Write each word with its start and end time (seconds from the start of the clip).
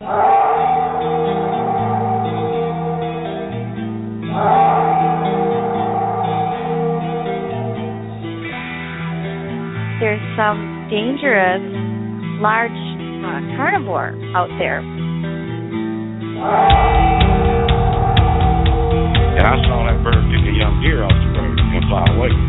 There's 0.00 0.10
some 10.38 10.86
dangerous 10.88 11.58
large 12.38 12.70
uh, 12.70 13.42
carnivore 13.58 14.14
out 14.36 14.46
there. 14.60 14.78
And 19.34 19.42
I 19.42 19.58
saw 19.66 19.82
that 19.82 19.98
bird 20.04 20.14
took 20.14 20.46
a 20.46 20.54
young 20.54 20.78
deer 20.80 21.02
off 21.02 21.10
the 21.10 21.40
road 21.40 21.58
and 21.58 21.84
fly 21.90 22.06
away. 22.14 22.47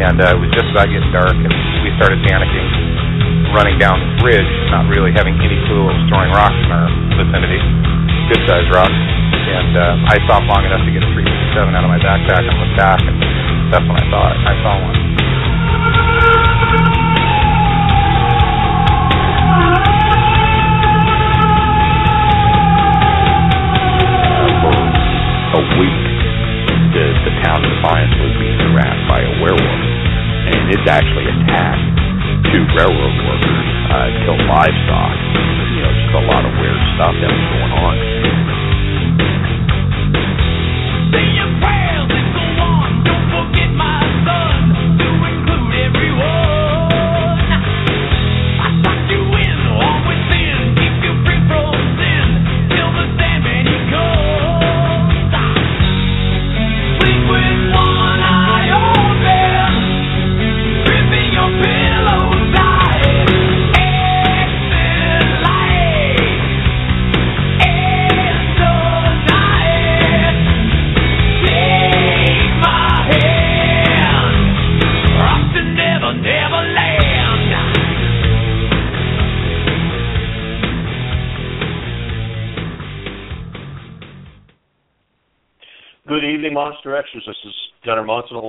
And 0.00 0.16
uh, 0.16 0.32
it 0.32 0.38
was 0.40 0.48
just 0.56 0.68
about 0.72 0.88
getting 0.88 1.12
dark, 1.12 1.36
and 1.36 1.52
we 1.84 1.92
started 2.00 2.16
panicking, 2.24 2.66
running 3.52 3.76
down 3.76 4.00
this 4.00 4.16
ridge, 4.24 4.52
not 4.72 4.88
really 4.88 5.12
having 5.12 5.36
any 5.44 5.60
clue 5.68 5.84
what 5.84 5.92
was 5.92 6.04
throwing 6.08 6.32
rocks 6.32 6.56
in 6.56 6.70
our 6.72 6.88
vicinity, 7.20 7.60
good 8.32 8.40
sized 8.48 8.72
rocks. 8.72 8.96
And 9.50 9.76
uh, 9.76 10.12
I 10.12 10.16
stopped 10.24 10.48
long 10.48 10.64
enough 10.64 10.80
to 10.88 10.92
get 10.92 11.04
a 11.04 11.10
357 11.12 11.76
out 11.76 11.84
of 11.84 11.90
my 11.92 12.00
backpack 12.00 12.44
and 12.48 12.54
look 12.56 12.72
back, 12.80 13.00
and 13.04 13.16
that's 13.68 13.84
when 13.84 13.98
I 14.00 14.04
saw 14.08 14.20
it. 14.32 14.36
I 14.40 14.54
saw 14.64 14.72
one. 14.88 15.09
It's 30.80 30.88
actually 30.88 31.28
attacked 31.28 31.92
two 32.48 32.64
railroad 32.72 33.16
workers, 33.28 33.68
uh, 33.92 34.08
killed 34.24 34.40
livestock. 34.48 35.12
You 35.76 35.84
know, 35.84 35.92
just 35.92 36.14
a 36.16 36.24
lot 36.24 36.40
of 36.40 36.52
weird 36.56 36.80
stuff 36.96 37.12
that 37.20 37.28
was 37.28 37.46
going 37.52 37.72
on. 37.84 38.49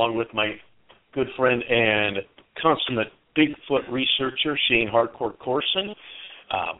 Along 0.01 0.17
with 0.17 0.27
my 0.33 0.53
good 1.13 1.27
friend 1.37 1.63
and 1.69 2.17
consummate 2.59 3.11
Bigfoot 3.37 3.89
researcher, 3.91 4.57
Shane 4.67 4.89
Hardcore 4.91 5.37
Corson. 5.37 5.93
Um, 6.51 6.79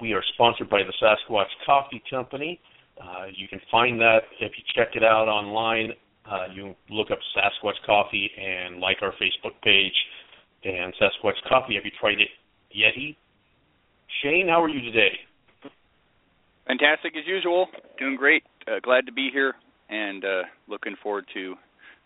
we 0.00 0.14
are 0.14 0.22
sponsored 0.34 0.70
by 0.70 0.80
the 0.82 0.92
Sasquatch 1.02 1.50
Coffee 1.66 2.02
Company. 2.10 2.58
Uh, 3.00 3.26
you 3.34 3.46
can 3.46 3.60
find 3.70 4.00
that 4.00 4.20
if 4.40 4.52
you 4.56 4.64
check 4.74 4.96
it 4.96 5.04
out 5.04 5.28
online. 5.28 5.90
Uh, 6.28 6.46
you 6.54 6.74
look 6.88 7.10
up 7.10 7.18
Sasquatch 7.36 7.74
Coffee 7.84 8.30
and 8.40 8.80
like 8.80 8.96
our 9.02 9.12
Facebook 9.12 9.54
page. 9.62 9.92
And 10.64 10.94
Sasquatch 10.94 11.34
Coffee, 11.48 11.74
have 11.74 11.84
you 11.84 11.92
tried 12.00 12.20
it, 12.20 12.28
Yeti? 12.74 13.16
Shane, 14.22 14.48
how 14.48 14.62
are 14.62 14.68
you 14.68 14.80
today? 14.80 15.12
Fantastic 16.66 17.16
as 17.16 17.26
usual. 17.26 17.68
Doing 17.98 18.16
great. 18.16 18.42
Uh, 18.66 18.80
glad 18.82 19.06
to 19.06 19.12
be 19.12 19.28
here 19.32 19.54
and 19.90 20.24
uh, 20.24 20.42
looking 20.68 20.94
forward 21.02 21.26
to 21.34 21.56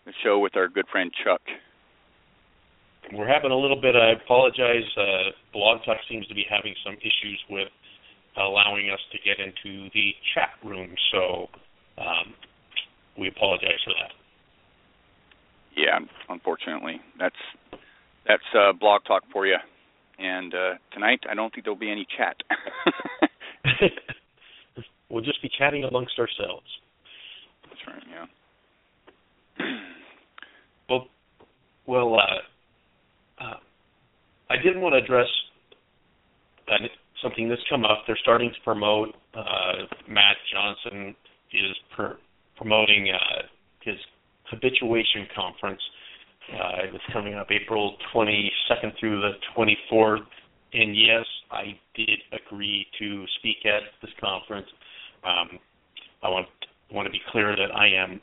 the 0.05 0.13
show 0.23 0.39
with 0.39 0.55
our 0.55 0.67
good 0.67 0.85
friend 0.91 1.11
Chuck. 1.23 1.41
We're 3.13 3.27
having 3.27 3.51
a 3.51 3.57
little 3.57 3.79
bit. 3.79 3.95
I 3.95 4.11
apologize. 4.11 4.85
Uh, 4.97 5.31
Blog 5.53 5.83
Talk 5.85 5.97
seems 6.09 6.27
to 6.27 6.35
be 6.35 6.45
having 6.49 6.73
some 6.83 6.95
issues 6.95 7.39
with 7.49 7.67
allowing 8.37 8.89
us 8.89 8.99
to 9.11 9.17
get 9.23 9.39
into 9.39 9.89
the 9.93 10.11
chat 10.33 10.49
room, 10.63 10.89
so 11.11 11.47
um, 11.97 12.33
we 13.17 13.27
apologize 13.27 13.79
for 13.83 13.93
that. 14.01 14.11
Yeah, 15.75 15.99
unfortunately, 16.29 17.01
that's 17.19 17.35
that's 18.27 18.43
uh, 18.57 18.73
Blog 18.73 19.03
Talk 19.05 19.23
for 19.31 19.45
you. 19.45 19.57
And 20.17 20.53
uh, 20.53 20.73
tonight, 20.93 21.19
I 21.29 21.35
don't 21.35 21.53
think 21.53 21.65
there'll 21.65 21.77
be 21.77 21.91
any 21.91 22.07
chat. 22.17 22.37
we'll 25.09 25.23
just 25.23 25.41
be 25.41 25.49
chatting 25.57 25.83
amongst 25.83 26.17
ourselves. 26.17 26.65
That's 27.67 27.81
right. 27.85 28.03
Yeah. 28.09 28.25
well, 30.89 31.07
well, 31.85 32.15
uh, 32.15 33.43
uh, 33.43 33.57
I 34.49 34.57
did 34.57 34.77
want 34.77 34.93
to 34.93 35.03
address 35.03 35.27
something 37.21 37.49
that's 37.49 37.61
come 37.69 37.85
up. 37.85 38.03
They're 38.07 38.17
starting 38.21 38.49
to 38.49 38.61
promote. 38.63 39.15
Uh, 39.33 39.85
Matt 40.07 40.37
Johnson 40.51 41.15
is 41.51 41.75
per- 41.95 42.17
promoting 42.57 43.09
uh, 43.13 43.41
his 43.81 43.95
habituation 44.49 45.27
conference. 45.35 45.81
Uh, 46.53 46.93
it's 46.93 47.03
coming 47.11 47.33
up 47.33 47.47
April 47.49 47.95
22nd 48.13 48.91
through 48.99 49.21
the 49.21 49.31
24th. 49.57 50.19
And 50.73 50.95
yes, 50.95 51.25
I 51.51 51.79
did 51.95 52.19
agree 52.31 52.85
to 52.99 53.25
speak 53.39 53.57
at 53.65 53.81
this 54.01 54.11
conference. 54.19 54.67
Um, 55.23 55.59
I 56.21 56.29
want 56.29 56.47
want 56.91 57.07
to 57.07 57.11
be 57.11 57.21
clear 57.31 57.55
that 57.55 57.75
I 57.75 57.87
am 57.87 58.21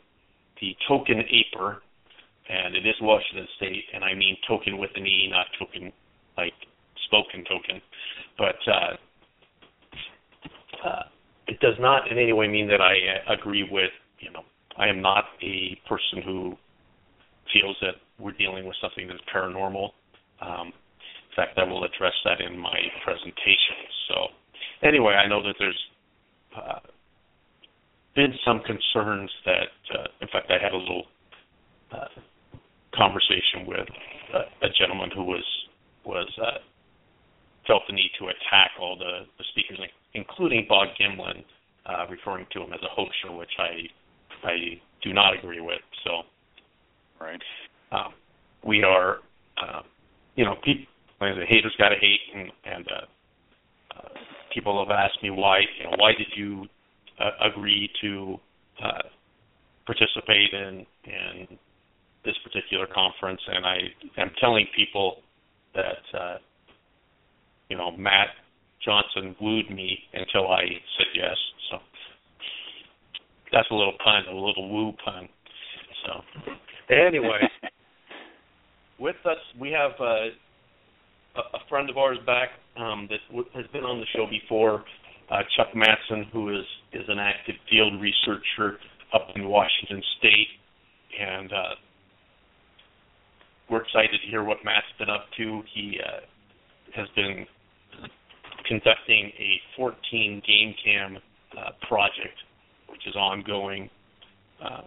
the 0.63 0.75
token 0.89 1.19
aper, 1.29 1.83
and 2.49 2.75
it 2.75 2.87
is 2.87 2.95
Washington 3.03 3.49
State, 3.57 3.85
and 3.93 4.05
I 4.05 4.15
mean 4.15 4.37
token 4.49 4.79
with 4.79 4.91
an 4.95 5.07
E, 5.07 5.29
not 5.29 5.47
token 5.59 5.93
like 6.39 6.55
spoken 7.07 7.45
token. 7.45 7.83
But 8.39 8.57
uh, 8.71 8.95
uh, 10.89 11.03
it 11.49 11.59
does 11.61 11.75
not 11.81 12.11
in 12.11 12.17
any 12.17 12.33
way 12.33 12.49
mean 12.49 12.69
that 12.69 12.81
I 12.81 12.95
uh, 12.95 13.35
agree 13.35 13.69
with, 13.71 13.91
you 14.21 14.31
know, 14.31 14.43
I 14.79 14.89
am 14.89 15.03
not 15.03 15.25
a 15.43 15.77
person 15.89 16.23
who 16.25 16.55
feels 17.53 17.77
that 17.83 17.97
we're 18.19 18.33
dealing 18.33 18.65
with 18.65 18.77
something 18.81 19.09
that's 19.09 19.21
paranormal. 19.35 19.91
Um, 20.41 20.69
in 20.69 21.35
fact, 21.37 21.59
I 21.59 21.65
will 21.65 21.85
address 21.85 22.15
that 22.25 22.41
in 22.41 22.57
my 22.57 22.79
presentation. 23.05 23.83
So, 24.09 24.15
anyway, 24.87 25.15
I 25.15 25.29
know 25.29 25.43
that 25.43 25.57
there's 25.59 25.79
been 28.15 28.35
some 28.45 28.61
concerns 28.61 29.31
that, 29.45 29.73
uh, 29.95 30.07
in 30.21 30.29
fact, 30.29 30.51
I 30.51 30.63
had 30.63 30.73
a 30.73 30.77
little 30.77 31.05
uh, 31.93 32.09
conversation 32.95 33.67
with 33.67 33.89
a, 34.35 34.67
a 34.67 34.71
gentleman 34.79 35.11
who 35.15 35.25
was 35.25 35.45
was 36.05 36.29
uh, 36.43 36.59
felt 37.67 37.83
the 37.89 37.95
need 37.95 38.11
to 38.19 38.27
attack 38.27 38.73
all 38.81 38.99
the, 38.99 39.21
the 39.39 39.45
speakers, 39.53 39.79
including 40.15 40.67
Bob 40.69 40.89
Gimlin, 41.01 41.45
uh, 41.87 42.07
referring 42.11 42.45
to 42.53 42.61
him 42.61 42.73
as 42.73 42.81
a 42.83 42.91
hoaxer, 42.91 43.37
which 43.37 43.53
I 43.59 44.47
I 44.47 44.81
do 45.03 45.13
not 45.13 45.39
agree 45.39 45.61
with. 45.61 45.81
So, 46.05 46.23
right, 47.21 47.41
um, 47.93 48.13
we 48.65 48.83
are, 48.83 49.19
uh, 49.63 49.83
you 50.35 50.45
know, 50.45 50.57
people, 50.65 50.87
the 51.21 51.47
haters 51.49 51.75
got 51.79 51.91
to 51.91 51.97
hate, 52.01 52.21
and, 52.35 52.51
and 52.65 52.87
uh, 52.89 53.97
uh, 53.97 54.09
people 54.53 54.85
have 54.85 54.91
asked 54.91 55.23
me 55.23 55.31
why, 55.31 55.61
you 55.79 55.85
know, 55.85 55.97
why 55.99 56.13
did 56.19 56.27
you 56.37 56.67
uh, 57.23 57.49
agree 57.49 57.89
to 58.01 58.37
uh, 58.83 59.03
participate 59.87 60.53
in 60.53 60.87
in 61.05 61.59
this 62.25 62.35
particular 62.45 62.87
conference, 62.87 63.41
and 63.49 63.67
I 63.67 63.77
am 64.19 64.31
telling 64.41 64.67
people 64.77 65.17
that 65.75 66.19
uh, 66.19 66.37
you 67.69 67.77
know 67.77 67.91
Matt 67.93 68.29
Johnson 68.85 69.37
wooed 69.41 69.71
me 69.71 69.99
until 70.13 70.49
I 70.51 70.63
said 70.97 71.07
yes. 71.15 71.37
So 71.71 71.79
that's 73.53 73.69
a 73.71 73.75
little 73.75 73.95
pun, 74.05 74.25
a 74.29 74.35
little 74.35 74.69
woo 74.69 74.93
pun. 75.05 75.29
So 76.07 76.21
anyway, 76.95 77.41
with 78.99 79.17
us 79.25 79.39
we 79.59 79.71
have 79.71 79.93
uh, 80.01 80.29
a 81.37 81.69
friend 81.69 81.91
of 81.91 81.97
ours 81.97 82.19
back 82.27 82.51
um, 82.77 83.09
that 83.11 83.21
w- 83.29 83.49
has 83.55 83.67
been 83.73 83.85
on 83.85 84.01
the 84.01 84.07
show 84.15 84.27
before, 84.29 84.85
uh, 85.33 85.43
Chuck 85.57 85.69
Madsen, 85.75 86.31
who 86.33 86.51
is 86.51 86.65
is 86.93 87.05
an 87.09 87.19
active 87.19 87.55
field 87.71 88.01
researcher 88.01 88.79
up 89.15 89.29
in 89.35 89.49
Washington 89.49 90.03
State, 90.19 90.49
and 91.19 91.53
uh, 91.53 91.75
we're 93.71 93.83
excited 93.83 94.21
to 94.23 94.31
hear 94.31 94.45
what 94.45 94.59
Matt's 94.65 94.87
been 94.99 95.09
up 95.09 95.27
to. 95.39 95.63
He 95.75 95.99
uh, 96.05 96.21
has 96.95 97.09
been 97.17 97.47
conducting 98.67 99.33
a 99.39 99.61
14 99.77 100.43
game 100.47 100.75
cam 100.85 101.19
uh, 101.59 101.71
project, 101.89 102.37
which 102.89 103.07
is 103.07 103.17
ongoing. 103.17 103.89
Uh, 104.63 104.83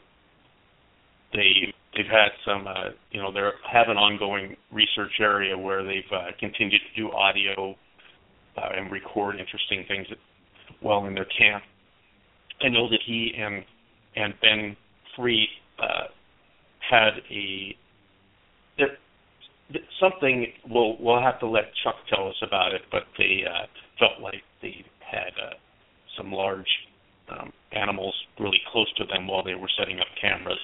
they 1.33 1.73
they've 1.95 2.05
had 2.05 2.29
some 2.45 2.67
uh, 2.67 2.89
you 3.11 3.21
know 3.21 3.31
they 3.31 3.41
have 3.71 3.89
an 3.89 3.97
ongoing 3.97 4.55
research 4.71 5.13
area 5.19 5.57
where 5.57 5.83
they've 5.83 6.11
uh, 6.13 6.27
continued 6.39 6.81
to 6.93 7.01
do 7.01 7.11
audio 7.11 7.75
uh, 8.57 8.69
and 8.75 8.91
record 8.91 9.39
interesting 9.39 9.85
things 9.87 10.07
while 10.85 11.07
in 11.07 11.15
their 11.15 11.25
camp. 11.25 11.63
I 12.61 12.69
know 12.69 12.87
that 12.89 12.99
he 13.05 13.33
and 13.37 13.65
and 14.15 14.33
Ben 14.39 14.77
Freed 15.17 15.49
uh, 15.79 16.07
had 16.79 17.13
a 17.31 17.75
something 19.99 20.45
we'll 20.69 20.95
we'll 20.99 21.21
have 21.21 21.39
to 21.39 21.47
let 21.47 21.63
Chuck 21.83 21.95
tell 22.07 22.27
us 22.27 22.35
about 22.45 22.73
it, 22.73 22.81
but 22.91 23.03
they 23.17 23.43
uh, 23.49 23.65
felt 23.99 24.21
like 24.21 24.43
they 24.61 24.85
had 24.99 25.33
uh, 25.41 25.55
some 26.15 26.31
large 26.31 26.69
um, 27.29 27.51
animals 27.71 28.13
really 28.39 28.61
close 28.71 28.91
to 28.97 29.05
them 29.05 29.27
while 29.27 29.43
they 29.43 29.55
were 29.55 29.69
setting 29.79 29.99
up 29.99 30.07
cameras, 30.21 30.59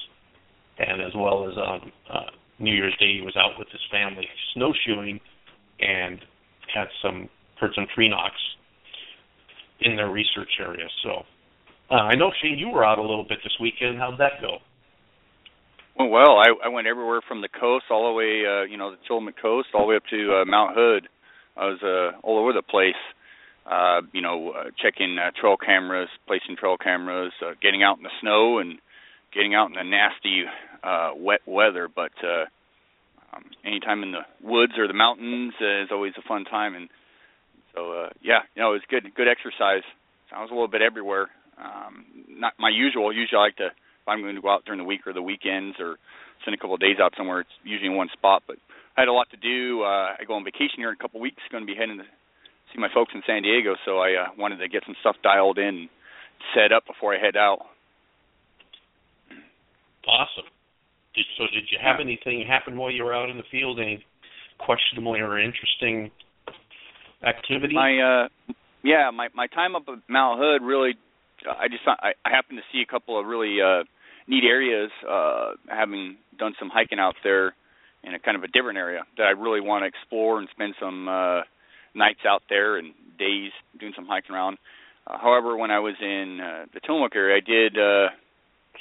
and 0.77 1.01
as 1.01 1.13
well 1.15 1.49
as 1.49 1.57
on 1.57 1.91
uh, 2.13 2.29
New 2.59 2.73
Year's 2.73 2.95
Day 2.99 3.15
he 3.15 3.21
was 3.21 3.35
out 3.35 3.57
with 3.57 3.67
his 3.71 3.81
family 3.91 4.27
snowshoeing, 4.53 5.19
and 5.79 6.19
had 6.73 6.87
some 7.01 7.27
heard 7.59 7.71
some 7.75 7.87
tree 7.95 8.07
knocks 8.07 8.39
in 9.81 9.95
their 9.95 10.09
research 10.09 10.49
area. 10.59 10.87
So 11.03 11.23
uh, 11.89 11.95
I 11.95 12.15
know 12.15 12.31
Shane, 12.41 12.57
you 12.57 12.69
were 12.69 12.85
out 12.85 12.99
a 12.99 13.01
little 13.01 13.25
bit 13.27 13.39
this 13.43 13.53
weekend. 13.59 13.97
How'd 13.97 14.19
that 14.19 14.41
go? 14.41 14.59
Well, 15.99 16.37
I, 16.39 16.65
I 16.65 16.69
went 16.69 16.87
everywhere 16.87 17.21
from 17.27 17.41
the 17.41 17.49
coast 17.49 17.85
all 17.91 18.09
the 18.09 18.13
way, 18.13 18.43
uh, 18.47 18.63
you 18.63 18.77
know, 18.77 18.91
the 18.91 18.97
Tillamook 19.07 19.35
coast, 19.41 19.67
all 19.73 19.81
the 19.81 19.87
way 19.87 19.95
up 19.97 20.03
to 20.09 20.41
uh, 20.41 20.45
Mount 20.45 20.75
Hood. 20.75 21.07
I 21.57 21.65
was 21.65 21.79
uh, 21.83 22.17
all 22.25 22.39
over 22.39 22.53
the 22.53 22.61
place, 22.61 22.95
uh, 23.69 24.01
you 24.13 24.21
know, 24.21 24.51
uh, 24.51 24.71
checking 24.81 25.17
uh, 25.19 25.31
trail 25.39 25.57
cameras, 25.57 26.07
placing 26.27 26.55
trail 26.55 26.77
cameras, 26.77 27.33
uh, 27.45 27.51
getting 27.61 27.83
out 27.83 27.97
in 27.97 28.03
the 28.03 28.09
snow, 28.21 28.59
and 28.59 28.79
getting 29.33 29.53
out 29.53 29.67
in 29.67 29.73
the 29.73 29.83
nasty, 29.83 30.43
uh, 30.83 31.11
wet 31.15 31.41
weather. 31.45 31.89
But 31.93 32.13
uh, 32.23 32.45
um, 33.35 33.43
anytime 33.65 34.01
in 34.01 34.13
the 34.13 34.25
woods 34.41 34.73
or 34.77 34.87
the 34.87 34.93
mountains 34.93 35.53
uh, 35.61 35.83
is 35.83 35.89
always 35.91 36.13
a 36.17 36.27
fun 36.27 36.45
time, 36.45 36.73
and 36.73 36.89
so 37.73 37.91
uh, 37.93 38.09
yeah, 38.21 38.39
you 38.55 38.61
know, 38.61 38.69
it 38.71 38.81
was 38.81 38.87
good, 38.89 39.03
good 39.15 39.27
exercise. 39.27 39.83
So 40.29 40.35
I 40.35 40.41
was 40.41 40.51
a 40.51 40.53
little 40.53 40.71
bit 40.71 40.81
everywhere. 40.81 41.27
Um, 41.57 42.05
not 42.29 42.53
my 42.59 42.69
usual. 42.69 43.13
Usually, 43.13 43.37
I 43.37 43.41
like 43.41 43.57
to 43.57 43.69
if 44.01 44.07
I'm 44.07 44.21
going 44.21 44.35
to 44.35 44.41
go 44.41 44.49
out 44.49 44.65
during 44.65 44.79
the 44.79 44.85
week 44.85 45.05
or 45.05 45.13
the 45.13 45.21
weekends 45.21 45.77
or 45.79 45.97
spend 46.41 46.55
a 46.55 46.57
couple 46.57 46.73
of 46.73 46.81
days 46.81 46.97
out 46.99 47.13
somewhere, 47.15 47.41
it's 47.41 47.57
usually 47.63 47.89
in 47.89 47.95
one 47.95 48.09
spot. 48.13 48.43
But 48.47 48.57
I 48.97 49.01
had 49.01 49.07
a 49.07 49.13
lot 49.13 49.29
to 49.29 49.37
do. 49.37 49.83
Uh, 49.83 50.17
I 50.17 50.25
go 50.27 50.33
on 50.33 50.43
vacation 50.43 50.77
here 50.77 50.89
in 50.89 50.95
a 50.95 51.01
couple 51.01 51.19
of 51.19 51.21
weeks. 51.21 51.37
Going 51.51 51.63
to 51.63 51.71
be 51.71 51.77
heading 51.77 51.97
to 51.97 52.07
see 52.73 52.79
my 52.79 52.89
folks 52.93 53.11
in 53.13 53.21
San 53.27 53.43
Diego, 53.43 53.75
so 53.85 53.99
I 53.99 54.13
uh, 54.13 54.27
wanted 54.37 54.57
to 54.57 54.67
get 54.67 54.83
some 54.85 54.95
stuff 55.01 55.15
dialed 55.23 55.59
in, 55.59 55.89
set 56.55 56.71
up 56.71 56.87
before 56.87 57.13
I 57.13 57.19
head 57.19 57.37
out. 57.37 57.59
Awesome. 60.07 60.49
Did, 61.13 61.25
so, 61.37 61.43
did 61.53 61.69
you 61.69 61.77
have 61.81 61.99
anything 61.99 62.43
happen 62.47 62.77
while 62.77 62.89
you 62.89 63.03
were 63.03 63.13
out 63.13 63.29
in 63.29 63.37
the 63.37 63.43
field? 63.51 63.79
Any 63.79 64.03
questionable 64.57 65.15
or 65.15 65.37
interesting 65.37 66.09
activity? 67.25 67.73
My 67.73 67.99
uh, 67.99 68.53
yeah, 68.83 69.09
my 69.13 69.29
my 69.33 69.47
time 69.47 69.75
up 69.75 69.83
at 69.87 69.99
Mount 70.07 70.39
Hood 70.39 70.65
really 70.65 70.93
I 71.49 71.67
just 71.67 71.81
I, 71.87 72.13
I 72.25 72.29
happened 72.29 72.59
to 72.59 72.65
see 72.71 72.81
a 72.81 72.91
couple 72.91 73.19
of 73.19 73.25
really 73.25 73.57
uh, 73.61 73.83
neat 74.27 74.43
areas, 74.43 74.91
uh, 75.09 75.51
having 75.67 76.17
done 76.37 76.53
some 76.59 76.69
hiking 76.69 76.99
out 76.99 77.15
there 77.23 77.53
in 78.03 78.13
a 78.13 78.19
kind 78.19 78.37
of 78.37 78.43
a 78.43 78.47
different 78.47 78.77
area 78.77 79.03
that 79.17 79.23
I 79.23 79.31
really 79.31 79.61
want 79.61 79.83
to 79.83 79.87
explore 79.87 80.39
and 80.39 80.47
spend 80.51 80.73
some 80.79 81.07
uh, 81.07 81.41
nights 81.93 82.21
out 82.27 82.41
there 82.49 82.77
and 82.77 82.93
days 83.19 83.51
doing 83.79 83.93
some 83.95 84.07
hiking 84.07 84.35
around. 84.35 84.57
Uh, 85.05 85.17
however, 85.17 85.57
when 85.57 85.71
I 85.71 85.79
was 85.79 85.95
in 86.01 86.39
uh, 86.41 86.65
the 86.73 86.79
Tillamook 86.79 87.15
area, 87.15 87.37
I 87.37 87.45
did 87.45 87.77
uh, 87.77 88.09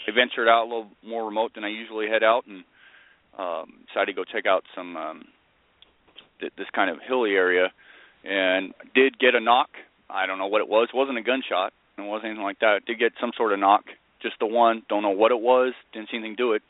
I 0.08 0.10
ventured 0.14 0.48
out 0.48 0.64
a 0.64 0.68
little 0.68 0.88
more 1.06 1.26
remote 1.26 1.52
than 1.54 1.64
I 1.64 1.68
usually 1.68 2.08
head 2.08 2.22
out 2.22 2.44
and 2.46 2.64
um, 3.38 3.84
decided 3.88 4.12
to 4.12 4.12
go 4.12 4.24
check 4.24 4.46
out 4.46 4.64
some 4.74 4.96
um, 4.96 5.24
th- 6.40 6.52
this 6.56 6.66
kind 6.74 6.90
of 6.90 6.98
hilly 7.06 7.32
area, 7.32 7.68
and 8.24 8.74
did 8.94 9.18
get 9.18 9.34
a 9.34 9.40
knock. 9.40 9.70
I 10.08 10.26
don't 10.26 10.38
know 10.38 10.46
what 10.46 10.60
it 10.60 10.68
was. 10.68 10.88
It 10.92 10.96
wasn't 10.96 11.18
a 11.18 11.22
gunshot, 11.22 11.72
it 11.98 12.02
wasn't 12.02 12.26
anything 12.26 12.44
like 12.44 12.60
that. 12.60 12.84
Did 12.86 12.98
get 12.98 13.12
some 13.20 13.32
sort 13.36 13.52
of 13.52 13.58
knock, 13.58 13.84
just 14.22 14.36
the 14.40 14.46
one. 14.46 14.82
Don't 14.88 15.02
know 15.02 15.10
what 15.10 15.30
it 15.30 15.40
was. 15.40 15.74
Didn't 15.92 16.10
see 16.10 16.16
anything 16.16 16.36
do 16.36 16.52
it. 16.52 16.62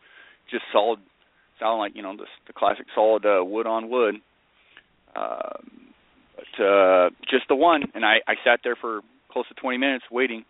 Just 0.50 0.64
solid, 0.73 1.00
sound 1.58 1.79
like 1.79 1.94
you 1.94 2.02
know 2.02 2.17
the, 2.17 2.26
the 2.47 2.52
classic 2.52 2.87
solid 2.94 3.25
uh, 3.25 3.44
wood 3.44 3.67
on 3.67 3.91
wood. 3.91 4.17
Uh, 5.14 5.58
but 6.37 6.64
uh, 6.64 7.11
just 7.31 7.49
the 7.49 7.55
one, 7.55 7.82
and 7.94 8.05
I 8.05 8.17
I 8.26 8.35
sat 8.44 8.61
there 8.64 8.76
for 8.76 9.00
close 9.31 9.47
to 9.49 9.55
20 9.55 9.79
minutes 9.79 10.05
waiting. 10.11 10.44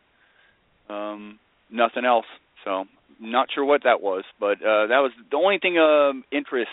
Um, 0.88 1.38
nothing 1.70 2.05
else. 2.05 2.26
So 2.64 2.85
not 3.20 3.49
sure 3.55 3.64
what 3.64 3.85
that 3.85 4.00
was, 4.00 4.25
but 4.38 4.58
uh, 4.62 4.87
that 4.88 5.00
was 5.00 5.12
the 5.31 5.37
only 5.37 5.58
thing 5.58 5.79
of 5.79 6.17
interest. 6.32 6.70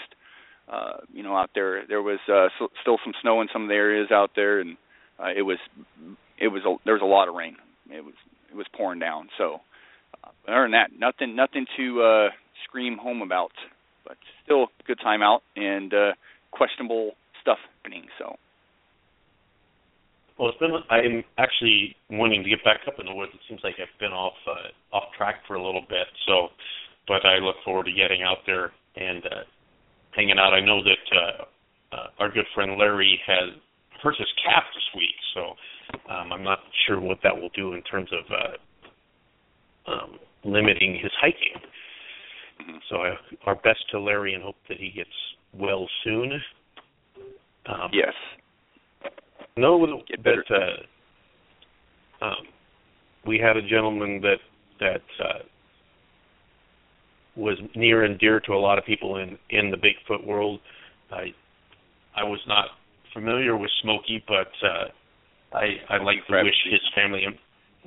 Uh, 0.67 0.97
you 1.13 1.23
know, 1.23 1.35
out 1.35 1.51
there, 1.55 1.83
there 1.87 2.01
was 2.01 2.19
uh, 2.27 2.49
so, 2.59 2.67
still 2.81 2.97
some 3.03 3.13
snow 3.21 3.41
in 3.41 3.47
some 3.53 3.63
of 3.63 3.69
the 3.69 3.75
areas 3.75 4.09
out 4.11 4.31
there, 4.35 4.59
and 4.59 4.75
uh, 5.19 5.29
it 5.35 5.43
was 5.43 5.57
it 6.37 6.49
was 6.49 6.63
a, 6.65 6.75
there 6.83 6.93
was 6.93 7.01
a 7.01 7.05
lot 7.05 7.29
of 7.29 7.35
rain 7.35 7.55
it 7.91 8.03
was 8.03 8.13
it 8.51 8.55
was 8.55 8.65
pouring 8.75 8.99
down. 8.99 9.29
So 9.37 9.61
uh, 10.23 10.29
other 10.47 10.63
than 10.63 10.71
that, 10.71 10.91
nothing 10.97 11.35
nothing 11.35 11.65
to 11.77 12.01
uh, 12.01 12.29
scream 12.67 12.97
home 12.97 13.21
about. 13.21 13.51
But 14.05 14.17
still, 14.43 14.67
good 14.85 14.99
time 15.01 15.21
out 15.21 15.41
and 15.55 15.93
uh, 15.93 16.11
questionable 16.51 17.11
stuff 17.41 17.57
happening. 17.77 18.07
So. 18.17 18.35
Well, 20.39 20.49
it's 20.49 20.59
been. 20.59 20.71
I'm 20.89 21.23
actually 21.37 21.95
wanting 22.09 22.43
to 22.43 22.49
get 22.49 22.63
back 22.63 22.81
up 22.87 22.99
in 22.99 23.07
the 23.07 23.13
woods. 23.13 23.31
It 23.33 23.41
seems 23.49 23.61
like 23.63 23.75
I've 23.81 23.99
been 23.99 24.13
off 24.13 24.37
uh, 24.47 24.95
off 24.95 25.05
track 25.17 25.41
for 25.47 25.55
a 25.55 25.63
little 25.63 25.81
bit. 25.81 26.07
So, 26.27 26.49
but 27.07 27.25
I 27.25 27.39
look 27.39 27.55
forward 27.65 27.85
to 27.85 27.91
getting 27.91 28.21
out 28.21 28.45
there 28.45 28.71
and 28.95 29.25
uh, 29.25 29.43
hanging 30.17 30.39
out. 30.39 30.53
I 30.53 30.59
know 30.59 30.81
that 30.83 31.15
uh, 31.15 31.95
uh, 31.95 32.07
our 32.19 32.29
good 32.29 32.45
friend 32.53 32.77
Larry 32.77 33.19
has 33.25 33.51
hurt 34.03 34.15
his 34.17 34.27
calf 34.43 34.63
this 34.73 34.99
week, 34.99 35.15
so 35.33 35.41
um, 36.13 36.33
I'm 36.33 36.43
not 36.43 36.59
sure 36.85 36.99
what 36.99 37.19
that 37.23 37.35
will 37.35 37.51
do 37.55 37.73
in 37.73 37.83
terms 37.83 38.09
of 38.11 38.25
uh, 39.87 39.91
um, 39.91 40.19
limiting 40.43 40.99
his 41.01 41.11
hiking. 41.21 41.61
Mm-hmm. 42.61 42.77
So 42.89 42.95
I, 42.97 43.13
our 43.45 43.55
best 43.55 43.79
to 43.91 43.99
Larry 43.99 44.33
and 44.33 44.43
hope 44.43 44.55
that 44.67 44.77
he 44.77 44.91
gets 44.91 45.09
well 45.53 45.87
soon. 46.03 46.33
Um, 47.67 47.89
yes. 47.93 48.13
No, 49.55 50.01
that 50.23 50.83
uh, 52.21 52.25
um, 52.25 52.47
we 53.25 53.39
had 53.39 53.57
a 53.57 53.61
gentleman 53.61 54.21
that 54.21 54.37
that 54.79 55.01
uh, 55.23 55.39
was 57.37 57.57
near 57.75 58.03
and 58.03 58.19
dear 58.19 58.39
to 58.41 58.53
a 58.53 58.59
lot 58.59 58.77
of 58.77 58.85
people 58.85 59.17
in 59.17 59.37
in 59.49 59.71
the 59.71 59.77
Bigfoot 59.77 60.25
world. 60.25 60.59
I 61.11 61.33
I 62.15 62.23
was 62.23 62.39
not 62.47 62.65
familiar 63.13 63.55
with 63.55 63.69
Smokey, 63.81 64.23
but 64.27 64.51
uh, 64.63 65.57
I 65.57 65.65
I'd 65.89 66.01
like 66.01 66.25
to 66.27 66.43
wish 66.43 66.55
his 66.69 66.81
family 66.95 67.23
and 67.23 67.35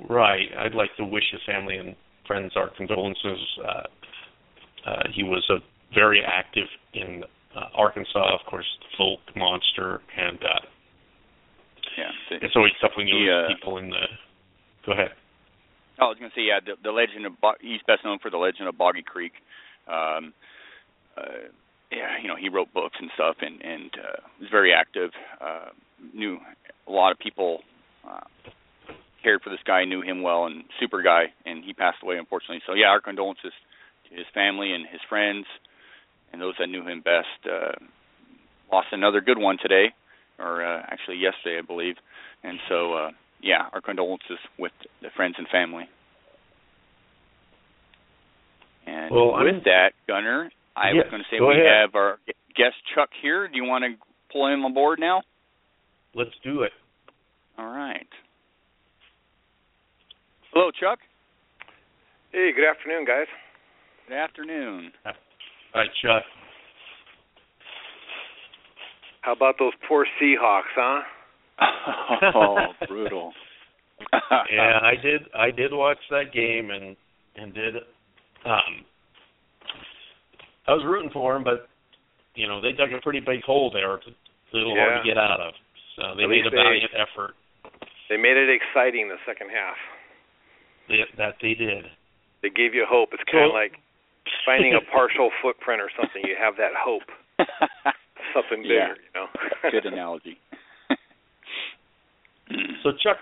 right. 0.09 0.47
I'd 0.57 0.73
like 0.73 0.95
to 0.97 1.05
wish 1.05 1.25
his 1.31 1.41
family 1.45 1.77
and 1.77 1.95
friends 2.25 2.53
our 2.55 2.69
condolences. 2.75 3.39
Uh, 3.59 4.89
uh, 4.89 5.03
he 5.13 5.23
was 5.23 5.45
a 5.49 5.57
very 5.93 6.21
active 6.25 6.67
in 6.93 7.23
uh, 7.55 7.65
Arkansas, 7.75 8.33
of 8.33 8.45
course, 8.49 8.65
the 8.79 8.97
Fouke 8.97 9.35
monster, 9.35 10.01
and 10.17 10.39
uh, 10.39 10.65
yeah, 11.97 12.11
the, 12.29 12.45
it's 12.45 12.55
always 12.55 12.71
tough 12.81 12.91
when 12.95 13.07
you 13.07 13.15
lose 13.15 13.29
uh, 13.29 13.53
people 13.53 13.77
in 13.77 13.89
the. 13.89 14.05
Go 14.85 14.93
ahead. 14.93 15.09
I 16.01 16.05
was 16.05 16.17
going 16.17 16.31
to 16.31 16.35
say, 16.35 16.41
yeah, 16.41 16.59
the, 16.59 16.73
the 16.81 16.91
legend 16.91 17.25
of 17.27 17.39
Bo- 17.39 17.61
he's 17.61 17.81
best 17.85 18.03
known 18.03 18.17
for 18.19 18.31
the 18.31 18.37
legend 18.37 18.67
of 18.67 18.77
Boggy 18.77 19.03
Creek. 19.03 19.33
Um, 19.87 20.33
uh, 21.15 21.47
yeah, 21.91 22.17
you 22.21 22.27
know, 22.27 22.35
he 22.35 22.49
wrote 22.49 22.73
books 22.73 22.95
and 22.99 23.11
stuff, 23.13 23.37
and 23.41 23.61
and 23.61 23.91
uh, 23.93 24.21
was 24.39 24.49
very 24.49 24.73
active. 24.73 25.11
Uh, 25.39 25.69
knew 26.13 26.39
a 26.87 26.91
lot 26.91 27.11
of 27.11 27.19
people 27.19 27.59
uh, 28.07 28.25
cared 29.21 29.41
for 29.41 29.49
this 29.49 29.59
guy, 29.65 29.85
knew 29.85 30.01
him 30.01 30.23
well, 30.23 30.45
and 30.45 30.63
super 30.79 31.03
guy, 31.03 31.25
and 31.45 31.63
he 31.63 31.73
passed 31.73 31.97
away 32.01 32.17
unfortunately. 32.17 32.61
So 32.65 32.73
yeah, 32.73 32.87
our 32.87 33.01
condolences 33.01 33.53
to 34.09 34.15
his 34.15 34.25
family 34.33 34.73
and 34.73 34.87
his 34.87 35.01
friends, 35.07 35.45
and 36.33 36.41
those 36.41 36.55
that 36.59 36.67
knew 36.67 36.87
him 36.87 37.01
best. 37.01 37.27
Uh, 37.45 37.77
lost 38.71 38.87
another 38.91 39.21
good 39.21 39.37
one 39.37 39.57
today, 39.61 39.93
or 40.39 40.65
uh, 40.65 40.81
actually 40.87 41.17
yesterday, 41.17 41.59
I 41.59 41.61
believe. 41.61 41.95
And 42.43 42.57
so 42.69 42.93
uh, 42.93 43.11
yeah, 43.41 43.67
our 43.73 43.81
condolences 43.81 44.39
with 44.57 44.71
the 45.01 45.09
friends 45.15 45.35
and 45.37 45.47
family. 45.49 45.85
And 48.85 49.13
well, 49.13 49.33
with 49.33 49.55
I'm, 49.55 49.61
that, 49.65 49.91
Gunnar, 50.07 50.49
I 50.75 50.89
yes, 50.93 51.05
was 51.05 51.11
going 51.11 51.23
to 51.23 51.27
say 51.29 51.39
we 51.39 51.53
ahead. 51.53 51.81
have 51.81 51.95
our 51.95 52.19
guest 52.55 52.75
Chuck 52.95 53.09
here. 53.21 53.47
Do 53.47 53.55
you 53.55 53.63
want 53.63 53.83
to 53.83 53.91
pull 54.31 54.47
him 54.47 54.65
on 54.65 54.73
board 54.73 54.99
now? 54.99 55.21
Let's 56.15 56.31
do 56.43 56.63
it. 56.63 56.71
All 57.57 57.71
right. 57.71 58.07
Hello, 60.53 60.71
Chuck. 60.71 60.99
Hey, 62.31 62.51
good 62.55 62.69
afternoon, 62.69 63.05
guys. 63.05 63.27
Good 64.07 64.15
afternoon. 64.17 64.91
Hi, 65.73 65.85
Chuck. 66.03 66.23
How 69.21 69.33
about 69.33 69.55
those 69.59 69.73
poor 69.87 70.05
Seahawks, 70.21 70.73
huh? 70.75 71.01
oh, 72.35 72.57
brutal. 72.87 73.31
yeah, 74.51 74.79
I 74.81 74.95
did. 75.01 75.21
I 75.37 75.51
did 75.51 75.71
watch 75.73 75.97
that 76.09 76.33
game 76.33 76.71
and 76.71 76.95
and 77.35 77.53
did. 77.53 77.75
Um, 78.45 78.83
I 80.67 80.73
was 80.73 80.83
rooting 80.85 81.11
for 81.13 81.33
them, 81.33 81.43
but 81.43 81.67
you 82.35 82.47
know 82.47 82.61
they 82.61 82.71
dug 82.71 82.91
a 82.93 83.01
pretty 83.01 83.19
big 83.19 83.43
hole 83.43 83.69
there. 83.71 83.95
It's 83.95 84.05
a 84.53 84.57
little 84.57 84.75
Yeah. 84.75 84.89
hard 84.89 85.03
to 85.05 85.09
get 85.09 85.17
out 85.17 85.39
of. 85.39 85.53
So 85.95 86.15
they 86.17 86.23
At 86.23 86.29
made 86.29 86.43
least 86.43 86.47
a 86.47 86.49
they- 86.51 86.57
valiant 86.63 86.91
effort. 86.95 87.35
They 88.09 88.17
made 88.17 88.35
it 88.35 88.49
exciting 88.49 89.07
the 89.07 89.15
second 89.25 89.49
half. 89.51 89.77
They, 90.89 90.99
that 91.17 91.35
they 91.41 91.53
did. 91.53 91.85
They 92.41 92.49
gave 92.49 92.73
you 92.73 92.85
hope. 92.89 93.09
It's 93.13 93.23
kind 93.31 93.45
of 93.45 93.53
like 93.53 93.77
finding 94.45 94.73
a 94.73 94.81
partial 94.91 95.31
footprint 95.41 95.79
or 95.81 95.89
something. 95.95 96.21
You 96.27 96.35
have 96.35 96.55
that 96.57 96.73
hope, 96.75 97.07
something 98.33 98.65
Yeah. 98.65 98.89
You 98.99 99.11
know. 99.15 99.27
Good 99.71 99.85
analogy. 99.85 100.39
So 102.83 102.91
Chuck, 103.03 103.17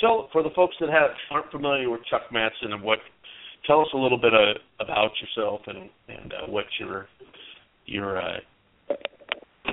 tell 0.00 0.28
for 0.32 0.42
the 0.42 0.50
folks 0.54 0.76
that 0.80 0.88
have 0.88 1.10
aren't 1.30 1.50
familiar 1.50 1.90
with 1.90 2.00
Chuck 2.10 2.22
Madsen 2.32 2.72
and 2.72 2.82
what, 2.82 2.98
tell 3.66 3.80
us 3.80 3.88
a 3.94 3.96
little 3.96 4.18
bit 4.18 4.32
uh, 4.34 4.54
about 4.82 5.10
yourself 5.20 5.60
and 5.66 5.90
and 6.08 6.32
uh, 6.32 6.46
what 6.50 6.64
your 6.78 7.06
your 7.86 8.20
uh, 8.20 8.38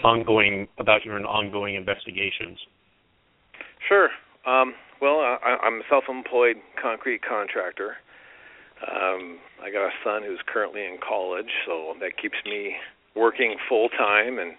ongoing 0.03 0.67
about 0.77 1.03
your 1.05 1.19
ongoing 1.25 1.75
investigations. 1.75 2.57
Sure. 3.87 4.09
Um, 4.45 4.73
well, 5.01 5.19
I, 5.19 5.57
I'm 5.63 5.79
a 5.79 5.83
self-employed 5.89 6.57
concrete 6.81 7.21
contractor. 7.27 7.95
Um, 8.83 9.39
I 9.61 9.71
got 9.71 9.87
a 9.87 9.91
son 10.03 10.23
who's 10.25 10.39
currently 10.47 10.81
in 10.81 10.97
college, 11.05 11.49
so 11.65 11.93
that 11.99 12.17
keeps 12.21 12.35
me 12.45 12.75
working 13.15 13.55
full 13.69 13.89
time 13.89 14.39
and 14.39 14.53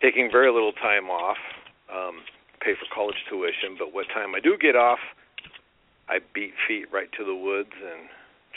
taking 0.00 0.28
very 0.30 0.52
little 0.52 0.72
time 0.72 1.10
off. 1.10 1.36
Um, 1.92 2.22
pay 2.62 2.74
for 2.78 2.86
college 2.94 3.18
tuition, 3.28 3.76
but 3.78 3.92
what 3.92 4.06
time 4.14 4.34
I 4.34 4.40
do 4.40 4.56
get 4.56 4.76
off, 4.76 5.00
I 6.08 6.18
beat 6.34 6.54
feet 6.66 6.86
right 6.92 7.10
to 7.18 7.24
the 7.24 7.34
woods 7.34 7.74
and 7.74 8.08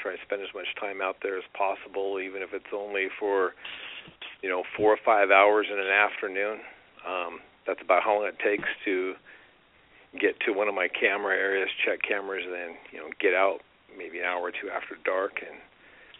try 0.01 0.13
to 0.13 0.21
spend 0.25 0.41
as 0.41 0.53
much 0.53 0.67
time 0.79 1.01
out 1.01 1.17
there 1.23 1.37
as 1.37 1.43
possible, 1.57 2.19
even 2.19 2.41
if 2.41 2.53
it's 2.53 2.69
only 2.73 3.07
for, 3.19 3.53
you 4.41 4.49
know, 4.49 4.63
four 4.77 4.93
or 4.93 5.01
five 5.03 5.31
hours 5.31 5.67
in 5.71 5.79
an 5.79 5.89
afternoon. 5.89 6.59
Um, 7.07 7.39
that's 7.65 7.81
about 7.81 8.03
how 8.03 8.21
long 8.21 8.29
it 8.29 8.37
takes 8.37 8.69
to 8.85 9.15
get 10.19 10.39
to 10.45 10.53
one 10.53 10.67
of 10.67 10.75
my 10.75 10.87
camera 10.87 11.35
areas, 11.35 11.69
check 11.83 11.99
cameras, 12.01 12.43
and 12.45 12.53
then 12.53 12.71
you 12.91 12.99
know 12.99 13.09
get 13.19 13.33
out 13.33 13.59
maybe 13.97 14.19
an 14.19 14.25
hour 14.25 14.41
or 14.41 14.51
two 14.51 14.69
after 14.69 14.95
dark. 15.03 15.41
And 15.41 15.57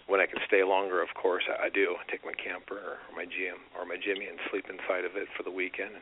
when 0.07 0.19
I 0.19 0.25
can 0.25 0.39
stay 0.47 0.63
longer, 0.63 1.01
of 1.01 1.09
course, 1.15 1.43
I, 1.47 1.67
I 1.67 1.69
do. 1.69 1.95
I 1.95 2.03
take 2.09 2.25
my 2.25 2.35
camper 2.35 2.77
or 2.77 2.97
my 3.15 3.25
GM 3.25 3.61
or 3.77 3.85
my 3.85 3.97
Jimmy 3.97 4.27
and 4.27 4.37
sleep 4.51 4.65
inside 4.69 5.05
of 5.05 5.15
it 5.15 5.27
for 5.37 5.43
the 5.43 5.51
weekend. 5.51 5.95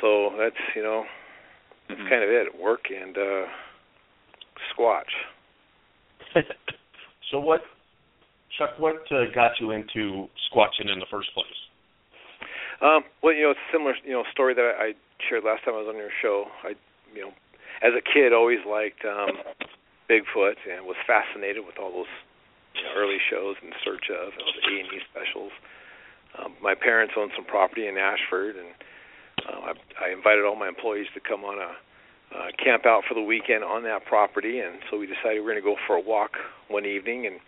So 0.00 0.32
that's 0.38 0.56
you 0.74 0.82
know 0.82 1.04
that's 1.88 2.00
Mhm. 2.00 2.08
kind 2.08 2.22
of 2.22 2.30
it. 2.30 2.54
Work 2.58 2.90
and 2.90 3.16
uh, 3.16 3.46
squatch. 4.72 5.12
so 7.30 7.40
what, 7.40 7.62
Chuck? 8.56 8.78
What 8.78 9.10
uh, 9.10 9.26
got 9.34 9.58
you 9.60 9.70
into 9.70 10.28
squatching 10.50 10.88
in 10.92 10.98
the 10.98 11.06
first 11.10 11.32
place? 11.34 11.46
Um, 12.80 13.04
well, 13.22 13.34
you 13.34 13.42
know, 13.42 13.50
it's 13.50 13.60
a 13.68 13.72
similar, 13.72 13.94
you 14.04 14.12
know, 14.12 14.22
story 14.30 14.54
that 14.54 14.62
I, 14.62 14.84
I 14.84 14.92
shared 15.28 15.42
last 15.42 15.64
time 15.64 15.74
I 15.74 15.78
was 15.78 15.88
on 15.88 15.96
your 15.96 16.14
show. 16.22 16.46
I, 16.62 16.74
you 17.14 17.22
know, 17.22 17.32
as 17.82 17.90
a 17.96 18.02
kid, 18.02 18.32
always 18.32 18.62
liked 18.68 19.02
um, 19.04 19.34
Bigfoot 20.08 20.54
and 20.70 20.86
was 20.86 20.96
fascinated 21.06 21.66
with 21.66 21.78
all 21.78 21.90
those 21.90 22.14
you 22.74 22.84
know, 22.84 22.94
early 22.94 23.18
shows 23.30 23.56
in 23.62 23.72
search 23.82 24.06
of 24.14 24.30
those 24.30 24.56
A 24.62 24.72
and 24.78 24.88
E 24.94 25.00
specials. 25.10 25.50
Um, 26.38 26.54
my 26.62 26.74
parents 26.74 27.14
owned 27.16 27.32
some 27.34 27.44
property 27.46 27.88
in 27.88 27.98
Ashford, 27.98 28.54
and 28.54 28.68
uh, 29.46 29.72
I, 29.72 30.06
I 30.06 30.12
invited 30.12 30.44
all 30.44 30.56
my 30.56 30.68
employees 30.68 31.06
to 31.14 31.20
come 31.20 31.44
on 31.44 31.58
a 31.58 31.72
uh, 32.34 32.52
camp 32.62 32.84
out 32.84 33.02
for 33.08 33.14
the 33.14 33.22
weekend 33.22 33.64
on 33.64 33.82
that 33.84 34.04
property, 34.04 34.60
and 34.60 34.78
so 34.90 34.98
we 34.98 35.06
decided 35.06 35.40
we 35.40 35.40
were 35.40 35.52
going 35.52 35.62
to 35.62 35.68
go 35.68 35.76
for 35.86 35.96
a 35.96 36.00
walk 36.00 36.32
one 36.68 36.84
evening 36.84 37.26
and 37.26 37.40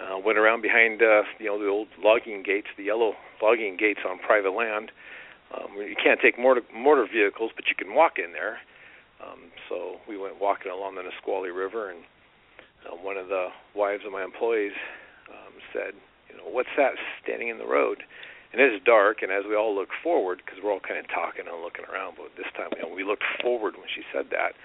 uh, 0.00 0.18
went 0.18 0.38
around 0.38 0.62
behind 0.62 1.02
uh, 1.02 1.22
you 1.38 1.46
know 1.46 1.58
the 1.58 1.68
old 1.68 1.88
logging 2.02 2.42
gates, 2.42 2.66
the 2.76 2.84
yellow 2.84 3.14
logging 3.42 3.76
gates 3.76 4.00
on 4.08 4.18
private 4.18 4.50
land. 4.50 4.90
Um, 5.54 5.76
you 5.76 5.96
can't 6.02 6.20
take 6.22 6.38
mortar, 6.38 6.62
motor 6.74 7.06
vehicles, 7.12 7.50
but 7.54 7.66
you 7.68 7.74
can 7.74 7.94
walk 7.94 8.18
in 8.18 8.32
there. 8.32 8.58
Um, 9.20 9.50
so 9.68 9.96
we 10.08 10.16
went 10.16 10.40
walking 10.40 10.72
along 10.72 10.94
the 10.94 11.02
Nisqually 11.02 11.50
River, 11.50 11.90
and 11.90 12.00
uh, 12.86 12.96
one 12.96 13.16
of 13.16 13.28
the 13.28 13.48
wives 13.74 14.02
of 14.06 14.12
my 14.12 14.24
employees 14.24 14.72
um, 15.28 15.54
said, 15.72 15.94
"You 16.30 16.38
know, 16.38 16.48
what's 16.50 16.72
that 16.76 16.92
standing 17.22 17.48
in 17.48 17.58
the 17.58 17.66
road?" 17.66 18.02
And 18.52 18.60
it's 18.60 18.82
dark, 18.84 19.22
and 19.22 19.30
as 19.30 19.44
we 19.48 19.54
all 19.54 19.74
look 19.74 19.90
forward, 20.02 20.42
because 20.44 20.58
we're 20.62 20.72
all 20.72 20.82
kind 20.82 20.98
of 20.98 21.06
talking 21.06 21.46
and 21.46 21.62
looking 21.62 21.86
around, 21.86 22.18
but 22.18 22.34
this 22.34 22.50
time, 22.58 22.74
you 22.74 22.82
know, 22.82 22.90
we 22.90 23.04
looked 23.04 23.22
forward 23.40 23.78
when 23.78 23.86
she 23.86 24.02
said 24.10 24.26
that, 24.34 24.58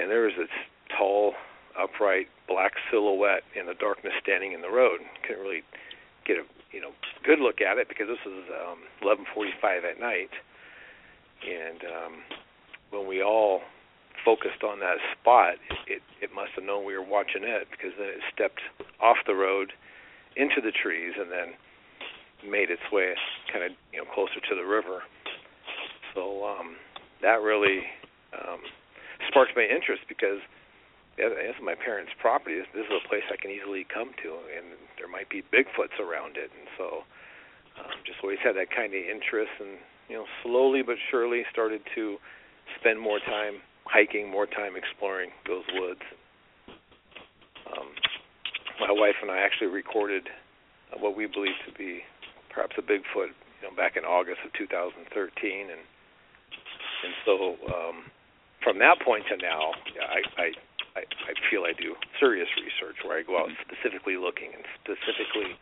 and 0.00 0.08
there 0.08 0.24
was 0.24 0.32
this 0.38 0.52
tall, 0.96 1.34
upright 1.76 2.28
black 2.48 2.72
silhouette 2.90 3.44
in 3.52 3.66
the 3.66 3.76
darkness 3.76 4.14
standing 4.22 4.52
in 4.52 4.62
the 4.64 4.72
road. 4.72 5.00
Couldn't 5.26 5.42
really 5.44 5.62
get 6.24 6.38
a 6.38 6.44
you 6.72 6.80
know 6.80 6.96
good 7.24 7.40
look 7.40 7.60
at 7.60 7.76
it 7.78 7.88
because 7.88 8.08
this 8.08 8.24
was 8.24 8.44
um, 8.56 8.80
11:45 9.04 9.84
at 9.84 10.00
night, 10.00 10.32
and 11.44 11.84
um, 11.84 12.12
when 12.90 13.06
we 13.06 13.22
all 13.22 13.60
focused 14.24 14.64
on 14.64 14.80
that 14.80 14.96
spot, 15.12 15.54
it, 15.68 16.00
it 16.00 16.02
it 16.22 16.30
must 16.34 16.52
have 16.56 16.64
known 16.64 16.84
we 16.84 16.96
were 16.96 17.04
watching 17.04 17.44
it 17.44 17.68
because 17.70 17.92
then 17.98 18.08
it 18.08 18.24
stepped 18.32 18.60
off 19.00 19.16
the 19.26 19.34
road 19.34 19.72
into 20.36 20.60
the 20.60 20.72
trees 20.72 21.14
and 21.18 21.30
then 21.30 21.54
made 22.46 22.70
its 22.70 22.84
way 22.92 23.14
kind 23.52 23.64
of 23.64 23.72
you 23.92 23.98
know 23.98 24.08
closer 24.14 24.40
to 24.40 24.54
the 24.54 24.64
river. 24.64 25.02
So 26.14 26.44
um, 26.44 26.76
that 27.22 27.40
really 27.42 27.86
um, 28.34 28.60
sparked 29.28 29.52
my 29.56 29.64
interest 29.64 30.02
because 30.08 30.40
this 31.16 31.30
is 31.36 31.60
my 31.62 31.74
parents' 31.74 32.12
property. 32.20 32.56
This, 32.56 32.66
this 32.72 32.86
is 32.88 32.96
a 32.96 33.08
place 33.08 33.26
I 33.28 33.36
can 33.36 33.50
easily 33.50 33.84
come 33.84 34.10
to, 34.24 34.30
and 34.56 34.78
there 34.96 35.08
might 35.08 35.28
be 35.28 35.44
Bigfoots 35.52 36.00
around 36.00 36.36
it. 36.40 36.48
And 36.48 36.66
so, 36.78 37.04
um, 37.76 37.92
just 38.06 38.18
always 38.22 38.40
had 38.42 38.56
that 38.56 38.72
kind 38.72 38.94
of 38.94 39.02
interest, 39.04 39.52
and 39.60 39.76
you 40.08 40.16
know, 40.16 40.26
slowly 40.42 40.82
but 40.82 40.96
surely 41.10 41.44
started 41.52 41.82
to 41.94 42.16
spend 42.80 42.98
more 42.98 43.18
time 43.20 43.60
hiking, 43.84 44.30
more 44.30 44.46
time 44.46 44.76
exploring 44.76 45.30
those 45.46 45.64
woods. 45.74 46.02
Um, 47.68 47.88
my 48.80 48.90
wife 48.90 49.18
and 49.22 49.30
I 49.30 49.38
actually 49.38 49.68
recorded 49.68 50.24
what 50.98 51.16
we 51.16 51.26
believe 51.26 51.54
to 51.66 51.72
be 51.76 52.02
perhaps 52.52 52.76
a 52.78 52.82
Bigfoot, 52.82 53.32
you 53.60 53.62
know, 53.64 53.74
back 53.76 53.96
in 53.96 54.04
August 54.04 54.40
of 54.44 54.52
2013, 54.54 55.00
and 55.70 55.82
and 57.02 57.12
so 57.24 57.56
um, 57.72 58.10
from 58.62 58.78
that 58.78 59.00
point 59.00 59.24
to 59.32 59.36
now, 59.40 59.72
I, 60.04 60.20
I 60.36 60.46
I, 60.98 61.06
I 61.06 61.32
feel 61.48 61.62
I 61.62 61.72
do 61.72 61.94
serious 62.18 62.48
research 62.58 62.98
where 63.06 63.18
I 63.18 63.22
go 63.22 63.38
out 63.38 63.50
specifically 63.62 64.18
looking 64.18 64.50
and 64.50 64.66
specifically 64.82 65.54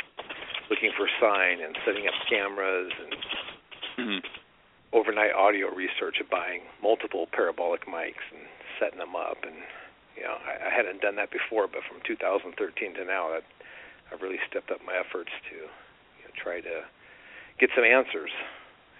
looking 0.73 0.88
for 0.97 1.04
sign 1.21 1.61
and 1.61 1.76
setting 1.85 2.09
up 2.09 2.16
cameras 2.28 2.92
and 2.97 3.12
Mhm. 3.99 4.25
overnight 4.92 5.35
audio 5.35 5.68
research 5.75 6.21
of 6.21 6.30
buying 6.30 6.62
multiple 6.80 7.26
parabolic 7.26 7.85
mics 7.85 8.25
and 8.33 8.47
setting 8.78 8.99
them 8.99 9.16
up 9.16 9.42
and 9.45 9.57
you 10.16 10.23
know 10.23 10.38
I, 10.47 10.68
I 10.68 10.71
hadn't 10.71 11.02
done 11.02 11.16
that 11.16 11.30
before 11.30 11.66
but 11.68 11.83
from 11.85 12.00
2013 12.07 12.95
to 12.95 13.04
now 13.04 13.28
that 13.35 13.45
I've 14.11 14.23
really 14.23 14.40
stepped 14.49 14.71
up 14.71 14.80
my 14.87 14.95
efforts 14.97 15.33
to 15.50 15.68
try 16.42 16.61
to 16.61 16.83
get 17.61 17.71
some 17.75 17.85
answers 17.85 18.30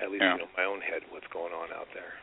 at 0.03 0.11
least 0.11 0.23
Yeah. 0.23 0.35
you 0.35 0.39
know 0.39 0.51
in 0.51 0.57
my 0.57 0.65
own 0.65 0.81
head 0.81 1.03
what's 1.11 1.27
going 1.33 1.53
on 1.53 1.71
out 1.73 1.89
there 1.95 2.15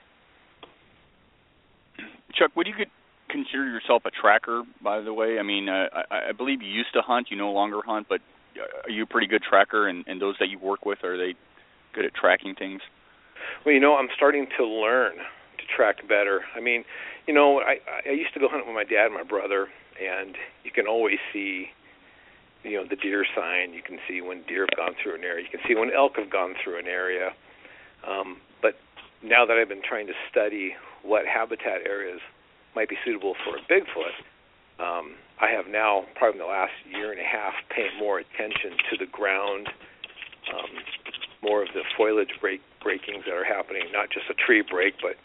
Chuck, 2.34 2.52
would 2.56 2.68
you 2.68 2.74
could 2.74 2.92
consider 3.30 3.66
yourself 3.66 4.04
a 4.06 4.12
tracker? 4.12 4.64
By 4.84 5.00
the 5.00 5.14
way, 5.14 5.40
I 5.40 5.44
mean, 5.44 5.70
uh, 5.70 5.88
I, 6.12 6.30
I 6.30 6.32
believe 6.34 6.62
you 6.62 6.70
used 6.70 6.92
to 6.94 7.02
hunt. 7.02 7.28
You 7.32 7.38
no 7.38 7.52
longer 7.52 7.80
hunt, 7.86 8.08
but 8.10 8.20
uh, 8.58 8.84
are 8.84 8.90
you 8.90 9.04
a 9.04 9.06
pretty 9.06 9.28
good 9.28 9.42
tracker? 9.42 9.88
And, 9.88 10.04
and 10.06 10.22
those 10.22 10.36
that 10.42 10.50
you 10.50 10.60
work 10.60 10.86
with, 10.86 11.04
are 11.04 11.18
they 11.18 11.36
good 11.94 12.04
at 12.06 12.14
tracking 12.14 12.54
things? 12.56 12.82
Well, 13.66 13.74
you 13.74 13.80
know, 13.80 13.96
I'm 13.96 14.10
starting 14.16 14.48
to 14.58 14.66
learn 14.66 15.14
to 15.16 15.64
track 15.74 16.06
better. 16.10 16.42
I 16.56 16.60
mean, 16.60 16.84
you 17.28 17.34
know, 17.34 17.62
I 17.62 17.78
I 18.06 18.12
used 18.12 18.34
to 18.34 18.40
go 18.42 18.50
hunt 18.50 18.66
with 18.68 18.76
my 18.76 18.84
dad 18.84 19.06
and 19.06 19.14
my 19.14 19.24
brother, 19.24 19.68
and 19.98 20.36
you 20.66 20.72
can 20.72 20.86
always 20.88 21.18
see, 21.32 21.68
you 22.66 22.78
know, 22.78 22.86
the 22.90 22.96
deer 22.96 23.26
sign. 23.36 23.74
You 23.74 23.82
can 23.82 24.00
see 24.08 24.22
when 24.22 24.42
deer 24.48 24.66
have 24.70 24.78
gone 24.78 24.96
through 25.02 25.16
an 25.16 25.24
area. 25.24 25.46
You 25.46 25.52
can 25.58 25.66
see 25.68 25.76
when 25.76 25.92
elk 25.94 26.18
have 26.18 26.30
gone 26.30 26.56
through 26.64 26.80
an 26.80 26.88
area. 26.88 27.32
Um, 28.08 28.38
but 28.62 28.76
now 29.24 29.46
that 29.46 29.58
I've 29.58 29.70
been 29.70 29.86
trying 29.86 30.08
to 30.08 30.18
study 30.32 30.74
what 31.04 31.26
habitat 31.26 31.86
areas 31.86 32.20
might 32.76 32.90
be 32.90 32.98
suitable 33.06 33.36
for 33.46 33.58
a 33.58 33.62
Bigfoot, 33.72 34.18
um, 34.82 35.16
I 35.40 35.52
have 35.52 35.68
now, 35.68 36.04
probably 36.16 36.40
in 36.40 36.46
the 36.46 36.52
last 36.52 36.74
year 36.90 37.12
and 37.12 37.22
a 37.22 37.28
half, 37.28 37.54
paid 37.70 37.92
more 38.00 38.20
attention 38.20 38.76
to 38.92 38.98
the 38.98 39.06
ground, 39.06 39.70
um, 40.52 40.72
more 41.42 41.62
of 41.62 41.70
the 41.74 41.84
foliage 41.96 42.34
break 42.42 42.62
breakings 42.82 43.26
that 43.26 43.34
are 43.34 43.46
happening, 43.46 43.84
not 43.92 44.10
just 44.10 44.30
a 44.30 44.36
tree 44.36 44.62
break, 44.62 44.94
but 45.02 45.18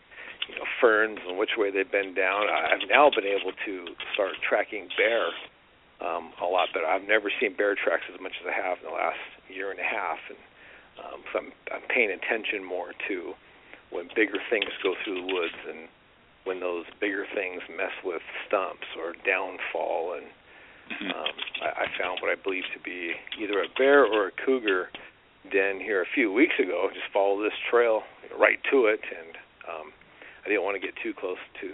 you 0.48 0.56
know 0.56 0.64
ferns 0.80 1.18
and 1.28 1.38
which 1.38 1.56
way 1.56 1.70
they've 1.70 1.90
been 1.90 2.14
down. 2.14 2.48
I've 2.48 2.88
now 2.88 3.10
been 3.10 3.26
able 3.26 3.52
to 3.52 3.74
start 4.14 4.32
tracking 4.46 4.88
bear 4.96 5.28
um, 6.00 6.32
a 6.40 6.46
lot 6.46 6.68
better. 6.72 6.86
I've 6.86 7.06
never 7.06 7.30
seen 7.40 7.56
bear 7.56 7.74
tracks 7.74 8.04
as 8.12 8.20
much 8.20 8.32
as 8.40 8.46
I 8.48 8.54
have 8.56 8.78
in 8.78 8.88
the 8.88 8.96
last 8.96 9.20
year 9.48 9.70
and 9.70 9.80
a 9.80 9.84
half, 9.86 10.18
and 10.28 10.38
Um, 11.00 11.20
so 11.32 11.38
I'm, 11.40 11.52
I'm 11.72 11.86
paying 11.88 12.10
attention 12.10 12.60
more 12.64 12.92
to 13.08 13.32
when 13.90 14.08
bigger 14.14 14.38
things 14.50 14.68
go 14.82 14.94
through 15.00 15.16
the 15.22 15.32
woods 15.32 15.56
and 15.68 15.88
when 16.44 16.60
those 16.60 16.84
bigger 17.00 17.24
things 17.34 17.62
mess 17.72 17.94
with 18.04 18.22
stumps 18.46 18.86
or 18.98 19.14
downfall 19.24 20.14
and 20.16 20.26
Mm-hmm. 20.90 21.10
um, 21.14 21.34
I, 21.62 21.86
I 21.86 21.86
found 21.94 22.18
what 22.20 22.34
I 22.34 22.34
believe 22.34 22.66
to 22.74 22.80
be 22.82 23.14
either 23.38 23.62
a 23.62 23.70
bear 23.78 24.04
or 24.04 24.26
a 24.26 24.34
cougar 24.44 24.90
den 25.52 25.78
here 25.78 26.02
a 26.02 26.10
few 26.14 26.32
weeks 26.32 26.58
ago. 26.58 26.90
Just 26.92 27.06
follow 27.14 27.40
this 27.40 27.54
trail 27.70 28.02
right 28.34 28.58
to 28.72 28.86
it, 28.86 28.98
and 28.98 29.38
um, 29.70 29.92
I 30.44 30.48
didn't 30.50 30.64
want 30.66 30.74
to 30.74 30.82
get 30.82 30.98
too 30.98 31.14
close 31.14 31.38
to 31.62 31.70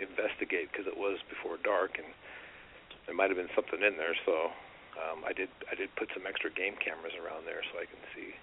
investigate 0.00 0.72
because 0.72 0.86
it 0.88 0.96
was 0.96 1.20
before 1.28 1.60
dark, 1.62 2.00
and 2.00 2.08
there 3.06 3.14
might 3.14 3.28
have 3.30 3.38
been 3.38 3.52
something 3.54 3.80
in 3.82 3.96
there. 3.96 4.16
So 4.24 4.52
um, 4.98 5.24
I 5.26 5.32
did 5.32 5.48
I 5.70 5.74
did 5.74 5.90
put 5.96 6.08
some 6.14 6.24
extra 6.26 6.50
game 6.50 6.74
cameras 6.80 7.14
around 7.18 7.44
there 7.46 7.60
so 7.72 7.80
I 7.80 7.86
can 7.86 8.00
see 8.14 8.34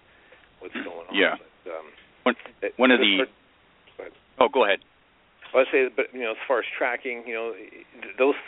what's 0.59 0.75
going 0.75 1.07
on. 1.09 1.15
Yeah. 1.15 1.37
But, 1.65 1.71
um, 1.71 1.87
One, 2.23 2.35
one 2.77 2.91
of 2.91 2.99
the 2.99 3.25
part- 3.97 4.13
oh, 4.39 4.49
go 4.49 4.65
ahead. 4.65 4.79
I'd 5.53 5.67
say, 5.71 5.89
but 5.93 6.13
you 6.13 6.21
know, 6.21 6.31
as 6.31 6.41
far 6.47 6.59
as 6.59 6.65
tracking, 6.77 7.23
you 7.27 7.33
know, 7.33 7.53
those 8.17 8.39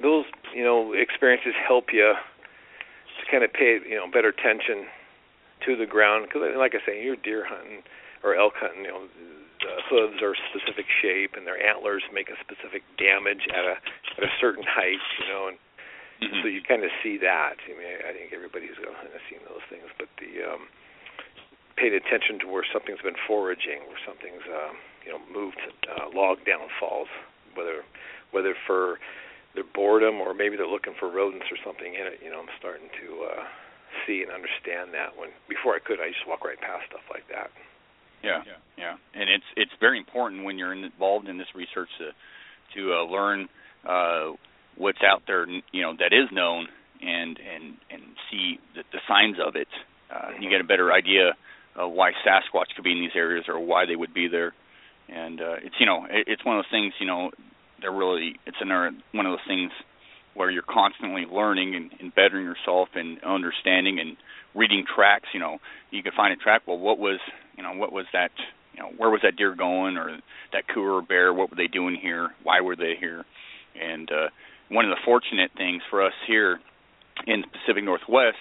those 0.00 0.24
you 0.54 0.62
know 0.62 0.92
experiences 0.94 1.54
help 1.66 1.86
you 1.92 2.14
to 2.14 3.30
kind 3.30 3.42
of 3.42 3.52
pay 3.52 3.78
you 3.82 3.96
know 3.96 4.06
better 4.06 4.28
attention 4.28 4.86
to 5.66 5.76
the 5.76 5.86
ground 5.86 6.26
because, 6.26 6.42
like 6.56 6.74
I 6.74 6.84
say, 6.86 7.02
you're 7.02 7.16
deer 7.16 7.44
hunting 7.46 7.82
or 8.22 8.34
elk 8.34 8.54
hunting. 8.56 8.84
You 8.84 8.90
know, 8.90 9.02
the 9.62 9.74
hooves 9.88 10.20
are 10.22 10.34
a 10.34 10.40
specific 10.50 10.86
shape 11.00 11.34
and 11.38 11.46
their 11.46 11.58
antlers 11.58 12.02
make 12.12 12.28
a 12.28 12.36
specific 12.42 12.82
damage 12.98 13.46
at 13.50 13.64
a 13.64 13.74
at 14.18 14.24
a 14.26 14.32
certain 14.40 14.64
height. 14.66 15.00
You 15.18 15.26
know, 15.32 15.48
and 15.48 15.58
Mhm. 16.22 16.42
so 16.42 16.46
you 16.48 16.62
kind 16.62 16.84
of 16.84 16.90
see 17.02 17.16
that. 17.18 17.58
I 17.66 17.72
mean, 17.74 17.98
I 18.06 18.12
think 18.12 18.32
everybody's 18.32 18.76
kind 18.76 19.10
of 19.10 19.22
seen 19.28 19.40
those 19.48 19.62
things, 19.68 19.90
but 19.98 20.06
the 20.18 20.42
um, 20.44 20.68
paying 21.76 21.94
attention 21.94 22.38
to 22.40 22.46
where 22.46 22.64
something's 22.72 23.02
been 23.02 23.18
foraging, 23.26 23.80
where 23.88 23.98
something's 24.06 24.46
um, 24.46 24.78
you 25.04 25.10
know 25.10 25.18
moved 25.32 25.58
uh, 25.88 26.08
log 26.14 26.44
downfalls, 26.44 27.08
whether 27.54 27.82
whether 28.30 28.54
for 28.66 29.00
their 29.54 29.64
boredom 29.64 30.20
or 30.20 30.32
maybe 30.32 30.56
they're 30.56 30.66
looking 30.66 30.94
for 30.94 31.10
rodents 31.10 31.50
or 31.50 31.58
something 31.64 31.92
in 31.94 32.06
it. 32.06 32.20
You 32.22 32.30
know, 32.30 32.40
I'm 32.40 32.54
starting 32.58 32.88
to 33.02 33.24
uh, 33.24 33.44
see 34.06 34.22
and 34.22 34.30
understand 34.30 34.94
that. 34.94 35.16
When 35.18 35.30
before 35.48 35.74
I 35.74 35.80
could, 35.80 36.00
I 36.00 36.08
just 36.08 36.26
walk 36.26 36.44
right 36.44 36.60
past 36.60 36.86
stuff 36.88 37.04
like 37.10 37.26
that. 37.28 37.50
Yeah, 38.22 38.42
yeah, 38.78 38.94
and 39.14 39.30
it's 39.30 39.44
it's 39.56 39.72
very 39.80 39.98
important 39.98 40.44
when 40.44 40.58
you're 40.58 40.72
involved 40.72 41.28
in 41.28 41.38
this 41.38 41.48
research 41.54 41.88
to 41.98 42.10
to 42.74 42.92
uh, 42.94 43.04
learn 43.04 43.48
uh, 43.86 44.32
what's 44.76 45.02
out 45.02 45.22
there, 45.26 45.46
you 45.46 45.82
know, 45.82 45.94
that 45.98 46.12
is 46.12 46.28
known, 46.32 46.68
and 47.00 47.38
and 47.38 47.76
and 47.90 48.02
see 48.30 48.58
the, 48.74 48.82
the 48.92 48.98
signs 49.08 49.36
of 49.44 49.56
it. 49.56 49.68
Uh, 50.12 50.30
you 50.40 50.50
get 50.50 50.60
a 50.60 50.64
better 50.64 50.92
idea 50.92 51.32
of 51.76 51.92
why 51.92 52.12
Sasquatch 52.26 52.74
could 52.76 52.84
be 52.84 52.92
in 52.92 53.00
these 53.00 53.16
areas 53.16 53.46
or 53.48 53.58
why 53.58 53.86
they 53.86 53.96
would 53.96 54.12
be 54.14 54.28
there, 54.28 54.52
and 55.08 55.40
uh, 55.40 55.56
it's 55.62 55.74
you 55.78 55.86
know 55.86 56.04
it, 56.08 56.24
it's 56.26 56.44
one 56.44 56.56
of 56.56 56.64
those 56.64 56.70
things 56.70 56.92
you 57.00 57.06
know 57.06 57.30
they're 57.80 57.92
really 57.92 58.36
it's 58.46 58.56
another 58.60 58.92
one 59.12 59.26
of 59.26 59.32
those 59.32 59.46
things 59.46 59.70
where 60.34 60.50
you're 60.50 60.62
constantly 60.62 61.26
learning 61.30 61.74
and, 61.74 61.90
and 62.00 62.14
bettering 62.14 62.44
yourself 62.44 62.88
and 62.94 63.22
understanding 63.22 63.98
and 64.00 64.16
reading 64.54 64.84
tracks. 64.94 65.28
You 65.32 65.40
know, 65.40 65.58
you 65.90 66.02
can 66.02 66.12
find 66.16 66.32
a 66.32 66.36
track. 66.36 66.62
Well, 66.66 66.78
what 66.78 66.98
was 66.98 67.20
you 67.56 67.62
know 67.62 67.72
what 67.72 67.92
was 67.92 68.06
that? 68.12 68.30
You 68.74 68.82
know, 68.82 68.90
where 68.96 69.10
was 69.10 69.20
that 69.22 69.36
deer 69.36 69.54
going, 69.54 69.96
or 69.96 70.18
that 70.52 70.66
cougar 70.68 70.94
or 70.94 71.02
bear? 71.02 71.32
What 71.32 71.50
were 71.50 71.56
they 71.56 71.66
doing 71.66 71.96
here? 72.00 72.30
Why 72.42 72.60
were 72.60 72.76
they 72.76 72.94
here? 72.98 73.24
And 73.80 74.10
uh, 74.10 74.28
one 74.70 74.84
of 74.84 74.90
the 74.90 75.00
fortunate 75.04 75.50
things 75.56 75.82
for 75.90 76.04
us 76.04 76.14
here 76.26 76.58
in 77.26 77.42
the 77.42 77.46
Pacific 77.48 77.84
Northwest 77.84 78.38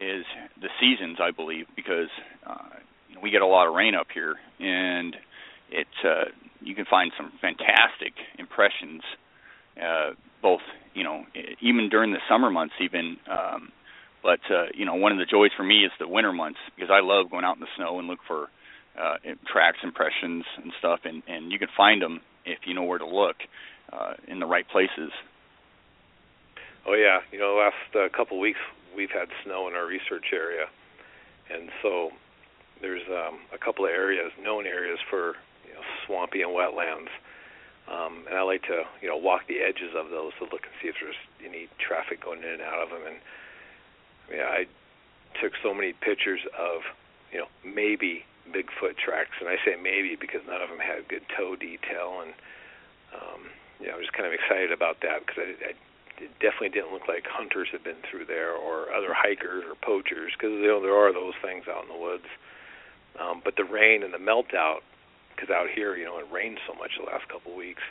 is 0.00 0.24
the 0.60 0.68
seasons, 0.78 1.18
I 1.20 1.30
believe, 1.30 1.66
because 1.74 2.08
uh, 2.46 2.76
we 3.22 3.30
get 3.30 3.42
a 3.42 3.46
lot 3.46 3.66
of 3.66 3.74
rain 3.74 3.94
up 3.94 4.08
here, 4.12 4.36
and 4.60 5.16
it's 5.70 6.04
uh, 6.04 6.30
you 6.60 6.74
can 6.74 6.84
find 6.84 7.12
some 7.16 7.32
fantastic 7.40 8.12
impressions, 8.38 9.02
uh, 9.82 10.10
both 10.42 10.60
you 10.94 11.04
know 11.04 11.24
even 11.60 11.88
during 11.88 12.12
the 12.12 12.20
summer 12.28 12.50
months, 12.50 12.74
even. 12.80 13.16
Um, 13.30 13.72
but 14.26 14.40
uh, 14.50 14.66
you 14.74 14.84
know, 14.84 14.96
one 14.96 15.12
of 15.12 15.18
the 15.18 15.24
joys 15.24 15.52
for 15.56 15.62
me 15.62 15.84
is 15.84 15.92
the 16.00 16.08
winter 16.08 16.32
months 16.32 16.58
because 16.74 16.90
I 16.90 16.98
love 16.98 17.30
going 17.30 17.44
out 17.44 17.54
in 17.54 17.60
the 17.60 17.70
snow 17.76 18.00
and 18.00 18.08
look 18.08 18.18
for 18.26 18.48
uh, 18.98 19.18
tracks, 19.46 19.78
impressions, 19.84 20.44
and 20.60 20.72
stuff, 20.80 21.00
and 21.04 21.22
and 21.28 21.52
you 21.52 21.60
can 21.60 21.68
find 21.76 22.02
them 22.02 22.20
if 22.44 22.66
you 22.66 22.74
know 22.74 22.82
where 22.82 22.98
to 22.98 23.06
look 23.06 23.36
uh, 23.92 24.14
in 24.26 24.40
the 24.40 24.46
right 24.46 24.66
places. 24.68 25.14
Oh 26.84 26.94
yeah, 26.94 27.20
you 27.30 27.38
know, 27.38 27.54
the 27.54 27.60
last 27.70 27.90
uh, 27.94 28.16
couple 28.16 28.40
weeks 28.40 28.58
we've 28.96 29.14
had 29.14 29.28
snow 29.44 29.68
in 29.68 29.74
our 29.74 29.86
research 29.86 30.34
area, 30.34 30.66
and 31.48 31.70
so 31.80 32.10
there's 32.82 33.06
um, 33.06 33.38
a 33.54 33.58
couple 33.58 33.84
of 33.84 33.92
areas, 33.92 34.32
known 34.42 34.66
areas 34.66 34.98
for 35.08 35.36
you 35.68 35.74
know 35.74 35.86
swampy 36.04 36.42
and 36.42 36.50
wetlands, 36.50 37.14
um, 37.86 38.26
and 38.26 38.36
I 38.36 38.42
like 38.42 38.62
to 38.62 38.82
you 39.00 39.06
know 39.06 39.16
walk 39.16 39.46
the 39.46 39.62
edges 39.62 39.94
of 39.94 40.10
those 40.10 40.32
to 40.40 40.50
look 40.50 40.66
and 40.66 40.74
see 40.82 40.88
if 40.88 40.96
there's 41.00 41.22
any 41.46 41.68
traffic 41.78 42.24
going 42.24 42.42
in 42.42 42.58
and 42.58 42.62
out 42.62 42.82
of 42.82 42.90
them. 42.90 43.06
And 43.06 43.18
Mean, 44.30 44.40
I 44.40 44.66
took 45.40 45.52
so 45.62 45.74
many 45.74 45.92
pictures 45.92 46.40
of 46.58 46.82
you 47.32 47.38
know 47.38 47.48
maybe 47.64 48.24
Bigfoot 48.50 48.96
tracks, 48.96 49.36
and 49.40 49.48
I 49.48 49.56
say 49.64 49.76
maybe 49.80 50.16
because 50.18 50.40
none 50.46 50.62
of 50.62 50.68
them 50.68 50.78
had 50.78 51.08
good 51.08 51.22
toe 51.36 51.56
detail, 51.56 52.22
and 52.22 52.32
um, 53.14 53.50
know 53.86 53.94
I 53.94 53.98
was 53.98 54.10
kind 54.10 54.26
of 54.26 54.32
excited 54.32 54.72
about 54.72 55.00
that 55.02 55.26
because 55.26 55.38
I, 55.38 55.48
I 55.70 55.72
it 56.18 56.32
definitely 56.40 56.70
didn't 56.70 56.92
look 56.92 57.08
like 57.08 57.26
hunters 57.28 57.68
had 57.72 57.84
been 57.84 58.00
through 58.10 58.24
there 58.24 58.52
or 58.52 58.92
other 58.92 59.12
hikers 59.12 59.64
or 59.68 59.74
poachers 59.74 60.32
because 60.32 60.52
you 60.52 60.66
know 60.66 60.80
there 60.80 60.96
are 60.96 61.12
those 61.12 61.34
things 61.42 61.68
out 61.68 61.84
in 61.84 61.92
the 61.92 62.00
woods. 62.00 62.28
Um, 63.20 63.40
but 63.44 63.56
the 63.56 63.64
rain 63.64 64.02
and 64.02 64.12
the 64.12 64.18
melt 64.18 64.52
out, 64.54 64.80
because 65.34 65.50
out 65.50 65.68
here 65.74 65.96
you 65.96 66.04
know 66.04 66.18
it 66.18 66.26
rained 66.32 66.58
so 66.66 66.74
much 66.74 66.92
the 66.98 67.04
last 67.04 67.28
couple 67.28 67.52
of 67.52 67.58
weeks, 67.58 67.82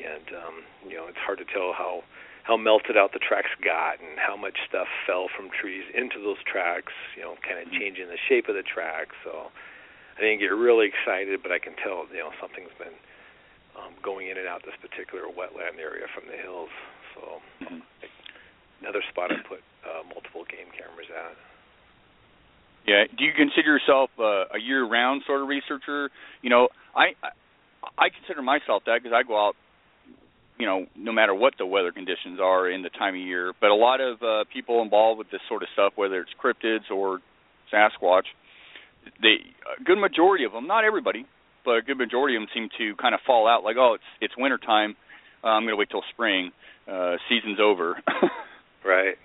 and 0.00 0.24
um, 0.36 0.56
you 0.88 0.96
know 0.96 1.06
it's 1.06 1.18
hard 1.18 1.38
to 1.38 1.44
tell 1.44 1.72
how 1.72 2.02
how 2.44 2.56
melted 2.56 2.96
out 2.96 3.12
the 3.16 3.18
tracks 3.18 3.48
got 3.64 4.00
and 4.04 4.20
how 4.20 4.36
much 4.36 4.60
stuff 4.68 4.86
fell 5.08 5.32
from 5.32 5.48
trees 5.48 5.84
into 5.96 6.20
those 6.20 6.40
tracks. 6.44 6.92
You 7.16 7.24
know, 7.24 7.34
kind 7.40 7.58
of 7.58 7.72
changing 7.72 8.08
the 8.12 8.20
shape 8.28 8.48
of 8.48 8.54
the 8.54 8.62
track. 8.62 9.08
So 9.24 9.48
I 10.16 10.20
didn't 10.20 10.40
get 10.44 10.52
really 10.52 10.86
excited, 10.86 11.40
but 11.42 11.50
I 11.50 11.58
can 11.58 11.72
tell 11.80 12.04
you 12.12 12.20
know 12.20 12.30
something's 12.40 12.72
been 12.78 12.94
um, 13.74 13.96
going 14.04 14.28
in 14.28 14.36
and 14.38 14.46
out 14.46 14.62
this 14.62 14.76
particular 14.78 15.24
wetland 15.26 15.80
area 15.80 16.06
from 16.14 16.28
the 16.28 16.36
hills. 16.36 16.70
So 17.16 17.40
Mhm. 17.64 17.82
another 18.80 19.02
spot 19.08 19.32
I 19.32 19.40
put 19.48 19.64
uh, 19.82 20.02
multiple 20.12 20.44
game 20.44 20.68
cameras 20.76 21.08
at. 21.10 21.36
Yeah. 22.86 23.04
Do 23.16 23.24
you 23.24 23.32
consider 23.32 23.72
yourself 23.72 24.10
uh, 24.18 24.44
a 24.52 24.60
year-round 24.60 25.22
sort 25.26 25.40
of 25.40 25.48
researcher? 25.48 26.10
You 26.42 26.50
know, 26.50 26.68
I 26.94 27.16
I, 27.24 27.30
I 27.96 28.08
consider 28.10 28.42
myself 28.42 28.84
that 28.84 29.02
because 29.02 29.16
I 29.16 29.22
go 29.22 29.40
out, 29.40 29.56
you 30.58 30.66
know, 30.66 30.86
no 30.96 31.12
matter 31.12 31.34
what 31.34 31.54
the 31.58 31.66
weather 31.66 31.92
conditions 31.92 32.38
are 32.40 32.70
in 32.70 32.82
the 32.82 32.90
time 32.90 33.14
of 33.14 33.20
year. 33.20 33.52
But 33.60 33.70
a 33.70 33.74
lot 33.74 34.00
of 34.00 34.22
uh, 34.22 34.44
people 34.52 34.82
involved 34.82 35.18
with 35.18 35.30
this 35.30 35.40
sort 35.48 35.62
of 35.62 35.68
stuff, 35.72 35.94
whether 35.96 36.20
it's 36.20 36.30
cryptids 36.42 36.90
or 36.94 37.20
Sasquatch, 37.72 38.24
they 39.20 39.36
a 39.78 39.82
good 39.82 39.98
majority 39.98 40.44
of 40.44 40.52
them, 40.52 40.66
not 40.66 40.84
everybody, 40.84 41.26
but 41.64 41.76
a 41.78 41.82
good 41.82 41.98
majority 41.98 42.36
of 42.36 42.42
them 42.42 42.48
seem 42.54 42.68
to 42.78 42.94
kind 42.96 43.14
of 43.14 43.20
fall 43.26 43.48
out. 43.48 43.64
Like, 43.64 43.76
oh, 43.78 43.94
it's 43.94 44.04
it's 44.20 44.34
winter 44.36 44.58
time. 44.58 44.96
Uh, 45.42 45.48
I'm 45.48 45.62
going 45.64 45.72
to 45.72 45.76
wait 45.76 45.90
till 45.90 46.04
spring. 46.12 46.52
Uh, 46.90 47.16
season's 47.28 47.58
over. 47.60 48.00
Right. 48.84 49.16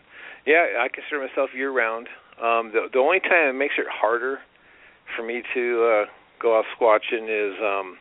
Yeah, 0.47 0.79
I 0.79 0.87
consider 0.87 1.19
myself 1.19 1.49
year 1.53 1.71
round. 1.71 2.07
Um, 2.41 2.71
the 2.71 2.87
the 2.93 2.99
only 2.99 3.19
time 3.19 3.49
it 3.49 3.59
makes 3.59 3.75
it 3.77 3.85
harder 3.91 4.39
for 5.15 5.23
me 5.23 5.43
to 5.53 5.63
uh, 5.83 6.05
go 6.41 6.57
out 6.57 6.63
squatching 6.79 7.27
is 7.27 7.59
um, 7.59 7.97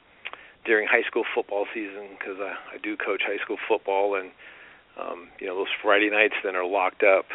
during 0.69 0.87
high 0.87 1.03
school 1.09 1.25
football 1.35 1.65
season 1.73 2.13
because 2.19 2.37
I, 2.37 2.53
I 2.75 2.79
do 2.79 2.93
coach 2.95 3.23
high 3.25 3.41
school 3.43 3.57
football, 3.67 4.15
and 4.15 4.29
um, 5.01 5.33
you 5.41 5.49
know 5.49 5.57
those 5.57 5.73
Friday 5.83 6.11
nights 6.13 6.37
then 6.45 6.55
are 6.55 6.69
locked 6.69 7.03
up. 7.03 7.27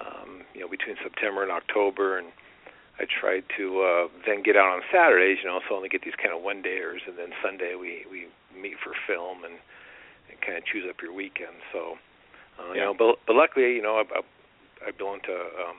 Um, 0.00 0.48
you 0.56 0.60
know 0.64 0.68
between 0.68 0.96
September 1.04 1.44
and 1.44 1.52
October, 1.52 2.16
and 2.18 2.28
I 2.98 3.04
try 3.04 3.44
to 3.60 3.64
uh, 3.84 4.04
then 4.24 4.42
get 4.42 4.56
out 4.56 4.72
on 4.72 4.80
Saturdays. 4.90 5.38
You 5.44 5.52
know, 5.52 5.60
so 5.68 5.74
I 5.74 5.76
only 5.76 5.92
get 5.92 6.02
these 6.02 6.16
kind 6.16 6.32
of 6.34 6.40
one 6.42 6.64
dayers, 6.64 7.04
and 7.06 7.20
then 7.20 7.36
Sunday 7.44 7.76
we 7.76 8.08
we 8.10 8.26
meet 8.56 8.80
for 8.82 8.96
film 9.06 9.44
and, 9.44 9.60
and 10.32 10.40
kind 10.40 10.56
of 10.56 10.64
choose 10.64 10.88
up 10.88 10.96
your 11.04 11.12
weekend. 11.12 11.60
So. 11.72 12.00
Uh, 12.58 12.72
You 12.74 12.80
know, 12.80 12.94
but 12.98 13.22
but 13.26 13.36
luckily, 13.36 13.76
you 13.78 13.82
know, 13.82 14.02
I 14.02 14.04
I, 14.18 14.88
I 14.88 14.90
belong 14.90 15.20
to 15.30 15.36
um, 15.62 15.78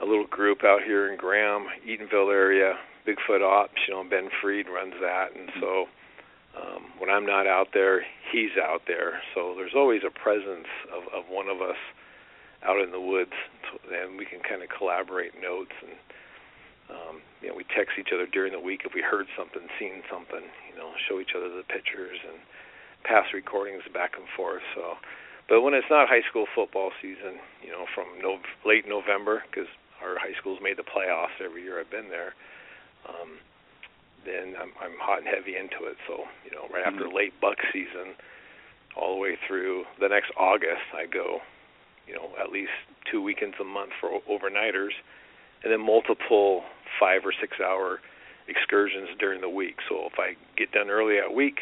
a 0.00 0.04
little 0.04 0.26
group 0.26 0.64
out 0.64 0.82
here 0.84 1.10
in 1.10 1.16
Graham, 1.16 1.66
Eatonville 1.86 2.32
area, 2.32 2.76
Bigfoot 3.08 3.40
Ops. 3.40 3.80
You 3.88 3.94
know, 3.94 4.04
Ben 4.04 4.28
Freed 4.42 4.66
runs 4.68 4.94
that, 5.00 5.32
and 5.34 5.48
so 5.60 5.86
um, 6.52 6.92
when 6.98 7.08
I'm 7.08 7.24
not 7.24 7.46
out 7.46 7.68
there, 7.72 8.04
he's 8.30 8.52
out 8.60 8.82
there. 8.86 9.22
So 9.34 9.54
there's 9.56 9.74
always 9.74 10.02
a 10.04 10.12
presence 10.12 10.68
of 10.92 11.08
of 11.16 11.24
one 11.30 11.48
of 11.48 11.62
us 11.62 11.80
out 12.62 12.80
in 12.80 12.92
the 12.92 13.00
woods, 13.00 13.32
and 13.88 14.18
we 14.18 14.26
can 14.26 14.40
kind 14.40 14.62
of 14.62 14.68
collaborate 14.68 15.32
notes 15.40 15.72
and. 15.80 15.96
Um, 16.88 17.20
you 17.42 17.52
know, 17.52 17.54
we 17.54 17.68
text 17.76 18.00
each 18.00 18.16
other 18.16 18.24
during 18.24 18.56
the 18.56 18.64
week 18.64 18.80
if 18.88 18.96
we 18.96 19.02
heard 19.04 19.28
something, 19.36 19.60
seen 19.78 20.00
something. 20.08 20.40
You 20.40 20.76
know, 20.80 20.96
show 21.04 21.20
each 21.20 21.36
other 21.36 21.52
the 21.52 21.60
pictures 21.68 22.16
and 22.24 22.40
pass 23.04 23.28
recordings 23.34 23.82
back 23.92 24.16
and 24.16 24.26
forth. 24.36 24.64
So, 24.74 24.96
but 25.48 25.60
when 25.60 25.74
it's 25.74 25.88
not 25.90 26.08
high 26.08 26.24
school 26.28 26.46
football 26.54 26.90
season, 27.00 27.44
you 27.62 27.70
know, 27.70 27.84
from 27.94 28.06
no, 28.20 28.38
late 28.64 28.88
November, 28.88 29.44
because 29.50 29.68
our 30.02 30.18
high 30.18 30.34
school's 30.38 30.60
made 30.62 30.76
the 30.76 30.86
playoffs 30.86 31.36
every 31.44 31.62
year 31.62 31.80
I've 31.80 31.90
been 31.90 32.08
there. 32.08 32.34
Um, 33.06 33.38
then 34.24 34.54
I'm, 34.60 34.72
I'm 34.82 34.98
hot 34.98 35.18
and 35.18 35.28
heavy 35.28 35.56
into 35.56 35.86
it. 35.86 35.96
So 36.06 36.24
you 36.44 36.50
know, 36.50 36.66
right 36.72 36.84
after 36.86 37.04
Mhm. 37.04 37.14
late 37.14 37.34
buck 37.40 37.58
season, 37.72 38.14
all 38.96 39.14
the 39.14 39.20
way 39.20 39.36
through 39.46 39.84
the 40.00 40.08
next 40.08 40.30
August, 40.36 40.82
I 40.92 41.06
go, 41.06 41.40
you 42.06 42.14
know, 42.14 42.30
at 42.40 42.50
least 42.50 42.72
two 43.10 43.22
weekends 43.22 43.56
a 43.60 43.64
month 43.64 43.92
for 44.00 44.10
o- 44.10 44.22
overnighters, 44.28 44.92
and 45.62 45.72
then 45.72 45.80
multiple 45.80 46.64
five 46.98 47.24
or 47.24 47.32
six 47.32 47.60
hour 47.60 48.00
excursions 48.48 49.10
during 49.18 49.40
the 49.40 49.48
week. 49.48 49.76
So 49.88 50.06
if 50.06 50.18
I 50.18 50.34
get 50.56 50.72
done 50.72 50.90
early 50.90 51.18
at 51.18 51.32
week, 51.32 51.60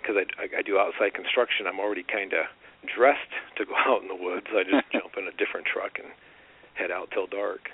because 0.00 0.16
I, 0.16 0.42
I, 0.42 0.58
I 0.58 0.62
do 0.62 0.78
outside 0.78 1.14
construction, 1.14 1.66
I'm 1.66 1.78
already 1.78 2.02
kind 2.04 2.32
of 2.32 2.46
dressed 2.96 3.30
to 3.56 3.64
go 3.64 3.74
out 3.86 4.02
in 4.02 4.08
the 4.08 4.16
woods. 4.16 4.46
I 4.50 4.64
just 4.64 4.84
jump 4.92 5.16
in 5.16 5.28
a 5.28 5.32
different 5.36 5.66
truck 5.66 5.98
and 6.02 6.08
head 6.74 6.90
out 6.90 7.10
till 7.12 7.26
dark. 7.26 7.70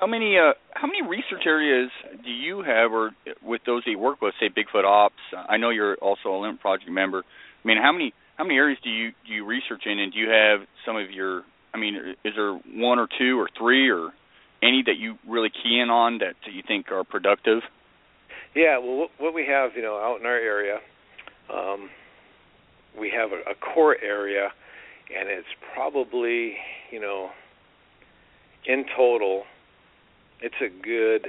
How 0.00 0.06
many 0.06 0.38
uh 0.38 0.54
how 0.72 0.86
many 0.86 1.02
research 1.02 1.44
areas 1.46 1.90
do 2.24 2.30
you 2.30 2.62
have 2.62 2.90
or 2.90 3.10
with 3.42 3.60
those 3.66 3.84
that 3.84 3.90
you 3.90 3.98
work 3.98 4.22
with, 4.22 4.34
say 4.40 4.48
Bigfoot 4.48 4.84
Ops? 4.84 5.14
I 5.36 5.58
know 5.58 5.68
you're 5.68 5.96
also 5.96 6.30
Olympic 6.30 6.62
Project 6.62 6.90
member. 6.90 7.18
I 7.18 7.68
mean, 7.68 7.76
how 7.76 7.92
many 7.92 8.14
how 8.36 8.44
many 8.44 8.56
areas 8.56 8.78
do 8.82 8.88
you 8.88 9.10
do 9.26 9.34
you 9.34 9.44
research 9.44 9.82
in 9.84 9.98
and 9.98 10.10
do 10.10 10.18
you 10.18 10.30
have 10.30 10.66
some 10.86 10.96
of 10.96 11.10
your 11.10 11.42
I 11.74 11.78
mean, 11.78 12.16
is 12.24 12.32
there 12.34 12.54
one 12.74 12.98
or 12.98 13.08
two 13.18 13.38
or 13.38 13.48
three 13.56 13.90
or 13.90 14.10
any 14.62 14.82
that 14.86 14.96
you 14.98 15.16
really 15.28 15.50
key 15.50 15.78
in 15.78 15.90
on 15.90 16.18
that 16.18 16.34
you 16.50 16.62
think 16.66 16.90
are 16.90 17.04
productive? 17.04 17.60
Yeah, 18.54 18.78
well, 18.78 18.96
what, 18.96 19.10
what 19.18 19.34
we 19.34 19.46
have, 19.46 19.72
you 19.76 19.82
know, 19.82 19.96
out 19.96 20.18
in 20.20 20.26
our 20.26 20.36
area, 20.36 20.78
um, 21.52 21.88
we 22.98 23.12
have 23.16 23.30
a, 23.30 23.50
a 23.50 23.54
core 23.54 23.96
area, 24.02 24.48
and 25.16 25.28
it's 25.28 25.46
probably, 25.74 26.56
you 26.90 27.00
know, 27.00 27.30
in 28.66 28.84
total, 28.96 29.44
it's 30.42 30.60
a 30.60 30.68
good, 30.68 31.26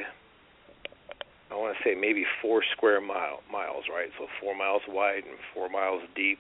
I 1.52 1.56
want 1.56 1.76
to 1.78 1.84
say 1.84 1.96
maybe 2.00 2.26
four 2.42 2.64
square 2.76 3.02
mile 3.02 3.42
miles, 3.52 3.86
right? 3.94 4.10
So 4.18 4.28
four 4.40 4.56
miles 4.56 4.82
wide 4.88 5.24
and 5.28 5.38
four 5.54 5.70
miles 5.70 6.02
deep, 6.16 6.40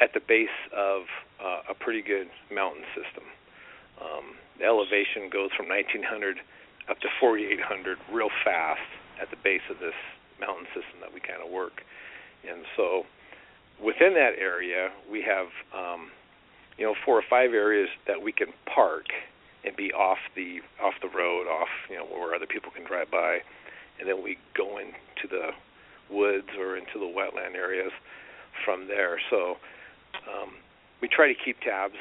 at 0.00 0.14
the 0.14 0.20
base 0.20 0.48
of 0.74 1.02
uh, 1.42 1.70
a 1.70 1.74
pretty 1.74 2.02
good 2.02 2.28
mountain 2.52 2.84
system. 2.96 3.24
Um, 4.00 4.36
the 4.58 4.64
elevation 4.64 5.28
goes 5.30 5.50
from 5.56 5.68
1900 5.68 6.38
up 6.88 6.98
to 7.00 7.08
4800 7.20 7.98
real 8.12 8.30
fast 8.44 8.80
at 9.20 9.30
the 9.30 9.36
base 9.44 9.64
of 9.70 9.78
this 9.78 9.96
mountain 10.40 10.66
system 10.72 11.00
that 11.00 11.12
we 11.12 11.20
kind 11.20 11.44
of 11.44 11.52
work. 11.52 11.84
And 12.48 12.64
so 12.76 13.04
within 13.82 14.14
that 14.14 14.40
area, 14.40 14.88
we 15.10 15.22
have 15.22 15.52
um, 15.76 16.10
you 16.78 16.84
know 16.84 16.94
four 17.04 17.18
or 17.18 17.24
five 17.28 17.52
areas 17.52 17.88
that 18.06 18.22
we 18.22 18.32
can 18.32 18.48
park 18.64 19.12
and 19.64 19.76
be 19.76 19.92
off 19.92 20.18
the 20.34 20.60
off 20.82 20.94
the 21.02 21.08
road, 21.08 21.46
off 21.46 21.68
you 21.88 21.96
know 21.96 22.04
where 22.04 22.34
other 22.34 22.46
people 22.46 22.70
can 22.70 22.84
drive 22.84 23.10
by, 23.10 23.40
and 23.98 24.08
then 24.08 24.22
we 24.22 24.38
go 24.56 24.78
into 24.78 25.28
the 25.28 25.50
woods 26.10 26.48
or 26.58 26.76
into 26.76 26.98
the 26.98 27.06
wetland 27.06 27.54
areas 27.54 27.92
from 28.64 28.88
there. 28.88 29.20
So 29.30 29.56
um, 30.28 30.50
we 31.00 31.08
try 31.08 31.28
to 31.28 31.34
keep 31.34 31.60
tabs, 31.60 31.94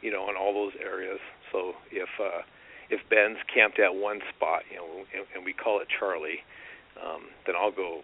you 0.00 0.10
know, 0.10 0.22
on 0.22 0.36
all 0.36 0.52
those 0.54 0.72
areas. 0.80 1.20
So 1.50 1.74
if 1.90 2.08
uh, 2.20 2.42
if 2.90 3.00
Ben's 3.08 3.38
camped 3.52 3.78
at 3.78 3.94
one 3.94 4.20
spot, 4.34 4.62
you 4.70 4.76
know, 4.76 5.04
and, 5.14 5.26
and 5.34 5.44
we 5.44 5.52
call 5.52 5.80
it 5.80 5.88
Charlie, 5.88 6.44
um, 7.02 7.28
then 7.46 7.54
I'll 7.56 7.72
go 7.72 8.02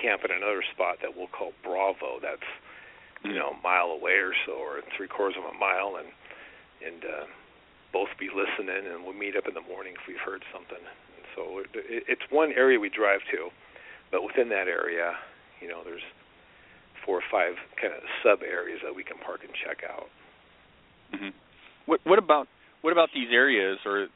camp 0.00 0.22
at 0.24 0.30
another 0.30 0.62
spot 0.72 0.98
that 1.02 1.16
we'll 1.16 1.28
call 1.28 1.52
Bravo. 1.62 2.18
That's 2.22 2.46
you 3.24 3.34
know 3.34 3.50
a 3.58 3.62
mile 3.62 3.90
away 3.90 4.18
or 4.22 4.32
so, 4.46 4.52
or 4.52 4.80
three 4.96 5.08
quarters 5.08 5.36
of 5.38 5.44
a 5.44 5.58
mile, 5.58 5.98
and 5.98 6.08
and 6.86 7.04
uh, 7.04 7.26
both 7.92 8.08
be 8.18 8.28
listening, 8.28 8.84
and 8.86 9.04
we'll 9.04 9.16
meet 9.16 9.36
up 9.36 9.46
in 9.46 9.54
the 9.54 9.64
morning 9.64 9.94
if 9.94 10.06
we've 10.06 10.20
heard 10.20 10.44
something. 10.52 10.80
And 10.80 11.24
so 11.34 11.58
it, 11.60 11.66
it, 11.74 12.04
it's 12.08 12.26
one 12.30 12.52
area 12.52 12.78
we 12.78 12.88
drive 12.90 13.20
to, 13.32 13.48
but 14.10 14.22
within 14.22 14.48
that 14.50 14.68
area, 14.68 15.16
you 15.60 15.68
know, 15.68 15.82
there's 15.84 16.04
four 17.04 17.18
or 17.18 17.26
five 17.30 17.54
kind 17.80 17.94
of 17.94 18.02
sub 18.22 18.42
areas 18.42 18.80
that 18.84 18.94
we 18.94 19.04
can 19.04 19.16
park 19.18 19.40
and 19.42 19.52
check 19.54 19.88
out. 19.88 20.08
hmm 21.12 21.32
What 21.86 22.00
what 22.04 22.18
about 22.18 22.48
what 22.82 22.92
about 22.92 23.10
these 23.14 23.28
areas, 23.32 23.78
or 23.84 24.08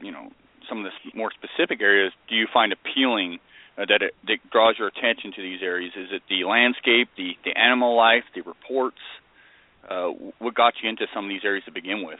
you 0.00 0.12
know, 0.12 0.30
some 0.68 0.84
of 0.84 0.84
the 0.84 1.18
more 1.18 1.30
specific 1.32 1.80
areas? 1.80 2.12
Do 2.28 2.36
you 2.36 2.46
find 2.52 2.72
appealing 2.72 3.38
uh, 3.76 3.86
that 3.88 4.02
it 4.02 4.14
that 4.26 4.38
draws 4.50 4.76
your 4.78 4.88
attention 4.88 5.32
to 5.34 5.42
these 5.42 5.60
areas? 5.62 5.92
Is 5.96 6.08
it 6.12 6.22
the 6.28 6.44
landscape, 6.44 7.08
the 7.16 7.32
the 7.44 7.56
animal 7.58 7.96
life, 7.96 8.24
the 8.34 8.42
reports? 8.42 9.02
Uh, 9.88 10.08
what 10.38 10.54
got 10.54 10.74
you 10.82 10.88
into 10.88 11.06
some 11.14 11.24
of 11.24 11.28
these 11.28 11.44
areas 11.44 11.64
to 11.64 11.72
begin 11.72 12.04
with? 12.04 12.18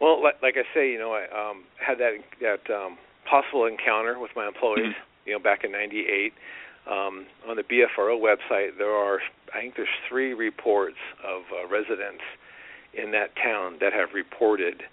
Well, 0.00 0.22
like, 0.22 0.42
like 0.42 0.54
I 0.56 0.64
say, 0.74 0.90
you 0.90 0.98
know, 0.98 1.12
I 1.12 1.24
um, 1.32 1.64
had 1.78 1.98
that 1.98 2.12
that 2.40 2.74
um, 2.74 2.98
possible 3.28 3.66
encounter 3.66 4.18
with 4.18 4.30
my 4.36 4.46
employees, 4.46 4.94
you 5.24 5.32
know, 5.32 5.38
back 5.38 5.64
in 5.64 5.72
'98. 5.72 6.32
Um, 6.86 7.26
on 7.48 7.56
the 7.56 7.64
BFRO 7.66 8.14
website, 8.14 8.78
there 8.78 8.94
are, 8.94 9.18
I 9.52 9.58
think, 9.58 9.74
there's 9.74 9.88
three 10.08 10.34
reports 10.34 11.02
of 11.18 11.42
uh, 11.50 11.66
residents 11.66 12.22
in 12.94 13.10
that 13.10 13.34
town 13.34 13.78
that 13.80 13.92
have 13.92 14.14
reported 14.14 14.84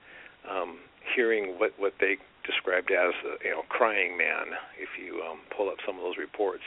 um, 0.49 0.79
hearing 1.15 1.59
what 1.59 1.73
what 1.77 1.93
they 1.99 2.17
described 2.45 2.91
as, 2.91 3.13
uh, 3.23 3.37
you 3.43 3.51
know, 3.51 3.61
crying 3.69 4.17
man. 4.17 4.57
If 4.79 4.97
you 4.97 5.21
um, 5.21 5.39
pull 5.55 5.69
up 5.69 5.77
some 5.85 5.97
of 5.97 6.01
those 6.01 6.17
reports, 6.17 6.63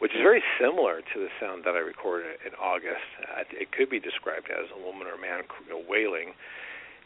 which 0.00 0.12
is 0.12 0.22
very 0.24 0.42
similar 0.58 1.04
to 1.12 1.16
the 1.20 1.28
sound 1.38 1.64
that 1.68 1.76
I 1.76 1.84
recorded 1.84 2.40
in 2.40 2.56
August. 2.56 3.04
Uh, 3.20 3.44
it 3.52 3.70
could 3.70 3.90
be 3.92 4.00
described 4.00 4.48
as 4.48 4.72
a 4.72 4.80
woman 4.80 5.06
or 5.06 5.20
man 5.20 5.44
you 5.68 5.76
know, 5.76 5.82
wailing 5.86 6.32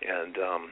and 0.07 0.39
um 0.39 0.71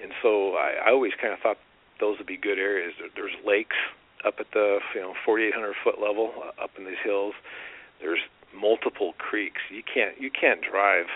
and 0.00 0.12
so 0.22 0.54
I, 0.54 0.88
I 0.88 0.90
always 0.90 1.12
kind 1.20 1.32
of 1.32 1.40
thought 1.40 1.58
those 2.00 2.18
would 2.18 2.26
be 2.26 2.36
good 2.36 2.58
areas. 2.58 2.94
There, 2.98 3.08
there's 3.14 3.34
lakes 3.44 3.76
up 4.24 4.34
at 4.38 4.46
the 4.52 4.78
you 4.94 5.00
know 5.00 5.14
4,800 5.24 5.74
foot 5.82 6.00
level 6.00 6.32
uh, 6.38 6.62
up 6.62 6.70
in 6.78 6.84
these 6.84 7.00
hills. 7.02 7.34
There's 8.00 8.20
multiple 8.54 9.14
creeks. 9.18 9.60
You 9.70 9.82
can't 9.82 10.20
you 10.20 10.30
can't 10.30 10.60
drive 10.62 11.06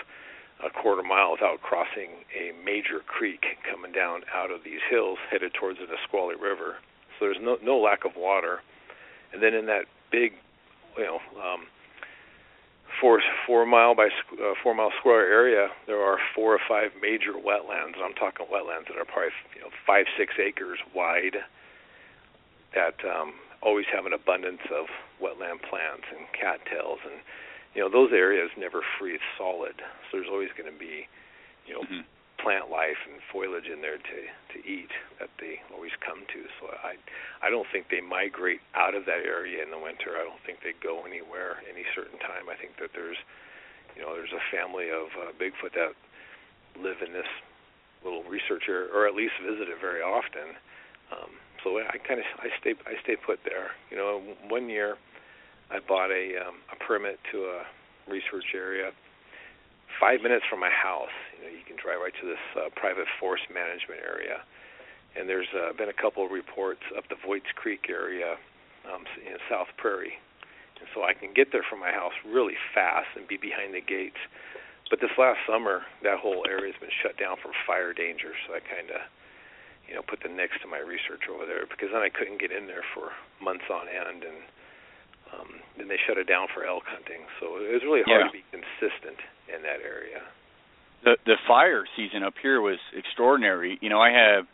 a 0.63 0.69
quarter 0.69 1.03
mile 1.03 1.31
without 1.31 1.61
crossing 1.61 2.23
a 2.31 2.51
major 2.63 2.99
creek 3.05 3.43
coming 3.69 3.91
down 3.91 4.21
out 4.33 4.51
of 4.51 4.63
these 4.63 4.79
hills 4.89 5.17
headed 5.29 5.53
towards 5.53 5.79
the 5.79 5.85
Nisqually 5.85 6.35
River. 6.35 6.77
So 7.19 7.25
there's 7.25 7.41
no 7.41 7.57
no 7.63 7.77
lack 7.77 8.05
of 8.05 8.15
water. 8.15 8.59
And 9.33 9.41
then 9.41 9.53
in 9.53 9.65
that 9.67 9.85
big 10.11 10.33
you 10.97 11.03
know 11.03 11.19
um 11.39 11.67
four 13.03 13.19
four 13.45 13.65
mile 13.65 13.93
by 13.93 14.07
uh, 14.07 14.53
four 14.63 14.73
mile 14.73 14.91
square 14.97 15.27
area, 15.27 15.67
there 15.87 15.99
are 15.99 16.17
four 16.33 16.55
or 16.55 16.59
five 16.67 16.91
major 17.01 17.33
wetlands. 17.33 17.99
I'm 17.99 18.15
talking 18.15 18.47
wetlands 18.47 18.87
that 18.87 18.95
are 18.95 19.03
probably 19.03 19.35
you 19.55 19.61
know 19.61 19.71
five 19.85 20.05
six 20.17 20.33
acres 20.39 20.79
wide, 20.95 21.43
that 22.73 22.95
um, 23.03 23.33
always 23.61 23.85
have 23.93 24.05
an 24.05 24.13
abundance 24.13 24.63
of 24.71 24.87
wetland 25.21 25.59
plants 25.67 26.07
and 26.15 26.23
cattails, 26.31 26.99
and 27.03 27.19
you 27.75 27.81
know 27.83 27.91
those 27.91 28.15
areas 28.15 28.49
never 28.57 28.79
freeze 28.97 29.23
solid. 29.37 29.75
So 30.07 30.17
there's 30.17 30.31
always 30.31 30.49
going 30.57 30.71
to 30.71 30.79
be 30.79 31.07
you 31.67 31.73
know 31.75 31.83
Mhm. 31.83 32.05
Plant 32.43 32.67
life 32.69 32.99
and 33.07 33.23
foliage 33.31 33.71
in 33.71 33.79
there 33.79 33.97
to 33.97 34.19
to 34.51 34.57
eat 34.67 34.91
that 35.17 35.31
they 35.39 35.63
always 35.71 35.95
come 36.03 36.27
to. 36.27 36.39
So 36.59 36.69
I 36.83 36.99
I 37.39 37.49
don't 37.49 37.65
think 37.71 37.87
they 37.87 38.03
migrate 38.03 38.59
out 38.75 38.93
of 38.93 39.07
that 39.07 39.23
area 39.23 39.63
in 39.63 39.71
the 39.71 39.79
winter. 39.79 40.19
I 40.19 40.27
don't 40.27 40.43
think 40.45 40.59
they 40.59 40.75
go 40.83 41.07
anywhere 41.07 41.63
any 41.63 41.87
certain 41.95 42.19
time. 42.19 42.51
I 42.51 42.59
think 42.59 42.75
that 42.83 42.91
there's 42.91 43.17
you 43.95 44.03
know 44.03 44.13
there's 44.13 44.35
a 44.35 44.43
family 44.51 44.91
of 44.91 45.07
uh, 45.15 45.31
Bigfoot 45.39 45.73
that 45.79 45.95
live 46.75 46.99
in 46.99 47.15
this 47.15 47.29
little 48.03 48.23
research 48.27 48.67
area, 48.67 48.91
or 48.91 49.07
at 49.07 49.15
least 49.15 49.39
visit 49.39 49.71
it 49.71 49.79
very 49.79 50.03
often. 50.03 50.59
Um, 51.15 51.31
so 51.63 51.79
I 51.79 51.95
kind 52.03 52.19
of 52.19 52.27
I 52.43 52.51
stay 52.59 52.75
I 52.85 52.99
stay 53.01 53.15
put 53.15 53.39
there. 53.47 53.71
You 53.89 53.97
know, 53.97 54.21
one 54.51 54.67
year 54.67 54.99
I 55.71 55.79
bought 55.79 56.11
a 56.11 56.43
um, 56.43 56.59
a 56.67 56.77
permit 56.83 57.19
to 57.31 57.37
a 57.47 57.63
research 58.11 58.51
area 58.53 58.91
five 59.99 60.21
minutes 60.21 60.45
from 60.49 60.59
my 60.59 60.69
house. 60.69 61.13
You 61.49 61.63
can 61.67 61.75
drive 61.75 61.99
right 61.99 62.15
to 62.21 62.25
this 62.27 62.43
uh, 62.55 62.69
private 62.75 63.07
forest 63.19 63.45
management 63.51 64.01
area, 64.03 64.41
and 65.15 65.27
there's 65.27 65.49
uh, 65.51 65.73
been 65.75 65.89
a 65.89 65.95
couple 65.95 66.23
of 66.25 66.31
reports 66.31 66.81
up 66.97 67.07
the 67.09 67.19
Voights 67.25 67.51
Creek 67.55 67.87
area 67.89 68.35
um, 68.87 69.03
in 69.23 69.37
South 69.49 69.67
Prairie, 69.77 70.15
and 70.79 70.87
so 70.95 71.03
I 71.03 71.13
can 71.13 71.33
get 71.33 71.51
there 71.51 71.63
from 71.67 71.79
my 71.79 71.91
house 71.91 72.15
really 72.27 72.55
fast 72.73 73.11
and 73.15 73.27
be 73.27 73.37
behind 73.37 73.73
the 73.73 73.81
gates. 73.81 74.19
But 74.91 74.99
this 74.99 75.15
last 75.17 75.39
summer, 75.47 75.87
that 76.03 76.19
whole 76.19 76.45
area 76.45 76.69
has 76.71 76.79
been 76.79 76.93
shut 77.01 77.17
down 77.17 77.37
for 77.41 77.49
fire 77.65 77.93
danger, 77.95 78.35
so 78.45 78.53
I 78.53 78.61
kind 78.61 78.91
of, 78.91 79.01
you 79.87 79.95
know, 79.95 80.03
put 80.05 80.21
the 80.21 80.29
nix 80.29 80.53
to 80.61 80.67
my 80.67 80.79
research 80.83 81.25
over 81.31 81.47
there 81.47 81.65
because 81.65 81.89
then 81.95 82.03
I 82.03 82.11
couldn't 82.13 82.37
get 82.37 82.51
in 82.51 82.67
there 82.67 82.85
for 82.93 83.09
months 83.41 83.65
on 83.71 83.87
end, 83.89 84.21
and 84.27 84.39
um, 85.33 85.49
then 85.79 85.87
they 85.89 85.97
shut 86.05 86.19
it 86.21 86.27
down 86.29 86.45
for 86.53 86.67
elk 86.67 86.83
hunting. 86.85 87.25
So 87.39 87.57
it 87.57 87.73
was 87.73 87.81
really 87.81 88.03
hard 88.05 88.27
Yeah. 88.27 88.29
to 88.29 88.35
be 88.35 88.45
consistent 88.53 89.17
in 89.49 89.63
that 89.65 89.81
area. 89.81 90.21
The 91.03 91.17
the 91.25 91.35
fire 91.47 91.85
season 91.95 92.23
up 92.23 92.33
here 92.41 92.61
was 92.61 92.77
extraordinary. 92.95 93.77
You 93.81 93.89
know, 93.89 93.99
I 93.99 94.11
have, 94.11 94.45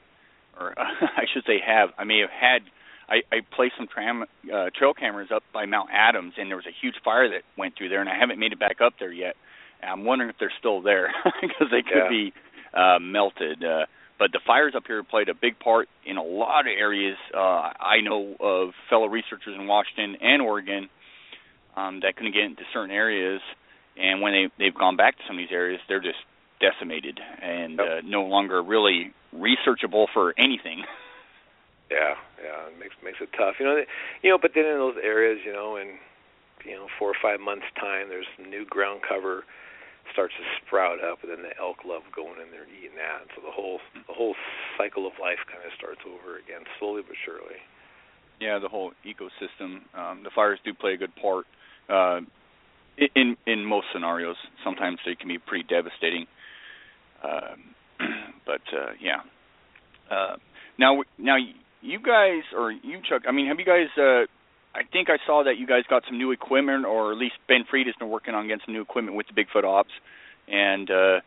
or 0.59 0.73
I 0.77 1.25
should 1.33 1.43
say 1.45 1.59
have, 1.65 1.89
I 1.97 2.03
may 2.03 2.19
have 2.19 2.29
had, 2.29 2.62
I, 3.07 3.21
I 3.31 3.41
placed 3.55 3.75
some 3.77 3.88
tram, 3.88 4.23
uh, 4.53 4.69
trail 4.77 4.93
cameras 4.93 5.29
up 5.33 5.43
by 5.53 5.65
Mount 5.65 5.89
Adams, 5.93 6.33
and 6.38 6.49
there 6.49 6.57
was 6.57 6.65
a 6.67 6.75
huge 6.81 6.95
fire 7.03 7.29
that 7.29 7.43
went 7.57 7.75
through 7.77 7.89
there, 7.89 8.01
and 8.01 8.09
I 8.09 8.17
haven't 8.19 8.39
made 8.39 8.51
it 8.51 8.59
back 8.59 8.81
up 8.81 8.93
there 8.99 9.12
yet. 9.12 9.35
And 9.81 9.89
I'm 9.91 10.05
wondering 10.05 10.29
if 10.29 10.35
they're 10.39 10.53
still 10.59 10.81
there 10.81 11.12
because 11.41 11.67
they 11.71 11.81
could 11.81 12.03
Yeah. 12.05 12.09
be 12.09 12.33
uh, 12.73 12.99
melted. 12.99 13.63
Uh, 13.63 13.85
but 14.19 14.31
the 14.33 14.39
fires 14.45 14.73
up 14.75 14.83
here 14.85 15.01
played 15.03 15.29
a 15.29 15.33
big 15.33 15.59
part 15.59 15.88
in 16.05 16.17
a 16.17 16.23
lot 16.23 16.62
of 16.67 16.73
areas. 16.77 17.17
Uh, 17.33 17.71
I 17.79 18.01
know 18.03 18.35
of 18.39 18.71
fellow 18.89 19.07
researchers 19.07 19.55
in 19.57 19.65
Washington 19.65 20.17
and 20.21 20.41
Oregon 20.41 20.89
um, 21.77 22.01
that 22.01 22.15
couldn't 22.17 22.33
get 22.33 22.43
into 22.43 22.63
certain 22.73 22.91
areas, 22.91 23.39
and 23.97 24.21
when 24.21 24.33
they 24.33 24.45
they've 24.59 24.75
gone 24.75 24.97
back 24.97 25.15
to 25.17 25.23
some 25.27 25.38
of 25.38 25.41
these 25.41 25.53
areas, 25.55 25.79
they're 25.88 26.01
just 26.01 26.19
decimated 26.60 27.19
and 27.41 27.80
Yep. 27.80 27.88
uh, 27.88 28.02
no 28.06 28.24
longer 28.24 28.62
really 28.62 29.13
researchable 29.36 30.08
for 30.13 30.34
anything. 30.38 30.84
Yeah, 31.89 32.13
yeah, 32.38 32.69
it 32.69 32.78
makes 32.78 32.93
makes 33.02 33.17
it 33.17 33.34
tough. 33.34 33.56
You 33.58 33.65
know, 33.65 33.82
you 34.22 34.30
know, 34.30 34.38
but 34.38 34.52
then 34.54 34.62
in 34.65 34.78
those 34.78 35.02
areas, 35.02 35.41
you 35.43 35.52
know, 35.52 35.76
in 35.76 35.98
you 36.63 36.78
know 36.78 36.86
four 37.00 37.10
or 37.10 37.17
five 37.17 37.41
months' 37.41 37.65
time, 37.82 38.10
there's 38.13 38.30
new 38.38 38.63
ground 38.63 39.02
cover 39.02 39.41
starts 40.13 40.34
to 40.38 40.45
sprout 40.62 41.02
up, 41.04 41.26
and 41.26 41.32
then 41.34 41.41
the 41.41 41.58
elk 41.58 41.82
love 41.86 42.04
going 42.13 42.38
in 42.41 42.54
there 42.54 42.62
and 42.62 42.74
eating 42.78 42.93
that. 42.98 43.26
So 43.34 43.41
the 43.41 43.50
whole 43.50 43.82
the 44.06 44.13
whole 44.13 44.36
cycle 44.78 45.08
of 45.08 45.13
life 45.17 45.41
kind 45.50 45.65
of 45.65 45.74
starts 45.78 46.02
over 46.06 46.38
again, 46.38 46.62
slowly 46.78 47.02
but 47.02 47.17
surely. 47.26 47.58
Yeah, 48.39 48.60
the 48.60 48.69
whole 48.69 48.93
ecosystem. 49.02 49.82
Um, 49.98 50.22
the 50.22 50.30
fires 50.34 50.60
do 50.63 50.74
play 50.74 50.93
a 50.93 50.98
good 50.98 51.15
part 51.17 51.45
uh, 51.89 52.22
in 53.15 53.36
in 53.45 53.65
most 53.65 53.88
scenarios. 53.93 54.38
Sometimes 54.63 55.00
they 55.06 55.15
can 55.15 55.28
be 55.28 55.38
pretty 55.41 55.65
devastating. 55.65 56.28
Um, 57.23 57.75
but 58.45 58.62
uh, 58.73 58.91
yeah. 59.01 59.21
Uh, 60.10 60.38
now, 60.77 61.03
now 61.17 61.36
you 61.82 61.99
guys 61.99 62.43
or 62.55 62.71
you 62.71 62.99
Chuck. 63.08 63.23
I 63.27 63.32
mean, 63.32 63.47
have 63.47 63.60
you 63.60 63.65
guys? 63.65 63.88
Uh, 63.97 64.25
I 64.75 64.84
think 64.91 65.10
I 65.10 65.17
saw 65.25 65.43
that 65.43 65.58
you 65.58 65.67
guys 65.67 65.84
got 65.89 66.03
some 66.08 66.17
new 66.17 66.32
equipment, 66.32 66.86
or 66.86 67.12
at 67.12 67.17
least 67.17 67.36
Ben 67.47 67.65
Freed 67.69 67.88
has 67.88 67.95
been 67.97 68.10
working 68.10 68.36
on 68.36 68.47
getting 68.47 68.62
some 68.65 68.73
new 68.73 68.82
equipment 68.82 69.17
with 69.17 69.25
the 69.27 69.34
Bigfoot 69.34 69.63
Ops, 69.63 69.91
and 70.47 70.89
uh, 70.89 71.19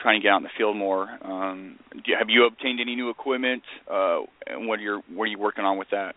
trying 0.00 0.20
to 0.20 0.22
get 0.22 0.30
out 0.30 0.38
in 0.38 0.42
the 0.44 0.54
field 0.56 0.76
more. 0.76 1.08
Um, 1.22 1.78
do 1.92 2.12
have 2.18 2.28
you 2.28 2.46
obtained 2.46 2.80
any 2.80 2.94
new 2.94 3.10
equipment? 3.10 3.62
Uh, 3.90 4.20
and 4.46 4.68
what 4.68 4.78
are 4.78 4.82
you 4.82 5.02
what 5.14 5.24
are 5.24 5.28
you 5.28 5.38
working 5.38 5.64
on 5.64 5.78
with 5.78 5.88
that? 5.90 6.14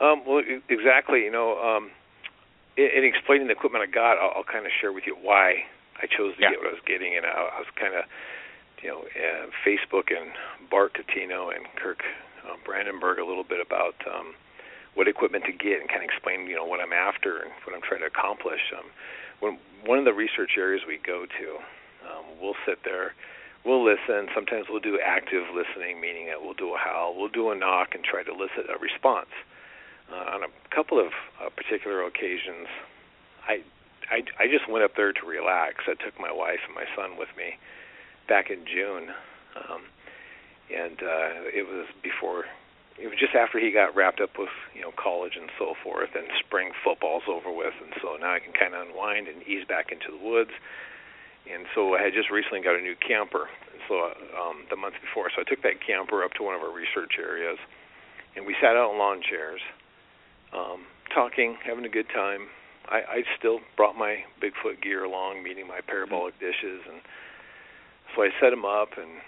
Um, 0.00 0.22
well, 0.26 0.42
exactly. 0.68 1.20
You 1.20 1.32
know, 1.32 1.58
um, 1.58 1.90
in, 2.76 2.88
in 2.96 3.04
explaining 3.04 3.48
the 3.48 3.52
equipment 3.52 3.84
I 3.86 3.92
got, 3.92 4.14
I'll, 4.18 4.38
I'll 4.38 4.44
kind 4.44 4.64
of 4.64 4.72
share 4.80 4.92
with 4.92 5.04
you 5.06 5.16
why 5.20 5.64
I 6.02 6.06
chose 6.06 6.34
to 6.36 6.42
Yeah. 6.42 6.50
get 6.50 6.58
what 6.58 6.68
I 6.68 6.72
was 6.72 6.84
getting, 6.86 7.16
and 7.16 7.26
I, 7.26 7.30
I 7.30 7.58
was 7.58 7.70
kind 7.76 7.94
of, 7.94 8.04
you 8.82 8.88
know, 8.88 9.04
uh, 9.04 9.46
Facebook 9.64 10.08
and 10.10 10.32
Bart 10.70 10.94
Cutino 10.94 11.54
and 11.54 11.66
Kirk 11.76 12.02
um, 12.48 12.58
Brandenburg 12.64 13.18
a 13.18 13.24
little 13.24 13.44
bit 13.44 13.60
about 13.60 13.94
um, 14.08 14.34
what 14.94 15.08
equipment 15.08 15.44
to 15.44 15.52
get, 15.52 15.80
and 15.80 15.88
kind 15.88 16.02
of 16.02 16.08
explain, 16.08 16.46
you 16.46 16.56
know, 16.56 16.64
what 16.64 16.80
I'm 16.80 16.92
after 16.92 17.38
and 17.38 17.50
what 17.64 17.76
I'm 17.76 17.82
trying 17.82 18.00
to 18.00 18.06
accomplish. 18.06 18.72
Um, 18.76 18.86
when 19.40 19.58
one 19.84 19.98
of 19.98 20.04
the 20.04 20.14
research 20.14 20.56
areas 20.56 20.82
we 20.86 20.98
go 20.98 21.26
to, 21.26 21.46
um, 22.08 22.24
we'll 22.40 22.56
sit 22.66 22.82
there. 22.84 23.14
We'll 23.64 23.84
listen. 23.84 24.28
Sometimes 24.34 24.66
we'll 24.70 24.80
do 24.80 24.98
active 24.98 25.44
listening, 25.54 26.00
meaning 26.00 26.26
that 26.26 26.40
we'll 26.42 26.54
do 26.54 26.74
a 26.74 26.78
howl, 26.78 27.14
we'll 27.16 27.28
do 27.28 27.50
a 27.50 27.54
knock, 27.54 27.94
and 27.94 28.02
try 28.02 28.22
to 28.22 28.30
elicit 28.30 28.72
a 28.72 28.78
response 28.80 29.28
uh, 30.10 30.34
on 30.34 30.42
a 30.42 30.48
couple 30.74 30.98
of 30.98 31.12
uh, 31.40 31.50
particular 31.50 32.02
occasions, 32.04 32.66
I, 33.46 33.62
I 34.10 34.22
I 34.38 34.46
just 34.46 34.68
went 34.68 34.84
up 34.84 34.96
there 34.96 35.12
to 35.12 35.24
relax. 35.26 35.86
I 35.86 35.94
took 35.94 36.18
my 36.18 36.32
wife 36.32 36.60
and 36.66 36.74
my 36.74 36.86
son 36.96 37.16
with 37.16 37.30
me 37.36 37.56
back 38.28 38.50
in 38.50 38.66
June, 38.66 39.10
um, 39.56 39.82
and 40.70 40.98
uh, 41.02 41.50
it 41.50 41.66
was 41.66 41.86
before. 42.02 42.44
It 43.00 43.08
was 43.08 43.16
just 43.16 43.32
after 43.32 43.58
he 43.58 43.72
got 43.72 43.96
wrapped 43.96 44.20
up 44.20 44.36
with 44.38 44.52
you 44.74 44.82
know 44.82 44.92
college 44.92 45.38
and 45.38 45.50
so 45.58 45.74
forth, 45.82 46.10
and 46.14 46.26
spring 46.38 46.72
football's 46.84 47.24
over 47.30 47.50
with, 47.50 47.74
and 47.82 47.94
so 48.02 48.18
now 48.20 48.34
I 48.34 48.40
can 48.40 48.52
kind 48.52 48.74
of 48.74 48.86
unwind 48.86 49.28
and 49.28 49.42
ease 49.46 49.64
back 49.66 49.90
into 49.90 50.10
the 50.10 50.20
woods. 50.20 50.52
And 51.50 51.64
so 51.74 51.96
I 51.96 52.02
had 52.04 52.12
just 52.12 52.28
recently 52.28 52.60
got 52.60 52.76
a 52.76 52.82
new 52.82 52.94
camper, 53.00 53.48
and 53.72 53.80
so 53.88 54.12
um, 54.36 54.68
the 54.68 54.76
month 54.76 55.00
before, 55.00 55.32
so 55.34 55.40
I 55.40 55.48
took 55.48 55.62
that 55.62 55.80
camper 55.80 56.22
up 56.22 56.36
to 56.36 56.44
one 56.44 56.54
of 56.54 56.60
our 56.60 56.70
research 56.70 57.16
areas, 57.18 57.56
and 58.36 58.44
we 58.44 58.54
sat 58.60 58.76
out 58.76 58.92
in 58.92 58.98
lawn 59.00 59.22
chairs 59.24 59.60
um, 60.52 60.84
talking, 61.14 61.56
having 61.64 61.84
a 61.84 61.88
good 61.88 62.06
time. 62.12 62.52
I, 62.90 63.22
I 63.22 63.22
still 63.38 63.60
brought 63.76 63.96
my 63.96 64.26
Bigfoot 64.42 64.82
gear 64.82 65.04
along, 65.04 65.42
meaning 65.42 65.66
my 65.66 65.80
parabolic 65.80 66.38
dishes, 66.40 66.82
and 66.90 67.00
so 68.14 68.22
I 68.22 68.30
set 68.42 68.50
them 68.50 68.66
up, 68.66 68.98
and 68.98 69.22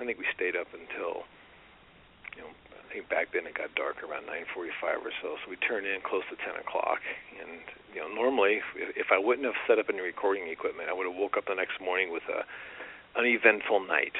I 0.00 0.08
think 0.08 0.18
we 0.18 0.24
stayed 0.34 0.56
up 0.56 0.72
until, 0.72 1.28
you 2.32 2.42
know, 2.42 2.50
I 2.72 2.82
think 2.92 3.12
back 3.12 3.36
then 3.36 3.44
it 3.44 3.52
got 3.52 3.74
dark 3.76 4.00
around 4.00 4.24
9:45 4.24 5.04
or 5.04 5.12
so. 5.20 5.36
So 5.44 5.50
we 5.50 5.56
turned 5.60 5.86
in 5.86 6.00
close 6.00 6.24
to 6.32 6.36
10 6.40 6.56
o'clock, 6.56 7.04
and 7.36 7.60
you 7.92 8.00
know, 8.00 8.08
normally 8.08 8.64
if, 8.74 8.96
if 8.96 9.08
I 9.12 9.18
wouldn't 9.18 9.44
have 9.44 9.58
set 9.68 9.78
up 9.78 9.86
any 9.92 10.00
recording 10.00 10.48
equipment, 10.48 10.88
I 10.88 10.94
would 10.96 11.06
have 11.06 11.14
woke 11.14 11.36
up 11.36 11.44
the 11.46 11.54
next 11.54 11.80
morning 11.84 12.10
with 12.10 12.24
a 12.32 12.48
uneventful 13.18 13.84
night. 13.86 14.16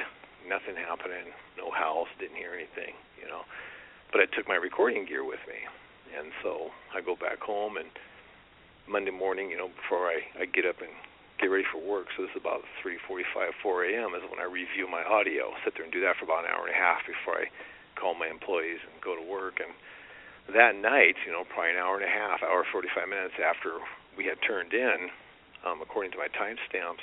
Nothing 0.46 0.76
happening, 0.76 1.32
no 1.56 1.70
howls, 1.72 2.08
didn't 2.20 2.36
hear 2.36 2.52
anything, 2.52 2.92
you 3.16 3.26
know. 3.26 3.48
But 4.12 4.20
I 4.20 4.26
took 4.26 4.46
my 4.46 4.60
recording 4.60 5.06
gear 5.06 5.24
with 5.24 5.40
me, 5.48 5.64
and 6.12 6.30
so 6.42 6.68
I 6.92 7.00
go 7.00 7.16
back 7.16 7.40
home 7.40 7.78
and 7.78 7.88
Monday 8.88 9.10
morning, 9.10 9.50
you 9.50 9.56
know, 9.56 9.68
before 9.68 10.08
I 10.08 10.20
I 10.40 10.44
get 10.46 10.66
up 10.66 10.80
and 10.80 10.92
get 11.40 11.48
ready 11.48 11.64
for 11.70 11.80
work. 11.80 12.08
So 12.16 12.22
this 12.22 12.32
is 12.32 12.40
about 12.40 12.62
3:45, 12.82 13.52
4 13.62 13.84
a.m. 13.84 14.14
is 14.14 14.22
when 14.30 14.40
I 14.40 14.48
review 14.48 14.86
my 14.88 15.02
audio. 15.02 15.52
Sit 15.64 15.74
there 15.74 15.84
and 15.84 15.92
do 15.92 16.00
that 16.02 16.16
for 16.16 16.24
about 16.24 16.44
an 16.44 16.52
hour 16.52 16.66
and 16.66 16.74
a 16.74 16.78
half 16.78 17.06
before 17.06 17.40
I 17.40 17.50
call 17.96 18.14
my 18.14 18.28
employees 18.28 18.80
and 18.84 18.94
go 19.02 19.16
to 19.16 19.22
work. 19.22 19.60
And 19.60 19.72
that 20.54 20.76
night, 20.76 21.16
you 21.24 21.32
know, 21.32 21.44
probably 21.44 21.72
an 21.72 21.80
hour 21.80 21.96
and 21.96 22.04
a 22.04 22.12
half, 22.12 22.42
hour 22.42 22.64
45 22.70 23.08
minutes 23.08 23.34
after 23.40 23.80
we 24.16 24.26
had 24.26 24.38
turned 24.46 24.74
in, 24.74 25.08
um, 25.64 25.80
according 25.80 26.12
to 26.12 26.18
my 26.18 26.28
timestamps, 26.28 27.00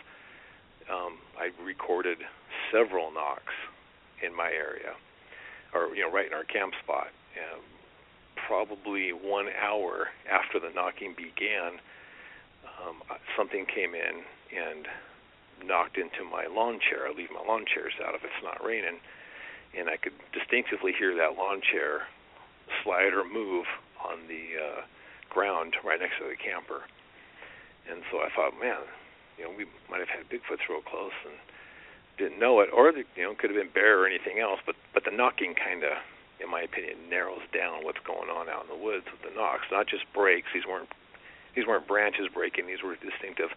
um, 0.90 1.18
I 1.40 1.50
recorded 1.64 2.20
several 2.72 3.12
knocks 3.12 3.54
in 4.22 4.36
my 4.36 4.52
area, 4.52 4.94
or 5.74 5.96
you 5.96 6.06
know, 6.06 6.12
right 6.12 6.28
in 6.28 6.34
our 6.34 6.46
camp 6.46 6.74
spot. 6.84 7.10
And 7.36 7.62
probably 8.48 9.12
one 9.12 9.48
hour 9.62 10.10
after 10.30 10.60
the 10.60 10.70
knocking 10.74 11.14
began, 11.16 11.80
um, 12.82 13.02
something 13.38 13.66
came 13.66 13.94
in 13.96 14.24
and 14.52 14.88
knocked 15.66 15.98
into 15.98 16.24
my 16.26 16.48
lawn 16.48 16.80
chair. 16.80 17.08
I 17.08 17.14
leave 17.14 17.30
my 17.32 17.46
lawn 17.46 17.66
chairs 17.66 17.94
out 18.06 18.16
if 18.16 18.24
it's 18.24 18.44
not 18.44 18.64
raining, 18.66 18.98
and 19.78 19.90
I 19.90 19.98
could 19.98 20.14
distinctively 20.34 20.94
hear 20.98 21.16
that 21.16 21.38
lawn 21.38 21.62
chair 21.62 22.08
slide 22.84 23.14
or 23.14 23.24
move 23.24 23.66
on 24.04 24.28
the 24.28 24.58
uh, 24.58 24.82
ground 25.30 25.76
right 25.84 26.00
next 26.00 26.18
to 26.20 26.28
the 26.28 26.36
camper. 26.36 26.82
And 27.90 28.02
so 28.12 28.20
I 28.20 28.30
thought, 28.36 28.60
man, 28.60 28.84
you 29.38 29.44
know, 29.46 29.52
we 29.58 29.66
might 29.90 30.00
have 30.00 30.10
had 30.10 30.30
Bigfoots 30.30 30.70
real 30.70 30.82
close 30.82 31.16
and 31.26 31.36
didn't 32.18 32.40
know 32.40 32.60
it, 32.62 32.70
or 32.74 32.92
the, 32.92 33.04
you 33.16 33.24
know, 33.24 33.34
could 33.34 33.50
have 33.50 33.58
been 33.58 33.74
bear 33.74 34.02
or 34.02 34.08
anything 34.08 34.40
else. 34.40 34.60
But 34.66 34.76
but 34.94 35.04
the 35.06 35.12
knocking 35.12 35.56
kind 35.56 35.84
of, 35.84 35.98
in 36.44 36.50
my 36.50 36.62
opinion, 36.62 36.98
narrows 37.10 37.42
down 37.54 37.84
what's 37.84 38.00
going 38.06 38.30
on 38.30 38.50
out 38.50 38.64
in 38.64 38.70
the 38.70 38.84
woods 38.84 39.06
with 39.12 39.22
the 39.22 39.34
knocks. 39.36 39.64
Not 39.72 39.88
just 39.88 40.04
breaks; 40.14 40.48
these 40.54 40.66
weren't 40.68 40.90
these 41.56 41.68
weren't 41.68 41.88
branches 41.88 42.28
breaking; 42.34 42.68
these 42.68 42.82
were 42.84 42.96
distinctive 42.96 43.50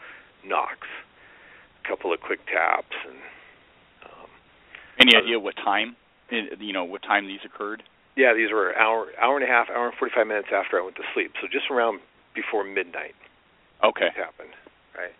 knocks. 0.44 0.88
A 1.85 1.88
couple 1.88 2.12
of 2.12 2.20
quick 2.20 2.44
taps 2.47 2.97
and. 3.07 3.16
Um, 4.05 4.29
Any 4.99 5.14
Uh, 5.16 5.20
idea 5.20 5.38
what 5.38 5.57
time? 5.57 5.97
You 6.31 6.73
know 6.73 6.85
what 6.85 7.03
time 7.03 7.27
these 7.27 7.44
occurred? 7.44 7.83
yeah, 8.16 8.33
these 8.33 8.51
were 8.53 8.77
hour 8.79 9.09
hour 9.20 9.37
and 9.37 9.44
a 9.44 9.49
half, 9.49 9.68
hour 9.70 9.87
and 9.88 9.97
forty 9.99 10.14
five 10.14 10.27
minutes 10.27 10.49
after 10.53 10.79
I 10.79 10.83
went 10.83 10.97
to 10.97 11.03
sleep. 11.12 11.33
So 11.40 11.49
just 11.49 11.70
around 11.70 12.01
before 12.35 12.64
midnight. 12.64 13.14
Okay. 13.83 14.09
happened, 14.16 14.55
right? 14.97 15.12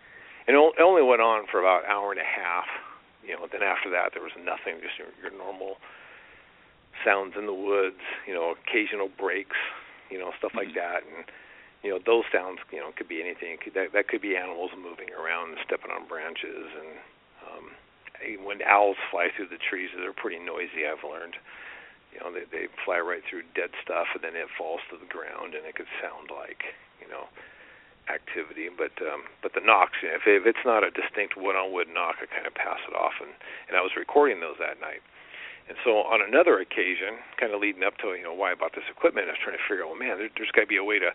And 0.47 0.55
it 0.57 0.59
it 0.77 0.81
only 0.81 1.03
went 1.03 1.21
on 1.21 1.45
for 1.51 1.59
about 1.59 1.85
an 1.85 1.91
hour 1.91 2.11
and 2.11 2.19
a 2.19 2.25
half. 2.25 2.65
You 3.23 3.33
know, 3.37 3.47
then 3.51 3.61
after 3.63 3.89
that 3.91 4.13
there 4.13 4.21
was 4.23 4.31
nothing, 4.37 4.81
just 4.81 4.97
your, 4.97 5.09
your 5.21 5.31
normal 5.37 5.77
sounds 7.05 7.37
in 7.37 7.45
the 7.45 7.53
woods. 7.53 8.01
You 8.27 8.33
know, 8.33 8.51
occasional 8.57 9.07
breaks, 9.07 9.57
you 10.09 10.17
know, 10.17 10.33
stuff 10.37 10.53
like 10.57 10.69
Mhm. 10.69 10.81
that, 10.81 11.03
and 11.05 11.25
you 11.83 11.91
know 11.93 11.99
those 12.01 12.25
sounds, 12.33 12.59
you 12.73 12.79
know, 12.81 12.91
could 12.97 13.07
be 13.07 13.21
anything. 13.21 13.57
Could, 13.61 13.75
that 13.75 13.93
that 13.93 14.07
could 14.09 14.21
be 14.21 14.35
animals 14.35 14.71
moving 14.75 15.13
around 15.13 15.53
and 15.53 15.59
stepping 15.63 15.91
on 15.91 16.05
branches, 16.09 16.67
and 16.73 16.91
um, 17.45 17.65
when 18.43 18.61
owls 18.65 18.97
fly 19.11 19.29
through 19.29 19.47
the 19.53 19.61
trees, 19.61 19.91
they're 19.95 20.13
pretty 20.13 20.39
noisy. 20.39 20.87
I've 20.89 21.03
learned. 21.05 21.37
You 22.13 22.23
know, 22.23 22.31
they 22.31 22.45
they 22.47 22.67
fly 22.87 22.99
right 22.99 23.21
through 23.29 23.43
dead 23.53 23.71
stuff, 23.83 24.07
and 24.15 24.23
then 24.23 24.35
it 24.35 24.47
falls 24.57 24.81
to 24.89 24.97
the 24.97 25.05
ground, 25.05 25.53
and 25.53 25.65
it 25.67 25.75
could 25.75 25.91
sound 25.99 26.31
like, 26.31 26.63
you 27.03 27.07
know, 27.11 27.27
activity. 28.07 28.69
But 28.71 28.95
um, 29.03 29.27
but 29.43 29.51
the 29.53 29.59
knocks, 29.59 29.99
you 30.01 30.07
know, 30.09 30.15
if 30.15 30.23
if 30.25 30.47
it's 30.47 30.63
not 30.63 30.87
a 30.87 30.91
distinct 30.95 31.35
wood-on-wood 31.35 31.89
knock, 31.91 32.23
I 32.23 32.25
kind 32.31 32.47
of 32.47 32.55
pass 32.55 32.79
it 32.87 32.95
off. 32.95 33.19
And 33.19 33.35
and 33.67 33.75
I 33.75 33.81
was 33.83 33.97
recording 33.99 34.39
those 34.39 34.55
that 34.63 34.79
night. 34.79 35.03
And 35.67 35.77
so 35.83 36.05
on 36.05 36.21
another 36.21 36.59
occasion, 36.61 37.17
kind 37.39 37.53
of 37.53 37.59
leading 37.59 37.83
up 37.83 37.97
to 38.05 38.13
you 38.13 38.23
know 38.23 38.33
why 38.33 38.51
I 38.51 38.55
bought 38.55 38.75
this 38.75 38.85
equipment, 38.89 39.27
I 39.27 39.33
was 39.33 39.41
trying 39.41 39.57
to 39.57 39.65
figure 39.65 39.83
out, 39.83 39.89
well, 39.93 39.99
man, 39.99 40.17
there, 40.21 40.29
there's 40.37 40.53
got 40.53 40.69
to 40.69 40.71
be 40.71 40.77
a 40.77 40.85
way 40.85 40.99
to 40.99 41.09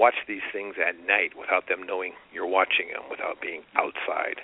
watch 0.00 0.16
these 0.26 0.44
things 0.52 0.74
at 0.80 0.96
night 1.06 1.36
without 1.38 1.68
them 1.68 1.84
knowing 1.84 2.16
you're 2.32 2.48
watching 2.48 2.88
them, 2.90 3.04
without 3.10 3.40
being 3.40 3.62
outside. 3.76 4.40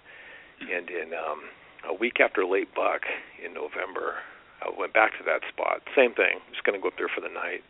And 0.61 0.93
in 0.93 1.17
um, 1.17 1.49
a 1.89 1.95
week 1.97 2.21
after 2.21 2.45
late 2.45 2.69
buck 2.77 3.09
in 3.41 3.57
November, 3.57 4.21
I 4.61 4.69
went 4.69 4.93
back 4.93 5.17
to 5.17 5.25
that 5.25 5.41
spot. 5.49 5.81
Same 5.97 6.13
thing. 6.13 6.45
Just 6.53 6.63
going 6.69 6.77
to 6.77 6.83
go 6.83 6.93
up 6.93 7.01
there 7.01 7.09
for 7.09 7.25
the 7.25 7.33
night. 7.33 7.65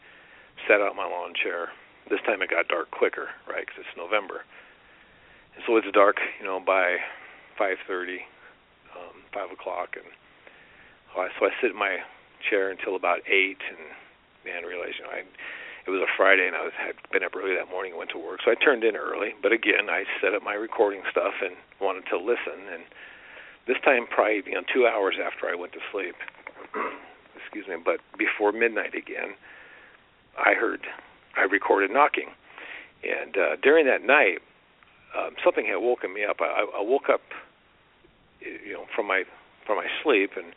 Set 0.66 0.82
out 0.82 0.98
my 0.98 1.06
lawn 1.06 1.32
chair. 1.38 1.70
This 2.10 2.18
time 2.26 2.42
it 2.42 2.50
got 2.50 2.66
dark 2.66 2.90
quicker, 2.90 3.30
right? 3.46 3.62
Because 3.62 3.86
it's 3.86 3.96
November. 3.96 4.42
And 5.54 5.62
so 5.64 5.78
it's 5.78 5.86
dark, 5.94 6.18
you 6.42 6.44
know, 6.44 6.58
by 6.58 6.98
5:30. 7.54 8.26
Um, 8.90 9.22
five 9.32 9.50
o'clock, 9.54 9.94
and 9.94 10.06
so 11.14 11.46
I 11.46 11.50
sit 11.60 11.72
in 11.72 11.78
my 11.78 11.98
chair 12.48 12.70
until 12.70 12.96
about 12.96 13.20
eight, 13.26 13.60
and 13.68 13.78
man, 14.44 14.64
realized 14.64 14.96
you 14.98 15.04
know 15.04 15.12
I 15.12 15.22
it 15.86 15.90
was 15.90 16.00
a 16.00 16.12
Friday 16.16 16.46
and 16.46 16.54
I 16.54 16.62
was 16.62 16.76
had 16.76 16.94
been 17.10 17.24
up 17.24 17.32
early 17.34 17.56
that 17.56 17.70
morning 17.72 17.92
and 17.92 17.98
went 17.98 18.10
to 18.12 18.20
work. 18.20 18.40
So 18.44 18.52
I 18.52 18.56
turned 18.56 18.84
in 18.84 18.96
early, 18.96 19.32
but 19.42 19.52
again, 19.52 19.88
I 19.88 20.04
set 20.20 20.34
up 20.34 20.42
my 20.42 20.52
recording 20.52 21.00
stuff 21.10 21.32
and 21.40 21.56
wanted 21.80 22.04
to 22.12 22.16
listen 22.20 22.68
and 22.72 22.84
this 23.66 23.80
time 23.84 24.06
probably 24.08 24.42
you 24.46 24.54
know 24.54 24.64
2 24.72 24.86
hours 24.86 25.16
after 25.16 25.48
I 25.48 25.54
went 25.54 25.72
to 25.72 25.82
sleep. 25.92 26.14
excuse 27.40 27.66
me, 27.66 27.76
but 27.82 28.00
before 28.18 28.52
midnight 28.52 28.94
again, 28.94 29.34
I 30.38 30.54
heard 30.54 30.86
I 31.36 31.42
recorded 31.42 31.90
knocking. 31.90 32.30
And 33.02 33.36
uh 33.36 33.56
during 33.62 33.86
that 33.86 34.04
night, 34.04 34.44
um 35.16 35.34
something 35.42 35.64
had 35.64 35.80
woken 35.80 36.12
me 36.12 36.24
up. 36.24 36.38
I 36.40 36.66
I 36.76 36.82
woke 36.82 37.08
up 37.08 37.22
you 38.40 38.74
know 38.74 38.84
from 38.94 39.08
my 39.08 39.24
from 39.66 39.76
my 39.76 39.88
sleep 40.02 40.32
and 40.36 40.52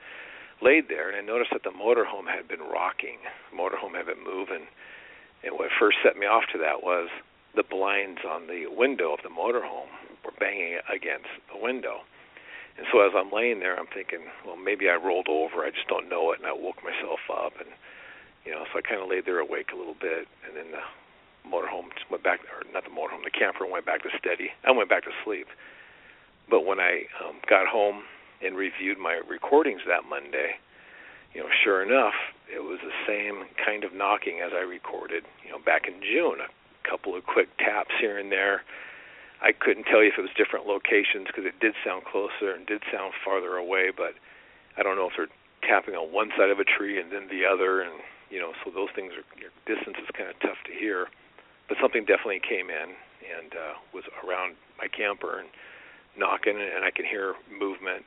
laid 0.61 0.89
there 0.89 1.09
and 1.09 1.17
I 1.17 1.21
noticed 1.21 1.51
that 1.51 1.63
the 1.63 1.75
motorhome 1.75 2.27
had 2.27 2.47
been 2.47 2.61
rocking. 2.61 3.19
The 3.51 3.57
motorhome 3.57 3.95
had 3.95 4.05
been 4.05 4.23
moving 4.23 4.67
and 5.43 5.59
what 5.59 5.69
first 5.77 5.97
set 6.03 6.17
me 6.17 6.25
off 6.25 6.43
to 6.53 6.57
that 6.59 6.83
was 6.83 7.09
the 7.55 7.63
blinds 7.63 8.21
on 8.27 8.47
the 8.47 8.65
window 8.67 9.13
of 9.13 9.19
the 9.21 9.29
motorhome 9.29 9.91
were 10.23 10.33
banging 10.39 10.79
against 10.89 11.29
the 11.51 11.59
window. 11.59 12.01
And 12.77 12.87
so 12.91 13.05
as 13.05 13.11
I'm 13.13 13.29
laying 13.29 13.59
there, 13.59 13.77
I'm 13.77 13.91
thinking, 13.93 14.25
well, 14.45 14.55
maybe 14.55 14.89
I 14.89 14.95
rolled 14.95 15.27
over. 15.29 15.61
I 15.61 15.69
just 15.69 15.87
don't 15.87 16.09
know 16.09 16.31
it, 16.31 16.39
and 16.39 16.47
I 16.47 16.53
woke 16.53 16.81
myself 16.81 17.19
up, 17.29 17.53
and 17.59 17.69
you 18.45 18.51
know, 18.51 18.65
so 18.71 18.79
I 18.79 18.81
kind 18.81 18.99
of 18.99 19.07
laid 19.07 19.25
there 19.25 19.39
awake 19.39 19.69
a 19.71 19.77
little 19.77 19.95
bit, 19.99 20.25
and 20.47 20.57
then 20.57 20.73
the 20.73 20.83
motorhome 21.47 21.93
went 22.09 22.23
back, 22.23 22.39
or 22.49 22.65
not 22.73 22.83
the 22.83 22.89
motorhome, 22.89 23.23
the 23.23 23.31
camper 23.31 23.67
went 23.67 23.85
back 23.85 24.01
to 24.03 24.09
steady. 24.17 24.49
I 24.65 24.71
went 24.71 24.89
back 24.89 25.03
to 25.03 25.13
sleep. 25.23 25.47
But 26.49 26.65
when 26.65 26.79
I 26.79 27.05
um, 27.21 27.37
got 27.47 27.67
home 27.67 28.03
and 28.45 28.55
reviewed 28.55 28.97
my 28.97 29.19
recordings 29.27 29.81
that 29.87 30.03
Monday, 30.07 30.59
you 31.33 31.41
know, 31.41 31.49
sure 31.63 31.81
enough, 31.81 32.13
it 32.53 32.61
was 32.61 32.79
the 32.83 32.93
same 33.07 33.45
kind 33.57 33.83
of 33.83 33.93
knocking 33.93 34.41
as 34.45 34.51
I 34.53 34.61
recorded, 34.61 35.23
you 35.43 35.51
know, 35.51 35.59
back 35.59 35.87
in 35.87 36.01
June. 36.01 36.39
A 36.39 36.49
couple 36.87 37.15
of 37.15 37.25
quick 37.25 37.49
taps 37.57 37.95
here 37.99 38.19
and 38.19 38.31
there. 38.31 38.61
I 39.41 39.51
couldn't 39.51 39.85
tell 39.85 40.03
you 40.03 40.09
if 40.09 40.17
it 40.17 40.21
was 40.21 40.31
different 40.37 40.67
locations 40.67 41.27
because 41.27 41.43
it 41.43 41.59
did 41.59 41.73
sound 41.83 42.05
closer 42.05 42.53
and 42.55 42.65
did 42.65 42.83
sound 42.91 43.13
farther 43.25 43.57
away, 43.57 43.91
but 43.95 44.15
I 44.77 44.83
don't 44.83 44.95
know 44.95 45.09
if 45.09 45.17
they're 45.17 45.33
tapping 45.67 45.95
on 45.95 46.13
one 46.13 46.29
side 46.37 46.49
of 46.49 46.59
a 46.59 46.63
tree 46.63 46.99
and 46.99 47.11
then 47.11 47.27
the 47.27 47.43
other, 47.43 47.81
and 47.81 47.91
you 48.29 48.39
know, 48.39 48.53
so 48.63 48.71
those 48.71 48.89
things 48.95 49.11
are 49.13 49.25
your 49.35 49.51
distance 49.67 49.97
is 49.99 50.07
kind 50.15 50.29
of 50.29 50.39
tough 50.39 50.59
to 50.67 50.71
hear. 50.71 51.07
But 51.67 51.77
something 51.81 52.05
definitely 52.05 52.39
came 52.39 52.69
in 52.69 52.95
and 53.23 53.51
uh, 53.55 53.73
was 53.93 54.03
around 54.23 54.55
my 54.77 54.87
camper 54.87 55.39
and 55.39 55.49
knocking, 56.17 56.55
and 56.55 56.85
I 56.85 56.91
could 56.91 57.05
hear 57.05 57.35
movement 57.51 58.05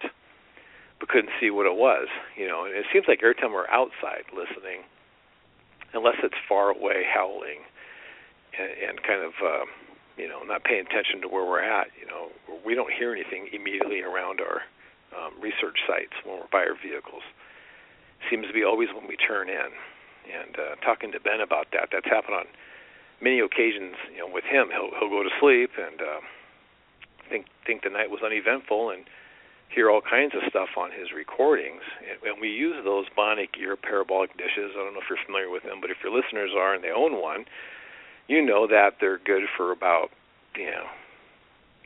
but 1.01 1.09
couldn't 1.09 1.33
see 1.41 1.51
what 1.51 1.67
it 1.67 1.77
was. 1.77 2.09
You 2.37 2.49
know, 2.49 2.65
and 2.65 2.75
it 2.75 2.87
seems 2.93 3.07
like 3.09 3.21
every 3.23 3.35
time 3.35 3.53
we're 3.53 3.69
outside 3.69 4.25
listening, 4.33 4.85
unless 5.93 6.17
it's 6.23 6.39
far 6.49 6.71
away 6.71 7.05
howling, 7.07 7.65
and, 8.59 8.71
and 8.89 9.03
kind 9.03 9.23
of 9.23 9.33
uh, 9.45 9.65
you 10.17 10.29
know 10.29 10.43
not 10.43 10.65
paying 10.65 10.87
attention 10.87 11.21
to 11.23 11.29
where 11.29 11.45
we're 11.45 11.63
at, 11.63 11.89
you 12.01 12.07
know, 12.07 12.29
we 12.65 12.75
don't 12.75 12.93
hear 12.93 13.13
anything 13.13 13.49
immediately 13.53 14.03
around 14.03 14.41
our 14.41 14.63
um, 15.17 15.33
research 15.41 15.79
sites 15.87 16.13
when 16.25 16.41
we're 16.41 16.53
by 16.53 16.65
our 16.67 16.77
vehicles. 16.77 17.23
Seems 18.31 18.47
to 18.47 18.53
be 18.53 18.65
always 18.65 18.89
when 18.95 19.07
we 19.07 19.17
turn 19.17 19.49
in. 19.49 19.71
And 20.27 20.59
uh, 20.59 20.75
talking 20.83 21.13
to 21.13 21.21
Ben 21.21 21.39
about 21.41 21.71
that, 21.71 21.91
that's 21.93 22.11
happened 22.11 22.35
on 22.35 22.47
many 23.21 23.39
occasions. 23.39 23.95
You 24.11 24.27
know, 24.27 24.31
with 24.33 24.43
him, 24.45 24.69
he'll 24.75 24.91
he'll 24.99 25.11
go 25.13 25.23
to 25.23 25.31
sleep 25.39 25.71
and 25.79 26.01
uh, 26.01 26.21
think 27.31 27.47
think 27.67 27.83
the 27.83 27.91
night 27.91 28.11
was 28.11 28.21
uneventful 28.25 28.91
and 28.91 29.05
hear 29.69 29.91
all 29.91 30.01
kinds 30.01 30.35
of 30.35 30.43
stuff 30.49 30.71
on 30.77 30.91
his 30.91 31.13
recordings. 31.15 31.83
And 32.25 32.41
we 32.41 32.49
use 32.49 32.77
those 32.85 33.07
Bionic 33.17 33.59
ear 33.61 33.77
parabolic 33.77 34.37
dishes. 34.37 34.73
I 34.73 34.85
don't 34.85 34.95
know 34.95 35.01
if 35.01 35.11
you're 35.11 35.27
familiar 35.27 35.51
with 35.51 35.65
them, 35.65 35.81
but 35.81 35.91
if 35.91 35.99
your 36.03 36.15
listeners 36.15 36.51
are 36.57 36.75
and 36.75 36.83
they 36.83 36.95
own 36.95 37.21
one, 37.21 37.45
you 38.29 38.45
know 38.45 38.67
that 38.67 38.99
they're 39.01 39.19
good 39.19 39.45
for 39.57 39.73
about, 39.73 40.11
you 40.57 40.71
know, 40.71 40.87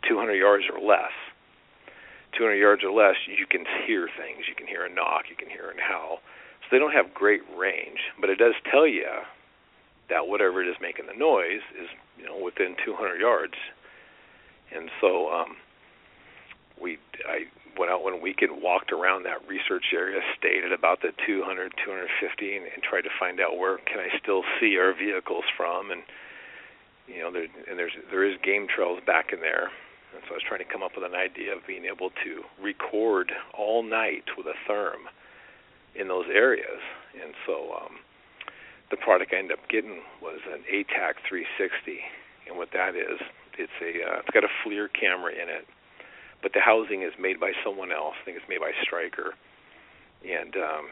200 0.08 0.34
yards 0.34 0.64
or 0.72 0.80
less. 0.80 1.12
200 2.38 2.54
yards 2.54 2.82
or 2.84 2.92
less, 2.92 3.16
you 3.26 3.46
can 3.46 3.64
hear 3.86 4.08
things. 4.16 4.46
You 4.48 4.54
can 4.54 4.66
hear 4.66 4.86
a 4.86 4.92
knock, 4.92 5.24
you 5.28 5.36
can 5.36 5.48
hear 5.48 5.70
a 5.70 5.80
howl. 5.82 6.20
So 6.62 6.68
they 6.70 6.78
don't 6.78 6.92
have 6.92 7.12
great 7.12 7.42
range, 7.58 7.98
but 8.20 8.30
it 8.30 8.38
does 8.38 8.54
tell 8.70 8.86
you 8.86 9.26
that 10.08 10.28
whatever 10.28 10.62
it 10.62 10.68
is 10.68 10.76
making 10.80 11.06
the 11.06 11.18
noise 11.18 11.62
is, 11.74 11.88
you 12.18 12.24
know, 12.24 12.38
within 12.38 12.76
200 12.84 13.20
yards. 13.20 13.54
And 14.74 14.90
so 15.00 15.30
um 15.30 15.56
we 16.80 16.98
I 17.26 17.50
went 17.78 17.90
out 17.90 18.02
one 18.02 18.20
week 18.20 18.42
and 18.42 18.62
walked 18.62 18.92
around 18.92 19.24
that 19.24 19.46
research 19.48 19.92
area, 19.92 20.20
stayed 20.38 20.64
at 20.64 20.72
about 20.72 21.02
the 21.02 21.12
200, 21.26 21.72
250, 21.84 22.56
and, 22.56 22.66
and 22.66 22.82
tried 22.82 23.02
to 23.02 23.12
find 23.18 23.40
out 23.40 23.58
where 23.58 23.78
can 23.78 24.00
I 24.00 24.08
still 24.18 24.42
see 24.58 24.78
our 24.78 24.94
vehicles 24.94 25.44
from, 25.56 25.90
and 25.90 26.02
you 27.06 27.20
know, 27.20 27.32
there, 27.32 27.46
and 27.68 27.78
there's 27.78 27.92
there 28.10 28.24
is 28.24 28.38
game 28.42 28.66
trails 28.68 29.00
back 29.06 29.32
in 29.32 29.40
there, 29.40 29.70
and 30.14 30.22
so 30.26 30.34
I 30.34 30.38
was 30.38 30.46
trying 30.46 30.62
to 30.62 30.70
come 30.70 30.82
up 30.82 30.92
with 30.94 31.04
an 31.04 31.14
idea 31.14 31.56
of 31.56 31.66
being 31.66 31.84
able 31.84 32.10
to 32.22 32.42
record 32.62 33.32
all 33.56 33.82
night 33.82 34.24
with 34.36 34.46
a 34.46 34.54
therm 34.70 35.10
in 35.94 36.06
those 36.08 36.26
areas, 36.32 36.80
and 37.18 37.34
so 37.46 37.74
um, 37.74 37.98
the 38.90 38.96
product 38.96 39.34
I 39.34 39.38
ended 39.38 39.58
up 39.58 39.68
getting 39.68 40.02
was 40.22 40.38
an 40.46 40.62
ATAC 40.70 41.18
360, 41.26 41.98
and 42.48 42.56
what 42.56 42.70
that 42.72 42.94
is, 42.94 43.18
it's 43.58 43.74
a 43.82 44.06
uh, 44.06 44.18
it's 44.20 44.30
got 44.30 44.44
a 44.44 44.52
FLIR 44.62 44.88
camera 44.94 45.32
in 45.32 45.50
it 45.50 45.66
but 46.42 46.52
the 46.52 46.60
housing 46.60 47.02
is 47.02 47.12
made 47.20 47.38
by 47.38 47.52
someone 47.64 47.92
else. 47.92 48.14
I 48.20 48.24
think 48.24 48.36
it's 48.36 48.48
made 48.48 48.60
by 48.60 48.72
Stryker, 48.82 49.34
and 50.24 50.56
um, 50.56 50.84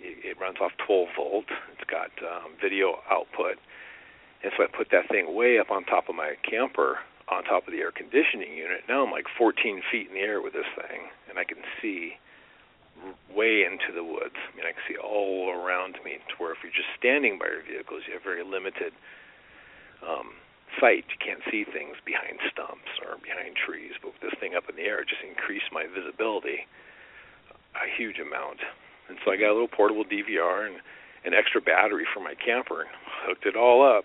it, 0.00 0.36
it 0.36 0.40
runs 0.40 0.58
off 0.60 0.72
12 0.86 1.08
volt. 1.16 1.46
It's 1.72 1.88
got 1.90 2.10
um, 2.22 2.52
video 2.60 3.00
output, 3.10 3.58
and 4.42 4.52
so 4.56 4.64
I 4.64 4.66
put 4.66 4.90
that 4.90 5.08
thing 5.08 5.34
way 5.34 5.58
up 5.58 5.70
on 5.70 5.84
top 5.84 6.08
of 6.08 6.14
my 6.14 6.34
camper, 6.48 6.98
on 7.28 7.44
top 7.44 7.66
of 7.66 7.72
the 7.72 7.80
air 7.80 7.90
conditioning 7.90 8.54
unit. 8.54 8.86
Now 8.88 9.04
I'm 9.04 9.10
like 9.10 9.26
14 9.36 9.82
feet 9.90 10.08
in 10.08 10.14
the 10.14 10.20
air 10.20 10.40
with 10.40 10.52
this 10.52 10.68
thing, 10.76 11.10
and 11.28 11.38
I 11.38 11.44
can 11.44 11.58
see 11.82 12.18
way 13.34 13.64
into 13.64 13.92
the 13.92 14.04
woods. 14.04 14.38
I 14.38 14.56
mean, 14.56 14.64
I 14.64 14.72
can 14.72 14.82
see 14.88 14.96
all 14.96 15.52
around 15.52 15.98
me 16.04 16.16
to 16.16 16.34
where 16.38 16.52
if 16.52 16.58
you're 16.62 16.72
just 16.72 16.88
standing 16.98 17.38
by 17.38 17.46
your 17.46 17.62
vehicles, 17.62 18.02
you 18.06 18.14
have 18.14 18.22
very 18.22 18.44
limited 18.44 18.92
um, 20.00 20.32
sight. 20.80 21.04
You 21.10 21.20
can't 21.20 21.44
see 21.50 21.64
things 21.64 21.96
behind 22.04 22.38
stumps 22.50 22.92
or 23.04 23.16
behind 23.22 23.56
trees, 23.56 23.96
but 24.00 24.12
with 24.12 24.22
this 24.22 24.38
thing 24.40 24.54
up 24.54 24.68
in 24.68 24.76
the 24.76 24.86
air, 24.86 25.00
it 25.00 25.08
just 25.08 25.24
increased 25.24 25.72
my 25.72 25.86
visibility 25.88 26.66
a 27.76 27.88
huge 27.96 28.18
amount. 28.18 28.60
And 29.08 29.18
so 29.24 29.30
I 29.30 29.36
got 29.36 29.52
a 29.52 29.56
little 29.56 29.70
portable 29.70 30.04
DVR 30.04 30.66
and 30.66 30.80
an 31.24 31.34
extra 31.34 31.60
battery 31.60 32.06
for 32.08 32.20
my 32.20 32.34
camper 32.34 32.82
and 32.82 32.90
hooked 33.26 33.46
it 33.46 33.56
all 33.56 33.84
up. 33.84 34.04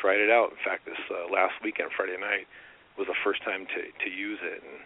Tried 0.00 0.20
it 0.20 0.30
out. 0.30 0.50
In 0.50 0.60
fact, 0.62 0.86
this 0.86 1.00
uh, 1.10 1.26
last 1.32 1.58
weekend, 1.62 1.90
Friday 1.96 2.16
night, 2.16 2.46
was 2.96 3.06
the 3.06 3.18
first 3.24 3.42
time 3.42 3.66
to 3.66 3.80
to 4.04 4.08
use 4.10 4.38
it. 4.42 4.62
And 4.62 4.80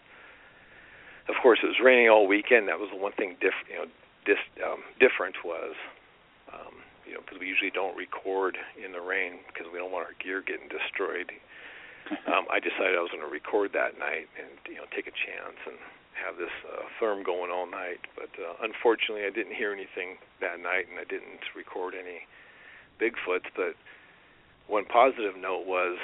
of 1.29 1.41
course, 1.43 1.61
it 1.63 1.67
was 1.67 1.79
raining 1.83 2.09
all 2.09 2.27
weekend. 2.27 2.69
That 2.69 2.81
was 2.81 2.91
the 2.91 2.97
one 2.97 3.13
thing 3.13 3.37
diff, 3.41 3.55
you 3.69 3.77
know, 3.77 3.87
dis, 4.25 4.41
um, 4.65 4.83
different 4.99 5.37
was 5.45 5.77
um, 6.53 6.83
you 7.07 7.15
know, 7.15 7.21
because 7.21 7.39
we 7.39 7.47
usually 7.47 7.71
don't 7.71 7.97
record 7.97 8.57
in 8.79 8.93
the 8.93 9.01
rain 9.01 9.41
because 9.49 9.71
we 9.73 9.79
don't 9.79 9.93
want 9.93 10.07
our 10.07 10.17
gear 10.19 10.43
getting 10.43 10.69
destroyed. 10.69 11.33
Um, 12.29 12.45
I 12.53 12.61
decided 12.61 12.93
I 12.93 13.01
was 13.01 13.09
going 13.09 13.25
to 13.25 13.33
record 13.33 13.73
that 13.73 13.97
night 13.97 14.29
and 14.37 14.53
you 14.69 14.77
know 14.77 14.85
take 14.93 15.09
a 15.09 15.17
chance 15.17 15.57
and 15.65 15.81
have 16.13 16.37
this 16.37 16.53
uh, 16.69 16.85
therm 17.01 17.25
going 17.25 17.51
all 17.51 17.65
night. 17.65 18.05
But 18.13 18.29
uh, 18.37 18.61
unfortunately, 18.61 19.25
I 19.25 19.33
didn't 19.33 19.57
hear 19.57 19.73
anything 19.73 20.21
that 20.45 20.61
night, 20.61 20.85
and 20.93 21.01
I 21.01 21.09
didn't 21.09 21.41
record 21.57 21.95
any 21.97 22.29
Bigfoots. 23.01 23.49
But 23.57 23.73
one 24.69 24.85
positive 24.85 25.37
note 25.41 25.67
was 25.67 25.99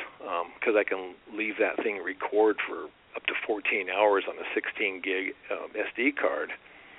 because 0.56 0.74
um, 0.74 0.80
I 0.80 0.84
can 0.84 1.14
leave 1.36 1.60
that 1.60 1.76
thing 1.84 2.00
record 2.00 2.56
for 2.66 2.88
up 3.16 3.26
to 3.26 3.34
14 3.46 3.88
hours 3.90 4.24
on 4.28 4.36
a 4.36 4.46
16 4.54 5.02
gig 5.02 5.34
um, 5.50 5.68
SD 5.76 6.16
card. 6.16 6.50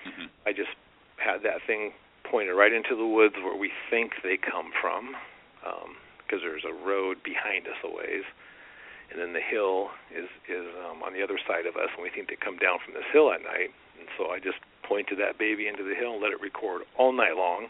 Mm-hmm. 0.05 0.27
I 0.45 0.53
just 0.53 0.73
had 1.17 1.43
that 1.43 1.61
thing 1.67 1.91
pointed 2.23 2.53
right 2.53 2.73
into 2.73 2.95
the 2.95 3.05
woods 3.05 3.35
where 3.43 3.55
we 3.55 3.71
think 3.89 4.13
they 4.23 4.37
come 4.37 4.71
from, 4.81 5.15
because 5.61 6.41
um, 6.41 6.45
there's 6.45 6.65
a 6.65 6.73
road 6.73 7.23
behind 7.23 7.67
us 7.67 7.77
a 7.83 7.89
ways, 7.89 8.25
and 9.11 9.19
then 9.19 9.33
the 9.33 9.43
hill 9.43 9.91
is 10.09 10.29
is 10.47 10.67
um, 10.87 11.03
on 11.03 11.13
the 11.13 11.21
other 11.21 11.39
side 11.47 11.65
of 11.65 11.75
us, 11.75 11.89
and 11.95 12.03
we 12.03 12.09
think 12.09 12.29
they 12.29 12.39
come 12.39 12.57
down 12.57 12.79
from 12.83 12.93
this 12.93 13.07
hill 13.11 13.31
at 13.31 13.43
night. 13.43 13.75
And 13.99 14.07
so 14.17 14.31
I 14.31 14.39
just 14.39 14.57
pointed 14.87 15.19
that 15.19 15.37
baby 15.37 15.67
into 15.67 15.83
the 15.83 15.93
hill 15.93 16.13
and 16.17 16.21
let 16.23 16.31
it 16.31 16.41
record 16.41 16.83
all 16.97 17.11
night 17.11 17.35
long. 17.35 17.67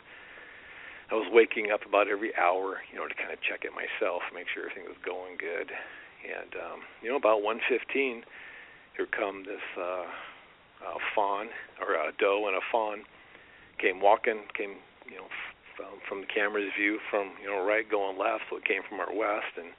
I 1.12 1.16
was 1.16 1.28
waking 1.28 1.72
up 1.72 1.84
about 1.84 2.08
every 2.08 2.32
hour, 2.39 2.80
you 2.88 2.95
know, 2.95 3.04
to 3.04 3.14
kind 3.14 3.36
of 3.36 3.41
check 3.43 3.68
it 3.68 3.76
myself, 3.76 4.24
make 4.32 4.47
sure 4.47 4.64
everything 4.64 4.88
was 4.88 4.95
going 5.04 5.36
good. 5.36 5.68
And 6.24 6.56
um, 6.56 6.80
you 7.02 7.10
know, 7.10 7.18
about 7.18 7.41
1:15, 7.41 8.24
here 8.95 9.08
come 9.12 9.43
this 9.43 9.66
uh, 9.76 10.08
uh, 10.86 10.97
fawn 11.14 11.49
or 11.82 11.95
a 11.95 12.14
doe 12.18 12.47
and 12.47 12.56
a 12.56 12.64
fawn 12.72 13.04
came 13.82 14.00
walking, 14.00 14.46
came 14.54 14.78
you 15.10 15.18
know 15.18 15.28
from, 15.76 15.98
from 16.08 16.22
the 16.22 16.30
camera's 16.30 16.72
view 16.78 17.00
from 17.10 17.32
you 17.42 17.50
know 17.50 17.66
right 17.66 17.90
going 17.90 18.18
left, 18.18 18.44
so 18.50 18.58
it 18.58 18.66
came 18.66 18.82
from 18.88 19.00
our 19.00 19.12
west, 19.12 19.58
and 19.58 19.74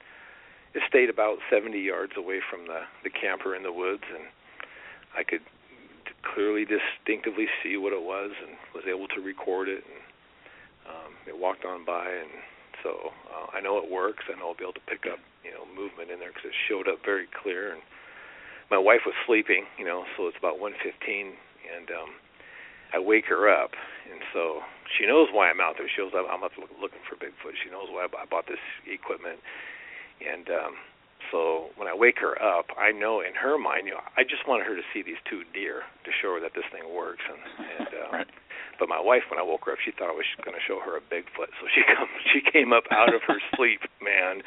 it 0.74 0.82
stayed 0.88 1.10
about 1.10 1.38
70 1.50 1.78
yards 1.78 2.12
away 2.16 2.40
from 2.42 2.66
the 2.66 2.82
the 3.04 3.10
camper 3.10 3.54
in 3.54 3.62
the 3.62 3.72
woods, 3.72 4.04
and 4.10 4.26
I 5.16 5.22
could 5.22 5.46
clearly, 6.22 6.64
distinctively 6.64 7.46
see 7.62 7.76
what 7.76 7.92
it 7.92 8.02
was, 8.02 8.30
and 8.46 8.56
was 8.74 8.84
able 8.88 9.08
to 9.08 9.20
record 9.20 9.68
it. 9.68 9.82
And 9.84 10.00
um, 10.88 11.12
it 11.26 11.36
walked 11.38 11.64
on 11.64 11.84
by, 11.84 12.06
and 12.06 12.30
so 12.82 13.12
uh, 13.30 13.46
I 13.54 13.60
know 13.60 13.78
it 13.78 13.90
works. 13.90 14.24
Know 14.28 14.54
I'll 14.54 14.58
be 14.58 14.64
able 14.64 14.78
to 14.78 14.88
pick 14.88 15.06
up, 15.06 15.18
you 15.44 15.50
know, 15.50 15.66
movement 15.66 16.10
in 16.10 16.18
there 16.18 16.30
because 16.30 16.50
it 16.50 16.58
showed 16.68 16.88
up 16.88 17.04
very 17.04 17.26
clear. 17.30 17.74
And 17.74 17.82
my 18.70 18.78
wife 18.78 19.02
was 19.06 19.14
sleeping, 19.26 19.66
you 19.78 19.84
know, 19.84 20.04
so 20.16 20.26
it's 20.26 20.38
about 20.38 20.58
1:15, 20.58 20.72
and 20.82 21.90
um, 21.90 22.10
I 22.92 22.98
wake 23.00 23.26
her 23.26 23.48
up, 23.48 23.72
and 24.10 24.20
so 24.32 24.60
she 24.96 25.06
knows 25.06 25.28
why 25.32 25.48
I'm 25.48 25.60
out 25.60 25.76
there. 25.80 25.88
She 25.88 26.02
knows 26.02 26.12
I'm 26.12 26.44
out 26.44 26.52
looking 26.80 27.02
for 27.08 27.16
Bigfoot. 27.16 27.56
She 27.64 27.70
knows 27.72 27.88
why 27.88 28.04
I 28.06 28.26
bought 28.28 28.46
this 28.46 28.62
equipment, 28.84 29.40
and 30.20 30.48
um, 30.52 30.72
so 31.32 31.72
when 31.80 31.88
I 31.88 31.96
wake 31.96 32.20
her 32.20 32.36
up, 32.36 32.68
I 32.76 32.92
know 32.92 33.24
in 33.24 33.32
her 33.32 33.56
mind, 33.56 33.88
you 33.88 33.96
know, 33.96 34.04
I 34.16 34.22
just 34.22 34.44
wanted 34.44 34.68
her 34.68 34.76
to 34.76 34.84
see 34.92 35.00
these 35.00 35.20
two 35.24 35.48
deer 35.56 35.88
to 36.04 36.10
show 36.20 36.36
her 36.36 36.40
that 36.44 36.52
this 36.52 36.68
thing 36.68 36.84
works, 36.92 37.24
and 37.24 37.40
and 37.80 37.90
um, 38.04 38.10
right. 38.12 38.30
But 38.78 38.88
my 38.88 39.00
wife, 39.00 39.22
when 39.30 39.38
I 39.38 39.46
woke 39.46 39.64
her 39.66 39.72
up, 39.72 39.78
she 39.84 39.92
thought 39.92 40.10
I 40.10 40.16
was 40.16 40.26
going 40.42 40.56
to 40.56 40.64
show 40.66 40.80
her 40.80 40.96
a 40.96 41.04
Bigfoot. 41.06 41.54
So 41.60 41.70
she 41.70 41.86
come, 41.94 42.08
she 42.32 42.40
came 42.42 42.72
up 42.72 42.84
out 42.90 43.14
of 43.14 43.22
her 43.28 43.38
sleep, 43.56 43.80
man, 44.02 44.42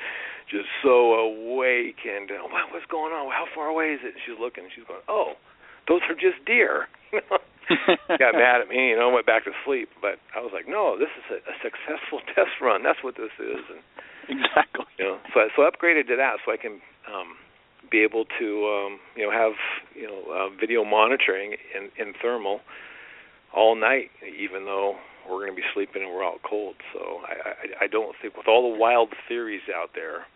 just 0.52 0.68
so 0.84 1.16
awake 1.16 2.04
and 2.04 2.30
uh, 2.30 2.44
what, 2.52 2.68
what's 2.74 2.86
going 2.92 3.14
on? 3.14 3.32
How 3.32 3.46
far 3.54 3.68
away 3.68 3.96
is 3.96 4.02
it? 4.04 4.14
And 4.18 4.22
she's 4.26 4.36
looking. 4.36 4.66
And 4.66 4.74
she's 4.76 4.86
going, 4.86 5.02
oh, 5.08 5.40
those 5.88 6.02
are 6.10 6.20
just 6.20 6.44
deer. 6.46 6.92
got 8.22 8.34
mad 8.34 8.62
at 8.62 8.70
me, 8.70 8.90
you 8.90 8.98
know, 8.98 9.10
went 9.10 9.26
back 9.26 9.46
to 9.46 9.52
sleep. 9.66 9.90
But 10.02 10.22
I 10.36 10.40
was 10.40 10.52
like, 10.54 10.68
no, 10.68 10.98
this 10.98 11.10
is 11.18 11.26
a, 11.32 11.40
a 11.50 11.56
successful 11.62 12.22
test 12.36 12.58
run. 12.62 12.84
That's 12.84 13.02
what 13.04 13.16
this 13.16 13.34
is. 13.40 13.64
And 13.70 13.82
exactly. 14.40 14.86
You 15.00 15.06
know, 15.06 15.18
so 15.34 15.40
I, 15.42 15.48
so 15.56 15.64
I 15.64 15.70
upgraded 15.70 16.08
to 16.08 16.16
that 16.18 16.42
so 16.46 16.52
I 16.52 16.58
can 16.58 16.82
um, 17.10 17.38
be 17.90 18.02
able 18.02 18.26
to 18.40 18.48
um, 18.68 19.00
you 19.16 19.24
know 19.26 19.32
have 19.32 19.54
you 19.96 20.08
know 20.08 20.22
uh, 20.30 20.50
video 20.60 20.84
monitoring 20.84 21.56
in 21.76 21.90
in 21.98 22.14
thermal 22.22 22.62
all 23.56 23.76
night, 23.76 24.12
even 24.22 24.66
though 24.66 24.96
we're 25.30 25.40
going 25.46 25.52
to 25.52 25.56
be 25.56 25.66
sleeping 25.74 26.04
and 26.04 26.12
we're 26.12 26.26
out 26.26 26.42
cold. 26.48 26.76
So 26.94 27.22
I, 27.26 27.34
I, 27.34 27.86
I 27.86 27.88
don't 27.88 28.16
think, 28.22 28.38
with 28.38 28.48
all 28.48 28.72
the 28.72 28.78
wild 28.78 29.10
theories 29.28 29.62
out 29.74 29.92
there, 29.96 30.28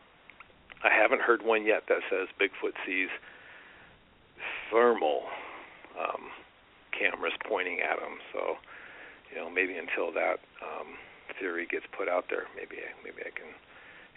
I 0.83 0.89
haven't 0.89 1.21
heard 1.21 1.43
one 1.43 1.65
yet 1.65 1.83
that 1.89 1.99
says 2.09 2.27
Bigfoot 2.39 2.73
sees 2.85 3.09
thermal 4.71 5.23
um, 5.99 6.31
cameras 6.99 7.33
pointing 7.47 7.79
at 7.79 7.95
him. 7.97 8.19
So, 8.35 8.59
you 9.31 9.39
know, 9.39 9.49
maybe 9.49 9.79
until 9.79 10.11
that 10.11 10.43
um, 10.59 10.99
theory 11.39 11.65
gets 11.65 11.85
put 11.95 12.11
out 12.11 12.25
there, 12.29 12.45
maybe 12.55 12.83
maybe 13.03 13.23
I 13.23 13.31
can 13.31 13.55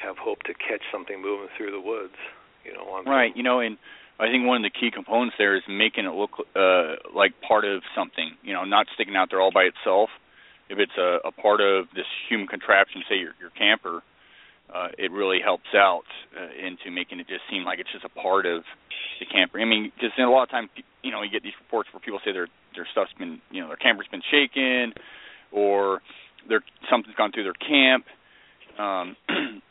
have 0.03 0.19
hope 0.19 0.43
to 0.51 0.55
catch 0.55 0.83
something 0.91 1.23
moving 1.23 1.49
through 1.57 1.71
the 1.71 1.81
woods. 1.81 2.19
You 2.67 2.75
know, 2.75 2.91
on 2.91 3.07
right. 3.07 3.35
You 3.37 3.43
know, 3.43 3.61
and 3.61 3.79
I 4.19 4.27
think 4.27 4.47
one 4.47 4.59
of 4.59 4.67
the 4.67 4.75
key 4.75 4.91
components 4.91 5.37
there 5.39 5.57
is 5.57 5.63
making 5.69 6.05
it 6.05 6.15
look 6.15 6.43
uh, 6.55 6.99
like 7.15 7.33
part 7.47 7.65
of 7.65 7.83
something. 7.95 8.35
You 8.43 8.53
know, 8.53 8.65
not 8.65 8.87
sticking 8.95 9.17
out 9.17 9.31
there 9.31 9.41
all 9.41 9.53
by 9.53 9.71
itself. 9.71 10.11
If 10.69 10.79
it's 10.79 10.97
a, 10.99 11.29
a 11.29 11.33
part 11.33 11.61
of 11.61 11.87
this 11.95 12.07
human 12.29 12.47
contraption, 12.47 13.03
say 13.09 13.17
your 13.17 13.35
your 13.41 13.51
camper, 13.51 14.03
uh, 14.75 14.89
it 14.99 15.13
really 15.13 15.39
helps 15.45 15.69
out 15.75 16.05
uh, 16.37 16.67
into 16.67 16.91
making 16.91 17.21
it 17.21 17.29
just 17.29 17.43
seem 17.51 17.65
like 17.65 17.79
it's 17.79 17.93
just 17.93 18.05
a 18.05 18.09
part 18.09 18.47
of 18.47 18.63
the 19.21 19.27
camper. 19.27 19.61
I 19.61 19.65
mean, 19.65 19.93
because 19.95 20.11
a 20.19 20.23
lot 20.23 20.45
of 20.45 20.51
times, 20.51 20.71
you 21.03 21.11
know, 21.11 21.23
you 21.23 21.31
get 21.31 21.43
these 21.43 21.57
reports 21.61 21.89
where 21.93 22.01
people 22.01 22.21
say 22.25 22.33
their 22.33 22.49
their 22.75 22.89
stuff's 22.91 23.13
been, 23.19 23.41
you 23.51 23.61
know, 23.61 23.69
their 23.69 23.77
camper's 23.77 24.09
been 24.11 24.23
shaken, 24.31 24.95
or 25.53 26.01
their 26.49 26.63
something's 26.91 27.17
gone 27.17 27.33
through 27.33 27.45
their 27.45 27.53
camp, 27.53 28.07
um, 28.79 29.17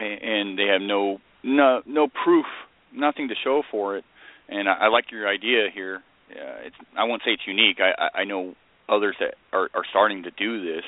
and 0.00 0.58
they 0.58 0.66
have 0.66 0.82
no 0.82 1.18
no 1.42 1.82
no 1.86 2.08
proof 2.08 2.46
nothing 2.92 3.28
to 3.28 3.34
show 3.42 3.62
for 3.70 3.96
it. 3.96 4.04
And 4.48 4.68
I, 4.68 4.86
I 4.86 4.88
like 4.88 5.10
your 5.10 5.28
idea 5.28 5.66
here. 5.72 6.02
Uh, 6.30 6.66
it's 6.66 6.76
I 6.96 7.04
won't 7.04 7.22
say 7.24 7.32
it's 7.32 7.46
unique. 7.46 7.78
I, 7.80 7.90
I, 8.04 8.20
I 8.20 8.24
know 8.24 8.54
others 8.88 9.16
that 9.20 9.34
are, 9.52 9.68
are 9.74 9.84
starting 9.90 10.22
to 10.22 10.30
do 10.30 10.64
this, 10.64 10.84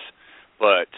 but 0.59 0.89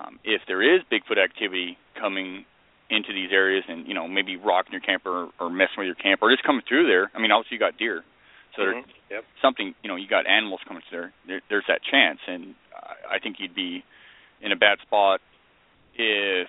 um, 0.00 0.18
if 0.24 0.42
there 0.46 0.62
is 0.62 0.82
Bigfoot 0.90 1.22
activity 1.22 1.76
coming 1.98 2.44
into 2.88 3.12
these 3.12 3.30
areas 3.32 3.64
and 3.68 3.86
you 3.86 3.94
know 3.94 4.08
maybe 4.08 4.36
rocking 4.36 4.72
your 4.72 4.80
camper 4.80 5.10
or, 5.10 5.28
or 5.38 5.50
messing 5.50 5.78
with 5.78 5.86
your 5.86 5.94
camper 5.94 6.26
or 6.26 6.30
just 6.30 6.44
coming 6.44 6.62
through 6.66 6.86
there, 6.86 7.10
I 7.14 7.20
mean 7.20 7.30
obviously 7.30 7.56
you 7.56 7.60
got 7.60 7.78
deer, 7.78 8.04
so 8.56 8.62
mm-hmm. 8.62 8.72
there's 8.72 8.84
yep. 9.10 9.24
something 9.42 9.74
you 9.82 9.88
know 9.88 9.96
you 9.96 10.08
got 10.08 10.26
animals 10.26 10.60
coming 10.66 10.82
through 10.88 10.98
there. 10.98 11.12
there. 11.26 11.40
There's 11.48 11.64
that 11.68 11.80
chance, 11.82 12.18
and 12.26 12.54
I, 12.74 13.16
I 13.16 13.18
think 13.18 13.36
you'd 13.38 13.54
be 13.54 13.84
in 14.40 14.52
a 14.52 14.56
bad 14.56 14.78
spot 14.82 15.20
if 15.94 16.48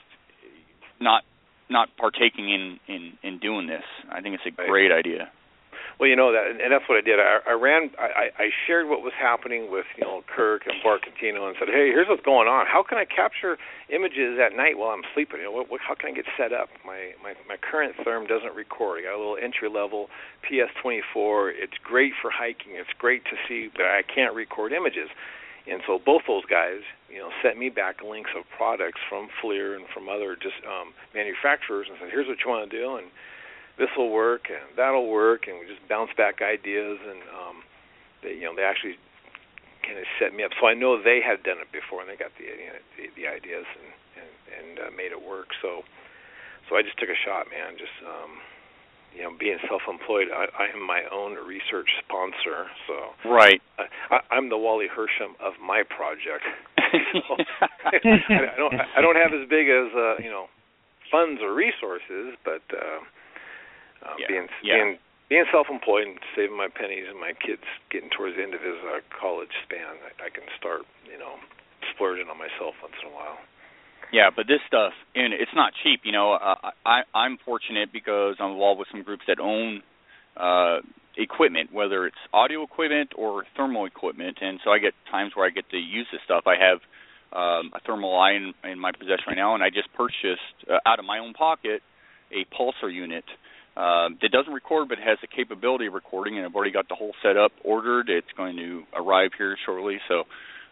not 0.99 1.23
not 1.69 1.89
partaking 1.97 2.49
in 2.49 2.79
in 2.87 3.13
in 3.23 3.39
doing 3.39 3.67
this. 3.67 3.83
I 4.09 4.21
think 4.21 4.35
it's 4.35 4.45
a 4.45 4.61
right. 4.61 4.69
great 4.69 4.91
idea. 4.91 5.31
Well, 5.99 6.09
you 6.09 6.15
know 6.15 6.31
that, 6.31 6.49
and 6.49 6.71
that's 6.71 6.87
what 6.89 6.97
I 6.97 7.05
did. 7.05 7.19
I, 7.19 7.39
I 7.45 7.53
ran. 7.53 7.91
I, 7.99 8.33
I 8.37 8.47
shared 8.65 8.89
what 8.89 9.01
was 9.01 9.13
happening 9.13 9.69
with 9.69 9.85
you 9.97 10.03
know 10.03 10.23
Kirk 10.25 10.63
and 10.65 10.75
Bart 10.81 11.05
Cutino, 11.05 11.45
and 11.47 11.55
said, 11.59 11.69
"Hey, 11.69 11.93
here's 11.93 12.07
what's 12.09 12.25
going 12.25 12.47
on. 12.47 12.65
How 12.65 12.81
can 12.81 12.97
I 12.97 13.05
capture 13.05 13.57
images 13.89 14.39
at 14.41 14.55
night 14.55 14.77
while 14.77 14.89
I'm 14.89 15.05
sleeping? 15.13 15.39
You 15.39 15.51
know, 15.51 15.55
what, 15.55 15.69
what, 15.69 15.81
how 15.81 15.93
can 15.93 16.09
I 16.09 16.13
get 16.13 16.25
set 16.37 16.53
up? 16.53 16.69
My 16.85 17.13
my 17.21 17.33
my 17.47 17.57
current 17.57 17.95
therm 18.01 18.27
doesn't 18.27 18.55
record. 18.55 19.05
I 19.05 19.13
got 19.13 19.15
a 19.15 19.21
little 19.21 19.37
entry 19.37 19.69
level 19.69 20.09
PS24. 20.47 21.53
It's 21.53 21.77
great 21.83 22.13
for 22.21 22.31
hiking. 22.33 22.73
It's 22.79 22.93
great 22.97 23.23
to 23.25 23.35
see, 23.47 23.69
but 23.69 23.85
I 23.85 24.01
can't 24.01 24.33
record 24.33 24.73
images. 24.73 25.09
And 25.69 25.81
so 25.85 26.01
both 26.01 26.25
those 26.25 26.45
guys, 26.49 26.81
you 27.05 27.19
know, 27.21 27.29
sent 27.45 27.57
me 27.59 27.69
back 27.69 28.01
links 28.01 28.31
of 28.33 28.49
products 28.57 28.97
from 29.07 29.29
FLIR 29.37 29.77
and 29.77 29.85
from 29.93 30.09
other 30.09 30.33
just 30.33 30.57
um, 30.65 30.97
manufacturers 31.13 31.85
and 31.85 31.97
said, 32.01 32.09
"Here's 32.09 32.27
what 32.27 32.41
you 32.41 32.49
want 32.49 32.65
to 32.65 32.73
do, 32.73 32.97
and 32.97 33.07
this 33.81 33.89
will 33.97 34.13
work, 34.13 34.53
and 34.53 34.77
that'll 34.77 35.09
work." 35.09 35.49
And 35.49 35.57
we 35.57 35.65
just 35.65 35.81
bounce 35.89 36.13
back 36.13 36.45
ideas, 36.45 37.01
and 37.01 37.21
um, 37.33 37.57
they, 38.21 38.37
you 38.37 38.45
know, 38.45 38.53
they 38.53 38.61
actually 38.61 39.01
kind 39.81 39.97
of 39.97 40.05
set 40.21 40.37
me 40.37 40.45
up. 40.45 40.53
So 40.61 40.69
I 40.69 40.77
know 40.77 41.01
they 41.01 41.19
had 41.25 41.41
done 41.41 41.57
it 41.57 41.73
before, 41.73 42.05
and 42.05 42.09
they 42.09 42.15
got 42.15 42.29
the 42.37 42.45
you 42.45 42.69
know, 42.69 42.79
the, 42.95 43.05
the 43.17 43.25
ideas 43.25 43.65
and 43.65 43.89
and, 44.21 44.31
and 44.53 44.71
uh, 44.77 44.91
made 44.93 45.09
it 45.09 45.17
work. 45.17 45.49
So 45.65 45.81
so 46.69 46.77
I 46.77 46.85
just 46.85 46.97
took 47.01 47.09
a 47.09 47.19
shot, 47.25 47.49
man. 47.49 47.75
Just 47.75 47.97
um, 48.05 48.37
you 49.11 49.23
know, 49.23 49.31
being 49.35 49.59
self-employed, 49.67 50.31
I, 50.31 50.47
I 50.55 50.65
am 50.71 50.87
my 50.87 51.03
own 51.11 51.35
research 51.35 51.89
sponsor. 51.99 52.71
So 52.87 52.95
right, 53.27 53.59
I, 54.09 54.23
I'm 54.31 54.47
the 54.47 54.57
Wally 54.57 54.87
Hersom 54.87 55.35
of 55.43 55.59
my 55.59 55.83
project. 55.83 56.47
so, 57.27 57.35
I, 57.83 57.99
I 58.55 58.57
don't 58.57 58.73
I 58.73 59.01
don't 59.01 59.19
have 59.19 59.33
as 59.35 59.49
big 59.49 59.67
as 59.67 59.91
uh, 59.91 60.15
you 60.23 60.31
know 60.31 60.47
funds 61.11 61.41
or 61.43 61.53
resources, 61.53 62.39
but 62.45 62.63
uh, 62.71 63.03
uh, 64.03 64.17
yeah. 64.19 64.27
being 64.27 64.47
yeah. 64.63 64.75
being 64.75 64.91
being 65.29 65.47
self-employed 65.47 66.07
and 66.07 66.19
saving 66.35 66.57
my 66.57 66.67
pennies 66.67 67.07
and 67.07 67.15
my 67.15 67.31
kids 67.31 67.63
getting 67.87 68.11
towards 68.11 68.35
the 68.35 68.43
end 68.43 68.53
of 68.53 68.59
his 68.59 68.75
uh, 68.83 68.99
college 69.15 69.55
span, 69.63 69.95
I, 70.03 70.27
I 70.27 70.29
can 70.29 70.43
start 70.59 70.83
you 71.07 71.17
know 71.17 71.39
splurging 71.93 72.27
on 72.27 72.37
myself 72.37 72.75
once 72.81 72.95
in 73.01 73.07
a 73.09 73.13
while. 73.13 73.39
Yeah, 74.11 74.27
but 74.27 74.45
this 74.45 74.59
stuff, 74.67 74.91
and 75.15 75.31
it's 75.33 75.55
not 75.55 75.71
cheap. 75.83 76.01
You 76.03 76.11
know, 76.11 76.33
uh, 76.33 76.75
I 76.85 77.07
I'm 77.15 77.37
fortunate 77.43 77.93
because 77.93 78.35
I'm 78.39 78.51
involved 78.51 78.79
with 78.79 78.89
some 78.91 79.03
groups 79.03 79.23
that 79.27 79.39
own 79.39 79.81
uh, 80.35 80.83
equipment, 81.15 81.71
whether 81.71 82.05
it's 82.07 82.19
audio 82.33 82.63
equipment 82.63 83.11
or 83.15 83.45
thermal 83.55 83.85
equipment, 83.85 84.39
and 84.41 84.59
so 84.63 84.71
I 84.71 84.79
get 84.79 84.93
times 85.09 85.31
where 85.35 85.47
I 85.47 85.49
get 85.49 85.69
to 85.71 85.77
use 85.77 86.07
this 86.11 86.21
stuff. 86.25 86.43
I 86.45 86.55
have 86.59 86.79
um, 87.31 87.71
a 87.73 87.79
thermal 87.85 88.17
eye 88.19 88.33
in, 88.33 88.53
in 88.69 88.79
my 88.79 88.91
possession 88.91 89.23
right 89.27 89.37
now, 89.37 89.55
and 89.55 89.63
I 89.63 89.69
just 89.69 89.87
purchased 89.93 90.67
uh, 90.69 90.79
out 90.85 90.99
of 90.99 91.05
my 91.05 91.19
own 91.19 91.33
pocket 91.33 91.81
a 92.31 92.45
pulsar 92.55 92.93
unit 92.93 93.25
uh, 93.75 94.09
that 94.21 94.31
doesn't 94.31 94.53
record 94.53 94.89
but 94.89 94.97
has 94.97 95.17
the 95.21 95.27
capability 95.27 95.87
of 95.87 95.93
recording, 95.93 96.37
and 96.37 96.45
I've 96.45 96.55
already 96.55 96.71
got 96.71 96.89
the 96.89 96.95
whole 96.95 97.13
setup 97.23 97.51
ordered. 97.63 98.09
It's 98.09 98.31
going 98.35 98.57
to 98.57 98.83
arrive 98.95 99.31
here 99.37 99.57
shortly, 99.65 99.99
so 100.07 100.23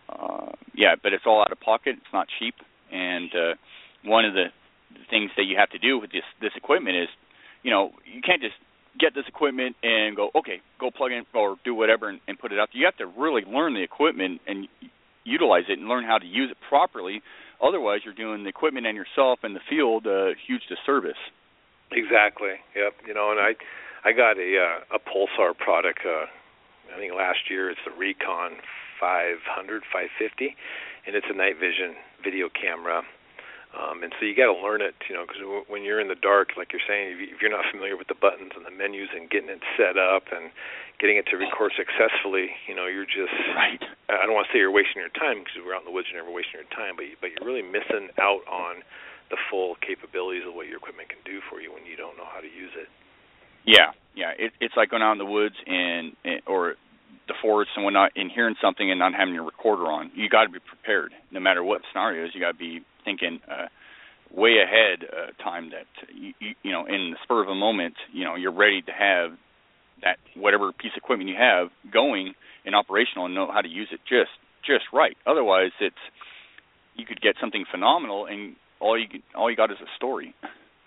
uh, 0.10 0.52
yeah, 0.74 0.96
but 1.02 1.14
it's 1.14 1.24
all 1.26 1.42
out 1.42 1.52
of 1.52 1.60
pocket. 1.60 1.96
It's 1.98 2.14
not 2.14 2.28
cheap 2.40 2.56
and 2.92 3.30
uh, 3.34 3.54
one 4.04 4.26
of 4.26 4.34
the 4.34 4.46
things 5.10 5.32
that 5.38 5.44
you 5.44 5.58
have 5.58 5.70
to 5.70 5.80
do 5.80 6.00
with 6.00 6.12
this 6.12 6.24
this 6.42 6.52
equipment 6.56 6.98
is, 6.98 7.10
you 7.64 7.72
know, 7.72 7.92
you 8.06 8.22
can't 8.22 8.42
just 8.42 8.56
get 9.00 9.14
this 9.14 9.26
equipment 9.28 9.76
and 9.84 10.16
go, 10.16 10.30
okay, 10.36 10.62
go 10.80 10.90
plug 10.92 11.12
in 11.12 11.24
or 11.34 11.56
do 11.64 11.74
whatever 11.74 12.10
and, 12.10 12.20
and 12.28 12.40
put 12.40 12.52
it 12.52 12.60
out. 12.60 12.70
You 12.74 12.86
have 12.86 12.98
to 12.98 13.06
really 13.06 13.44
learn 13.44 13.74
the 13.74 13.84
equipment 13.84 14.42
and 14.48 14.68
utilize 15.24 15.64
it 15.70 15.80
and 15.80 15.88
learn 15.88 16.04
how 16.04 16.18
to 16.18 16.26
use 16.26 16.52
it 16.52 16.58
properly. 16.68 17.22
Otherwise, 17.62 18.02
you're 18.04 18.14
doing 18.14 18.44
the 18.44 18.50
equipment 18.50 18.88
and 18.88 18.96
yourself 18.96 19.40
in 19.44 19.54
the 19.54 19.60
field 19.70 20.08
a 20.08 20.34
huge 20.48 20.64
disservice. 20.68 21.20
Exactly. 21.92 22.62
Yep. 22.76 22.94
You 23.08 23.14
know, 23.14 23.32
and 23.32 23.40
I 23.40 23.56
I 24.06 24.12
got 24.14 24.38
a 24.38 24.50
uh, 24.58 24.96
a 24.98 25.00
Pulsar 25.00 25.58
product. 25.58 26.00
Uh, 26.06 26.26
I 26.94 26.98
think 26.98 27.14
last 27.14 27.50
year 27.50 27.70
it's 27.70 27.82
the 27.86 27.92
Recon 27.94 28.58
500, 29.00 29.84
550, 29.92 30.56
and 31.06 31.16
it's 31.16 31.28
a 31.30 31.36
night 31.38 31.58
vision 31.60 31.96
video 32.24 32.50
camera. 32.50 33.04
Um, 33.70 34.02
and 34.02 34.10
so 34.18 34.26
you 34.26 34.34
got 34.34 34.50
to 34.50 34.58
learn 34.58 34.82
it, 34.82 34.98
you 35.06 35.14
know, 35.14 35.30
because 35.30 35.46
w- 35.46 35.62
when 35.70 35.86
you're 35.86 36.02
in 36.02 36.10
the 36.10 36.18
dark, 36.18 36.58
like 36.58 36.74
you're 36.74 36.82
saying, 36.90 37.14
if, 37.14 37.18
you, 37.22 37.30
if 37.30 37.38
you're 37.38 37.54
not 37.54 37.70
familiar 37.70 37.94
with 37.94 38.10
the 38.10 38.18
buttons 38.18 38.58
and 38.58 38.66
the 38.66 38.74
menus 38.74 39.14
and 39.14 39.30
getting 39.30 39.54
it 39.54 39.62
set 39.78 39.94
up 39.94 40.26
and 40.34 40.50
getting 40.98 41.22
it 41.22 41.30
to 41.30 41.38
record 41.38 41.78
successfully, 41.78 42.50
you 42.66 42.74
know, 42.74 42.90
you're 42.90 43.06
just 43.06 43.30
right. 43.54 43.78
I 44.10 44.26
don't 44.26 44.34
want 44.34 44.50
to 44.50 44.52
say 44.52 44.58
you're 44.58 44.74
wasting 44.74 45.06
your 45.06 45.14
time 45.14 45.46
because 45.46 45.62
we're 45.62 45.78
out 45.78 45.86
in 45.86 45.90
the 45.90 45.94
woods, 45.94 46.10
you're 46.10 46.18
never 46.18 46.34
wasting 46.34 46.58
your 46.66 46.72
time, 46.74 46.98
but 46.98 47.06
you, 47.06 47.16
but 47.22 47.30
you're 47.30 47.46
really 47.46 47.62
missing 47.62 48.10
out 48.18 48.42
on 48.50 48.82
the 49.30 49.38
full 49.50 49.76
capabilities 49.86 50.44
of 50.48 50.54
what 50.54 50.68
your 50.68 50.78
equipment 50.78 51.10
can 51.10 51.22
do 51.26 51.40
for 51.50 51.62
you 51.62 51.72
when 51.74 51.86
you 51.86 51.96
don't 51.96 52.18
know 52.18 52.26
how 52.26 52.42
to 52.42 52.48
use 52.48 52.74
it. 52.76 52.88
Yeah, 53.66 53.94
yeah, 54.16 54.32
it, 54.38 54.52
it's 54.60 54.74
like 54.76 54.90
going 54.90 55.04
out 55.04 55.14
in 55.14 55.18
the 55.18 55.30
woods 55.30 55.56
and, 55.66 56.14
and 56.24 56.42
or 56.48 56.76
the 57.28 57.36
forest 57.42 57.72
and 57.76 57.86
whatnot 57.86 58.12
and 58.16 58.32
hearing 58.34 58.56
something 58.62 58.90
and 58.90 58.98
not 58.98 59.14
having 59.14 59.34
your 59.34 59.46
recorder 59.46 59.86
on. 59.86 60.12
You 60.16 60.30
got 60.30 60.44
to 60.44 60.50
be 60.50 60.60
prepared, 60.60 61.14
no 61.32 61.40
matter 61.40 61.64
what 61.64 61.82
scenarios. 61.92 62.32
You 62.34 62.42
got 62.42 62.54
to 62.54 62.58
be 62.58 62.82
thinking 63.06 63.40
uh, 63.50 63.68
way 64.34 64.58
ahead 64.64 65.06
uh, 65.06 65.32
time 65.44 65.72
that 65.72 65.86
you, 66.14 66.34
you 66.40 66.56
you 66.64 66.72
know 66.72 66.86
in 66.86 67.12
the 67.12 67.18
spur 67.24 67.42
of 67.42 67.50
a 67.50 67.56
moment, 67.56 67.96
you 68.12 68.26
know 68.26 68.36
you're 68.36 68.56
ready 68.56 68.82
to 68.82 68.92
have 68.92 69.38
that 70.02 70.18
whatever 70.36 70.72
piece 70.72 70.92
of 70.96 71.04
equipment 71.04 71.30
you 71.30 71.36
have 71.38 71.70
going 71.92 72.34
and 72.66 72.76
operational 72.76 73.26
and 73.26 73.36
know 73.36 73.52
how 73.52 73.62
to 73.62 73.70
use 73.70 73.90
it 73.92 74.00
just 74.08 74.32
just 74.66 74.86
right. 74.94 75.18
Otherwise, 75.26 75.72
it's 75.80 76.04
you 76.96 77.06
could 77.06 77.22
get 77.22 77.36
something 77.40 77.66
phenomenal 77.70 78.26
and 78.26 78.56
all 78.80 78.98
you 78.98 79.08
all 79.36 79.50
you 79.50 79.56
got 79.56 79.72
is 79.72 79.78
a 79.82 79.90
story. 79.96 80.34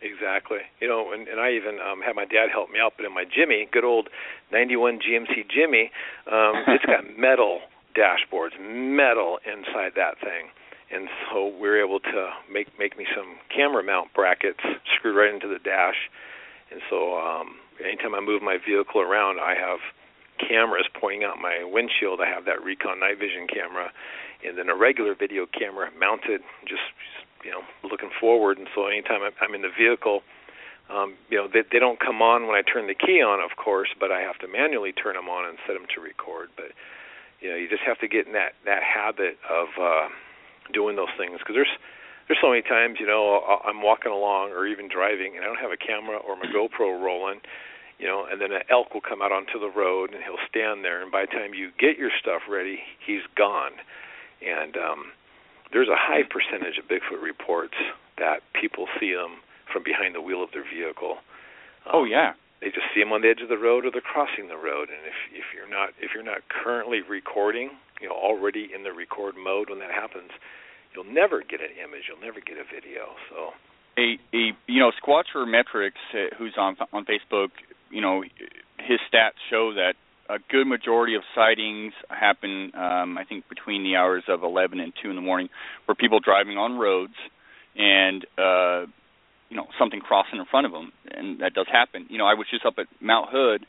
Exactly. 0.03 0.59
You 0.81 0.89
know, 0.89 1.13
and, 1.13 1.29
and 1.29 1.39
I 1.41 1.53
even 1.53 1.79
um, 1.79 2.03
had 2.03 2.17
my 2.17 2.25
dad 2.25 2.51
help 2.51 2.71
me 2.71 2.81
out, 2.83 2.95
but 2.97 3.07
in 3.07 3.15
my 3.15 3.25
Jimmy, 3.25 3.69
good 3.71 3.85
old 3.85 4.09
'91 4.51 4.99
GMC 4.99 5.49
Jimmy, 5.49 5.91
um, 6.27 6.67
it's 6.69 6.85
got 6.85 7.07
metal 7.17 7.61
dashboards, 7.95 8.59
metal 8.59 9.39
inside 9.47 9.93
that 9.95 10.19
thing, 10.19 10.51
and 10.91 11.09
so 11.31 11.47
we 11.47 11.69
were 11.69 11.81
able 11.81 12.01
to 12.01 12.31
make 12.51 12.67
make 12.79 12.99
me 12.99 13.07
some 13.15 13.39
camera 13.55 13.83
mount 13.83 14.13
brackets 14.13 14.61
screwed 14.97 15.17
right 15.17 15.33
into 15.33 15.47
the 15.47 15.61
dash, 15.63 16.11
and 16.73 16.81
so 16.91 17.17
um, 17.17 17.57
anytime 17.79 18.15
I 18.15 18.21
move 18.21 18.43
my 18.43 18.59
vehicle 18.59 19.01
around, 19.01 19.39
I 19.39 19.55
have 19.55 19.79
cameras 20.41 20.87
pointing 20.99 21.23
out 21.23 21.39
my 21.41 21.63
windshield. 21.63 22.21
I 22.21 22.27
have 22.27 22.45
that 22.47 22.63
Recon 22.63 22.99
night 22.99 23.19
vision 23.19 23.47
camera, 23.47 23.93
and 24.45 24.59
then 24.59 24.69
a 24.69 24.75
regular 24.75 25.15
video 25.15 25.47
camera 25.47 25.91
mounted 25.99 26.41
just 26.67 26.83
you 27.45 27.51
know 27.51 27.63
looking 27.83 28.11
forward. 28.21 28.59
And 28.59 28.69
so 28.75 28.87
anytime 28.87 29.21
I'm 29.23 29.55
in 29.55 29.63
the 29.63 29.75
vehicle 29.77 30.23
um 30.91 31.15
you 31.31 31.39
know 31.39 31.49
they 31.53 31.63
they 31.71 31.79
don't 31.79 32.01
come 32.01 32.23
on 32.23 32.47
when 32.47 32.57
I 32.57 32.63
turn 32.63 32.87
the 32.87 32.95
key 32.95 33.23
on 33.23 33.41
of 33.41 33.57
course 33.57 33.89
but 33.99 34.11
I 34.11 34.21
have 34.21 34.39
to 34.41 34.49
manually 34.49 34.93
turn 34.93 35.15
them 35.15 35.29
on 35.29 35.49
and 35.49 35.59
set 35.67 35.75
them 35.75 35.87
to 35.95 36.01
record. 36.01 36.51
But 36.57 36.75
you 37.41 37.51
know 37.51 37.57
you 37.57 37.69
just 37.69 37.83
have 37.83 37.99
to 38.01 38.09
get 38.09 38.27
in 38.27 38.33
that 38.33 38.55
that 38.65 38.83
habit 38.83 39.39
of 39.49 39.69
uh 39.81 40.09
doing 40.73 40.97
those 40.97 41.13
things 41.17 41.39
because 41.39 41.55
there's 41.55 41.75
there's 42.29 42.39
so 42.41 42.51
many 42.51 42.63
times 42.63 42.99
you 43.01 43.07
know 43.07 43.43
I'm 43.65 43.83
walking 43.83 44.13
along 44.13 44.51
or 44.51 44.67
even 44.67 44.89
driving 44.89 45.37
and 45.37 45.45
I 45.45 45.47
don't 45.47 45.61
have 45.63 45.73
a 45.73 45.81
camera 45.81 46.19
or 46.19 46.37
my 46.37 46.47
GoPro 46.47 47.03
rolling 47.03 47.41
you 47.99 48.07
know 48.07 48.27
and 48.31 48.41
then 48.41 48.53
an 48.53 48.63
elk 48.71 48.95
will 48.95 49.05
come 49.05 49.23
out 49.23 49.33
onto 49.33 49.59
the 49.59 49.71
road 49.71 50.13
and 50.13 50.23
he'll 50.23 50.43
stand 50.49 50.85
there. 50.85 51.03
And 51.03 51.11
by 51.11 51.27
the 51.27 51.33
time 51.33 51.55
you 51.55 51.71
get 51.79 51.99
your 51.99 52.11
stuff 52.21 52.43
ready 52.51 52.81
he's 53.05 53.23
gone. 53.37 53.73
And 54.43 54.77
um 54.77 55.13
there's 55.73 55.89
a 55.89 55.99
high 55.99 56.23
percentage 56.23 56.79
of 56.79 56.87
Bigfoot 56.87 57.23
reports 57.23 57.77
that 58.19 58.45
people 58.53 58.87
see 59.01 59.13
them 59.13 59.41
from 59.73 59.83
behind 59.83 60.15
the 60.15 60.21
wheel 60.21 60.45
of 60.45 60.51
their 60.53 60.65
vehicle. 60.65 61.19
Um, 61.87 61.93
oh 61.93 62.05
yeah. 62.05 62.35
They 62.61 62.71
just 62.71 62.95
see 62.95 63.03
them 63.03 63.11
on 63.11 63.27
the 63.27 63.29
edge 63.29 63.43
of 63.43 63.51
the 63.51 63.59
road, 63.59 63.83
or 63.85 63.91
they're 63.91 64.01
crossing 64.01 64.47
the 64.47 64.57
road. 64.57 64.87
And 64.87 65.03
if 65.03 65.19
if 65.35 65.51
you're 65.51 65.69
not 65.69 65.99
if 65.99 66.15
you're 66.15 66.23
not 66.23 66.47
currently 66.47 67.03
recording, 67.03 67.75
you 67.99 68.07
know, 68.07 68.15
already 68.15 68.71
in 68.71 68.85
the 68.87 68.95
record 68.95 69.35
mode 69.35 69.69
when 69.69 69.81
that 69.81 69.91
happens, 69.91 70.31
you'll 70.95 71.11
never 71.11 71.43
get 71.43 71.59
an 71.59 71.75
image. 71.75 72.07
You'll 72.07 72.23
never 72.23 72.39
get 72.39 72.63
a 72.63 72.67
video. 72.69 73.19
So 73.27 73.51
a 73.99 74.15
a 74.31 74.55
you 74.71 74.79
know 74.79 74.93
Squatcher 74.95 75.43
Metrics, 75.43 75.99
uh, 76.15 76.35
who's 76.39 76.55
on 76.57 76.77
on 76.93 77.05
Facebook, 77.05 77.51
you 77.91 78.01
know, 78.01 78.23
his 78.79 79.01
stats 79.11 79.43
show 79.51 79.75
that 79.75 79.95
a 80.33 80.39
good 80.51 80.67
majority 80.67 81.15
of 81.15 81.23
sightings 81.35 81.93
happen, 82.09 82.73
um, 82.75 83.19
I 83.19 83.25
think, 83.29 83.49
between 83.49 83.85
the 83.85 83.97
hours 83.97 84.25
of 84.29 84.43
11 84.43 84.81
and 84.81 84.93
2 85.03 85.11
in 85.11 85.17
the 85.17 85.23
morning, 85.23 85.51
where 85.85 85.95
people 85.95 86.21
driving 86.21 86.57
on 86.57 86.79
roads 86.79 87.13
and 87.77 88.25
uh, 88.39 88.87
you 89.51 89.57
know 89.57 89.67
something 89.79 90.01
crossing 90.01 90.39
in 90.39 90.47
front 90.47 90.67
of 90.67 90.73
them, 90.73 90.93
and 91.11 91.41
that 91.41 91.53
does 91.53 91.67
happen. 91.71 92.07
You 92.09 92.17
know, 92.17 92.25
I 92.25 92.35
was 92.35 92.47
just 92.51 92.65
up 92.65 92.75
at 92.79 92.87
Mount 93.01 93.29
Hood, 93.31 93.67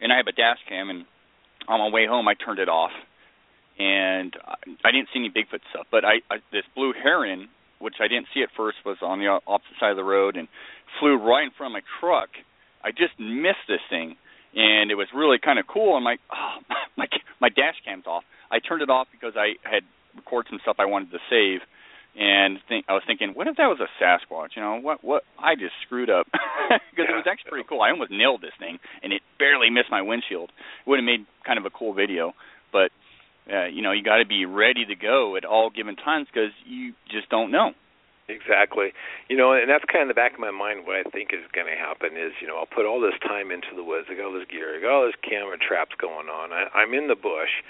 and 0.00 0.12
I 0.12 0.16
have 0.16 0.26
a 0.28 0.32
dash 0.32 0.58
cam, 0.68 0.88
and 0.88 1.04
on 1.66 1.80
my 1.80 1.90
way 1.90 2.06
home, 2.06 2.28
I 2.28 2.34
turned 2.34 2.60
it 2.60 2.68
off, 2.68 2.92
and 3.78 4.36
I 4.84 4.90
didn't 4.92 5.08
see 5.12 5.18
any 5.18 5.30
Bigfoot 5.30 5.66
stuff, 5.70 5.86
but 5.90 6.04
I, 6.04 6.22
I 6.30 6.38
this 6.52 6.64
blue 6.76 6.92
heron, 6.92 7.48
which 7.80 7.94
I 8.00 8.06
didn't 8.06 8.26
see 8.32 8.42
at 8.42 8.50
first, 8.56 8.78
was 8.86 8.98
on 9.02 9.18
the 9.18 9.26
opposite 9.26 9.78
side 9.80 9.90
of 9.90 9.96
the 9.96 10.04
road 10.04 10.36
and 10.36 10.46
flew 11.00 11.16
right 11.18 11.42
in 11.42 11.50
front 11.58 11.74
of 11.74 11.82
my 11.82 11.86
truck. 11.98 12.30
I 12.84 12.90
just 12.90 13.18
missed 13.18 13.66
this 13.66 13.82
thing 13.90 14.16
and 14.54 14.90
it 14.90 14.94
was 14.94 15.08
really 15.14 15.38
kind 15.38 15.58
of 15.58 15.66
cool. 15.66 15.96
I'm 15.96 16.04
like, 16.04 16.20
oh, 16.32 16.62
my 16.96 17.06
my 17.40 17.48
dash 17.48 17.76
cam's 17.84 18.06
off. 18.06 18.24
I 18.50 18.58
turned 18.58 18.82
it 18.82 18.90
off 18.90 19.08
because 19.10 19.34
I 19.36 19.54
had 19.62 19.82
recorded 20.16 20.50
some 20.50 20.60
stuff 20.62 20.76
I 20.78 20.86
wanted 20.86 21.10
to 21.10 21.18
save, 21.28 21.60
and 22.16 22.58
think 22.68 22.86
I 22.88 22.92
was 22.92 23.02
thinking, 23.06 23.34
what 23.34 23.48
if 23.48 23.56
that 23.56 23.66
was 23.66 23.80
a 23.80 23.90
Sasquatch? 24.02 24.56
You 24.56 24.62
know, 24.62 24.80
what 24.80 25.02
what 25.02 25.24
I 25.38 25.54
just 25.54 25.74
screwed 25.84 26.10
up 26.10 26.26
because 26.90 27.06
it 27.10 27.16
was 27.16 27.26
actually 27.28 27.50
pretty 27.50 27.68
cool. 27.68 27.82
I 27.82 27.90
almost 27.90 28.10
nailed 28.10 28.42
this 28.42 28.54
thing, 28.58 28.78
and 29.02 29.12
it 29.12 29.22
barely 29.38 29.70
missed 29.70 29.90
my 29.90 30.02
windshield. 30.02 30.50
It 30.50 30.88
would 30.88 30.98
have 30.98 31.06
made 31.06 31.26
kind 31.44 31.58
of 31.58 31.66
a 31.66 31.70
cool 31.70 31.94
video, 31.94 32.32
but 32.72 32.90
uh, 33.50 33.66
you 33.66 33.82
know, 33.82 33.92
you 33.92 34.02
got 34.02 34.18
to 34.18 34.26
be 34.26 34.46
ready 34.46 34.84
to 34.86 34.94
go 34.94 35.36
at 35.36 35.44
all 35.44 35.70
given 35.70 35.96
times 35.96 36.28
because 36.32 36.50
you 36.64 36.94
just 37.10 37.28
don't 37.28 37.50
know. 37.50 37.72
Exactly. 38.28 38.92
You 39.28 39.36
know, 39.36 39.52
and 39.52 39.68
that's 39.68 39.84
kind 39.84 40.02
of 40.02 40.08
the 40.08 40.16
back 40.16 40.34
of 40.34 40.40
my 40.40 40.50
mind 40.50 40.86
what 40.86 40.96
I 40.96 41.04
think 41.10 41.32
is 41.32 41.44
going 41.52 41.66
to 41.66 41.76
happen 41.76 42.16
is, 42.16 42.32
you 42.40 42.48
know, 42.48 42.56
I'll 42.56 42.70
put 42.70 42.86
all 42.86 43.00
this 43.00 43.18
time 43.20 43.50
into 43.50 43.76
the 43.76 43.84
woods. 43.84 44.08
I 44.08 44.14
got 44.16 44.32
all 44.32 44.32
this 44.32 44.48
gear. 44.48 44.76
I 44.76 44.80
got 44.80 44.92
all 44.92 45.04
this 45.04 45.18
camera 45.20 45.58
traps 45.58 45.92
going 46.00 46.28
on. 46.28 46.52
I, 46.52 46.72
I'm 46.72 46.94
in 46.94 47.08
the 47.08 47.16
bush. 47.16 47.60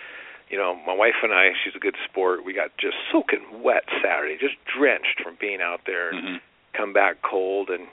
You 0.51 0.59
know, 0.59 0.79
my 0.87 0.95
wife 0.95 1.19
and 1.23 1.33
I, 1.33 1.51
she's 1.65 1.75
a 1.75 1.83
good 1.83 1.97
sport. 2.07 2.45
We 2.45 2.53
got 2.55 2.71
just 2.79 2.95
soaking 3.11 3.65
wet 3.65 3.85
Saturday, 3.99 4.39
just 4.39 4.55
drenched 4.71 5.19
from 5.23 5.37
being 5.41 5.61
out 5.61 5.81
there 5.87 6.11
and 6.11 6.19
mm-hmm. 6.19 6.37
come 6.77 6.93
back 6.93 7.23
cold. 7.23 7.71
And, 7.71 7.89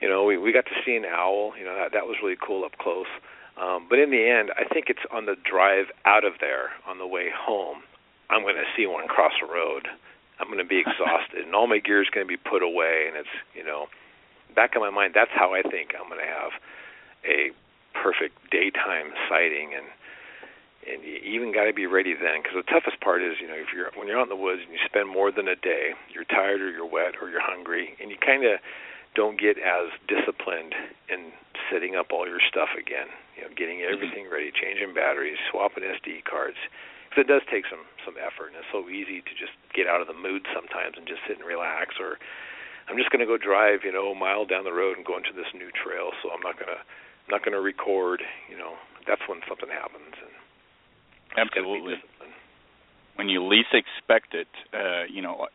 you 0.00 0.08
know, 0.08 0.24
we, 0.24 0.36
we 0.36 0.50
got 0.50 0.66
to 0.66 0.78
see 0.84 0.96
an 0.96 1.04
owl. 1.04 1.52
You 1.56 1.64
know, 1.64 1.76
that, 1.76 1.92
that 1.92 2.06
was 2.06 2.16
really 2.22 2.38
cool 2.40 2.64
up 2.64 2.74
close. 2.78 3.10
Um, 3.54 3.86
but 3.88 4.00
in 4.00 4.10
the 4.10 4.26
end, 4.26 4.50
I 4.58 4.66
think 4.66 4.86
it's 4.88 5.04
on 5.12 5.26
the 5.26 5.36
drive 5.44 5.86
out 6.06 6.24
of 6.24 6.40
there 6.40 6.74
on 6.88 6.98
the 6.98 7.06
way 7.06 7.28
home. 7.30 7.84
I'm 8.30 8.42
going 8.42 8.56
to 8.56 8.66
see 8.74 8.86
one 8.86 9.06
cross 9.06 9.32
the 9.38 9.46
road 9.46 9.86
I'm 10.40 10.48
going 10.48 10.58
to 10.58 10.64
be 10.64 10.80
exhausted, 10.80 11.44
and 11.44 11.54
all 11.54 11.68
my 11.68 11.78
gear 11.78 12.00
is 12.00 12.08
going 12.08 12.26
to 12.26 12.28
be 12.28 12.40
put 12.40 12.62
away. 12.64 13.04
And 13.06 13.16
it's 13.16 13.34
you 13.54 13.62
know, 13.62 13.86
back 14.56 14.72
in 14.74 14.80
my 14.80 14.90
mind, 14.90 15.12
that's 15.14 15.30
how 15.34 15.52
I 15.52 15.62
think 15.62 15.92
I'm 15.92 16.08
going 16.08 16.20
to 16.20 16.26
have 16.26 16.52
a 17.28 17.52
perfect 17.92 18.40
daytime 18.50 19.12
sighting, 19.28 19.76
and 19.76 19.86
and 20.80 21.04
you 21.04 21.36
even 21.36 21.52
got 21.52 21.68
to 21.68 21.76
be 21.76 21.84
ready 21.84 22.16
then, 22.16 22.40
because 22.40 22.56
the 22.56 22.64
toughest 22.64 22.98
part 23.04 23.20
is 23.20 23.36
you 23.40 23.46
know 23.46 23.60
if 23.60 23.68
you're 23.76 23.92
when 23.94 24.08
you're 24.08 24.18
out 24.18 24.32
in 24.32 24.32
the 24.32 24.40
woods 24.40 24.64
and 24.64 24.72
you 24.72 24.80
spend 24.88 25.08
more 25.08 25.30
than 25.30 25.46
a 25.46 25.56
day, 25.56 25.92
you're 26.08 26.24
tired 26.24 26.60
or 26.64 26.72
you're 26.72 26.88
wet 26.88 27.20
or 27.20 27.28
you're 27.28 27.44
hungry, 27.44 27.92
and 28.00 28.10
you 28.10 28.16
kind 28.16 28.44
of 28.48 28.58
don't 29.14 29.38
get 29.38 29.58
as 29.58 29.92
disciplined 30.08 30.72
in 31.10 31.34
setting 31.68 31.96
up 31.98 32.14
all 32.14 32.26
your 32.26 32.40
stuff 32.48 32.70
again. 32.78 33.10
You 33.36 33.44
know, 33.44 33.52
getting 33.52 33.84
mm-hmm. 33.84 33.92
everything 33.92 34.30
ready, 34.30 34.50
changing 34.54 34.94
batteries, 34.94 35.36
swapping 35.50 35.84
SD 35.84 36.24
cards 36.24 36.58
because 37.10 37.26
it 37.26 37.28
does 37.28 37.42
take 37.50 37.66
some 37.66 37.82
some 38.06 38.14
effort, 38.14 38.54
and 38.54 38.62
it's 38.62 38.70
so 38.70 38.86
easy 38.86 39.20
to 39.20 39.32
just 39.34 39.52
get 39.74 39.90
out 39.90 40.00
of 40.00 40.06
the 40.06 40.14
mood 40.14 40.46
sometimes 40.54 40.94
and 40.94 41.10
just 41.10 41.20
sit 41.26 41.36
and 41.36 41.46
relax. 41.46 41.98
Or 41.98 42.22
I'm 42.86 42.96
just 42.96 43.10
going 43.10 43.20
to 43.20 43.26
go 43.26 43.36
drive, 43.36 43.82
you 43.82 43.90
know, 43.90 44.14
a 44.14 44.18
mile 44.18 44.46
down 44.46 44.62
the 44.62 44.72
road 44.72 44.96
and 44.96 45.04
go 45.04 45.18
into 45.18 45.34
this 45.34 45.50
new 45.52 45.74
trail, 45.74 46.14
so 46.22 46.30
I'm 46.30 46.40
not 46.40 46.54
gonna 46.54 46.78
I'm 46.78 47.30
not 47.34 47.42
going 47.42 47.58
to 47.58 47.60
record. 47.60 48.22
You 48.46 48.56
know, 48.56 48.78
that's 49.06 49.22
when 49.26 49.42
something 49.50 49.68
happens. 49.68 50.14
And 50.22 50.34
Absolutely. 51.36 51.98
When 53.16 53.28
you 53.28 53.44
least 53.44 53.74
expect 53.74 54.32
it, 54.34 54.48
uh, 54.72 55.04
you 55.10 55.20
know, 55.20 55.46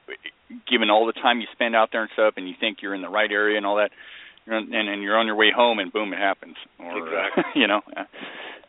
given 0.69 0.89
all 0.89 1.07
the 1.07 1.17
time 1.17 1.41
you 1.41 1.47
spend 1.51 1.75
out 1.75 1.89
there 1.91 2.03
and 2.03 2.11
stuff, 2.13 2.35
and 2.37 2.47
you 2.47 2.53
think 2.59 2.79
you're 2.81 2.93
in 2.93 3.01
the 3.01 3.09
right 3.09 3.31
area 3.31 3.57
and 3.57 3.65
all 3.65 3.77
that, 3.77 3.91
and 4.47 4.73
and 4.73 5.01
you're 5.01 5.17
on 5.17 5.25
your 5.25 5.35
way 5.35 5.51
home, 5.55 5.79
and 5.79 5.91
boom, 5.91 6.13
it 6.13 6.19
happens. 6.19 6.55
Or 6.79 6.97
exactly. 6.97 7.43
uh, 7.43 7.47
you 7.59 7.67
know, 7.67 7.81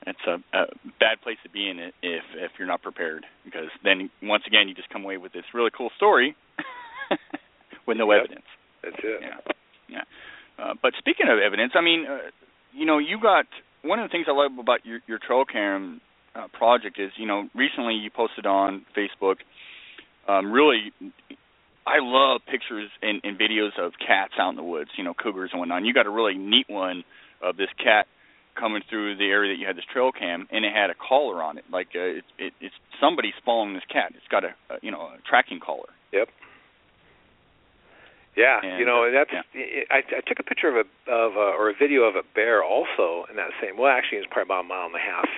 it's 0.06 0.24
a, 0.26 0.34
a 0.56 0.66
bad 1.00 1.20
place 1.22 1.38
to 1.42 1.50
be 1.50 1.68
in 1.68 1.78
it 1.78 1.94
if 2.02 2.24
if 2.34 2.52
you're 2.58 2.68
not 2.68 2.82
prepared 2.82 3.26
because 3.44 3.68
then 3.84 4.10
once 4.22 4.44
again 4.46 4.68
you 4.68 4.74
just 4.74 4.88
come 4.90 5.04
away 5.04 5.16
with 5.16 5.32
this 5.32 5.44
really 5.52 5.70
cool 5.76 5.90
story 5.96 6.36
with 7.86 7.96
no 7.96 8.10
yep. 8.12 8.24
evidence. 8.24 8.46
That's 8.82 8.96
it. 9.02 9.20
Yeah, 9.20 9.52
yeah. 9.88 10.04
Uh, 10.58 10.74
but 10.80 10.92
speaking 10.98 11.26
of 11.28 11.38
evidence, 11.38 11.72
I 11.74 11.82
mean, 11.82 12.06
uh, 12.08 12.30
you 12.72 12.86
know, 12.86 12.98
you 12.98 13.20
got 13.20 13.46
one 13.82 13.98
of 13.98 14.08
the 14.08 14.12
things 14.12 14.26
I 14.28 14.32
love 14.32 14.52
about 14.58 14.86
your 14.86 15.00
your 15.06 15.18
trail 15.18 15.44
cam 15.44 16.00
uh, 16.34 16.48
project 16.52 16.98
is, 16.98 17.10
you 17.16 17.26
know, 17.26 17.48
recently 17.54 17.94
you 17.94 18.10
posted 18.10 18.46
on 18.46 18.84
Facebook. 18.96 19.36
Um, 20.28 20.50
really, 20.50 20.92
I 21.86 21.98
love 22.00 22.40
pictures 22.50 22.90
and, 23.00 23.20
and 23.22 23.38
videos 23.38 23.78
of 23.78 23.92
cats 24.04 24.34
out 24.38 24.50
in 24.50 24.56
the 24.56 24.64
woods, 24.64 24.90
you 24.98 25.04
know, 25.04 25.14
cougars 25.14 25.50
and 25.52 25.60
whatnot. 25.60 25.78
And 25.78 25.86
you 25.86 25.94
got 25.94 26.06
a 26.06 26.10
really 26.10 26.34
neat 26.34 26.66
one 26.68 27.04
of 27.40 27.56
this 27.56 27.68
cat 27.82 28.06
coming 28.58 28.82
through 28.90 29.16
the 29.16 29.26
area 29.26 29.54
that 29.54 29.60
you 29.60 29.66
had 29.66 29.76
this 29.76 29.84
trail 29.92 30.10
cam, 30.10 30.48
and 30.50 30.64
it 30.64 30.72
had 30.72 30.90
a 30.90 30.94
collar 30.96 31.42
on 31.42 31.58
it. 31.58 31.64
Like 31.70 31.88
uh, 31.94 32.18
it, 32.20 32.24
it, 32.38 32.52
it's 32.60 32.74
somebody's 33.00 33.36
following 33.44 33.74
this 33.74 33.84
cat. 33.92 34.12
It's 34.16 34.26
got 34.30 34.44
a, 34.44 34.56
a 34.70 34.78
you 34.82 34.90
know 34.90 35.12
a 35.14 35.18
tracking 35.28 35.60
collar. 35.60 35.88
Yep. 36.12 36.28
Yeah, 38.36 38.60
and, 38.62 38.78
you 38.78 38.84
know, 38.84 39.04
uh, 39.04 39.06
and 39.06 39.16
that's. 39.16 39.30
yeah. 39.54 39.88
I, 39.90 40.04
I 40.04 40.20
took 40.26 40.40
a 40.40 40.42
picture 40.42 40.68
of 40.68 40.76
a 40.76 41.10
of 41.10 41.36
a, 41.36 41.56
or 41.56 41.70
a 41.70 41.74
video 41.78 42.02
of 42.02 42.16
a 42.16 42.22
bear 42.34 42.64
also 42.64 43.24
in 43.30 43.36
that 43.36 43.50
same. 43.62 43.78
Well, 43.78 43.92
actually, 43.92 44.18
it's 44.18 44.28
probably 44.30 44.48
about 44.48 44.64
a 44.64 44.68
mile 44.68 44.86
and 44.86 44.96
a 44.96 44.98
half 44.98 45.28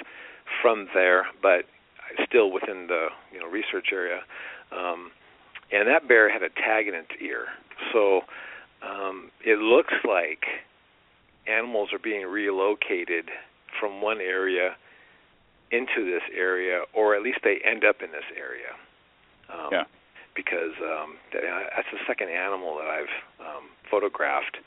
from 0.62 0.88
there, 0.94 1.26
but 1.42 1.66
still 2.26 2.51
within 2.51 2.86
the 2.88 3.09
you 3.32 3.38
know 3.38 3.46
research 3.46 3.90
area. 3.92 4.20
Um, 4.72 5.11
and 5.72 5.88
that 5.88 6.08
bear 6.08 6.30
had 6.30 6.42
a 6.42 6.48
tag 6.50 6.88
in 6.88 6.94
its 6.94 7.10
ear, 7.20 7.46
so 7.92 8.22
um, 8.82 9.30
it 9.44 9.58
looks 9.58 9.94
like 10.04 10.44
animals 11.46 11.90
are 11.92 11.98
being 11.98 12.26
relocated 12.26 13.30
from 13.80 14.00
one 14.02 14.20
area 14.20 14.76
into 15.70 16.04
this 16.04 16.22
area, 16.34 16.82
or 16.94 17.14
at 17.14 17.22
least 17.22 17.38
they 17.44 17.58
end 17.64 17.84
up 17.84 17.96
in 18.02 18.10
this 18.12 18.24
area. 18.36 18.72
Um, 19.52 19.68
yeah. 19.72 19.84
Because 20.34 20.76
um, 20.80 21.16
uh, 21.34 21.40
that's 21.74 21.88
the 21.90 21.98
second 22.06 22.28
animal 22.28 22.76
that 22.76 22.86
I've 22.86 23.14
um, 23.40 23.64
photographed 23.90 24.58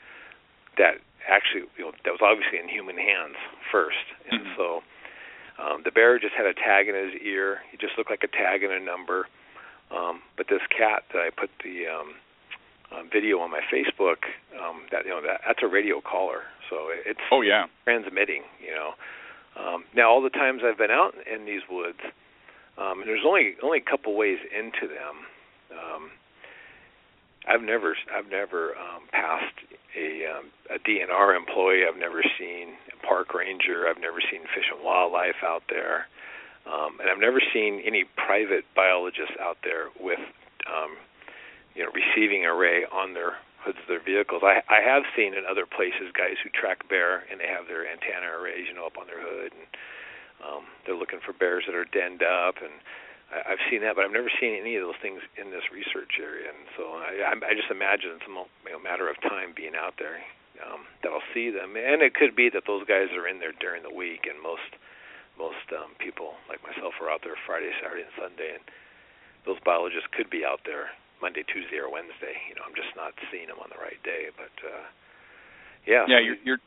that 0.78 1.00
actually, 1.28 1.64
you 1.78 1.86
know, 1.86 1.92
that 2.04 2.12
was 2.12 2.20
obviously 2.22 2.60
in 2.60 2.68
human 2.68 2.98
hands 2.98 3.38
first, 3.72 4.04
and 4.30 4.42
Mhm. 4.42 4.56
so 4.58 4.84
um, 5.60 5.82
the 5.84 5.92
bear 5.92 6.20
just 6.20 6.34
had 6.34 6.46
a 6.46 6.54
tag 6.54 6.88
in 6.90 6.96
his 6.96 7.22
ear. 7.22 7.62
He 7.72 7.78
just 7.78 7.98
looked 7.98 8.10
like 8.10 8.24
a 8.24 8.28
tag 8.28 8.64
and 8.64 8.74
a 8.74 8.80
number. 8.80 9.28
Um, 9.96 10.22
but 10.38 10.48
this 10.50 10.62
cat 10.76 11.04
that 11.14 11.20
I 11.20 11.30
put 11.30 11.50
the 11.64 11.88
um, 11.88 12.16
um, 12.98 13.10
video 13.12 13.40
on 13.40 13.52
my 13.52 13.62
Facebook, 13.72 14.24
um, 14.60 14.84
that 14.92 15.06
you 15.06 15.12
know 15.12 15.22
that 15.22 15.42
that's 15.46 15.60
a 15.64 15.68
radio 15.68 16.02
caller, 16.02 16.44
so 16.70 16.88
it's 17.06 17.20
Oh 17.32 17.42
yeah. 17.42 17.66
transmitting. 17.84 18.44
You 18.64 18.76
know, 18.76 18.92
um, 19.60 19.84
now 19.96 20.10
all 20.10 20.22
the 20.22 20.30
times 20.30 20.62
I've 20.66 20.78
been 20.78 20.92
out 20.92 21.14
in 21.28 21.46
these 21.46 21.62
woods, 21.70 22.00
um, 22.78 23.00
and 23.02 23.08
there's 23.08 23.26
only 23.26 23.56
only 23.64 23.80
a 23.80 23.90
couple 23.90 24.16
ways 24.16 24.40
into 24.58 24.88
them. 24.88 25.16
Um, 25.72 26.12
I've 27.48 27.62
never 27.64 27.96
I've 28.16 28.30
never 28.30 28.76
um, 28.78 29.04
passed 29.12 29.56
a 29.98 30.26
um, 30.32 30.46
a 30.70 30.80
DNR 30.80 31.36
employee. 31.36 31.84
I've 31.88 32.00
never 32.00 32.24
seen 32.40 32.76
a 32.94 33.06
park 33.06 33.34
ranger. 33.34 33.88
I've 33.90 34.00
never 34.00 34.20
seen 34.22 34.42
fish 34.56 34.68
and 34.74 34.84
wildlife 34.84 35.44
out 35.44 35.64
there, 35.70 36.08
um, 36.66 37.00
and 37.00 37.10
I've 37.10 37.20
never 37.22 37.42
seen 37.54 37.82
any 37.86 38.06
private 38.18 38.66
biologists 38.76 39.36
out 39.40 39.58
there 39.64 39.90
with 40.00 40.22
um, 40.68 40.98
you 41.76 41.84
know 41.84 41.92
receiving 41.94 42.46
array 42.46 42.86
on 42.92 43.14
their 43.14 43.38
hoods 43.64 43.78
of 43.82 43.88
their 43.88 44.04
vehicles. 44.04 44.42
I 44.44 44.62
I 44.70 44.82
have 44.82 45.04
seen 45.16 45.34
in 45.34 45.44
other 45.50 45.66
places 45.66 46.14
guys 46.14 46.38
who 46.44 46.50
track 46.50 46.88
bear 46.90 47.24
and 47.30 47.40
they 47.40 47.48
have 47.48 47.68
their 47.68 47.86
antenna 47.86 48.30
arrays 48.34 48.68
you 48.70 48.76
know 48.76 48.86
up 48.86 48.98
on 48.98 49.08
their 49.08 49.22
hood 49.22 49.52
and 49.54 49.68
um, 50.42 50.64
they're 50.86 50.98
looking 50.98 51.22
for 51.22 51.34
bears 51.34 51.66
that 51.70 51.76
are 51.78 51.86
denned 51.86 52.26
up 52.26 52.58
and 52.62 52.74
I, 53.32 53.56
I've 53.56 53.64
seen 53.72 53.82
that, 53.82 53.96
but 53.96 54.04
I've 54.06 54.14
never 54.14 54.32
seen 54.40 54.54
any 54.60 54.76
of 54.76 54.84
those 54.84 55.00
things 55.02 55.24
in 55.40 55.50
this 55.50 55.72
research 55.72 56.20
area, 56.20 56.52
and 56.52 56.68
so 56.76 57.00
I, 57.00 57.32
I, 57.32 57.56
just 57.56 57.72
imagine 57.72 58.20
it's 58.20 58.28
a 58.28 58.36
you 58.68 58.76
know, 58.76 58.84
matter 58.84 59.08
of 59.08 59.16
time 59.24 59.56
being 59.56 59.74
out 59.74 59.96
there 59.98 60.20
um, 60.60 60.84
that 61.02 61.10
I'll 61.10 61.26
see 61.34 61.50
them, 61.50 61.80
and 61.80 62.04
it 62.04 62.14
could 62.14 62.36
be 62.36 62.52
that 62.52 62.68
those 62.68 62.84
guys 62.86 63.10
are 63.16 63.28
in 63.28 63.40
there 63.40 63.56
during 63.56 63.84
the 63.84 63.94
week, 63.94 64.28
and 64.28 64.36
most 64.44 64.76
most 65.42 65.66
um, 65.74 65.98
people 65.98 66.38
like 66.46 66.62
myself 66.62 66.94
are 67.02 67.10
out 67.10 67.26
there 67.26 67.34
Friday, 67.50 67.74
Saturday, 67.82 68.06
and 68.06 68.14
Sunday, 68.14 68.54
and 68.62 68.64
those 69.50 69.58
biologists 69.66 70.06
could 70.14 70.30
be 70.30 70.46
out 70.46 70.62
there 70.70 70.94
Monday, 71.18 71.42
Tuesday, 71.50 71.82
or 71.82 71.90
Wednesday. 71.90 72.38
You 72.46 72.54
know, 72.54 72.64
I'm 72.66 72.78
just 72.78 72.94
not 72.94 73.18
seeing 73.34 73.50
them 73.50 73.58
on 73.58 73.74
the 73.74 73.82
right 73.82 73.98
day, 74.06 74.30
but 74.38 74.54
uh, 74.62 74.86
yeah, 75.90 76.06
Yeah, 76.06 76.22
so 76.22 76.26
you're 76.30 76.40
you're 76.46 76.62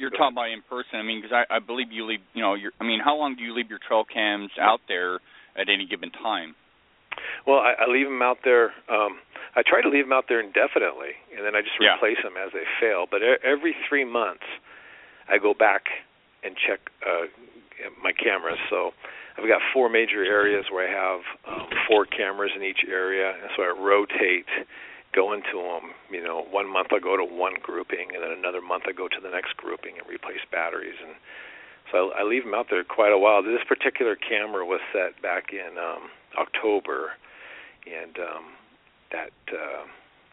you're 0.00 0.10
Go 0.10 0.16
talking 0.24 0.34
about 0.40 0.48
in 0.50 0.64
person. 0.64 0.96
I 0.96 1.04
mean, 1.04 1.20
because 1.20 1.36
I 1.36 1.44
I 1.52 1.58
believe 1.60 1.92
you 1.92 2.08
leave. 2.08 2.24
You 2.32 2.40
know, 2.40 2.56
you're. 2.56 2.72
I 2.80 2.84
mean, 2.88 3.04
how 3.04 3.14
long 3.14 3.36
do 3.36 3.44
you 3.44 3.52
leave 3.52 3.68
your 3.68 3.78
trail 3.84 4.08
cams 4.08 4.50
out 4.56 4.80
there 4.88 5.20
at 5.54 5.68
any 5.68 5.84
given 5.84 6.08
time? 6.10 6.56
Well, 7.46 7.60
I, 7.60 7.84
I 7.84 7.86
leave 7.86 8.08
them 8.08 8.22
out 8.24 8.42
there. 8.42 8.72
Um, 8.90 9.20
I 9.54 9.62
try 9.62 9.80
to 9.84 9.88
leave 9.88 10.08
them 10.08 10.12
out 10.16 10.26
there 10.26 10.40
indefinitely, 10.40 11.14
and 11.36 11.46
then 11.46 11.54
I 11.54 11.62
just 11.62 11.78
Yeah. 11.78 11.94
replace 11.94 12.18
them 12.24 12.34
as 12.34 12.50
they 12.52 12.66
fail. 12.80 13.06
But 13.06 13.22
every 13.22 13.76
three 13.86 14.04
months, 14.04 14.42
I 15.30 15.38
go 15.38 15.54
back 15.54 15.86
and 16.42 16.56
check 16.58 16.80
uh, 17.06 17.30
my 18.02 18.12
cameras. 18.12 18.58
So 18.70 18.92
I've 19.38 19.48
got 19.48 19.60
four 19.72 19.88
major 19.88 20.24
areas 20.24 20.66
where 20.70 20.86
I 20.86 20.90
have 20.90 21.20
um, 21.48 21.68
four 21.88 22.06
cameras 22.06 22.52
in 22.54 22.62
each 22.62 22.84
area, 22.88 23.30
and 23.30 23.50
so 23.56 23.62
I 23.62 23.74
rotate, 23.74 24.46
go 25.14 25.32
into 25.32 25.58
them. 25.58 25.90
You 26.10 26.22
know, 26.22 26.46
one 26.50 26.70
month 26.70 26.88
I 26.92 27.00
go 27.00 27.16
to 27.16 27.24
one 27.24 27.54
grouping, 27.62 28.14
and 28.14 28.22
then 28.22 28.32
another 28.32 28.62
month 28.62 28.84
I 28.86 28.92
go 28.92 29.08
to 29.08 29.20
the 29.22 29.30
next 29.30 29.56
grouping 29.56 29.98
and 29.98 30.06
replace 30.08 30.42
batteries. 30.50 30.96
And 31.02 31.14
so 31.90 32.10
I, 32.14 32.20
I 32.20 32.22
leave 32.22 32.44
them 32.44 32.54
out 32.54 32.66
there 32.70 32.84
quite 32.84 33.12
a 33.12 33.18
while. 33.18 33.42
This 33.42 33.64
particular 33.66 34.16
camera 34.16 34.64
was 34.64 34.80
set 34.92 35.20
back 35.20 35.50
in 35.52 35.78
um, 35.78 36.10
October, 36.38 37.18
and 37.90 38.14
um, 38.18 38.44
that 39.10 39.34
uh, 39.50 39.86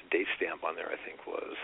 date 0.09 0.27
stamp 0.37 0.63
on 0.63 0.75
there 0.75 0.89
I 0.89 0.99
think 1.05 1.25
was 1.25 1.57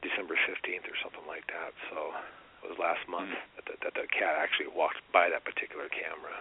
December 0.00 0.34
15th 0.48 0.88
or 0.88 0.96
something 1.04 1.26
like 1.28 1.44
that. 1.52 1.76
So 1.92 2.16
it 2.64 2.68
was 2.70 2.78
last 2.78 3.04
month 3.08 3.30
Mm. 3.30 3.40
that, 3.56 3.64
the, 3.66 3.74
that 3.84 3.94
the 3.94 4.06
cat 4.08 4.36
actually 4.38 4.68
walked 4.72 5.00
by 5.12 5.28
that 5.30 5.44
particular 5.44 5.88
camera. 5.88 6.36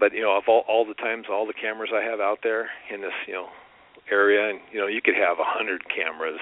But 0.00 0.12
you 0.14 0.22
know, 0.22 0.36
of 0.36 0.44
all 0.48 0.64
all 0.66 0.84
the 0.84 0.94
times, 0.98 1.26
all 1.30 1.46
the 1.46 1.54
cameras 1.54 1.90
I 1.94 2.02
have 2.02 2.20
out 2.20 2.40
there 2.42 2.70
in 2.92 3.00
this 3.02 3.14
you 3.26 3.34
know 3.34 3.48
area, 4.10 4.50
and 4.50 4.58
you 4.72 4.80
know, 4.80 4.86
you 4.88 5.00
could 5.00 5.14
have 5.14 5.38
a 5.38 5.46
hundred 5.46 5.86
cameras, 5.88 6.40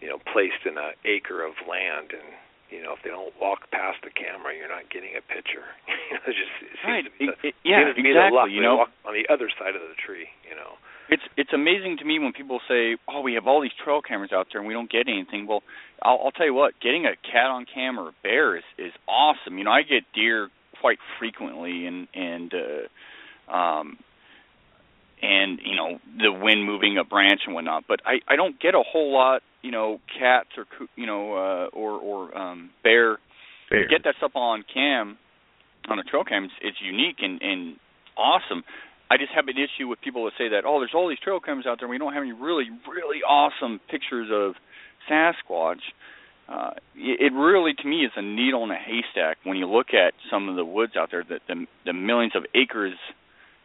you 0.00 0.08
know, 0.08 0.18
placed 0.32 0.66
in 0.66 0.74
an 0.76 0.98
acre 1.04 1.44
of 1.46 1.54
land, 1.68 2.10
and 2.10 2.26
you 2.74 2.82
know, 2.82 2.90
if 2.96 3.04
they 3.06 3.10
don't 3.10 3.30
walk 3.38 3.70
past 3.70 4.02
the 4.02 4.10
camera, 4.10 4.50
you're 4.56 4.66
not 4.72 4.90
getting 4.90 5.14
a 5.14 5.22
picture. 5.30 5.62
you 6.10 6.18
know, 6.18 6.24
it's 6.26 6.34
just 6.38 6.54
it 6.64 6.74
seems 6.82 6.90
Right. 6.90 7.04
to 7.06 7.12
be 7.14 7.26
the, 7.30 7.32
It- 7.38 7.54
it- 7.54 7.58
yeah. 7.62 7.86
seems 7.86 7.96
to 7.96 8.02
be 8.02 8.10
the 8.12 8.26
luck. 8.34 8.50
You 8.50 8.62
know. 8.66 8.76
walk 8.82 8.90
on 9.06 9.14
the 9.14 9.28
other 9.30 9.46
side 9.54 9.76
of 9.78 9.82
the 9.86 9.94
tree. 9.94 10.26
You 10.48 10.56
know. 10.58 10.74
It's 11.08 11.22
it's 11.36 11.52
amazing 11.52 11.98
to 11.98 12.04
me 12.04 12.18
when 12.18 12.32
people 12.32 12.60
say, 12.66 12.96
"Oh, 13.08 13.20
we 13.20 13.34
have 13.34 13.46
all 13.46 13.60
these 13.60 13.76
trail 13.82 14.00
cameras 14.00 14.32
out 14.32 14.48
there 14.50 14.60
and 14.60 14.68
we 14.68 14.74
don't 14.74 14.90
get 14.90 15.06
anything." 15.08 15.46
Well, 15.46 15.62
I'll, 16.02 16.18
I'll 16.24 16.30
tell 16.30 16.46
you 16.46 16.54
what, 16.54 16.74
getting 16.80 17.04
a 17.04 17.14
cat 17.30 17.46
on 17.46 17.66
camera 17.72 18.06
a 18.06 18.12
bear 18.22 18.56
is 18.56 18.64
is 18.78 18.92
awesome. 19.06 19.58
You 19.58 19.64
know, 19.64 19.70
I 19.70 19.82
get 19.82 20.04
deer 20.14 20.48
quite 20.80 20.98
frequently, 21.18 21.86
and 21.86 22.08
and 22.14 22.52
uh, 22.54 23.52
um, 23.54 23.98
and 25.22 25.58
you 25.62 25.76
know 25.76 25.98
the 26.18 26.32
wind 26.32 26.64
moving 26.64 26.98
a 26.98 27.04
branch 27.04 27.40
and 27.46 27.54
whatnot. 27.54 27.84
But 27.86 28.00
I 28.06 28.20
I 28.26 28.36
don't 28.36 28.58
get 28.60 28.74
a 28.74 28.82
whole 28.82 29.12
lot, 29.12 29.42
you 29.62 29.70
know, 29.70 30.00
cats 30.18 30.50
or 30.56 30.66
you 30.96 31.06
know 31.06 31.34
uh, 31.34 31.66
or 31.72 31.92
or 31.92 32.36
um, 32.36 32.70
bear. 32.82 33.18
Fair. 33.68 33.88
Get 33.88 34.04
that 34.04 34.16
stuff 34.18 34.32
on 34.34 34.64
cam, 34.72 35.16
on 35.88 35.98
a 35.98 36.02
trail 36.02 36.24
cam. 36.24 36.44
It's, 36.44 36.54
it's 36.60 36.76
unique 36.82 37.16
and 37.20 37.40
and 37.42 37.76
awesome. 38.16 38.64
I 39.10 39.16
just 39.16 39.32
have 39.34 39.48
an 39.48 39.56
issue 39.56 39.86
with 39.88 40.00
people 40.00 40.24
that 40.24 40.32
say 40.38 40.48
that 40.50 40.64
oh, 40.64 40.80
there's 40.80 40.94
all 40.94 41.08
these 41.08 41.18
trail 41.18 41.40
cams 41.40 41.66
out 41.66 41.78
there. 41.78 41.86
and 41.86 41.90
We 41.90 41.98
don't 41.98 42.14
have 42.14 42.22
any 42.22 42.32
really, 42.32 42.66
really 42.88 43.22
awesome 43.22 43.80
pictures 43.90 44.28
of 44.32 44.54
Sasquatch. 45.10 45.82
Uh, 46.48 46.72
it, 46.94 47.32
really, 47.32 47.72
to 47.72 47.88
me, 47.88 48.04
is 48.04 48.12
a 48.16 48.22
needle 48.22 48.64
in 48.64 48.70
a 48.70 48.76
haystack 48.76 49.38
when 49.44 49.56
you 49.56 49.66
look 49.66 49.88
at 49.94 50.12
some 50.30 50.48
of 50.48 50.56
the 50.56 50.64
woods 50.64 50.92
out 50.96 51.08
there. 51.10 51.24
That 51.28 51.40
the 51.48 51.66
the 51.84 51.92
millions 51.92 52.32
of 52.34 52.44
acres, 52.54 52.94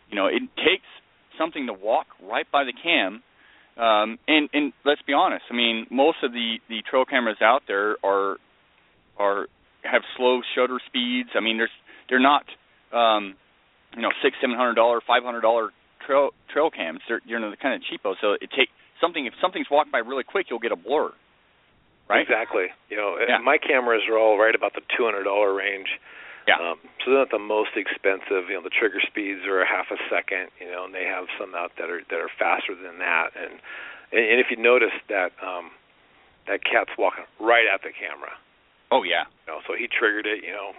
you 0.10 0.16
know, 0.16 0.28
it 0.28 0.42
takes 0.56 0.88
something 1.38 1.68
to 1.68 1.74
walk 1.74 2.08
right 2.24 2.50
by 2.52 2.64
the 2.64 2.74
cam. 2.74 3.22
Um, 3.78 4.20
and 4.28 4.50
and 4.54 4.74
let's 4.86 5.02
be 5.02 5.14
honest. 5.14 5.44
I 5.50 5.54
mean, 5.54 5.88
most 5.90 6.18
of 6.24 6.32
the 6.32 6.58
the 6.70 6.82
trail 6.90 7.06
cameras 7.06 7.38
out 7.42 7.64
there 7.68 7.98
are 8.04 8.38
are 9.18 9.48
have 9.84 10.02
slow 10.18 10.42
shutter 10.56 10.80
speeds. 10.88 11.30
I 11.36 11.40
mean, 11.40 11.58
there's 11.58 11.70
they're 12.10 12.20
not. 12.20 12.46
Um, 12.92 13.36
you 13.96 14.02
know 14.02 14.12
six 14.22 14.38
seven 14.42 14.56
hundred 14.56 14.76
dollar 14.76 15.02
five 15.06 15.24
hundred 15.24 15.42
dollar 15.42 15.70
trail 16.06 16.30
trail 16.52 16.70
cams 16.70 17.00
they're 17.08 17.22
you 17.26 17.38
know 17.40 17.50
they're 17.50 17.58
kind 17.62 17.76
of 17.76 17.82
cheapo 17.82 18.16
so 18.22 18.34
it 18.34 18.50
take 18.56 18.70
something 19.02 19.26
if 19.26 19.34
something's 19.42 19.70
walked 19.70 19.92
by 19.92 20.00
really 20.00 20.24
quick 20.24 20.48
you'll 20.50 20.60
get 20.60 20.72
a 20.72 20.76
blur 20.76 21.12
right 22.10 22.22
Exactly. 22.22 22.68
You 22.90 22.98
know, 22.98 23.18
Yeah. 23.22 23.38
my 23.38 23.58
cameras 23.60 24.02
are 24.10 24.18
all 24.18 24.38
right 24.40 24.56
about 24.56 24.74
the 24.74 24.82
two 24.98 25.06
hundred 25.06 25.24
dollar 25.26 25.54
range. 25.54 25.88
yeah 26.48 26.58
Um, 26.58 26.80
so 27.06 27.12
they're 27.12 27.20
not 27.20 27.30
the 27.30 27.38
most 27.38 27.78
expensive. 27.78 28.50
You 28.50 28.56
know, 28.58 28.64
the 28.66 28.74
trigger 28.74 28.98
speeds 29.06 29.46
are 29.46 29.62
a 29.62 29.68
half 29.70 29.92
a 29.94 29.98
second. 30.10 30.50
You 30.60 30.72
know, 30.72 30.86
and 30.86 30.94
they 30.94 31.06
have 31.06 31.26
some 31.40 31.54
out 31.54 31.72
that 31.78 31.90
are 31.90 32.02
that 32.10 32.18
are 32.20 32.32
faster 32.40 32.74
than 32.74 32.98
that. 32.98 33.38
And 33.38 33.62
and, 34.12 34.26
and 34.26 34.38
if 34.42 34.48
you 34.50 34.58
notice 34.58 34.96
that 35.08 35.32
um, 35.46 35.70
that 36.50 36.64
cat's 36.66 36.90
walking 36.98 37.26
right 37.40 37.68
at 37.72 37.84
the 37.86 37.94
camera. 37.94 38.34
oh 38.90 39.04
yeah 39.04 39.30
You 39.46 39.54
know, 39.54 39.60
so 39.70 39.76
he 39.78 39.86
triggered 39.88 40.26
it. 40.26 40.42
You 40.44 40.54
know, 40.58 40.72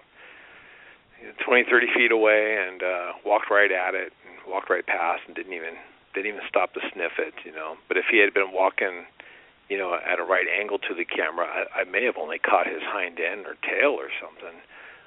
twenty 1.44 1.64
thirty 1.68 1.86
feet 1.94 2.12
away 2.12 2.56
and 2.60 2.82
uh, 2.82 3.12
walked 3.24 3.50
right 3.50 3.70
at 3.70 3.94
it 3.94 4.12
and 4.26 4.52
walked 4.52 4.70
right 4.70 4.86
past 4.86 5.22
and 5.26 5.36
didn't 5.36 5.52
even 5.52 5.74
didn't 6.14 6.26
even 6.26 6.42
stop 6.48 6.74
to 6.74 6.80
sniff 6.92 7.12
it. 7.18 7.34
You 7.44 7.52
know, 7.52 7.76
but 7.88 7.96
if 7.96 8.06
he 8.10 8.18
had 8.18 8.34
been 8.34 8.52
walking 8.52 9.06
you 9.70 9.78
know, 9.78 9.94
at 9.94 10.18
a 10.18 10.24
right 10.24 10.46
angle 10.50 10.78
to 10.82 10.94
the 10.94 11.06
camera, 11.06 11.46
I, 11.46 11.82
I 11.82 11.84
may 11.84 12.04
have 12.04 12.18
only 12.18 12.38
caught 12.42 12.66
his 12.66 12.82
hind 12.82 13.20
end 13.22 13.46
or 13.46 13.54
tail 13.62 13.94
or 13.94 14.10
something. 14.18 14.58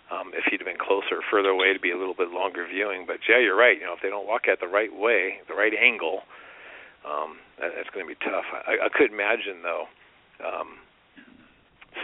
Um, 0.07 0.31
if 0.33 0.45
he'd 0.47 0.63
have 0.63 0.67
been 0.67 0.79
closer, 0.79 1.19
further 1.29 1.49
away, 1.49 1.73
to 1.73 1.79
be 1.79 1.91
a 1.91 1.97
little 1.97 2.15
bit 2.15 2.31
longer 2.31 2.65
viewing. 2.65 3.03
But 3.05 3.19
yeah, 3.27 3.39
you're 3.39 3.57
right. 3.57 3.77
You 3.77 3.85
know, 3.85 3.93
if 3.93 4.01
they 4.01 4.09
don't 4.09 4.25
walk 4.25 4.47
at 4.47 4.61
the 4.61 4.67
right 4.67 4.91
way, 4.93 5.43
the 5.49 5.53
right 5.53 5.73
angle, 5.75 6.23
um, 7.03 7.43
that, 7.59 7.75
that's 7.75 7.89
going 7.91 8.07
to 8.07 8.09
be 8.09 8.19
tough. 8.23 8.47
I, 8.55 8.87
I 8.87 8.89
could 8.89 9.11
imagine 9.11 9.63
though, 9.63 9.85
um, 10.39 10.79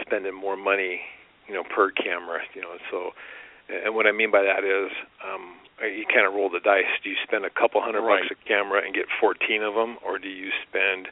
spending 0.04 0.34
more 0.34 0.56
money, 0.56 1.00
you 1.48 1.54
know, 1.54 1.64
per 1.64 1.90
camera. 1.90 2.44
You 2.52 2.60
know, 2.60 2.76
so, 2.90 3.16
and 3.86 3.94
what 3.94 4.06
I 4.06 4.12
mean 4.12 4.30
by 4.30 4.42
that 4.42 4.64
is, 4.64 4.90
um, 5.24 5.54
you 5.80 6.04
kind 6.06 6.26
of 6.26 6.34
roll 6.34 6.50
the 6.50 6.60
dice. 6.60 6.90
Do 7.02 7.10
you 7.10 7.16
spend 7.24 7.44
a 7.44 7.50
couple 7.50 7.80
hundred 7.80 8.02
Right. 8.02 8.22
bucks 8.28 8.36
a 8.36 8.48
camera 8.48 8.82
and 8.84 8.94
get 8.94 9.06
14 9.20 9.62
of 9.62 9.74
them, 9.74 9.96
or 10.04 10.18
do 10.18 10.28
you 10.28 10.50
spend 10.68 11.08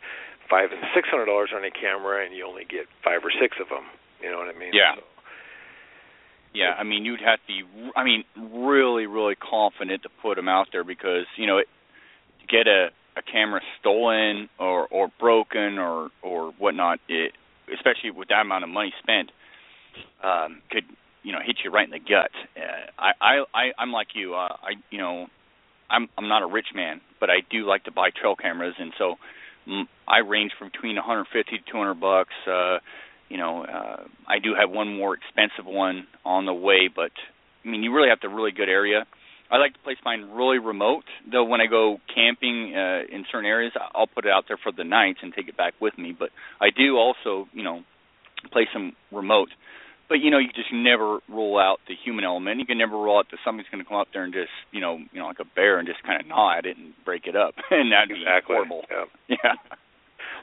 five 0.51 0.73
and 0.73 0.81
six 0.95 1.09
hundred 1.09 1.27
dollars 1.27 1.51
on 1.55 1.65
a 1.65 1.71
camera 1.71 2.25
and 2.25 2.35
you 2.35 2.45
only 2.47 2.65
get 2.65 2.87
five 3.05 3.25
or 3.25 3.31
six 3.41 3.57
of 3.61 3.69
them? 3.69 3.85
You 4.23 4.31
know 4.31 4.39
what 4.39 4.49
I 4.49 4.59
mean? 4.59 4.73
Yeah. 4.73 4.97
So, 4.97 5.03
yeah 6.55 6.73
i 6.79 6.83
mean 6.83 7.05
you'd 7.05 7.21
have 7.21 7.39
to 7.41 7.47
be 7.47 7.63
i 7.95 8.03
mean 8.03 8.25
really 8.37 9.07
really 9.07 9.35
confident 9.37 10.03
to 10.03 10.09
put 10.23 10.37
them 10.37 10.49
out 10.49 10.67
there 10.73 10.83
because 10.83 11.27
you 11.37 11.47
know 11.47 11.59
it, 11.59 11.69
to 12.41 12.47
get 12.47 12.67
a 12.67 12.89
a 13.19 13.23
camera 13.23 13.61
stolen 13.79 14.49
or 14.59 14.87
or 14.91 15.09
broken 15.21 15.79
or 15.79 16.09
or 16.23 16.53
whatnot 16.59 17.01
it 17.09 17.33
especially 17.75 18.11
with 18.11 18.29
that 18.29 18.41
amount 18.41 18.65
of 18.65 18.71
money 18.71 18.93
spent 19.03 19.31
um 20.25 20.63
could 20.71 20.85
you 21.29 21.35
know 21.35 21.41
hit 21.45 21.57
you 21.63 21.71
right 21.71 21.85
in 21.85 21.91
the 21.91 21.99
gut. 21.99 22.33
Uh, 22.57 22.91
I 22.99 23.45
I 23.53 23.63
I'm 23.79 23.93
like 23.93 24.09
you. 24.15 24.35
Uh, 24.35 24.57
I 24.63 24.81
you 24.91 24.97
know 24.97 25.27
I'm 25.91 26.09
I'm 26.17 26.27
not 26.27 26.43
a 26.43 26.47
rich 26.47 26.69
man, 26.75 27.03
but 27.21 27.29
I 27.29 27.45
do 27.51 27.67
like 27.67 27.85
to 27.85 27.93
buy 27.93 28.09
trail 28.19 28.35
cameras, 28.35 28.75
and 28.79 28.95
so 28.97 29.17
mm, 29.69 29.83
I 30.09 30.21
range 30.27 30.53
from 30.59 30.71
between 30.73 30.97
150 30.97 31.59
to 31.59 31.71
200 31.71 31.95
bucks. 32.01 32.33
Uh, 32.47 32.79
you 33.29 33.37
know, 33.37 33.63
uh, 33.63 34.05
I 34.27 34.39
do 34.43 34.55
have 34.59 34.71
one 34.71 34.97
more 34.97 35.15
expensive 35.15 35.67
one 35.67 36.07
on 36.25 36.47
the 36.47 36.55
way, 36.55 36.89
but 36.89 37.13
I 37.63 37.69
mean, 37.69 37.83
you 37.83 37.93
really 37.93 38.09
have 38.09 38.21
to 38.21 38.31
really 38.31 38.53
good 38.53 38.71
area. 38.71 39.05
I 39.51 39.59
like 39.59 39.75
to 39.75 39.81
place 39.81 39.99
mine 40.07 40.31
really 40.33 40.59
remote. 40.59 41.05
Though 41.31 41.45
when 41.45 41.61
I 41.61 41.67
go 41.67 41.99
camping 42.15 42.75
uh, 42.75 43.15
in 43.15 43.27
certain 43.31 43.47
areas, 43.47 43.75
I'll 43.95 44.07
put 44.07 44.25
it 44.25 44.31
out 44.31 44.45
there 44.49 44.59
for 44.63 44.73
the 44.73 44.85
night 44.85 45.17
and 45.23 45.35
take 45.35 45.49
it 45.49 45.59
back 45.59 45.75
with 45.79 45.99
me. 45.99 46.17
But 46.19 46.31
I 46.59 46.69
do 46.71 46.97
also, 46.97 47.49
you 47.53 47.63
know, 47.63 47.83
place 48.51 48.69
them 48.73 48.93
remote. 49.13 49.49
But 50.09 50.21
you 50.21 50.31
know, 50.31 50.39
you 50.39 50.49
just 50.49 50.73
never 50.73 51.21
rule 51.29 51.59
out 51.59 51.81
the 51.87 51.95
human 51.95 52.25
element. 52.25 52.61
You 52.61 52.67
can 52.67 52.79
never 52.79 52.97
rule 52.97 53.19
out 53.19 53.27
that 53.31 53.41
somebody's 53.45 53.71
going 53.71 53.85
to 53.85 53.89
come 53.89 54.01
up 54.01 54.09
there 54.13 54.25
and 54.25 54.33
just, 54.33 54.53
you 54.73 54.81
know, 54.81 54.97
you 55.13 55.21
know, 55.21 55.27
like 55.27 55.41
a 55.41 55.45
bear 55.45 55.79
and 55.79 55.87
just 55.87 56.03
kind 56.03 56.21
of 56.21 56.27
gnaw 56.27 56.57
at 56.57 56.65
it 56.65 56.79
and 56.79 56.95
break 57.05 57.27
it 57.27 57.37
up, 57.37 57.55
and 57.71 57.93
that'd 57.93 58.17
exactly. 58.17 58.57
be 58.57 58.65
horrible. 58.65 58.85
Yeah. 58.89 59.37
yeah. 59.45 59.55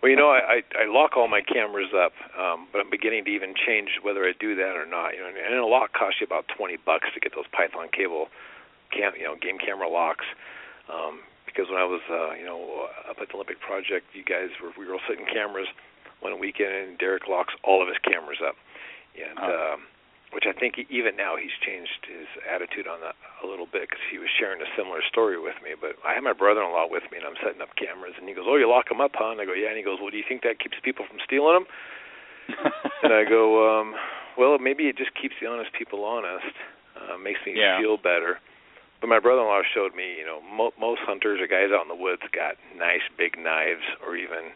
Well, 0.02 0.12
you 0.12 0.18
know, 0.18 0.30
I, 0.30 0.62
I 0.62 0.86
I 0.86 0.92
lock 0.92 1.18
all 1.18 1.28
my 1.28 1.42
cameras 1.42 1.90
up, 1.98 2.14
um, 2.38 2.68
but 2.72 2.80
I'm 2.80 2.92
beginning 2.92 3.26
to 3.26 3.32
even 3.32 3.56
change 3.56 3.98
whether 4.04 4.22
I 4.26 4.34
do 4.38 4.54
that 4.54 4.78
or 4.78 4.86
not. 4.86 5.18
You 5.18 5.26
know, 5.26 5.34
and 5.34 5.58
a 5.58 5.66
lock 5.66 5.94
costs 5.94 6.22
you 6.22 6.28
about 6.28 6.46
twenty 6.46 6.78
bucks 6.78 7.10
to 7.16 7.20
get 7.20 7.34
those 7.34 7.50
Python 7.50 7.90
cable, 7.90 8.28
cam, 8.92 9.14
you 9.18 9.24
know, 9.26 9.34
game 9.34 9.58
camera 9.58 9.90
locks. 9.90 10.26
Um, 10.94 11.26
because 11.48 11.72
when 11.72 11.80
I 11.80 11.88
was, 11.88 12.04
uh, 12.12 12.36
you 12.36 12.44
know, 12.44 12.92
up 13.10 13.18
at 13.24 13.32
the 13.32 13.34
Olympic 13.34 13.64
Project, 13.64 14.12
you 14.14 14.22
guys 14.22 14.52
were 14.62 14.76
we 14.78 14.86
were 14.86 15.00
all 15.00 15.06
setting 15.08 15.26
cameras 15.26 15.72
one 16.20 16.38
weekend, 16.38 16.76
and 16.76 16.98
Derek 17.00 17.28
locks 17.32 17.56
all 17.64 17.82
of 17.82 17.88
his 17.88 17.98
cameras 18.04 18.44
up 18.46 18.60
and 19.22 19.40
oh. 19.40 19.76
um, 19.76 19.80
which 20.36 20.44
I 20.44 20.52
think 20.52 20.76
even 20.92 21.16
now 21.16 21.40
he's 21.40 21.56
changed 21.64 22.04
his 22.04 22.28
attitude 22.44 22.92
on 22.92 23.00
that 23.00 23.16
a 23.40 23.48
little 23.48 23.70
bit 23.70 23.88
because 23.88 24.04
he 24.12 24.20
was 24.20 24.28
sharing 24.28 24.60
a 24.60 24.68
similar 24.76 25.00
story 25.08 25.40
with 25.40 25.56
me. 25.64 25.80
But 25.80 25.96
I 26.04 26.12
have 26.12 26.28
my 26.28 26.36
brother-in-law 26.36 26.92
with 26.92 27.08
me, 27.08 27.24
and 27.24 27.28
I'm 27.28 27.40
setting 27.40 27.64
up 27.64 27.72
cameras, 27.80 28.20
and 28.20 28.28
he 28.28 28.36
goes, 28.36 28.44
"Oh, 28.44 28.60
you 28.60 28.68
lock 28.68 28.92
them 28.92 29.00
up, 29.00 29.16
huh?" 29.16 29.32
And 29.32 29.40
I 29.40 29.46
go, 29.48 29.56
"Yeah." 29.56 29.72
And 29.72 29.80
he 29.80 29.86
goes, 29.86 30.04
"Well, 30.04 30.12
do 30.12 30.20
you 30.20 30.28
think 30.28 30.44
that 30.44 30.60
keeps 30.60 30.76
people 30.84 31.08
from 31.08 31.24
stealing 31.24 31.64
them?" 31.64 31.68
and 33.04 33.16
I 33.16 33.24
go, 33.24 33.64
um, 33.64 33.96
"Well, 34.38 34.60
maybe 34.60 34.92
it 34.92 35.00
just 35.00 35.16
keeps 35.16 35.40
the 35.40 35.48
honest 35.48 35.72
people 35.72 36.04
honest. 36.04 36.52
Uh, 37.00 37.16
makes 37.16 37.40
me 37.48 37.56
yeah. 37.56 37.80
feel 37.80 37.96
better." 37.96 38.44
But 39.00 39.08
my 39.08 39.20
brother-in-law 39.20 39.64
showed 39.72 39.94
me, 39.94 40.18
you 40.18 40.26
know, 40.26 40.42
mo- 40.42 40.74
most 40.80 41.02
hunters 41.04 41.40
or 41.40 41.48
guys 41.48 41.72
out 41.72 41.84
in 41.84 41.92
the 41.92 42.00
woods 42.00 42.24
got 42.32 42.56
nice 42.76 43.04
big 43.18 43.38
knives 43.38 43.84
or 44.02 44.16
even 44.16 44.56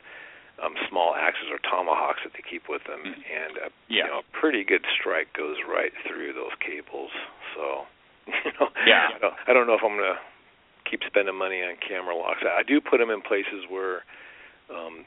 um, 0.63 0.75
small 0.89 1.15
axes 1.15 1.47
or 1.51 1.59
tomahawks 1.63 2.19
that 2.23 2.33
they 2.35 2.43
keep 2.43 2.67
with 2.67 2.83
them, 2.83 2.99
mm-hmm. 2.99 3.23
and 3.23 3.53
a, 3.57 3.67
yeah. 3.87 4.05
you 4.05 4.11
know, 4.11 4.21
a 4.23 4.27
pretty 4.35 4.63
good 4.63 4.83
strike 4.99 5.31
goes 5.33 5.57
right 5.63 5.91
through 6.07 6.33
those 6.33 6.53
cables. 6.59 7.11
So, 7.55 7.87
you 8.27 8.51
know, 8.59 8.67
yeah, 8.85 9.15
I 9.15 9.19
don't, 9.19 9.35
I 9.47 9.53
don't 9.53 9.67
know 9.67 9.77
if 9.79 9.83
I'm 9.83 9.95
gonna 9.95 10.19
keep 10.89 11.01
spending 11.07 11.35
money 11.35 11.61
on 11.61 11.77
camera 11.79 12.15
locks. 12.15 12.43
I 12.43 12.63
do 12.63 12.81
put 12.81 12.97
them 12.97 13.09
in 13.09 13.21
places 13.21 13.69
where 13.69 14.03
um, 14.67 15.05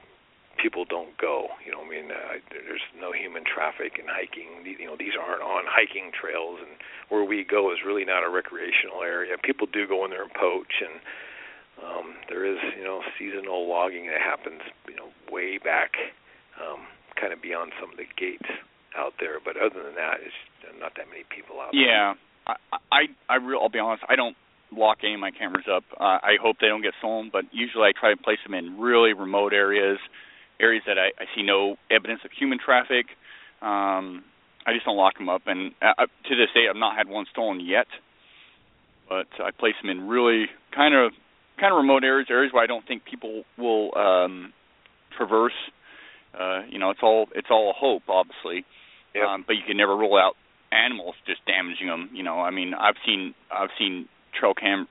people 0.60 0.84
don't 0.84 1.16
go. 1.18 1.48
You 1.64 1.72
know, 1.72 1.82
I 1.82 1.88
mean, 1.88 2.08
uh, 2.10 2.38
there's 2.50 2.84
no 2.98 3.12
human 3.12 3.44
traffic 3.44 3.98
and 3.98 4.08
hiking. 4.08 4.64
You 4.64 4.86
know, 4.86 4.96
these 4.98 5.18
aren't 5.18 5.42
on 5.42 5.64
hiking 5.66 6.12
trails, 6.14 6.60
and 6.62 6.78
where 7.10 7.24
we 7.24 7.44
go 7.44 7.72
is 7.72 7.84
really 7.84 8.04
not 8.04 8.24
a 8.24 8.30
recreational 8.30 9.02
area. 9.02 9.36
People 9.42 9.66
do 9.66 9.86
go 9.86 10.04
in 10.04 10.10
there 10.10 10.22
and 10.22 10.34
poach 10.34 10.80
and 10.80 11.02
um, 11.84 12.14
there 12.28 12.44
is, 12.46 12.58
you 12.78 12.84
know, 12.84 13.02
seasonal 13.18 13.68
logging 13.68 14.06
that 14.06 14.20
happens, 14.20 14.62
you 14.88 14.96
know, 14.96 15.10
way 15.30 15.58
back, 15.58 15.92
um, 16.60 16.86
kind 17.20 17.32
of 17.32 17.42
beyond 17.42 17.72
some 17.80 17.90
of 17.90 17.96
the 17.96 18.06
gates 18.16 18.48
out 18.96 19.14
there. 19.20 19.38
But 19.44 19.56
other 19.56 19.82
than 19.82 19.94
that, 19.96 20.22
it's 20.24 20.34
not 20.80 20.92
that 20.96 21.08
many 21.08 21.24
people 21.28 21.60
out 21.60 21.74
yeah. 21.74 22.14
there. 22.46 22.56
Yeah, 22.56 22.56
I, 22.72 22.78
I, 22.90 23.02
I 23.28 23.36
real, 23.36 23.60
I'll 23.60 23.68
be 23.68 23.78
honest, 23.78 24.04
I 24.08 24.16
don't 24.16 24.36
lock 24.70 24.98
any 25.02 25.14
of 25.14 25.20
my 25.20 25.30
cameras 25.30 25.66
up. 25.70 25.84
Uh, 25.98 26.18
I 26.22 26.36
hope 26.40 26.56
they 26.60 26.68
don't 26.68 26.82
get 26.82 26.94
stolen, 26.98 27.30
but 27.32 27.44
usually 27.52 27.84
I 27.84 27.92
try 27.98 28.14
to 28.14 28.16
place 28.16 28.38
them 28.44 28.54
in 28.54 28.78
really 28.80 29.12
remote 29.12 29.52
areas, 29.52 29.98
areas 30.60 30.84
that 30.86 30.98
I, 30.98 31.10
I 31.20 31.26
see 31.34 31.42
no 31.42 31.76
evidence 31.90 32.20
of 32.24 32.30
human 32.32 32.58
traffic. 32.58 33.06
Um, 33.60 34.24
I 34.64 34.72
just 34.72 34.86
don't 34.86 34.96
lock 34.96 35.18
them 35.18 35.28
up, 35.28 35.42
and 35.46 35.72
uh, 35.82 36.06
to 36.06 36.36
this 36.36 36.48
day, 36.54 36.66
I've 36.70 36.76
not 36.76 36.96
had 36.96 37.08
one 37.08 37.26
stolen 37.30 37.60
yet. 37.60 37.86
But 39.08 39.26
I 39.44 39.50
place 39.50 39.74
them 39.82 39.90
in 39.90 40.08
really 40.08 40.46
kind 40.74 40.94
of 40.94 41.12
kind 41.58 41.72
of 41.72 41.78
remote 41.78 42.04
areas, 42.04 42.28
areas 42.30 42.52
where 42.52 42.62
I 42.62 42.66
don't 42.66 42.86
think 42.86 43.04
people 43.04 43.44
will 43.58 43.96
um, 43.96 44.52
traverse. 45.16 45.56
Uh, 46.38 46.62
you 46.68 46.78
know, 46.78 46.90
it's 46.90 47.00
all 47.02 47.28
it's 47.34 47.48
all 47.50 47.70
a 47.70 47.74
hope, 47.74 48.04
obviously, 48.08 48.64
yep. 49.14 49.24
um, 49.24 49.44
but 49.46 49.54
you 49.54 49.62
can 49.66 49.76
never 49.76 49.96
rule 49.96 50.16
out 50.16 50.34
animals 50.72 51.14
just 51.26 51.44
damaging 51.46 51.86
them. 51.86 52.08
You 52.12 52.22
know, 52.22 52.40
I 52.40 52.50
mean, 52.50 52.72
I've 52.74 52.96
seen 53.06 53.34
I've 53.50 53.70
seen 53.78 54.08
trail 54.38 54.54
cam 54.54 54.88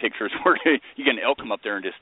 pictures 0.00 0.32
where 0.44 0.56
you 0.64 1.04
get 1.04 1.14
an 1.14 1.20
elk 1.24 1.38
come 1.38 1.52
up 1.52 1.60
there 1.62 1.76
and 1.76 1.84
just 1.84 1.98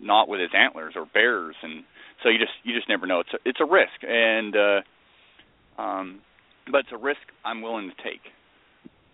not 0.00 0.28
with 0.28 0.40
his 0.40 0.50
antlers 0.54 0.94
or 0.96 1.06
bears, 1.06 1.56
and 1.62 1.84
so 2.22 2.28
you 2.28 2.38
just 2.38 2.52
you 2.64 2.74
just 2.74 2.88
never 2.88 3.06
know. 3.06 3.20
It's 3.20 3.32
a, 3.32 3.38
it's 3.44 3.60
a 3.60 3.64
risk, 3.64 4.02
and 4.02 4.56
uh, 4.56 5.80
um, 5.80 6.20
but 6.70 6.80
it's 6.80 6.92
a 6.92 6.98
risk 6.98 7.20
I'm 7.44 7.62
willing 7.62 7.90
to 7.90 8.02
take. 8.02 8.22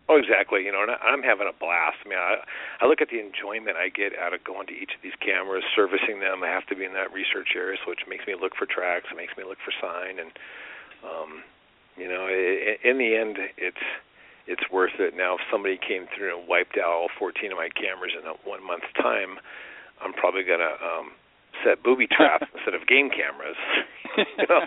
Oh, 0.08 0.16
exactly. 0.16 0.62
You 0.62 0.70
know, 0.70 0.86
and 0.86 0.94
I'm 1.02 1.22
having 1.22 1.50
a 1.50 1.56
blast. 1.58 1.98
I 2.04 2.08
mean, 2.08 2.18
I, 2.18 2.38
I 2.78 2.86
look 2.86 3.02
at 3.02 3.10
the 3.10 3.18
enjoyment 3.18 3.74
I 3.74 3.90
get 3.90 4.14
out 4.14 4.34
of 4.34 4.44
going 4.46 4.66
to 4.70 4.76
each 4.76 4.94
of 4.94 5.02
these 5.02 5.18
cameras, 5.18 5.66
servicing 5.74 6.22
them. 6.22 6.46
I 6.46 6.48
have 6.48 6.66
to 6.70 6.76
be 6.78 6.86
in 6.86 6.94
that 6.94 7.10
research 7.10 7.58
area, 7.58 7.74
so 7.82 7.90
which 7.90 8.06
makes 8.06 8.26
me 8.26 8.38
look 8.38 8.54
for 8.54 8.66
tracks. 8.70 9.10
It 9.10 9.18
makes 9.18 9.34
me 9.36 9.42
look 9.42 9.58
for 9.66 9.74
sign, 9.82 10.22
and 10.22 10.30
um, 11.02 11.42
you 11.98 12.06
know, 12.06 12.30
it, 12.30 12.78
in 12.86 12.98
the 12.98 13.18
end, 13.18 13.38
it's 13.58 13.82
it's 14.46 14.62
worth 14.70 15.02
it. 15.02 15.18
Now, 15.18 15.34
if 15.34 15.42
somebody 15.50 15.74
came 15.74 16.06
through 16.14 16.38
and 16.38 16.46
wiped 16.46 16.78
out 16.78 16.86
all 16.86 17.10
14 17.18 17.50
of 17.50 17.58
my 17.58 17.68
cameras 17.74 18.14
in 18.14 18.22
a 18.30 18.38
one 18.46 18.62
month's 18.62 18.90
time, 18.94 19.42
I'm 19.98 20.14
probably 20.14 20.46
gonna 20.46 20.78
um, 20.78 21.18
set 21.66 21.82
booby 21.82 22.06
traps 22.06 22.46
instead 22.54 22.78
of 22.78 22.86
game 22.86 23.10
cameras. 23.10 23.58
you 24.38 24.46
know, 24.48 24.64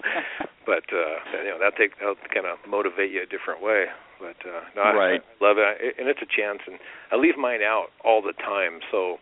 but 0.65 0.85
uh, 0.93 1.17
you 1.41 1.49
know 1.49 1.57
that 1.57 1.73
take 1.73 1.97
that'll 1.97 2.19
kind 2.29 2.45
of 2.45 2.61
motivate 2.69 3.09
you 3.09 3.23
a 3.23 3.29
different 3.29 3.63
way. 3.63 3.89
But 4.21 4.37
uh, 4.45 4.61
no, 4.75 4.93
right. 4.93 5.17
I, 5.17 5.25
I 5.25 5.39
love 5.41 5.57
it, 5.57 5.95
and 5.97 6.05
it's 6.05 6.21
a 6.21 6.29
chance. 6.29 6.61
And 6.67 6.77
I 7.09 7.15
leave 7.15 7.37
mine 7.37 7.65
out 7.65 7.89
all 8.05 8.21
the 8.21 8.35
time, 8.37 8.83
so 8.91 9.17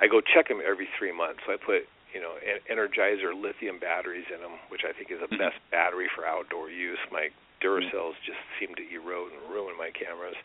I 0.00 0.08
go 0.08 0.18
check 0.18 0.48
them 0.48 0.58
every 0.64 0.88
three 0.98 1.14
months. 1.14 1.46
So 1.46 1.54
I 1.54 1.58
put 1.60 1.86
you 2.10 2.18
know 2.18 2.34
Energizer 2.66 3.30
lithium 3.30 3.78
batteries 3.78 4.26
in 4.34 4.42
them, 4.42 4.58
which 4.66 4.82
I 4.82 4.90
think 4.90 5.14
is 5.14 5.22
the 5.22 5.30
mm-hmm. 5.30 5.38
best 5.38 5.62
battery 5.70 6.10
for 6.10 6.26
outdoor 6.26 6.72
use. 6.72 6.98
My 7.12 7.30
Duracells 7.62 8.18
just 8.26 8.42
seem 8.58 8.74
to 8.74 8.84
erode 8.90 9.30
and 9.30 9.46
ruin 9.46 9.78
my 9.78 9.94
cameras, 9.94 10.36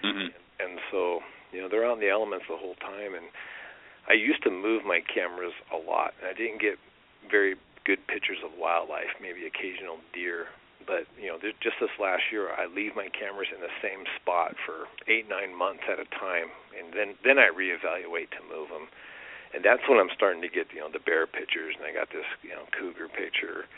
mm-hmm. 0.00 0.32
and, 0.32 0.32
and 0.64 0.72
so 0.88 1.20
you 1.52 1.60
know 1.60 1.68
they're 1.68 1.84
out 1.84 2.00
in 2.00 2.04
the 2.04 2.08
elements 2.08 2.48
the 2.48 2.56
whole 2.56 2.78
time. 2.80 3.12
And 3.12 3.28
I 4.10 4.18
used 4.18 4.42
to 4.42 4.50
move 4.50 4.82
my 4.84 5.00
cameras 5.06 5.54
a 5.70 5.78
lot, 5.78 6.18
and 6.18 6.26
I 6.26 6.34
didn't 6.34 6.60
get 6.60 6.74
very 7.30 7.54
good 7.86 8.02
pictures 8.10 8.42
of 8.44 8.50
wildlife, 8.58 9.14
maybe 9.22 9.46
occasional 9.46 10.02
deer 10.12 10.50
but 10.86 11.04
you 11.20 11.28
know, 11.28 11.38
just 11.38 11.76
this 11.80 11.92
last 12.00 12.34
year, 12.34 12.50
I 12.50 12.66
leave 12.66 12.96
my 12.96 13.08
cameras 13.12 13.52
in 13.52 13.60
the 13.60 13.72
same 13.78 14.02
spot 14.20 14.56
for 14.64 14.88
eight, 15.06 15.28
nine 15.28 15.52
months 15.52 15.84
at 15.86 16.00
a 16.00 16.08
time, 16.16 16.50
and 16.74 16.92
then 16.92 17.14
then 17.24 17.38
I 17.38 17.52
reevaluate 17.52 18.34
to 18.34 18.42
move 18.48 18.74
them, 18.74 18.88
and 19.52 19.64
that's 19.64 19.84
when 19.88 20.00
I'm 20.00 20.10
starting 20.14 20.40
to 20.42 20.50
get 20.50 20.72
you 20.72 20.80
know 20.80 20.90
the 20.90 21.02
bear 21.02 21.26
pictures, 21.26 21.76
and 21.76 21.84
I 21.84 21.92
got 21.92 22.08
this 22.10 22.26
you 22.42 22.50
know 22.56 22.64
cougar 22.72 23.06
picture, 23.06 23.68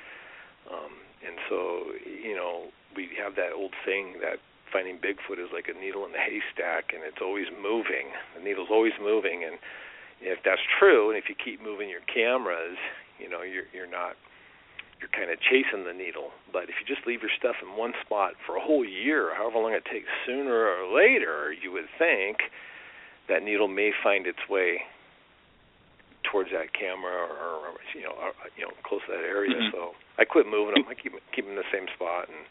um, 0.70 1.05
and 1.20 1.37
so 1.53 1.93
you 2.01 2.33
know 2.33 2.70
we 2.95 3.11
have 3.18 3.35
that 3.37 3.53
old 3.53 3.74
saying 3.85 4.22
that 4.22 4.39
finding 4.70 4.97
Bigfoot 4.97 5.37
is 5.37 5.53
like 5.53 5.68
a 5.68 5.76
needle 5.76 6.07
in 6.07 6.16
the 6.16 6.22
haystack, 6.22 6.97
and 6.97 7.03
it's 7.05 7.20
always 7.20 7.51
moving. 7.53 8.14
The 8.39 8.41
needle's 8.41 8.72
always 8.72 8.97
moving, 8.97 9.45
and 9.45 9.61
if 10.25 10.39
that's 10.45 10.62
true, 10.79 11.11
and 11.11 11.18
if 11.18 11.29
you 11.29 11.35
keep 11.35 11.62
moving 11.62 11.89
your 11.89 12.05
cameras, 12.07 12.79
you 13.18 13.29
know 13.29 13.43
you're 13.43 13.68
you're 13.73 13.91
not 13.91 14.16
you're 15.03 15.11
kind 15.11 15.31
of 15.31 15.39
chasing 15.43 15.85
the 15.85 15.93
needle. 15.93 16.31
But 16.53 16.70
if 16.70 16.79
you 16.79 16.87
just 16.87 17.07
leave 17.07 17.23
your 17.23 17.35
stuff 17.35 17.57
in 17.59 17.77
one 17.77 17.93
spot 18.07 18.39
for 18.47 18.57
a 18.57 18.62
whole 18.62 18.87
year, 18.87 19.35
however 19.35 19.59
long 19.59 19.75
it 19.75 19.85
takes, 19.85 20.07
sooner 20.25 20.55
or 20.55 20.87
later, 20.95 21.51
you 21.51 21.73
would 21.73 21.91
think 21.99 22.39
that 23.29 23.43
needle 23.43 23.66
may 23.66 23.91
find 24.03 24.27
its 24.27 24.47
way 24.49 24.87
towards 26.23 26.51
that 26.55 26.70
camera 26.73 27.27
or, 27.27 27.75
or 27.75 27.83
you 27.95 28.03
know 28.07 28.14
or, 28.14 28.31
you 28.57 28.62
know 28.62 28.73
close 28.87 29.03
to 29.07 29.12
that 29.12 29.27
area. 29.27 29.59
Mm-hmm. 29.59 29.75
So 29.75 29.99
I 30.18 30.25
quit 30.25 30.47
moving 30.47 30.79
them. 30.79 30.87
I 30.89 30.95
keep 30.95 31.12
keep 31.35 31.45
them 31.45 31.59
in 31.59 31.61
the 31.61 31.73
same 31.75 31.91
spot. 31.95 32.31
And 32.31 32.47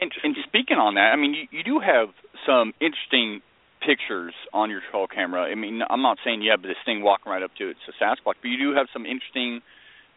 and, 0.00 0.12
and 0.22 0.36
speaking 0.46 0.78
on 0.78 0.94
that, 0.94 1.10
I 1.10 1.16
mean, 1.16 1.34
you, 1.34 1.44
you 1.50 1.64
do 1.64 1.80
have 1.82 2.14
some 2.46 2.72
interesting 2.78 3.42
pictures 3.84 4.34
on 4.52 4.70
your 4.70 4.80
trail 4.90 5.06
camera. 5.06 5.42
I 5.42 5.54
mean, 5.54 5.80
I'm 5.88 6.02
not 6.02 6.18
saying 6.24 6.42
you 6.42 6.50
have 6.50 6.62
this 6.62 6.76
thing 6.84 7.02
walking 7.02 7.30
right 7.30 7.42
up 7.42 7.50
to 7.58 7.68
it, 7.68 7.76
it's 7.76 7.96
a 8.00 8.04
Sasquatch, 8.04 8.36
but 8.42 8.48
you 8.48 8.58
do 8.58 8.74
have 8.76 8.86
some 8.92 9.06
interesting 9.06 9.60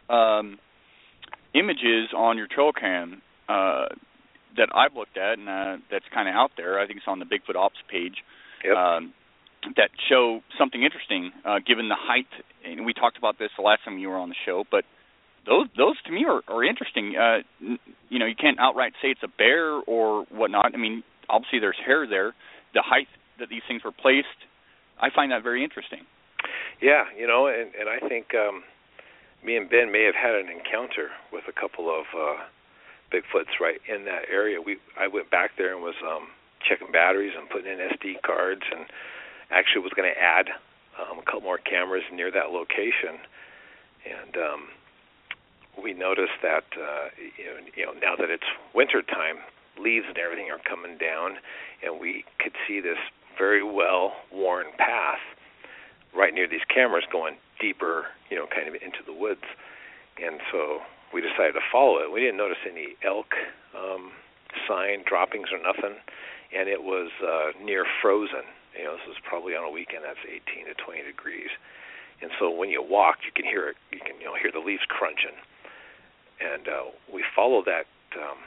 um, 0.08 0.58
images 1.54 2.10
on 2.16 2.38
your 2.38 2.46
trail 2.46 2.72
cam 2.72 3.22
uh, 3.48 3.86
that 4.56 4.68
I've 4.74 4.94
looked 4.94 5.16
at, 5.16 5.38
and 5.38 5.48
uh, 5.48 5.76
that's 5.90 6.04
kind 6.12 6.28
of 6.28 6.34
out 6.34 6.50
there. 6.56 6.78
I 6.78 6.86
think 6.86 6.98
it's 6.98 7.08
on 7.08 7.18
the 7.18 7.24
Bigfoot 7.24 7.56
Ops 7.56 7.76
page. 7.90 8.16
Yep. 8.64 8.76
Um, 8.76 9.14
that 9.76 9.90
show 10.08 10.40
something 10.58 10.82
interesting, 10.82 11.30
uh, 11.44 11.58
given 11.64 11.88
the 11.88 11.96
height. 11.98 12.26
And 12.64 12.84
we 12.84 12.92
talked 12.92 13.16
about 13.16 13.38
this 13.38 13.50
the 13.56 13.62
last 13.62 13.84
time 13.84 13.98
you 13.98 14.08
were 14.08 14.18
on 14.18 14.28
the 14.28 14.34
show, 14.44 14.64
but 14.70 14.84
those 15.46 15.66
those 15.76 16.00
to 16.06 16.12
me 16.12 16.24
are, 16.24 16.42
are 16.48 16.64
interesting. 16.64 17.14
Uh, 17.16 17.38
you 18.08 18.18
know, 18.18 18.26
you 18.26 18.34
can't 18.34 18.58
outright 18.58 18.92
say 19.00 19.08
it's 19.08 19.22
a 19.22 19.28
bear 19.28 19.72
or 19.72 20.24
whatnot. 20.30 20.72
I 20.74 20.78
mean, 20.78 21.02
obviously 21.28 21.60
there's 21.60 21.78
hair 21.84 22.06
there. 22.06 22.34
The 22.74 22.82
height 22.84 23.08
that 23.38 23.48
these 23.48 23.62
things 23.66 23.84
were 23.84 23.92
placed, 23.92 24.46
I 25.00 25.10
find 25.10 25.32
that 25.32 25.42
very 25.42 25.64
interesting. 25.64 26.06
Yeah, 26.80 27.04
you 27.16 27.26
know, 27.26 27.46
and 27.46 27.70
and 27.78 27.88
I 27.88 28.06
think 28.08 28.34
um, 28.34 28.62
me 29.44 29.56
and 29.56 29.68
Ben 29.68 29.92
may 29.92 30.04
have 30.04 30.14
had 30.14 30.34
an 30.34 30.48
encounter 30.48 31.10
with 31.32 31.44
a 31.48 31.52
couple 31.52 31.90
of 31.90 32.06
uh, 32.14 32.42
Bigfoots 33.12 33.60
right 33.60 33.80
in 33.88 34.04
that 34.06 34.26
area. 34.30 34.60
We 34.60 34.78
I 34.98 35.06
went 35.08 35.30
back 35.30 35.52
there 35.58 35.74
and 35.74 35.82
was 35.82 35.94
um, 36.02 36.28
checking 36.66 36.90
batteries 36.92 37.32
and 37.36 37.48
putting 37.48 37.70
in 37.70 37.78
SD 37.78 38.22
cards, 38.22 38.62
and 38.70 38.86
actually 39.50 39.82
was 39.82 39.92
going 39.94 40.10
to 40.12 40.18
add 40.20 40.48
um, 40.98 41.18
a 41.18 41.22
couple 41.22 41.42
more 41.42 41.58
cameras 41.58 42.04
near 42.12 42.30
that 42.30 42.50
location, 42.50 43.20
and 44.06 44.36
um, 44.36 44.60
we 45.82 45.92
noticed 45.92 46.38
that 46.42 46.64
uh, 46.76 47.08
you, 47.38 47.44
know, 47.46 47.58
you 47.76 47.86
know 47.86 47.92
now 47.92 48.16
that 48.16 48.30
it's 48.30 48.48
winter 48.74 49.02
time, 49.02 49.38
leaves 49.78 50.06
and 50.08 50.18
everything 50.18 50.50
are 50.50 50.62
coming 50.68 50.98
down, 50.98 51.36
and 51.82 52.00
we 52.00 52.24
could 52.38 52.52
see 52.66 52.80
this 52.80 52.98
very 53.38 53.62
well 53.62 54.12
worn 54.32 54.66
path 54.78 55.22
right 56.14 56.34
near 56.34 56.48
these 56.48 56.64
cameras 56.68 57.04
going 57.10 57.36
deeper, 57.60 58.06
you 58.30 58.36
know, 58.36 58.46
kind 58.46 58.68
of 58.68 58.74
into 58.74 59.00
the 59.06 59.12
woods. 59.12 59.46
And 60.20 60.40
so 60.50 60.80
we 61.14 61.20
decided 61.20 61.52
to 61.54 61.64
follow 61.72 61.98
it. 61.98 62.12
We 62.12 62.20
didn't 62.20 62.36
notice 62.36 62.60
any 62.68 62.96
elk 63.04 63.32
um, 63.72 64.12
sign 64.68 65.04
droppings 65.08 65.48
or 65.52 65.58
nothing, 65.58 65.96
and 66.52 66.68
it 66.68 66.82
was 66.82 67.08
uh, 67.24 67.56
near 67.64 67.86
frozen. 68.02 68.44
You 68.76 68.84
know, 68.84 68.92
this 69.00 69.08
was 69.08 69.20
probably 69.24 69.56
on 69.56 69.64
a 69.64 69.72
weekend 69.72 70.04
that's 70.04 70.20
18 70.24 70.68
to 70.68 70.74
20 70.76 71.02
degrees. 71.04 71.52
And 72.20 72.30
so 72.38 72.50
when 72.50 72.68
you 72.68 72.84
walk, 72.84 73.24
you 73.24 73.32
can 73.34 73.44
hear 73.44 73.68
it. 73.68 73.76
You 73.90 74.00
can 74.00 74.20
you 74.20 74.26
know 74.28 74.36
hear 74.36 74.52
the 74.52 74.60
leaves 74.60 74.84
crunching 74.88 75.36
and 76.42 76.66
uh, 76.68 76.90
we 77.12 77.24
followed 77.34 77.66
that 77.66 77.86
um, 78.18 78.38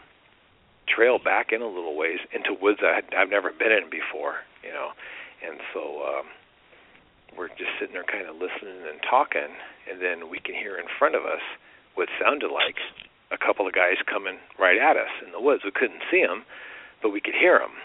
trail 0.88 1.20
back 1.20 1.52
in 1.52 1.62
a 1.62 1.68
little 1.68 1.96
ways 1.96 2.20
into 2.34 2.54
woods 2.54 2.80
I 2.84 2.96
had, 3.02 3.06
I've 3.18 3.30
never 3.30 3.52
been 3.52 3.72
in 3.72 3.90
before, 3.90 4.46
you 4.64 4.72
know, 4.72 4.92
and 5.46 5.60
so 5.74 6.06
um, 6.06 6.26
we're 7.38 7.50
just 7.50 7.76
sitting 7.80 7.94
there 7.94 8.08
kind 8.08 8.28
of 8.28 8.36
listening 8.36 8.86
and 8.88 9.00
talking, 9.04 9.52
and 9.90 10.02
then 10.02 10.30
we 10.30 10.40
can 10.40 10.56
hear 10.56 10.78
in 10.78 10.86
front 10.98 11.16
of 11.16 11.24
us 11.24 11.44
what 11.96 12.10
sounded 12.20 12.52
like 12.52 12.78
a 13.32 13.38
couple 13.38 13.68
of 13.68 13.74
guys 13.74 13.98
coming 14.06 14.38
right 14.60 14.78
at 14.78 14.98
us 14.98 15.12
in 15.26 15.32
the 15.32 15.42
woods. 15.42 15.64
We 15.64 15.72
couldn't 15.72 16.04
see 16.12 16.22
them, 16.22 16.44
but 17.02 17.10
we 17.10 17.22
could 17.22 17.36
hear 17.36 17.60
them 17.60 17.76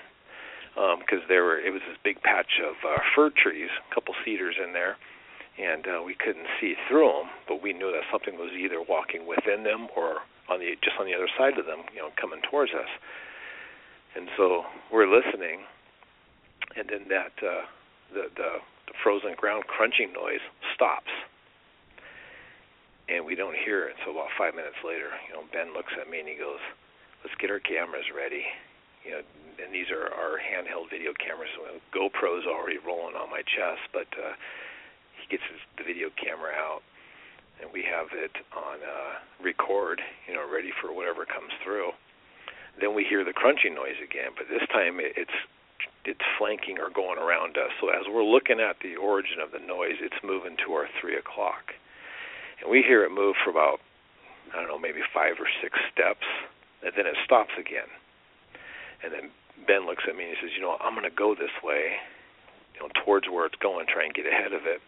because 1.03 1.25
um, 1.25 1.29
there 1.29 1.45
were 1.45 1.59
it 1.59 1.73
was 1.73 1.83
this 1.89 1.99
big 2.05 2.23
patch 2.23 2.61
of 2.63 2.77
uh, 2.87 3.03
fir 3.15 3.31
trees, 3.31 3.71
a 3.91 3.95
couple 3.95 4.15
cedars 4.25 4.57
in 4.63 4.73
there, 4.73 4.97
and 5.59 5.87
uh, 5.87 6.01
we 6.03 6.15
couldn't 6.15 6.47
see 6.61 6.75
through 6.89 7.09
them, 7.09 7.29
but 7.49 7.63
we 7.63 7.73
knew 7.73 7.91
that 7.91 8.07
something 8.11 8.39
was 8.39 8.53
either 8.55 8.81
walking 8.81 9.27
within 9.27 9.65
them 9.65 9.89
or 9.97 10.23
on 10.51 10.59
the 10.59 10.75
just 10.83 10.99
on 10.99 11.07
the 11.07 11.15
other 11.15 11.31
side 11.39 11.57
of 11.59 11.67
them, 11.67 11.87
you 11.95 12.03
know, 12.03 12.11
coming 12.21 12.43
towards 12.51 12.73
us. 12.75 12.91
And 14.17 14.29
so 14.37 14.67
we're 14.91 15.07
listening, 15.07 15.63
and 16.77 16.91
then 16.91 17.07
that 17.09 17.35
uh, 17.39 17.65
the, 18.13 18.25
the 18.35 18.51
the 18.91 18.95
frozen 19.03 19.39
ground 19.39 19.65
crunching 19.71 20.13
noise 20.13 20.43
stops, 20.75 21.15
and 23.09 23.25
we 23.25 23.39
don't 23.39 23.55
hear 23.55 23.87
it. 23.87 23.95
So 24.05 24.11
about 24.11 24.35
five 24.37 24.55
minutes 24.59 24.83
later, 24.83 25.15
you 25.31 25.35
know, 25.39 25.47
Ben 25.55 25.73
looks 25.73 25.95
at 25.95 26.11
me 26.11 26.19
and 26.19 26.29
he 26.29 26.35
goes, 26.35 26.61
"Let's 27.23 27.39
get 27.39 27.51
our 27.51 27.63
cameras 27.63 28.11
ready." 28.11 28.43
You 29.07 29.17
know, 29.17 29.23
and 29.63 29.73
these 29.73 29.89
are 29.89 30.13
our 30.13 30.37
handheld 30.37 30.91
video 30.91 31.15
cameras. 31.17 31.49
GoPro's 31.95 32.45
already 32.45 32.77
rolling 32.83 33.17
on 33.17 33.31
my 33.31 33.41
chest, 33.47 33.81
but 33.95 34.11
uh, 34.13 34.37
he 35.17 35.25
gets 35.31 35.47
his, 35.49 35.61
the 35.79 35.85
video 35.85 36.11
camera 36.21 36.53
out, 36.53 36.83
and 37.61 37.71
we 37.73 37.85
have 37.85 38.09
it 38.17 38.33
on 38.57 38.81
uh, 38.81 39.21
record, 39.45 40.01
you 40.27 40.35
know, 40.35 40.45
ready 40.49 40.73
for 40.81 40.93
whatever 40.93 41.25
comes 41.25 41.53
through. 41.63 41.93
Then 42.81 42.95
we 42.95 43.05
hear 43.05 43.25
the 43.25 43.37
crunching 43.37 43.75
noise 43.75 44.01
again, 44.03 44.33
but 44.37 44.49
this 44.49 44.65
time 44.73 45.01
it, 45.01 45.13
it's 45.17 45.37
it's 46.05 46.25
flanking 46.41 46.81
or 46.81 46.89
going 46.89 47.21
around 47.21 47.61
us. 47.61 47.73
So 47.81 47.93
as 47.93 48.09
we're 48.09 48.25
looking 48.25 48.61
at 48.61 48.81
the 48.81 48.97
origin 48.97 49.37
of 49.37 49.53
the 49.53 49.61
noise, 49.61 50.01
it's 50.01 50.17
moving 50.25 50.57
to 50.65 50.73
our 50.73 50.89
three 51.01 51.17
o'clock, 51.17 51.77
and 52.63 52.71
we 52.71 52.81
hear 52.81 53.05
it 53.05 53.13
move 53.13 53.37
for 53.45 53.51
about 53.51 53.81
I 54.53 54.59
don't 54.59 54.69
know, 54.69 54.81
maybe 54.81 55.01
five 55.15 55.39
or 55.39 55.47
six 55.63 55.79
steps, 55.93 56.27
and 56.83 56.93
then 56.97 57.07
it 57.07 57.15
stops 57.25 57.55
again. 57.55 57.87
And 59.05 59.13
then 59.13 59.31
Ben 59.67 59.87
looks 59.87 60.05
at 60.09 60.17
me 60.17 60.25
and 60.25 60.33
he 60.35 60.39
says, 60.41 60.57
"You 60.57 60.63
know, 60.63 60.77
I'm 60.81 60.95
going 60.97 61.09
to 61.09 61.15
go 61.15 61.35
this 61.35 61.55
way, 61.63 62.01
you 62.75 62.81
know, 62.81 62.89
towards 63.05 63.29
where 63.29 63.47
it's 63.47 63.61
going, 63.61 63.87
try 63.87 64.05
and 64.05 64.15
get 64.15 64.27
ahead 64.27 64.53
of 64.53 64.67
it." 64.67 64.81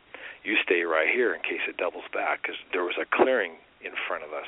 You 0.45 0.57
stay 0.63 0.83
right 0.83 1.09
here 1.09 1.35
in 1.35 1.41
case 1.43 1.63
it 1.69 1.77
doubles 1.77 2.07
back 2.13 2.43
because 2.43 2.59
there 2.73 2.83
was 2.83 2.99
a 2.99 3.07
clearing 3.07 3.55
in 3.83 3.93
front 4.07 4.25
of 4.25 4.33
us 4.33 4.47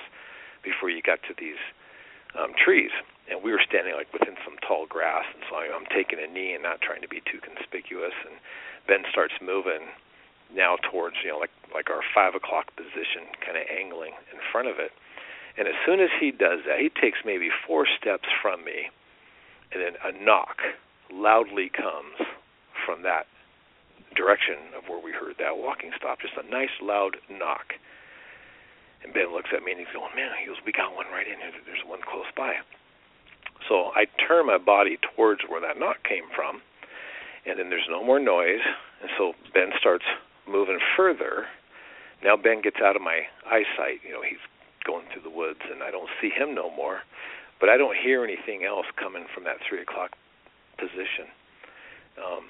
before 0.63 0.91
you 0.91 1.03
got 1.03 1.23
to 1.29 1.35
these 1.39 1.61
um, 2.35 2.51
trees, 2.59 2.91
and 3.31 3.43
we 3.43 3.53
were 3.53 3.63
standing 3.63 3.95
like 3.95 4.11
within 4.13 4.35
some 4.43 4.59
tall 4.67 4.87
grass, 4.87 5.25
and 5.35 5.43
so 5.47 5.55
I'm 5.57 5.87
taking 5.95 6.19
a 6.19 6.27
knee 6.27 6.55
and 6.55 6.63
not 6.63 6.83
trying 6.83 7.03
to 7.03 7.09
be 7.09 7.23
too 7.23 7.39
conspicuous. 7.39 8.15
And 8.27 8.35
Ben 8.89 9.07
starts 9.11 9.35
moving 9.39 9.87
now 10.51 10.77
towards 10.91 11.17
you 11.23 11.31
know 11.31 11.39
like 11.39 11.55
like 11.73 11.91
our 11.91 12.03
five 12.15 12.35
o'clock 12.35 12.75
position, 12.75 13.31
kind 13.39 13.57
of 13.57 13.65
angling 13.71 14.19
in 14.35 14.39
front 14.51 14.67
of 14.67 14.79
it. 14.83 14.91
And 15.55 15.69
as 15.71 15.79
soon 15.87 16.03
as 16.03 16.11
he 16.19 16.35
does 16.35 16.67
that, 16.67 16.83
he 16.83 16.91
takes 16.91 17.23
maybe 17.23 17.49
four 17.67 17.87
steps 17.87 18.27
from 18.43 18.65
me, 18.65 18.91
and 19.71 19.79
then 19.79 19.95
a 20.03 20.11
knock 20.11 20.59
loudly 21.13 21.71
comes 21.71 22.19
from 22.85 23.03
that 23.07 23.31
direction 24.15 24.73
of 24.77 24.89
where 24.89 25.03
we 25.03 25.13
heard 25.13 25.37
that 25.39 25.59
walking 25.59 25.91
stop, 25.97 26.21
just 26.21 26.35
a 26.39 26.47
nice 26.51 26.73
loud 26.81 27.17
knock. 27.29 27.75
And 29.03 29.13
Ben 29.13 29.33
looks 29.33 29.51
at 29.53 29.63
me 29.63 29.73
and 29.73 29.81
he's 29.81 29.93
going, 29.93 30.15
Man, 30.17 30.33
he 30.41 30.47
goes, 30.47 30.59
We 30.65 30.73
got 30.73 30.95
one 30.97 31.07
right 31.13 31.27
in 31.27 31.39
here. 31.39 31.53
There's 31.67 31.85
one 31.85 32.01
close 32.01 32.31
by. 32.37 32.57
So 33.69 33.93
I 33.97 34.07
turn 34.21 34.47
my 34.47 34.59
body 34.59 34.99
towards 35.01 35.41
where 35.49 35.61
that 35.61 35.79
knock 35.79 36.05
came 36.05 36.29
from, 36.35 36.61
and 37.47 37.59
then 37.59 37.71
there's 37.71 37.89
no 37.89 38.05
more 38.05 38.21
noise. 38.21 38.65
And 39.01 39.11
so 39.17 39.33
Ben 39.53 39.73
starts 39.79 40.05
moving 40.49 40.79
further. 40.97 41.47
Now 42.23 42.37
Ben 42.37 42.61
gets 42.61 42.81
out 42.81 42.97
of 42.97 43.03
my 43.03 43.29
eyesight. 43.45 44.01
You 44.05 44.13
know, 44.13 44.23
he's 44.23 44.41
going 44.85 45.05
through 45.13 45.23
the 45.23 45.33
woods, 45.33 45.61
and 45.71 45.83
I 45.83 45.91
don't 45.91 46.09
see 46.21 46.29
him 46.29 46.55
no 46.55 46.71
more. 46.71 47.01
But 47.61 47.69
I 47.69 47.77
don't 47.77 47.97
hear 47.97 48.25
anything 48.25 48.65
else 48.65 48.87
coming 48.97 49.25
from 49.33 49.45
that 49.45 49.57
three 49.69 49.81
o'clock 49.81 50.13
position. 50.77 51.29
Um, 52.21 52.45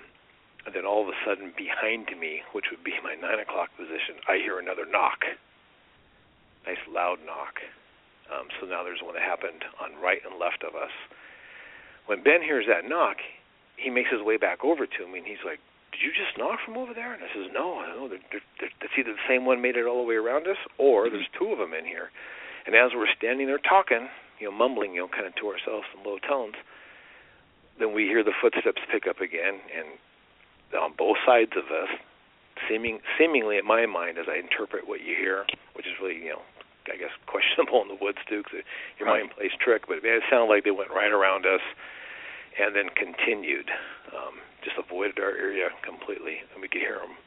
and 0.66 0.74
then 0.74 0.84
all 0.84 1.02
of 1.02 1.08
a 1.08 1.18
sudden, 1.24 1.52
behind 1.56 2.08
me, 2.18 2.42
which 2.52 2.66
would 2.70 2.82
be 2.84 2.96
my 3.04 3.14
nine 3.14 3.40
o'clock 3.40 3.70
position, 3.76 4.20
I 4.28 4.36
hear 4.36 4.58
another 4.58 4.84
knock. 4.88 5.24
Nice 6.66 6.80
loud 6.88 7.18
knock. 7.24 7.60
Um, 8.32 8.48
so 8.58 8.66
now 8.66 8.82
there's 8.82 9.04
one 9.04 9.12
that 9.14 9.22
happened 9.22 9.68
on 9.80 10.00
right 10.00 10.24
and 10.24 10.40
left 10.40 10.64
of 10.64 10.74
us. 10.74 10.92
When 12.06 12.24
Ben 12.24 12.40
hears 12.40 12.64
that 12.68 12.88
knock, 12.88 13.20
he 13.76 13.90
makes 13.90 14.10
his 14.10 14.22
way 14.24 14.36
back 14.36 14.64
over 14.64 14.86
to 14.86 15.02
me, 15.08 15.20
and 15.20 15.28
he's 15.28 15.44
like, 15.44 15.60
"Did 15.92 16.00
you 16.00 16.12
just 16.12 16.38
knock 16.38 16.60
from 16.64 16.76
over 16.76 16.94
there?" 16.94 17.12
And 17.12 17.22
I 17.22 17.28
says, 17.32 17.52
"No, 17.52 17.84
no. 17.84 18.08
It's 18.08 18.96
either 18.96 19.12
the 19.12 19.28
same 19.28 19.44
one 19.44 19.60
made 19.60 19.76
it 19.76 19.84
all 19.84 20.00
the 20.00 20.08
way 20.08 20.16
around 20.16 20.48
us, 20.48 20.56
or 20.78 21.10
there's 21.10 21.28
two 21.36 21.52
of 21.52 21.58
them 21.58 21.74
in 21.74 21.84
here." 21.84 22.10
And 22.66 22.74
as 22.74 22.92
we're 22.94 23.12
standing 23.12 23.46
there 23.46 23.58
talking, 23.58 24.08
you 24.40 24.48
know, 24.48 24.56
mumbling, 24.56 24.94
you 24.94 25.00
know, 25.00 25.08
kind 25.08 25.26
of 25.26 25.34
to 25.36 25.48
ourselves 25.48 25.86
in 25.92 26.02
low 26.02 26.18
tones, 26.18 26.56
then 27.78 27.92
we 27.92 28.04
hear 28.04 28.22
the 28.22 28.32
footsteps 28.32 28.80
pick 28.90 29.06
up 29.06 29.20
again, 29.20 29.60
and 29.76 29.98
on 30.74 30.92
both 30.96 31.16
sides 31.26 31.52
of 31.56 31.64
us, 31.70 31.90
seeming 32.68 33.00
seemingly 33.18 33.58
in 33.58 33.66
my 33.66 33.86
mind 33.86 34.18
as 34.18 34.26
I 34.28 34.38
interpret 34.38 34.88
what 34.88 35.00
you 35.00 35.14
hear, 35.16 35.46
which 35.74 35.86
is 35.86 35.92
really 36.00 36.16
you 36.16 36.30
know 36.30 36.42
I 36.90 36.96
guess 36.96 37.14
questionable 37.26 37.82
in 37.82 37.88
the 37.88 37.98
woods 38.00 38.18
too, 38.28 38.42
because 38.42 38.64
your 38.98 39.08
right. 39.08 39.24
mind 39.24 39.36
plays 39.36 39.52
trick. 39.58 39.86
But 39.88 40.04
it 40.04 40.22
sounded 40.30 40.52
like 40.52 40.64
they 40.64 40.74
went 40.74 40.90
right 40.90 41.12
around 41.12 41.46
us 41.46 41.64
and 42.58 42.74
then 42.74 42.86
continued, 42.94 43.66
um, 44.14 44.38
just 44.62 44.78
avoided 44.78 45.18
our 45.18 45.34
area 45.34 45.74
completely, 45.82 46.38
and 46.52 46.62
we 46.62 46.68
could 46.68 46.80
hear 46.80 47.02
them. 47.02 47.18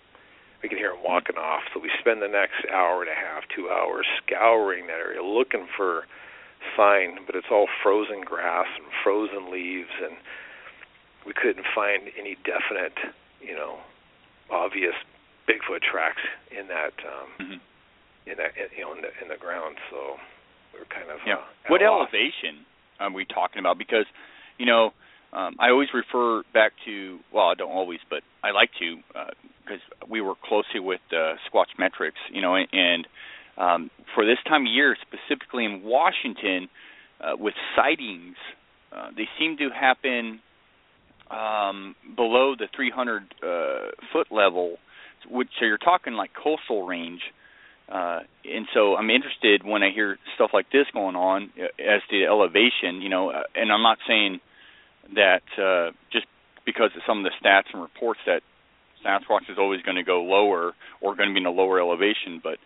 We 0.63 0.69
could 0.69 0.79
hear 0.79 0.95
them 0.95 1.03
walking 1.03 1.37
off. 1.37 1.67
So 1.73 1.79
we 1.79 1.91
spend 1.99 2.21
the 2.21 2.31
next 2.31 2.65
hour 2.71 3.03
and 3.03 3.11
a 3.11 3.19
half, 3.19 3.43
two 3.53 3.69
hours, 3.69 4.07
scouring 4.23 4.87
that 4.87 4.97
area, 4.97 5.21
looking 5.21 5.67
for 5.75 6.07
sign, 6.75 7.19
but 7.25 7.35
it's 7.35 7.51
all 7.51 7.67
frozen 7.83 8.21
grass 8.21 8.65
and 8.75 8.87
frozen 9.03 9.51
leaves, 9.51 9.93
and 10.01 10.17
we 11.25 11.33
couldn't 11.33 11.65
find 11.75 12.09
any 12.17 12.37
definite 12.41 12.97
you 13.41 13.55
know 13.55 13.77
obvious 14.49 14.93
Bigfoot 15.47 15.81
tracks 15.81 16.21
in 16.51 16.67
that 16.67 16.93
um, 17.05 17.29
mm-hmm. 17.39 18.29
in 18.29 18.37
that 18.37 18.51
you 18.75 18.83
know 18.83 18.93
in 18.93 19.01
the 19.01 19.11
in 19.21 19.29
the 19.29 19.37
ground. 19.39 19.77
So 19.89 20.15
we 20.73 20.79
are 20.81 20.85
kind 20.85 21.09
of 21.09 21.19
yeah. 21.25 21.35
Uh, 21.35 21.69
what 21.69 21.81
elevation 21.81 22.65
are 22.99 23.11
we 23.11 23.25
talking 23.25 23.59
about? 23.59 23.77
Because 23.77 24.05
you 24.57 24.65
know 24.65 24.91
um, 25.33 25.55
I 25.59 25.69
always 25.69 25.89
refer 25.93 26.43
back 26.53 26.73
to 26.85 27.19
well 27.33 27.47
I 27.49 27.55
don't 27.55 27.71
always 27.71 27.99
but 28.09 28.23
I 28.43 28.51
like 28.51 28.71
to 28.79 28.97
because 29.63 29.81
uh, 30.01 30.05
we 30.09 30.21
work 30.21 30.41
closely 30.41 30.79
with 30.79 31.01
uh, 31.11 31.35
Squatch 31.47 31.77
Metrics 31.77 32.19
you 32.31 32.41
know 32.41 32.55
and, 32.55 32.67
and 32.71 33.07
um, 33.57 33.91
for 34.13 34.25
this 34.25 34.37
time 34.47 34.61
of 34.61 34.71
year 34.71 34.95
specifically 35.01 35.65
in 35.65 35.83
Washington 35.83 36.69
uh, 37.21 37.35
with 37.37 37.55
sightings 37.75 38.35
uh, 38.91 39.09
they 39.15 39.27
seem 39.39 39.57
to 39.57 39.69
happen 39.69 40.39
um, 41.31 41.95
below 42.15 42.55
the 42.57 42.67
300 42.75 43.23
uh, 43.43 43.91
foot 44.13 44.27
level, 44.31 44.77
which 45.29 45.49
so 45.59 45.65
you're 45.65 45.77
talking 45.77 46.13
like 46.13 46.31
coastal 46.33 46.85
range, 46.87 47.21
Uh, 47.89 48.19
and 48.43 48.67
so 48.73 48.97
I'm 48.97 49.09
interested 49.09 49.63
when 49.63 49.81
I 49.81 49.91
hear 49.91 50.17
stuff 50.35 50.51
like 50.53 50.69
this 50.71 50.85
going 50.91 51.15
on 51.15 51.49
uh, 51.57 51.71
as 51.79 52.01
to 52.09 52.25
elevation, 52.25 53.01
you 53.01 53.07
know, 53.07 53.31
uh, 53.31 53.43
and 53.55 53.71
I'm 53.71 53.81
not 53.81 53.97
saying 54.05 54.41
that 55.15 55.43
uh, 55.57 55.91
just 56.11 56.27
because 56.65 56.91
of 56.97 57.01
some 57.07 57.19
of 57.19 57.23
the 57.23 57.31
stats 57.39 57.71
and 57.71 57.81
reports 57.81 58.19
that 58.25 58.41
Sasquatch 59.05 59.49
is 59.49 59.57
always 59.57 59.81
going 59.83 59.95
to 59.95 60.03
go 60.03 60.21
lower 60.23 60.73
or 60.99 61.15
going 61.15 61.29
to 61.29 61.33
be 61.33 61.39
in 61.39 61.45
a 61.45 61.51
lower 61.51 61.79
elevation, 61.79 62.41
but 62.43 62.57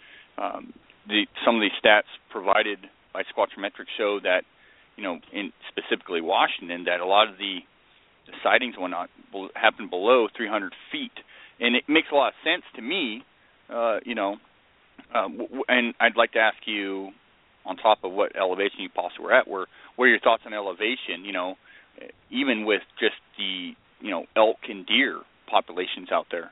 um, 0.42 0.74
the 1.08 1.28
some 1.46 1.56
of 1.56 1.62
these 1.62 1.78
stats 1.84 2.10
provided 2.32 2.80
by 3.14 3.22
Squatchometrics 3.24 3.94
show 3.98 4.20
that, 4.24 4.42
you 4.98 5.04
know, 5.04 5.20
in 5.32 5.54
specifically 5.70 6.22
Washington, 6.22 6.86
that 6.86 7.00
a 7.00 7.06
lot 7.06 7.30
of 7.30 7.38
the, 7.38 7.60
sightings 8.44 8.76
will 8.78 8.90
not 8.90 9.10
happen 9.56 9.90
below 9.90 10.28
300 10.36 10.74
feet, 10.92 11.12
and 11.60 11.76
it 11.76 11.84
makes 11.88 12.08
a 12.12 12.16
lot 12.16 12.30
of 12.30 12.34
sense 12.44 12.64
to 12.76 12.82
me. 12.82 13.24
Uh, 13.70 14.00
you 14.06 14.16
know, 14.16 14.36
um, 15.14 15.48
and 15.68 15.94
I'd 16.00 16.18
like 16.18 16.34
to 16.34 16.40
ask 16.40 16.58
you, 16.66 17.12
on 17.66 17.78
top 17.78 18.00
of 18.04 18.12
what 18.12 18.36
elevation 18.36 18.80
you 18.80 18.90
possibly 18.90 19.26
were 19.26 19.34
at, 19.34 19.48
were 19.48 19.68
what 19.96 20.06
are 20.06 20.10
your 20.10 20.20
thoughts 20.20 20.44
on 20.46 20.54
elevation? 20.54 21.24
You 21.24 21.32
know, 21.34 21.56
even 22.30 22.66
with 22.66 22.82
just 23.00 23.16
the 23.38 23.74
you 24.00 24.10
know 24.10 24.26
elk 24.36 24.58
and 24.68 24.86
deer 24.86 25.22
populations 25.50 26.12
out 26.12 26.28
there. 26.32 26.52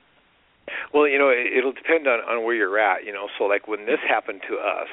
Well, 0.94 1.08
you 1.08 1.18
know, 1.18 1.30
it, 1.30 1.58
it'll 1.58 1.74
depend 1.74 2.08
on 2.08 2.20
on 2.20 2.44
where 2.44 2.56
you're 2.56 2.80
at. 2.80 3.06
You 3.06 3.14
know, 3.14 3.28
so 3.38 3.46
like 3.46 3.68
when 3.68 3.86
this 3.86 4.00
happened 4.08 4.42
to 4.50 4.56
us, 4.58 4.90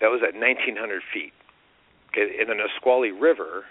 that 0.00 0.08
was 0.08 0.20
at 0.26 0.34
1,900 0.34 1.02
feet. 1.12 1.32
Okay, 2.10 2.40
in 2.40 2.48
the 2.48 2.54
Nisqually 2.54 3.12
River, 3.12 3.64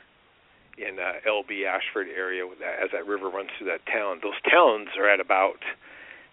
in 0.79 0.99
uh, 0.99 1.19
Elbe 1.27 1.67
Ashford 1.67 2.07
area, 2.07 2.45
as 2.47 2.89
that 2.91 3.05
river 3.05 3.29
runs 3.29 3.49
through 3.57 3.67
that 3.67 3.85
town, 3.85 4.19
those 4.23 4.39
towns 4.49 4.89
are 4.97 5.09
at 5.09 5.19
about 5.19 5.59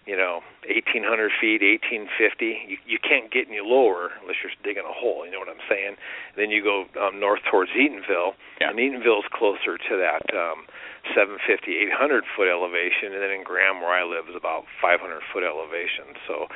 you 0.06 0.16
know, 0.16 0.38
1,800 0.70 1.02
feet, 1.34 1.60
1,850. 1.82 2.70
You, 2.70 2.78
you 2.86 2.98
can't 3.02 3.26
get 3.30 3.50
any 3.50 3.58
lower 3.58 4.14
unless 4.22 4.38
you're 4.38 4.54
digging 4.62 4.86
a 4.86 4.94
hole. 4.94 5.26
You 5.26 5.34
know 5.34 5.42
what 5.42 5.50
I'm 5.50 5.66
saying? 5.68 5.98
And 5.98 6.38
then 6.38 6.54
you 6.54 6.62
go 6.62 6.86
um, 6.94 7.18
north 7.18 7.42
towards 7.50 7.74
Eatonville, 7.74 8.38
yeah. 8.62 8.70
and 8.70 8.78
Eatonville's 8.78 9.26
closer 9.34 9.76
to 9.76 9.92
that 9.98 10.22
um, 10.30 10.70
750, 11.10 11.90
800 11.90 12.22
foot 12.38 12.46
elevation, 12.46 13.10
and 13.10 13.20
then 13.20 13.34
in 13.34 13.42
Graham, 13.42 13.82
where 13.82 13.98
I 13.98 14.06
live, 14.06 14.30
is 14.30 14.38
about 14.38 14.70
500 14.80 15.02
foot 15.34 15.42
elevation. 15.42 16.14
So 16.30 16.46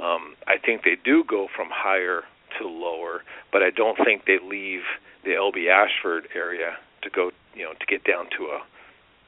um, 0.00 0.32
I 0.48 0.56
think 0.56 0.88
they 0.88 0.96
do 0.96 1.24
go 1.28 1.46
from 1.52 1.68
higher 1.68 2.24
to 2.58 2.64
lower, 2.64 3.20
but 3.52 3.62
I 3.62 3.68
don't 3.68 4.00
think 4.00 4.24
they 4.24 4.40
leave 4.40 4.88
the 5.28 5.36
Elbe 5.36 5.68
Ashford 5.68 6.28
area 6.34 6.80
to 7.04 7.10
go, 7.10 7.30
you 7.54 7.64
know, 7.64 7.72
to 7.72 7.86
get 7.86 8.04
down 8.04 8.26
to 8.36 8.56
a 8.56 8.60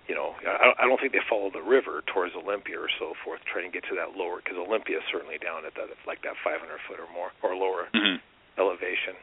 you 0.08 0.14
know, 0.14 0.38
I, 0.46 0.70
I 0.78 0.86
don't 0.86 1.00
think 1.02 1.12
they 1.12 1.24
follow 1.28 1.50
the 1.50 1.62
river 1.62 2.02
towards 2.06 2.34
Olympia 2.38 2.78
or 2.78 2.86
so 2.98 3.14
forth, 3.26 3.42
trying 3.42 3.66
to 3.66 3.74
get 3.74 3.82
to 3.90 3.94
that 3.98 4.14
lower 4.14 4.38
because 4.38 4.54
Olympia 4.54 5.02
is 5.02 5.06
certainly 5.10 5.38
down 5.38 5.66
at 5.66 5.74
that 5.74 5.90
like 6.06 6.22
that 6.22 6.38
500 6.46 6.62
foot 6.86 7.02
or 7.02 7.10
more 7.10 7.34
or 7.42 7.58
lower 7.58 7.90
mm-hmm. 7.90 8.22
elevation. 8.54 9.18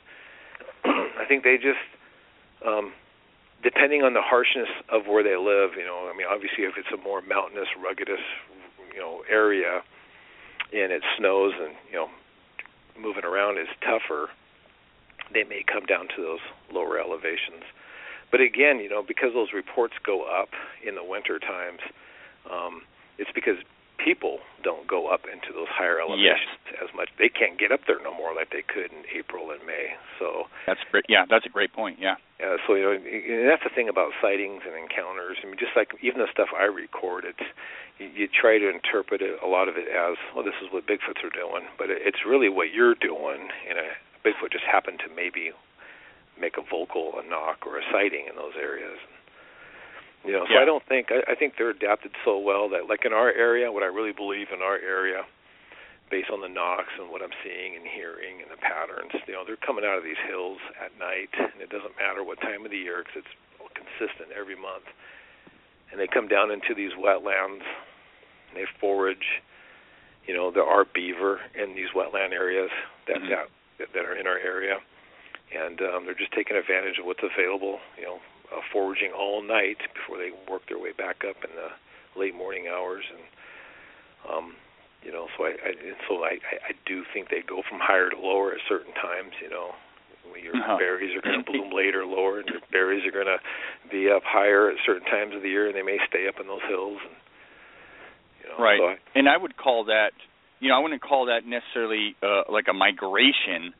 I 1.19 1.23
think 1.27 1.47
they 1.47 1.55
just, 1.55 1.79
um, 2.67 2.91
depending 3.63 4.03
on 4.03 4.11
the 4.11 4.21
harshness 4.21 4.67
of 4.91 5.07
where 5.07 5.23
they 5.23 5.39
live, 5.39 5.79
you 5.79 5.87
know, 5.87 6.11
I 6.11 6.13
mean, 6.15 6.27
obviously 6.27 6.67
if 6.67 6.75
it's 6.75 6.91
a 6.91 6.99
more 6.99 7.23
mountainous, 7.23 7.71
ruggedous, 7.79 8.23
you 8.91 8.99
know, 8.99 9.23
area, 9.31 9.87
and 10.75 10.91
it 10.91 11.03
snows 11.17 11.53
and 11.55 11.79
you 11.87 11.95
know, 11.95 12.09
moving 12.99 13.23
around 13.23 13.57
is 13.57 13.71
tougher, 13.79 14.27
they 15.31 15.47
may 15.47 15.63
come 15.63 15.85
down 15.87 16.11
to 16.15 16.19
those 16.19 16.43
lower 16.75 16.99
elevations. 16.99 17.63
But 18.33 18.41
again, 18.41 18.81
you 18.81 18.89
know, 18.89 19.05
because 19.05 19.37
those 19.37 19.53
reports 19.53 19.93
go 20.01 20.25
up 20.25 20.49
in 20.81 20.97
the 20.97 21.05
winter 21.05 21.37
times, 21.37 21.85
um, 22.49 22.81
it's 23.21 23.29
because 23.29 23.61
people 24.01 24.41
don't 24.65 24.89
go 24.89 25.05
up 25.05 25.29
into 25.29 25.53
those 25.53 25.69
higher 25.69 26.01
elevations 26.01 26.57
yes. 26.65 26.81
as 26.81 26.89
much. 26.97 27.13
They 27.21 27.29
can't 27.29 27.61
get 27.61 27.69
up 27.69 27.85
there 27.85 28.01
no 28.01 28.09
more 28.09 28.33
like 28.33 28.49
they 28.49 28.65
could 28.65 28.89
in 28.89 29.05
April 29.13 29.53
and 29.53 29.61
May. 29.69 29.93
So 30.17 30.49
that's 30.65 30.81
great. 30.89 31.05
Yeah, 31.07 31.29
that's 31.29 31.45
a 31.45 31.53
great 31.53 31.77
point. 31.77 32.01
Yeah. 32.01 32.17
So 32.65 32.73
you 32.73 32.83
know, 32.83 32.97
and 32.97 33.45
that's 33.47 33.63
the 33.63 33.69
thing 33.69 33.87
about 33.87 34.11
sightings 34.17 34.65
and 34.65 34.73
encounters. 34.75 35.37
I 35.39 35.45
mean, 35.45 35.61
just 35.61 35.77
like 35.77 35.93
even 36.01 36.17
the 36.17 36.27
stuff 36.33 36.49
I 36.57 36.65
record, 36.65 37.29
it's 37.29 37.45
you, 38.01 38.09
you 38.11 38.25
try 38.27 38.57
to 38.57 38.67
interpret 38.67 39.21
it 39.21 39.37
a 39.45 39.47
lot 39.47 39.69
of 39.69 39.77
it 39.77 39.87
as, 39.87 40.17
well, 40.33 40.43
this 40.43 40.57
is 40.57 40.73
what 40.73 40.89
Bigfoots 40.89 41.21
are 41.21 41.31
doing, 41.31 41.69
but 41.77 41.93
it, 41.93 42.01
it's 42.01 42.25
really 42.25 42.49
what 42.49 42.73
you're 42.73 42.97
doing. 42.97 43.53
And 43.69 43.77
a 43.77 43.93
Bigfoot 44.25 44.51
just 44.51 44.65
happened 44.65 44.99
to 45.05 45.13
maybe 45.13 45.53
make 46.39 46.57
a 46.57 46.65
vocal, 46.65 47.13
a 47.17 47.23
knock, 47.27 47.65
or 47.65 47.77
a 47.77 47.85
sighting 47.91 48.25
in 48.29 48.35
those 48.35 48.57
areas. 48.59 48.97
You 50.23 50.31
know, 50.31 50.47
so 50.47 50.55
yeah. 50.55 50.63
I 50.63 50.65
don't 50.65 50.83
think 50.87 51.11
I, 51.11 51.31
I 51.31 51.35
think 51.35 51.55
they're 51.57 51.75
adapted 51.75 52.11
so 52.23 52.39
well 52.39 52.69
that 52.69 52.87
like 52.87 53.03
in 53.03 53.11
our 53.11 53.31
area, 53.31 53.71
what 53.71 53.83
I 53.83 53.91
really 53.91 54.15
believe 54.15 54.47
in 54.55 54.63
our 54.63 54.79
area, 54.79 55.27
based 56.09 56.31
on 56.31 56.39
the 56.39 56.47
knocks 56.47 56.95
and 56.95 57.11
what 57.11 57.21
I'm 57.21 57.35
seeing 57.43 57.75
and 57.75 57.83
hearing 57.83 58.39
and 58.39 58.47
the 58.47 58.59
patterns, 58.59 59.11
you 59.27 59.33
know, 59.35 59.43
they're 59.43 59.59
coming 59.59 59.83
out 59.83 59.99
of 59.99 60.03
these 60.03 60.19
hills 60.23 60.59
at 60.79 60.95
night, 60.95 61.33
and 61.35 61.59
it 61.59 61.67
doesn't 61.67 61.99
matter 61.99 62.23
what 62.23 62.39
time 62.39 62.63
of 62.63 62.71
the 62.71 62.79
year 62.79 63.03
because 63.03 63.27
it's 63.27 63.35
consistent 63.75 64.31
every 64.31 64.55
month, 64.55 64.87
and 65.91 65.99
they 65.99 66.07
come 66.07 66.27
down 66.31 66.51
into 66.51 66.71
these 66.71 66.95
wetlands, 66.95 67.67
and 68.47 68.55
they 68.55 68.65
forage. 68.79 69.43
You 70.23 70.33
know, 70.33 70.51
there 70.55 70.63
are 70.63 70.85
beaver 70.87 71.43
in 71.51 71.75
these 71.75 71.91
wetland 71.91 72.31
areas 72.31 72.71
that 73.11 73.19
mm-hmm. 73.19 73.27
that 73.27 73.91
that 73.91 74.05
are 74.07 74.15
in 74.15 74.23
our 74.23 74.39
area 74.39 74.79
and 75.53 75.79
um, 75.81 76.05
they're 76.05 76.17
just 76.17 76.33
taking 76.33 76.57
advantage 76.57 76.99
of 76.99 77.05
what's 77.05 77.23
available. 77.23 77.79
You 77.97 78.05
know, 78.05 78.17
uh, 78.51 78.61
foraging 78.71 79.11
all 79.11 79.41
night 79.41 79.77
before 79.93 80.17
they 80.17 80.29
work 80.49 80.67
their 80.67 80.79
way 80.79 80.91
back 80.91 81.23
up 81.27 81.37
in 81.43 81.55
the 81.55 81.71
late 82.19 82.35
morning 82.35 82.67
hours, 82.67 83.03
and 83.09 83.23
um, 84.29 84.55
you 85.01 85.11
know, 85.11 85.27
so 85.37 85.45
I, 85.45 85.57
I 85.57 85.71
so 86.07 86.23
I, 86.23 86.39
I 86.41 86.73
do 86.85 87.03
think 87.13 87.29
they 87.29 87.41
go 87.41 87.61
from 87.67 87.79
higher 87.81 88.09
to 88.09 88.17
lower 88.17 88.53
at 88.53 88.61
certain 88.67 88.93
times. 88.93 89.33
You 89.41 89.49
know, 89.49 89.71
your 90.37 90.55
uh-huh. 90.55 90.77
berries 90.77 91.15
are 91.15 91.21
going 91.21 91.43
to 91.45 91.51
bloom 91.51 91.71
later, 91.73 92.05
lower, 92.05 92.39
and 92.39 92.47
your 92.47 92.61
berries 92.71 93.05
are 93.05 93.11
going 93.11 93.29
to 93.29 93.39
be 93.89 94.09
up 94.09 94.23
higher 94.25 94.69
at 94.69 94.77
certain 94.85 95.07
times 95.07 95.35
of 95.35 95.41
the 95.41 95.49
year, 95.49 95.67
and 95.67 95.75
they 95.75 95.83
may 95.83 95.97
stay 96.07 96.27
up 96.27 96.35
in 96.39 96.47
those 96.47 96.63
hills. 96.67 96.99
And, 97.01 97.15
you 98.43 98.49
know, 98.49 98.63
right, 98.63 98.79
so 98.79 98.85
I, 98.87 99.19
and 99.19 99.27
I 99.29 99.37
would 99.37 99.57
call 99.57 99.85
that, 99.85 100.11
you 100.59 100.69
know, 100.69 100.75
I 100.75 100.79
wouldn't 100.79 101.01
call 101.01 101.27
that 101.27 101.45
necessarily 101.45 102.15
uh, 102.23 102.51
like 102.51 102.67
a 102.69 102.73
migration 102.73 103.73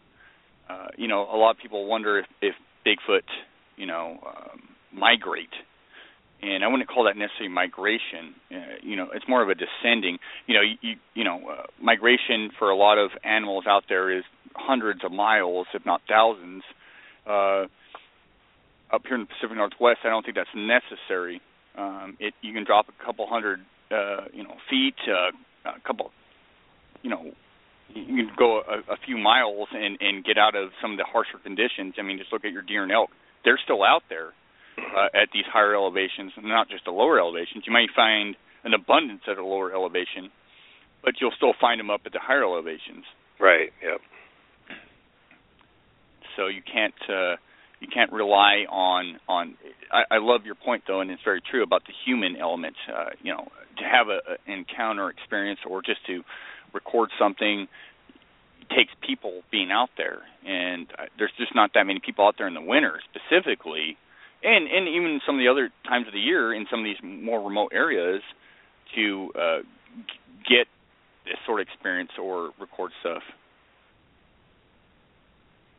uh, 0.70 0.88
you 0.98 1.08
know, 1.08 1.22
a 1.22 1.38
lot 1.38 1.52
of 1.52 1.58
people 1.58 1.86
wonder 1.86 2.20
if, 2.20 2.26
if 2.42 2.56
Bigfoot, 2.86 3.24
you 3.78 3.86
know, 3.86 4.20
um, 4.26 4.62
migrate. 4.94 5.54
And 6.42 6.64
I 6.64 6.68
wouldn't 6.68 6.90
call 6.90 7.06
that 7.06 7.16
necessarily 7.16 7.54
migration. 7.54 8.36
Uh, 8.52 8.76
you 8.82 8.98
know, 8.98 9.08
it's 9.14 9.26
more 9.30 9.42
of 9.42 9.50
a 9.50 9.56
descending. 9.56 10.20
You 10.46 10.56
know, 10.56 10.62
you, 10.82 10.96
you 11.14 11.24
know, 11.24 11.40
uh, 11.50 11.64
migration 11.82 12.52
for 12.60 12.70
a 12.70 12.76
lot 12.76 12.98
of 12.98 13.12
animals 13.24 13.64
out 13.68 13.86
there 13.88 14.12
is 14.12 14.24
hundreds 14.54 15.04
of 15.06 15.12
miles, 15.12 15.68
if 15.74 15.86
not 15.86 16.02
thousands. 16.08 16.64
Uh, 17.26 17.66
up 18.92 19.04
here 19.08 19.16
in 19.16 19.22
the 19.22 19.28
Pacific 19.28 19.56
Northwest, 19.56 20.00
I 20.04 20.10
don't 20.10 20.24
think 20.24 20.36
that's 20.36 20.50
necessary. 20.56 21.42
Um, 21.78 22.18
it 22.20 22.34
you 22.42 22.54
can 22.54 22.66
drop 22.66 22.88
a 22.90 23.04
couple 23.06 23.26
hundred, 23.28 23.62
uh, 23.90 24.26
you 24.34 24.44
know, 24.44 24.56
feet, 24.70 24.96
uh, 25.08 25.32
a 25.70 25.80
couple, 25.80 26.12
you 27.02 27.10
know, 27.10 27.32
you 27.96 28.26
can 28.26 28.32
go 28.38 28.62
a, 28.62 28.94
a 28.94 28.98
few 29.06 29.18
miles 29.18 29.68
and 29.72 29.98
and 30.02 30.24
get 30.24 30.38
out 30.38 30.56
of 30.56 30.70
some 30.82 30.92
of 30.92 30.98
the 30.98 31.06
harsher 31.06 31.38
conditions. 31.42 31.96
I 31.98 32.02
mean, 32.02 32.18
just 32.18 32.32
look 32.32 32.46
at 32.46 32.52
your 32.52 32.62
deer 32.62 32.84
and 32.84 32.92
elk; 32.92 33.10
they're 33.44 33.60
still 33.64 33.84
out 33.84 34.04
there 34.10 34.34
uh, 34.78 35.10
at 35.14 35.30
these 35.34 35.46
higher 35.52 35.76
elevations, 35.76 36.34
and 36.36 36.46
not 36.46 36.70
just 36.70 36.86
the 36.86 36.92
lower 36.92 37.20
elevations. 37.20 37.64
You 37.66 37.74
might 37.74 37.90
find 37.96 38.36
an 38.64 38.74
abundance 38.74 39.22
at 39.30 39.38
a 39.38 39.46
lower 39.46 39.74
elevation, 39.74 40.32
but 41.04 41.16
you'll 41.20 41.36
still 41.36 41.54
find 41.60 41.80
them 41.80 41.90
up 41.90 42.02
at 42.06 42.14
the 42.14 42.20
higher 42.20 42.44
elevations. 42.44 43.06
Right. 43.40 43.72
Yep. 43.84 44.02
So 46.36 46.48
you 46.48 46.62
can't 46.62 46.94
uh, 47.10 47.36
you 47.80 47.88
can't 47.94 48.12
rely 48.12 48.66
on 48.70 49.20
on. 49.28 49.56
I, 49.92 50.16
I 50.16 50.18
love 50.20 50.46
your 50.46 50.56
point 50.56 50.84
though, 50.88 51.02
and 51.02 51.12
it's 51.12 51.22
very 51.24 51.42
true 51.52 51.64
about 51.64 51.84
the 51.86 51.94
human 52.06 52.36
element. 52.38 52.76
Uh, 52.90 53.10
you 53.22 53.32
know, 53.32 53.48
to 53.78 53.84
have 53.84 54.08
a, 54.08 54.20
an 54.50 54.60
encounter 54.60 55.10
experience 55.10 55.60
or 55.70 55.82
just 55.82 56.06
to 56.08 56.24
record 56.74 57.10
something 57.20 57.68
takes 58.70 58.92
people 59.06 59.42
being 59.52 59.72
out 59.72 59.90
there. 59.98 60.22
And 60.46 60.88
uh, 60.98 61.06
there's 61.18 61.32
just 61.38 61.56
not 61.56 61.72
that 61.74 61.86
many 61.86 62.00
people 62.04 62.26
out 62.26 62.36
there 62.38 62.48
in 62.48 62.54
the 62.54 62.62
winter 62.62 63.00
specifically. 63.10 63.98
And 64.44 64.68
and 64.68 64.88
even 64.88 65.22
some 65.26 65.36
of 65.36 65.40
the 65.40 65.48
other 65.48 65.70
times 65.88 66.08
of 66.08 66.14
the 66.14 66.20
year 66.20 66.54
in 66.54 66.66
some 66.70 66.80
of 66.80 66.86
these 66.86 67.02
more 67.02 67.42
remote 67.42 67.72
areas 67.74 68.22
to 68.96 69.32
uh 69.40 69.60
get 70.50 70.68
this 71.26 71.38
sort 71.46 71.62
of 71.62 71.68
experience 71.68 72.12
or 72.22 72.52
record 72.60 72.92
stuff. 73.00 73.24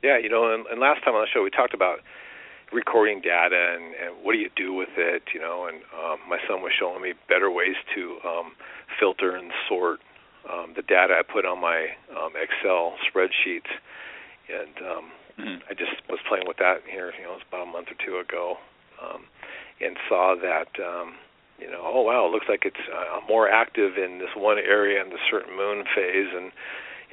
Yeah 0.03 0.18
you 0.18 0.30
know 0.30 0.55
and, 0.55 0.66
and 0.66 0.80
last 0.80 1.05
time 1.05 1.14
on 1.14 1.20
the 1.20 1.28
show 1.32 1.42
we 1.42 1.51
talked 1.51 1.74
about 1.74 1.99
recording 2.72 3.20
data 3.20 3.76
and, 3.76 3.95
and 3.95 4.24
what 4.24 4.32
do 4.32 4.38
you 4.38 4.51
do 4.57 4.72
with 4.72 4.88
it 4.97 5.22
you 5.34 5.40
know 5.40 5.68
and 5.68 5.82
um 5.92 6.18
my 6.28 6.38
son 6.49 6.62
was 6.62 6.72
showing 6.78 7.03
me 7.03 7.12
better 7.28 7.51
ways 7.51 7.76
to 7.95 8.16
um 8.26 8.53
filter 8.99 9.36
and 9.36 9.53
sort 9.68 10.01
um, 10.51 10.74
the 10.76 10.82
data 10.82 11.14
I 11.18 11.22
put 11.22 11.45
on 11.45 11.61
my 11.61 11.97
um, 12.12 12.32
Excel 12.36 12.95
spreadsheets, 13.05 13.70
and 14.49 14.76
um, 14.84 15.05
mm-hmm. 15.38 15.59
I 15.70 15.74
just 15.74 16.03
was 16.09 16.20
playing 16.28 16.45
with 16.47 16.59
that 16.59 16.82
here. 16.90 17.12
You 17.16 17.24
know, 17.24 17.38
it 17.38 17.42
was 17.42 17.49
about 17.49 17.68
a 17.68 17.70
month 17.70 17.88
or 17.88 17.99
two 18.05 18.18
ago, 18.18 18.57
um, 19.03 19.24
and 19.80 19.97
saw 20.09 20.34
that. 20.40 20.68
Um, 20.80 21.14
you 21.55 21.70
know, 21.70 21.86
oh 21.86 22.03
wow, 22.03 22.26
it 22.26 22.32
looks 22.34 22.47
like 22.49 22.66
it's 22.66 22.82
uh, 22.90 23.22
more 23.28 23.49
active 23.49 23.95
in 23.97 24.18
this 24.18 24.34
one 24.34 24.59
area 24.59 25.01
in 25.01 25.11
the 25.11 25.22
certain 25.30 25.57
moon 25.57 25.84
phase, 25.95 26.34
and 26.34 26.51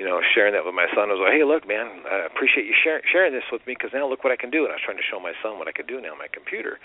you 0.01 0.05
know, 0.05 0.19
sharing 0.33 0.53
that 0.57 0.65
with 0.65 0.73
my 0.73 0.89
son. 0.97 1.09
I 1.09 1.13
was 1.13 1.21
like, 1.21 1.37
hey, 1.37 1.45
look, 1.45 1.67
man, 1.67 2.01
I 2.09 2.25
appreciate 2.25 2.65
you 2.65 2.73
sharing 2.73 3.05
sharing 3.05 3.33
this 3.37 3.45
with 3.51 3.61
me 3.67 3.77
because 3.77 3.91
now 3.93 4.09
look 4.09 4.23
what 4.23 4.33
I 4.33 4.39
can 4.39 4.49
do. 4.49 4.65
And 4.65 4.73
I 4.73 4.81
was 4.81 4.85
trying 4.85 4.97
to 4.97 5.05
show 5.05 5.19
my 5.19 5.37
son 5.45 5.59
what 5.61 5.69
I 5.69 5.71
could 5.71 5.85
do 5.85 6.01
now 6.01 6.17
on 6.17 6.17
my 6.17 6.31
computer. 6.31 6.81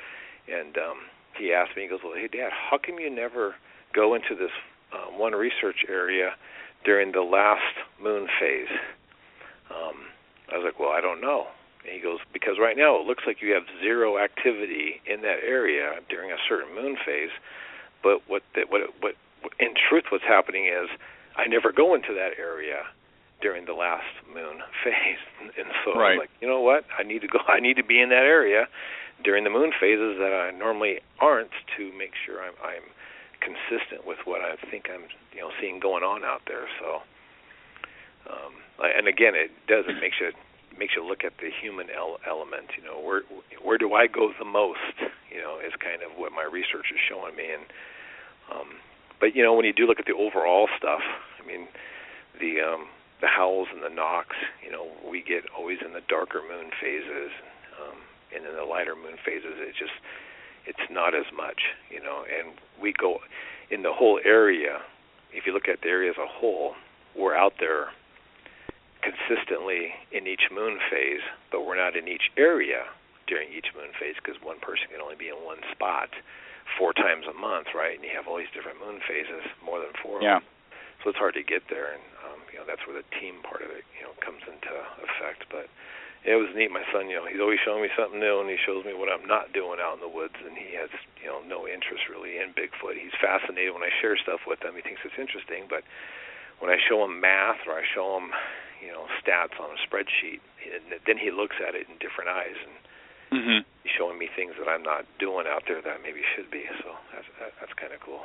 And 0.53 0.77
um, 0.77 1.09
he 1.33 1.53
asked 1.53 1.73
me, 1.77 1.83
he 1.83 1.89
goes, 1.89 2.05
well, 2.05 2.13
hey, 2.13 2.29
Dad, 2.29 2.53
how 2.53 2.77
come 2.77 3.01
you 3.01 3.09
never 3.09 3.57
go 3.95 4.15
into 4.15 4.37
this 4.37 4.53
uh, 4.93 5.11
one 5.17 5.33
research 5.33 5.85
area 5.89 6.33
during 6.85 7.13
the 7.13 7.23
last 7.23 7.75
moon 8.03 8.29
phase? 8.41 8.73
Um, 9.71 10.07
I 10.53 10.59
was 10.59 10.65
like, 10.65 10.79
well, 10.79 10.91
I 10.91 11.01
don't 11.01 11.21
know. 11.21 11.47
And 11.85 11.95
he 11.95 12.01
goes, 12.01 12.19
because 12.33 12.57
right 12.61 12.77
now 12.77 12.99
it 13.01 13.07
looks 13.07 13.25
like 13.27 13.39
you 13.41 13.53
have 13.55 13.65
zero 13.81 14.19
activity 14.19 15.01
in 15.07 15.23
that 15.23 15.39
area 15.47 15.99
during 16.09 16.31
a 16.31 16.41
certain 16.49 16.75
moon 16.75 16.97
phase. 17.05 17.31
But 18.03 18.23
what 18.27 18.43
the, 18.55 18.63
what 18.69 18.83
what 19.01 19.15
in 19.61 19.75
truth, 19.89 20.05
what's 20.11 20.25
happening 20.25 20.67
is 20.67 20.89
I 21.37 21.47
never 21.47 21.73
go 21.73 21.95
into 21.95 22.15
that 22.15 22.39
area 22.39 22.83
during 23.41 23.67
the 23.67 23.73
last 23.73 24.09
moon 24.33 24.63
phase, 24.85 25.23
and 25.41 25.69
so 25.85 25.99
right. 25.99 26.13
I'm 26.13 26.19
like, 26.19 26.31
you 26.41 26.49
know 26.49 26.61
what? 26.61 26.85
I 26.99 27.03
need 27.03 27.21
to 27.23 27.29
go. 27.29 27.39
I 27.49 27.61
need 27.61 27.77
to 27.77 27.85
be 27.85 28.01
in 28.01 28.09
that 28.11 28.27
area 28.27 28.67
during 29.25 29.45
the 29.45 29.51
moon 29.51 29.73
phases 29.79 30.19
that 30.19 30.33
I 30.33 30.57
normally 30.57 31.01
aren't 31.21 31.55
to 31.77 31.93
make 31.97 32.13
sure 32.25 32.43
I'm 32.43 32.55
I'm 32.63 32.85
consistent 33.47 34.03
with 34.03 34.19
what 34.27 34.43
I 34.43 34.59
think 34.71 34.91
I'm 34.91 35.07
you 35.31 35.41
know 35.41 35.51
seeing 35.61 35.79
going 35.79 36.03
on 36.03 36.27
out 36.27 36.43
there. 36.51 36.67
So, 36.83 37.07
um, 38.27 38.53
and 38.83 39.07
again, 39.07 39.39
it 39.39 39.55
does 39.71 39.87
it 39.87 40.01
makes 40.03 40.19
you 40.19 40.35
makes 40.75 40.95
you 40.99 41.07
look 41.07 41.23
at 41.23 41.39
the 41.39 41.51
human 41.63 41.87
el- 41.95 42.19
element. 42.27 42.75
You 42.77 42.83
know, 42.83 42.99
where 42.99 43.23
where 43.63 43.79
do 43.79 43.95
I 43.95 44.07
go 44.07 44.33
the 44.39 44.45
most? 44.45 44.99
You 45.31 45.39
know, 45.39 45.59
is 45.61 45.73
kind 45.79 46.03
of 46.03 46.19
what 46.19 46.33
my 46.33 46.45
research 46.45 46.89
is 46.89 47.01
showing 47.09 47.37
me. 47.37 47.47
And 47.53 47.65
um, 48.51 48.69
but 49.21 49.37
you 49.37 49.43
know, 49.43 49.55
when 49.55 49.65
you 49.65 49.73
do 49.73 49.87
look 49.87 50.01
at 50.01 50.07
the 50.07 50.17
overall 50.17 50.69
stuff, 50.77 51.05
I 51.39 51.47
mean, 51.47 51.69
the 52.41 52.61
um, 52.61 52.89
the 53.21 53.29
howls 53.29 53.69
and 53.73 53.83
the 53.83 53.93
knocks. 53.93 54.37
You 54.65 54.73
know, 54.73 54.89
we 55.05 55.23
get 55.23 55.45
always 55.57 55.79
in 55.85 55.93
the 55.93 56.03
darker 56.09 56.41
moon 56.43 56.71
phases, 56.81 57.33
um, 57.81 57.97
and 58.35 58.45
in 58.45 58.55
the 58.57 58.65
lighter 58.65 58.97
moon 58.97 59.17
phases, 59.25 59.57
it 59.57 59.75
just 59.79 59.95
it's 60.67 60.91
not 60.91 61.15
as 61.15 61.27
much. 61.35 61.75
You 61.91 62.03
know, 62.03 62.25
and 62.25 62.55
we 62.81 62.93
go 62.93 63.19
in 63.71 63.83
the 63.83 63.93
whole 63.93 64.21
area. 64.25 64.79
If 65.33 65.47
you 65.47 65.53
look 65.53 65.69
at 65.69 65.81
the 65.83 65.89
area 65.89 66.11
as 66.11 66.17
a 66.17 66.27
whole, 66.29 66.75
we're 67.17 67.37
out 67.37 67.55
there 67.61 67.89
consistently 69.03 69.95
in 70.11 70.27
each 70.27 70.51
moon 70.51 70.79
phase, 70.91 71.23
but 71.53 71.63
we're 71.63 71.79
not 71.79 71.95
in 71.95 72.09
each 72.09 72.33
area 72.37 72.91
during 73.27 73.51
each 73.51 73.71
moon 73.75 73.91
phase 73.99 74.15
because 74.19 74.39
one 74.43 74.59
person 74.59 74.91
can 74.91 75.03
only 75.03 75.19
be 75.19 75.29
in 75.29 75.39
one 75.43 75.63
spot 75.75 76.11
four 76.79 76.91
times 76.95 77.27
a 77.31 77.35
month, 77.35 77.71
right? 77.75 77.95
And 77.95 78.03
you 78.03 78.11
have 78.15 78.27
all 78.27 78.39
these 78.39 78.51
different 78.51 78.83
moon 78.83 78.99
phases, 79.07 79.47
more 79.63 79.79
than 79.79 79.95
four. 80.03 80.23
Yeah. 80.23 80.43
So 81.03 81.15
it's 81.15 81.21
hard 81.21 81.39
to 81.39 81.47
get 81.47 81.63
there, 81.71 81.95
and 81.95 82.03
um, 82.27 82.41
you 82.51 82.59
know 82.59 82.67
that's 82.67 82.83
where 82.83 82.97
the 82.99 83.07
team 83.23 83.39
part 83.47 83.63
of 83.63 83.71
it, 83.71 83.87
you 83.95 84.03
know, 84.03 84.11
comes 84.19 84.43
into 84.43 84.75
effect. 85.07 85.47
But 85.53 85.71
it 86.27 86.35
was 86.35 86.51
neat. 86.59 86.75
My 86.75 86.83
son, 86.91 87.07
you 87.07 87.17
know, 87.17 87.27
he's 87.31 87.41
always 87.41 87.63
showing 87.63 87.87
me 87.87 87.91
something 87.95 88.19
new, 88.19 88.43
and 88.43 88.51
he 88.51 88.59
shows 88.59 88.83
me 88.83 88.93
what 88.93 89.07
I'm 89.07 89.25
not 89.25 89.55
doing 89.55 89.79
out 89.79 89.95
in 89.95 90.03
the 90.03 90.11
woods, 90.11 90.35
and 90.43 90.59
he 90.59 90.75
has, 90.75 90.91
you 91.23 91.31
know, 91.31 91.39
no 91.47 91.71
interest 91.71 92.11
really 92.11 92.43
in 92.43 92.51
Bigfoot. 92.53 92.99
He's 92.99 93.15
fascinated 93.23 93.71
when 93.73 93.87
I 93.87 93.95
share 94.03 94.19
stuff 94.19 94.43
with 94.45 94.59
him. 94.59 94.75
He 94.75 94.83
thinks 94.83 95.07
it's 95.07 95.17
interesting, 95.17 95.71
but 95.71 95.87
when 96.59 96.69
I 96.69 96.83
show 96.83 97.05
him 97.07 97.21
math 97.21 97.63
or 97.71 97.79
I 97.79 97.87
show 97.95 98.19
him 98.19 98.35
you 98.81 98.93
know 98.93 99.09
stats 99.21 99.57
on 99.61 99.73
a 99.73 99.79
spreadsheet 99.85 100.41
and 100.63 101.01
then 101.07 101.17
he 101.17 101.31
looks 101.31 101.57
at 101.61 101.75
it 101.75 101.89
in 101.89 101.97
different 101.99 102.29
eyes 102.29 102.59
and 102.61 102.77
mm-hmm. 103.41 103.61
he's 103.83 103.93
showing 103.97 104.19
me 104.19 104.29
things 104.35 104.53
that 104.59 104.69
I'm 104.69 104.83
not 104.83 105.05
doing 105.19 105.47
out 105.49 105.65
there 105.67 105.81
that 105.81 106.03
maybe 106.03 106.21
should 106.37 106.51
be 106.51 106.65
so 106.83 106.93
that's 107.13 107.29
that, 107.41 107.53
that's 107.61 107.73
kind 107.75 107.93
of 107.93 108.01
cool 108.01 108.23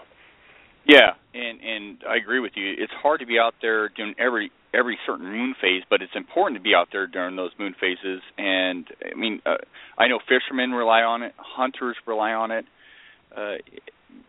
yeah 0.87 1.15
and 1.33 1.61
and 1.61 2.03
I 2.07 2.17
agree 2.17 2.39
with 2.39 2.53
you 2.55 2.75
it's 2.77 2.93
hard 2.93 3.19
to 3.21 3.25
be 3.27 3.39
out 3.39 3.55
there 3.61 3.89
doing 3.89 4.15
every 4.19 4.51
every 4.73 4.97
certain 5.05 5.25
moon 5.25 5.55
phase 5.61 5.83
but 5.89 6.01
it's 6.01 6.15
important 6.15 6.57
to 6.57 6.63
be 6.63 6.73
out 6.75 6.87
there 6.91 7.07
during 7.07 7.35
those 7.35 7.51
moon 7.59 7.75
phases 7.79 8.21
and 8.37 8.87
I 9.11 9.15
mean 9.17 9.41
uh, 9.45 9.57
I 9.97 10.07
know 10.07 10.19
fishermen 10.27 10.71
rely 10.71 11.01
on 11.01 11.23
it 11.23 11.33
hunters 11.37 11.97
rely 12.07 12.31
on 12.31 12.51
it 12.51 12.65
uh 13.35 13.55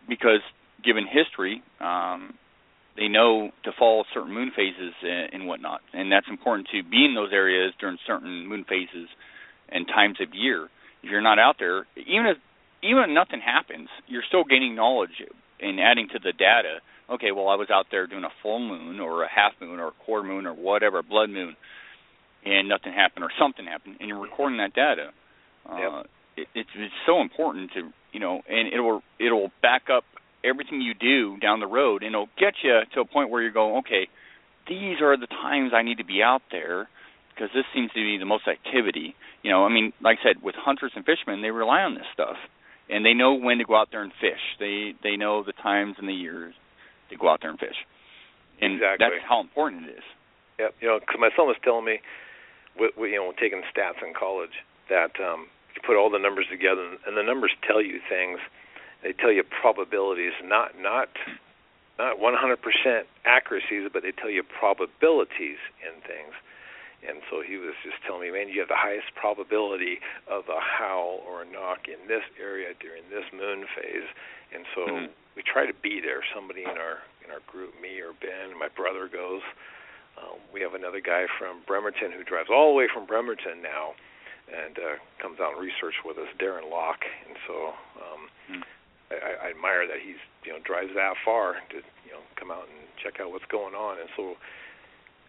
because 0.09 0.41
given 0.85 1.07
history 1.07 1.63
um 1.81 2.35
they 2.97 3.09
know 3.09 3.51
to 3.65 3.71
follow 3.79 4.05
certain 4.13 4.33
moon 4.33 4.53
phases 4.55 4.93
and, 5.03 5.33
and 5.33 5.47
whatnot, 5.47 5.81
and 5.93 6.13
that's 6.13 6.27
important 6.29 6.69
to 6.73 6.83
be 6.83 7.05
in 7.05 7.15
those 7.15 7.33
areas 7.33 7.73
during 7.81 7.99
certain 8.07 8.47
moon 8.47 8.65
phases 8.69 9.09
and 9.69 9.87
times 9.87 10.19
of 10.21 10.29
year. 10.35 10.69
If 11.03 11.11
you're 11.11 11.23
not 11.23 11.39
out 11.39 11.57
there, 11.59 11.87
even 11.97 12.27
if 12.27 12.37
even 12.83 13.05
if 13.05 13.11
nothing 13.11 13.41
happens, 13.41 13.89
you're 14.09 14.25
still 14.27 14.45
gaining 14.45 14.75
knowledge 14.75 15.23
and 15.61 15.81
adding 15.81 16.09
to 16.13 16.19
the 16.19 16.33
data. 16.33 16.83
Okay, 17.13 17.31
well, 17.31 17.49
I 17.49 17.57
was 17.57 17.69
out 17.71 17.87
there 17.91 18.07
doing 18.07 18.25
a 18.25 18.33
full 18.43 18.59
moon 18.59 18.99
or 18.99 19.23
a 19.23 19.29
half 19.29 19.53
moon 19.61 19.79
or 19.79 19.89
a 19.89 20.05
quarter 20.07 20.27
moon 20.27 20.47
or 20.47 20.55
whatever, 20.55 21.03
blood 21.03 21.29
moon, 21.29 21.57
and 22.45 22.69
nothing 22.69 22.93
happened 22.93 23.25
or 23.25 23.31
something 23.39 23.67
happened, 23.67 23.97
and 24.01 24.09
you're 24.09 24.21
recording 24.21 24.59
that 24.59 24.73
data. 24.73 25.11
Yep. 25.69 25.93
Uh, 25.93 26.03
it, 26.37 26.49
it's 26.55 26.71
it's 26.75 26.95
so 27.05 27.21
important 27.21 27.71
to 27.75 27.93
you 28.13 28.21
know, 28.21 28.41
and 28.49 28.73
it'll 28.73 29.03
it'll 29.21 29.51
back 29.61 29.83
up 29.93 30.05
everything 30.43 30.81
you 30.81 30.95
do 30.95 31.37
down 31.39 31.61
the 31.61 31.67
road, 31.67 32.03
and 32.03 32.15
it'll 32.15 32.33
get 32.39 32.55
you 32.63 32.81
to 32.95 33.01
a 33.01 33.05
point 33.05 33.29
where 33.29 33.43
you 33.43 33.53
go, 33.53 33.79
okay, 33.79 34.09
these 34.67 35.03
are 35.03 35.17
the 35.17 35.27
times 35.27 35.73
I 35.75 35.83
need 35.83 35.99
to 35.99 36.05
be 36.05 36.23
out 36.23 36.43
there 36.51 36.89
because 37.35 37.51
this 37.55 37.65
seems 37.75 37.91
to 37.91 38.01
be 38.01 38.17
the 38.17 38.25
most 38.25 38.49
activity. 38.49 39.15
You 39.43 39.51
know, 39.51 39.65
I 39.65 39.69
mean, 39.69 39.93
like 40.03 40.19
I 40.25 40.31
said, 40.31 40.43
with 40.43 40.55
hunters 40.57 40.93
and 40.97 41.05
fishermen, 41.05 41.43
they 41.43 41.51
rely 41.51 41.83
on 41.83 41.95
this 41.95 42.09
stuff, 42.15 42.37
and 42.89 43.05
they 43.05 43.13
know 43.13 43.35
when 43.35 43.59
to 43.59 43.65
go 43.65 43.77
out 43.77 43.89
there 43.91 44.03
and 44.03 44.13
fish. 44.19 44.41
They 44.59 44.95
they 45.03 45.17
know 45.17 45.43
the 45.45 45.53
times 45.53 45.97
and 45.99 46.09
the 46.09 46.15
years 46.15 46.55
to 47.13 47.19
go 47.21 47.29
out 47.29 47.41
there 47.41 47.51
and 47.51 47.61
fish, 47.61 47.79
and 48.61 48.81
exactly. 48.81 49.07
that's 49.07 49.23
how 49.29 49.41
important 49.41 49.87
it 49.87 50.03
is. 50.03 50.09
Yep. 50.59 50.75
You 50.81 50.89
know, 50.89 50.99
because 51.01 51.21
my 51.21 51.31
son 51.37 51.47
was 51.47 51.57
telling 51.65 51.85
me, 51.85 52.01
with, 52.79 52.93
with, 52.97 53.11
you 53.11 53.21
know, 53.21 53.33
taking 53.39 53.63
stats 53.69 54.01
in 54.01 54.13
college, 54.13 54.57
that 54.89 55.17
um, 55.21 55.49
you 55.77 55.81
put 55.85 55.97
all 55.97 56.11
the 56.11 56.21
numbers 56.21 56.47
together, 56.51 56.97
and 57.07 57.17
the 57.17 57.23
numbers 57.23 57.53
tell 57.67 57.81
you 57.81 58.01
things 58.09 58.41
they 59.03 59.13
tell 59.13 59.33
you 59.33 59.43
probabilities, 59.43 60.33
not 60.45 60.79
not 60.79 61.09
not 61.99 62.19
100% 62.19 63.03
accuracies, 63.27 63.91
but 63.93 64.03
they 64.03 64.13
tell 64.13 64.31
you 64.31 64.43
probabilities 64.43 65.61
in 65.85 66.01
things. 66.01 66.33
And 67.03 67.19
so 67.27 67.43
he 67.43 67.59
was 67.59 67.75
just 67.83 67.99
telling 68.07 68.23
me, 68.23 68.31
man, 68.31 68.47
you 68.47 68.63
have 68.63 68.71
the 68.71 68.79
highest 68.79 69.11
probability 69.19 69.99
of 70.31 70.47
a 70.47 70.63
howl 70.63 71.19
or 71.27 71.43
a 71.43 71.49
knock 71.49 71.91
in 71.91 71.99
this 72.07 72.23
area 72.39 72.79
during 72.79 73.03
this 73.11 73.27
moon 73.35 73.67
phase. 73.75 74.07
And 74.55 74.63
so 74.71 74.81
mm-hmm. 74.87 75.11
we 75.35 75.43
try 75.43 75.67
to 75.67 75.75
be 75.83 75.99
there. 75.99 76.23
Somebody 76.31 76.63
in 76.63 76.79
our 76.79 77.03
in 77.27 77.35
our 77.35 77.43
group, 77.51 77.75
me 77.83 77.99
or 77.99 78.15
Ben, 78.23 78.55
my 78.55 78.71
brother 78.71 79.11
goes. 79.11 79.43
Um, 80.15 80.39
we 80.53 80.61
have 80.61 80.75
another 80.75 81.01
guy 81.01 81.27
from 81.41 81.65
Bremerton 81.67 82.13
who 82.13 82.23
drives 82.23 82.53
all 82.53 82.71
the 82.71 82.77
way 82.77 82.87
from 82.87 83.07
Bremerton 83.07 83.65
now, 83.65 83.97
and 84.47 84.77
uh, 84.79 85.01
comes 85.19 85.41
out 85.41 85.57
and 85.57 85.63
research 85.63 85.97
with 86.05 86.19
us, 86.19 86.29
Darren 86.37 86.69
Locke. 86.71 87.03
And 87.27 87.35
so 87.49 87.55
um, 87.99 88.23
mm-hmm. 88.47 88.63
I, 89.11 89.49
I 89.49 89.57
admire 89.57 89.89
that 89.91 89.99
he's 89.99 90.21
you 90.45 90.53
know 90.53 90.61
drives 90.63 90.95
that 90.95 91.19
far 91.25 91.59
to 91.75 91.83
you 92.07 92.13
know 92.15 92.23
come 92.39 92.55
out 92.55 92.71
and 92.71 92.79
check 93.03 93.19
out 93.19 93.35
what's 93.35 93.49
going 93.51 93.75
on. 93.75 93.99
And 93.99 94.11
so 94.15 94.37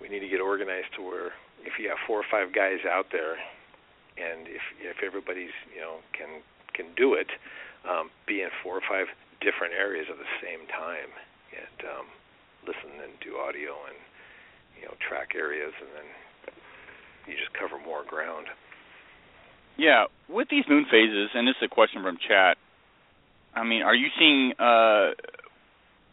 we 0.02 0.10
need 0.10 0.19
to 0.19 0.30
get 0.30 0.41
organized 0.41 0.91
to 0.98 1.02
where 1.02 1.31
if 1.65 1.80
you 1.80 1.90
have 1.90 1.98
four 2.06 2.19
or 2.19 2.27
five 2.30 2.53
guys 2.53 2.85
out 2.88 3.07
there, 3.11 3.40
and 4.18 4.48
if 4.48 4.64
if 4.80 5.03
everybody's 5.03 5.56
you 5.73 5.81
know 5.81 5.99
can 6.14 6.41
can 6.73 6.94
do 6.95 7.14
it, 7.14 7.27
um, 7.88 8.10
be 8.27 8.41
in 8.41 8.49
four 8.61 8.77
or 8.77 8.85
five 8.88 9.07
different 9.41 9.73
areas 9.73 10.07
at 10.10 10.18
the 10.18 10.31
same 10.40 10.65
time 10.72 11.11
and 11.52 11.80
um, 11.85 12.07
listen 12.65 12.95
and 13.03 13.14
do 13.19 13.38
audio 13.38 13.76
and 13.88 13.99
you 14.80 14.85
know 14.88 14.95
track 15.03 15.35
areas 15.35 15.73
and 15.80 15.90
then 15.94 16.07
you 17.27 17.35
just 17.35 17.53
cover 17.53 17.80
more 17.80 18.03
ground. 18.03 18.48
Yeah, 19.77 20.06
with 20.30 20.49
these 20.49 20.65
moon 20.69 20.85
phases, 20.90 21.30
and 21.34 21.48
this 21.48 21.56
is 21.61 21.65
a 21.65 21.73
question 21.73 22.03
from 22.03 22.18
chat. 22.18 22.57
I 23.56 23.64
mean, 23.64 23.81
are 23.81 23.95
you 23.95 24.07
seeing 24.18 24.53
uh, 24.60 25.11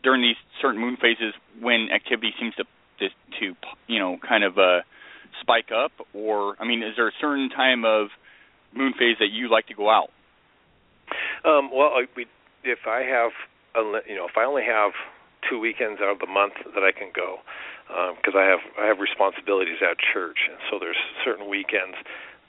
during 0.02 0.22
these 0.22 0.36
certain 0.62 0.80
moon 0.80 0.96
phases 0.96 1.34
when 1.60 1.88
activity 1.92 2.32
seems 2.38 2.54
to 2.56 2.64
to, 3.00 3.08
to 3.40 3.56
you 3.86 3.98
know 3.98 4.18
kind 4.26 4.44
of 4.44 4.58
uh, 4.58 4.80
spike 5.40 5.70
up, 5.74 5.92
or 6.14 6.56
I 6.58 6.66
mean, 6.66 6.82
is 6.82 6.94
there 6.96 7.08
a 7.08 7.18
certain 7.20 7.48
time 7.50 7.84
of 7.84 8.08
moon 8.74 8.92
phase 8.98 9.16
that 9.18 9.30
you 9.32 9.50
like 9.50 9.66
to 9.68 9.74
go 9.74 9.90
out? 9.90 10.10
Um, 11.44 11.70
well, 11.72 11.90
I, 11.96 12.06
we, 12.16 12.26
if 12.62 12.86
I 12.86 13.02
have, 13.02 13.32
a, 13.74 13.82
you 14.06 14.14
know, 14.14 14.26
if 14.28 14.36
I 14.36 14.44
only 14.44 14.62
have 14.62 14.92
two 15.48 15.58
weekends 15.58 16.00
out 16.00 16.12
of 16.12 16.18
the 16.18 16.30
month 16.30 16.54
that 16.74 16.84
I 16.84 16.92
can 16.92 17.10
go, 17.14 17.42
because 18.16 18.36
um, 18.36 18.40
I 18.40 18.46
have 18.46 18.62
I 18.78 18.86
have 18.86 18.98
responsibilities 19.00 19.82
at 19.82 19.98
church, 19.98 20.38
and 20.46 20.58
so 20.70 20.78
there's 20.78 21.00
certain 21.24 21.48
weekends 21.48 21.98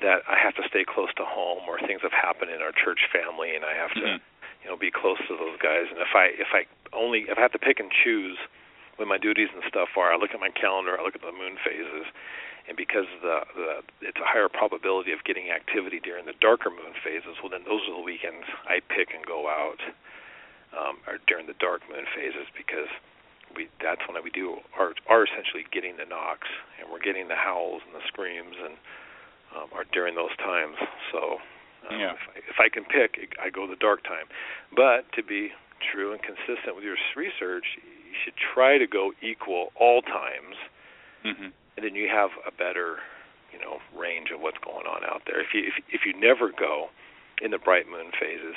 that 0.02 0.22
I 0.30 0.38
have 0.38 0.54
to 0.58 0.64
stay 0.70 0.86
close 0.86 1.14
to 1.18 1.26
home, 1.26 1.66
or 1.70 1.80
things 1.80 2.02
have 2.02 2.14
happened 2.14 2.52
in 2.52 2.62
our 2.62 2.74
church 2.74 3.10
family, 3.10 3.56
and 3.56 3.66
I 3.66 3.74
have 3.74 3.94
to. 3.98 4.06
Mm-hmm 4.18 4.30
you 4.64 4.70
know 4.70 4.78
be 4.78 4.94
close 4.94 5.18
to 5.28 5.34
those 5.38 5.58
guys 5.58 5.90
and 5.90 6.00
if 6.00 6.14
i 6.14 6.30
if 6.38 6.54
i 6.54 6.66
only 6.94 7.26
if 7.28 7.38
i 7.38 7.42
have 7.42 7.52
to 7.52 7.62
pick 7.62 7.80
and 7.80 7.90
choose 7.92 8.38
when 8.98 9.08
my 9.08 9.18
duties 9.18 9.50
and 9.54 9.64
stuff 9.68 9.90
are 9.98 10.14
i 10.14 10.18
look 10.18 10.32
at 10.34 10.40
my 10.40 10.54
calendar 10.54 10.98
i 10.98 11.02
look 11.04 11.16
at 11.16 11.22
the 11.22 11.34
moon 11.34 11.58
phases 11.66 12.06
and 12.72 12.80
because 12.80 13.10
the 13.20 13.44
the 13.52 13.70
it's 14.00 14.22
a 14.24 14.28
higher 14.28 14.48
probability 14.48 15.12
of 15.12 15.20
getting 15.28 15.52
activity 15.52 16.00
during 16.00 16.24
the 16.24 16.38
darker 16.40 16.72
moon 16.72 16.96
phases 17.04 17.36
well 17.44 17.52
then 17.52 17.68
those 17.68 17.84
are 17.92 18.00
the 18.00 18.06
weekends 18.06 18.48
i 18.72 18.80
pick 18.80 19.12
and 19.12 19.28
go 19.28 19.52
out 19.52 19.84
um 20.72 21.04
or 21.04 21.20
during 21.28 21.52
the 21.52 21.58
dark 21.60 21.84
moon 21.92 22.08
phases 22.16 22.48
because 22.56 22.88
we 23.52 23.68
that's 23.84 24.00
when 24.08 24.16
we 24.24 24.32
do 24.32 24.64
are 24.80 24.96
are 25.12 25.28
essentially 25.28 25.68
getting 25.76 26.00
the 26.00 26.08
knocks 26.08 26.48
and 26.80 26.88
we're 26.88 27.04
getting 27.04 27.28
the 27.28 27.36
howls 27.36 27.84
and 27.84 27.92
the 27.92 28.06
screams 28.08 28.56
and 28.56 28.80
um, 29.56 29.68
are 29.74 29.86
during 29.92 30.16
those 30.16 30.36
times. 30.38 30.76
So 31.12 31.38
um, 31.90 32.00
yeah. 32.00 32.14
if, 32.14 32.24
I, 32.28 32.38
if 32.40 32.58
I 32.60 32.70
can 32.70 32.84
pick, 32.86 33.36
I 33.42 33.50
go 33.50 33.68
the 33.68 33.76
dark 33.76 34.04
time. 34.04 34.28
But 34.76 35.12
to 35.16 35.24
be 35.24 35.52
true 35.92 36.14
and 36.14 36.22
consistent 36.22 36.76
with 36.76 36.84
your 36.84 36.98
research, 37.16 37.66
you 37.84 38.16
should 38.24 38.36
try 38.54 38.78
to 38.78 38.88
go 38.88 39.12
equal 39.22 39.72
all 39.80 40.02
times, 40.02 40.56
mm-hmm. 41.26 41.50
Then 41.80 41.96
you 41.96 42.12
have 42.12 42.32
a 42.44 42.52
better, 42.52 43.00
you 43.54 43.60
know, 43.60 43.80
range 43.96 44.32
of 44.36 44.42
what's 44.44 44.60
going 44.60 44.88
on 44.88 45.04
out 45.08 45.24
there. 45.26 45.40
If 45.40 45.56
you 45.56 45.64
if 45.68 45.76
if 45.90 46.02
you 46.06 46.14
never 46.18 46.52
go 46.52 46.92
in 47.42 47.52
the 47.52 47.62
bright 47.62 47.88
moon 47.88 48.12
phases, 48.20 48.56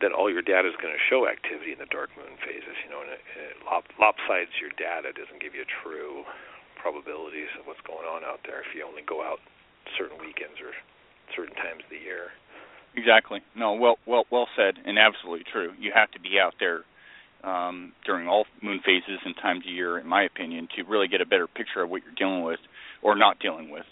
then 0.00 0.12
all 0.12 0.30
your 0.30 0.42
data 0.42 0.68
is 0.68 0.76
going 0.78 0.94
to 0.94 1.02
show 1.10 1.26
activity 1.26 1.72
in 1.72 1.78
the 1.78 1.90
dark 1.90 2.10
moon 2.14 2.38
phases. 2.42 2.74
You 2.84 2.90
know, 2.90 3.00
and 3.02 3.10
it, 3.14 3.22
it 3.38 3.56
lop, 3.66 3.86
lopsides 3.98 4.54
your 4.62 4.74
data 4.74 5.14
doesn't 5.14 5.42
give 5.42 5.54
you 5.54 5.66
true 5.82 6.22
probabilities 6.78 7.50
of 7.58 7.66
what's 7.66 7.82
going 7.82 8.06
on 8.06 8.22
out 8.22 8.42
there 8.46 8.62
if 8.62 8.70
you 8.74 8.86
only 8.86 9.02
go 9.02 9.22
out 9.22 9.42
certain 9.98 10.18
weekends 10.22 10.62
or 10.62 10.70
certain 11.34 11.54
times 11.58 11.82
of 11.82 11.90
the 11.90 11.98
year. 11.98 12.30
Exactly. 12.94 13.42
No, 13.54 13.74
well, 13.74 13.98
well, 14.06 14.24
well 14.30 14.48
said, 14.56 14.74
and 14.86 14.98
absolutely 14.98 15.44
true. 15.50 15.74
You 15.78 15.92
have 15.94 16.10
to 16.12 16.20
be 16.20 16.38
out 16.40 16.54
there 16.58 16.82
um, 17.44 17.92
during 18.04 18.28
all 18.28 18.46
moon 18.62 18.80
phases 18.84 19.20
and 19.24 19.34
times 19.36 19.64
of 19.66 19.72
year, 19.72 19.98
in 19.98 20.06
my 20.06 20.22
opinion, 20.24 20.68
to 20.76 20.82
really 20.84 21.08
get 21.08 21.20
a 21.20 21.26
better 21.26 21.46
picture 21.46 21.82
of 21.82 21.90
what 21.90 22.02
you're 22.02 22.14
dealing 22.14 22.42
with 22.42 22.60
or 23.02 23.16
not 23.16 23.38
dealing 23.38 23.70
with. 23.70 23.86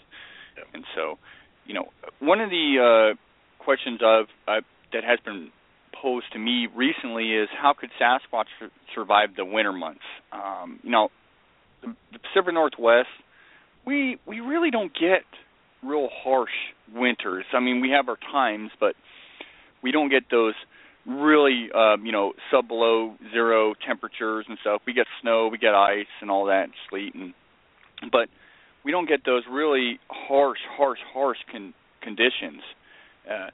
Yep. 0.57 0.67
And 0.73 0.83
so, 0.95 1.17
you 1.65 1.73
know, 1.73 1.85
one 2.19 2.41
of 2.41 2.49
the 2.49 3.13
uh, 3.13 3.63
questions 3.63 3.99
of 4.03 4.25
uh, 4.47 4.61
that 4.93 5.03
has 5.03 5.19
been 5.23 5.51
posed 6.01 6.31
to 6.33 6.39
me 6.39 6.67
recently 6.75 7.33
is 7.33 7.49
how 7.59 7.73
could 7.73 7.89
Sasquatch 7.99 8.45
survive 8.93 9.29
the 9.35 9.45
winter 9.45 9.73
months? 9.73 10.01
Um, 10.31 10.79
you 10.83 10.91
know, 10.91 11.09
the, 11.81 11.95
the 12.11 12.19
Pacific 12.19 12.53
Northwest, 12.53 13.07
we 13.85 14.17
we 14.25 14.39
really 14.39 14.71
don't 14.71 14.93
get 14.93 15.23
real 15.83 16.09
harsh 16.23 16.51
winters. 16.93 17.45
I 17.53 17.59
mean, 17.59 17.81
we 17.81 17.91
have 17.91 18.09
our 18.09 18.17
times, 18.31 18.71
but 18.79 18.95
we 19.81 19.91
don't 19.91 20.09
get 20.09 20.23
those 20.29 20.55
really 21.07 21.69
um, 21.73 22.05
you 22.05 22.11
know 22.11 22.33
sub 22.51 22.67
below 22.67 23.15
zero 23.31 23.73
temperatures 23.85 24.45
and 24.47 24.57
stuff. 24.61 24.81
We 24.85 24.93
get 24.93 25.07
snow, 25.21 25.47
we 25.51 25.57
get 25.57 25.73
ice 25.73 26.05
and 26.21 26.29
all 26.29 26.45
that, 26.45 26.63
and 26.65 26.73
sleet, 26.89 27.15
and 27.15 27.33
but 28.11 28.29
we 28.83 28.91
don't 28.91 29.07
get 29.07 29.25
those 29.25 29.43
really 29.49 29.99
harsh, 30.09 30.59
harsh, 30.77 30.99
harsh 31.13 31.37
con- 31.51 31.73
conditions. 32.01 32.61
Uh, 33.29 33.49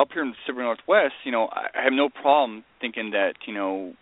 up 0.00 0.08
here 0.12 0.22
in 0.22 0.30
the 0.30 0.34
Pacific 0.44 0.62
Northwest, 0.62 1.14
you 1.24 1.32
know, 1.32 1.48
I 1.52 1.84
have 1.84 1.92
no 1.92 2.08
problem 2.08 2.64
thinking 2.80 3.10
that 3.10 3.34
you 3.46 3.54
know 3.54 3.92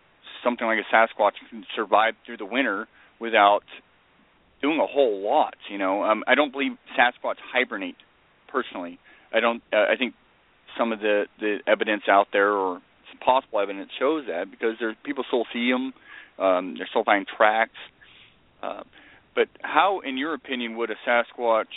something 0.44 0.66
like 0.66 0.78
a 0.78 0.94
Sasquatch 0.94 1.32
can 1.50 1.64
survive 1.74 2.14
through 2.24 2.36
the 2.36 2.46
winter 2.46 2.86
without 3.20 3.64
doing 4.62 4.78
a 4.78 4.86
whole 4.86 5.22
lot. 5.22 5.54
You 5.70 5.78
know, 5.78 6.04
um, 6.04 6.22
I 6.26 6.34
don't 6.34 6.52
believe 6.52 6.72
Sasquatch 6.98 7.36
hibernate 7.52 7.96
personally. 8.48 8.98
I 9.32 9.40
don't. 9.40 9.62
Uh, 9.72 9.84
I 9.92 9.96
think 9.98 10.14
some 10.78 10.92
of 10.92 11.00
the 11.00 11.24
the 11.38 11.58
evidence 11.66 12.02
out 12.08 12.28
there, 12.32 12.52
or 12.52 12.80
possible 13.20 13.60
evidence, 13.60 13.90
shows 13.98 14.26
that 14.26 14.50
because 14.50 14.76
there's 14.80 14.96
people 15.04 15.24
still 15.26 15.44
see 15.52 15.70
them. 15.70 15.92
Um, 16.38 16.74
they're 16.76 16.88
still 16.88 17.04
finding 17.04 17.26
tracks. 17.36 17.76
Uh, 18.62 18.82
but 19.34 19.48
how, 19.62 20.00
in 20.00 20.16
your 20.16 20.34
opinion, 20.34 20.76
would 20.76 20.90
a 20.90 20.96
Sasquatch 21.06 21.72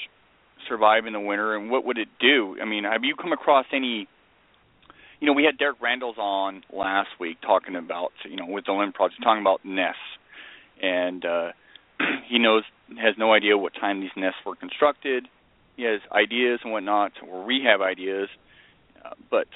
survive 0.67 1.05
in 1.05 1.13
the 1.13 1.19
winter, 1.19 1.55
and 1.55 1.69
what 1.69 1.85
would 1.85 1.97
it 1.97 2.07
do? 2.19 2.57
I 2.61 2.65
mean, 2.65 2.83
have 2.83 3.03
you 3.03 3.15
come 3.15 3.31
across 3.31 3.65
any? 3.73 4.07
You 5.19 5.27
know, 5.27 5.33
we 5.33 5.43
had 5.43 5.57
Derek 5.57 5.79
Randles 5.79 6.17
on 6.17 6.63
last 6.71 7.09
week 7.19 7.37
talking 7.41 7.75
about, 7.75 8.11
you 8.29 8.35
know, 8.35 8.45
with 8.45 8.65
the 8.65 8.71
Olympic 8.71 8.95
Project, 8.95 9.23
talking 9.23 9.41
about 9.41 9.63
nests, 9.63 9.99
and 10.81 11.23
uh, 11.23 11.51
he 12.27 12.39
knows 12.39 12.63
has 13.01 13.15
no 13.17 13.33
idea 13.33 13.57
what 13.57 13.73
time 13.73 14.01
these 14.01 14.11
nests 14.17 14.39
were 14.45 14.55
constructed. 14.55 15.27
He 15.77 15.83
has 15.83 16.01
ideas 16.11 16.59
and 16.63 16.73
whatnot, 16.73 17.13
or 17.27 17.45
we 17.45 17.63
have 17.65 17.81
ideas. 17.81 18.29
Uh, 19.03 19.11
but 19.31 19.47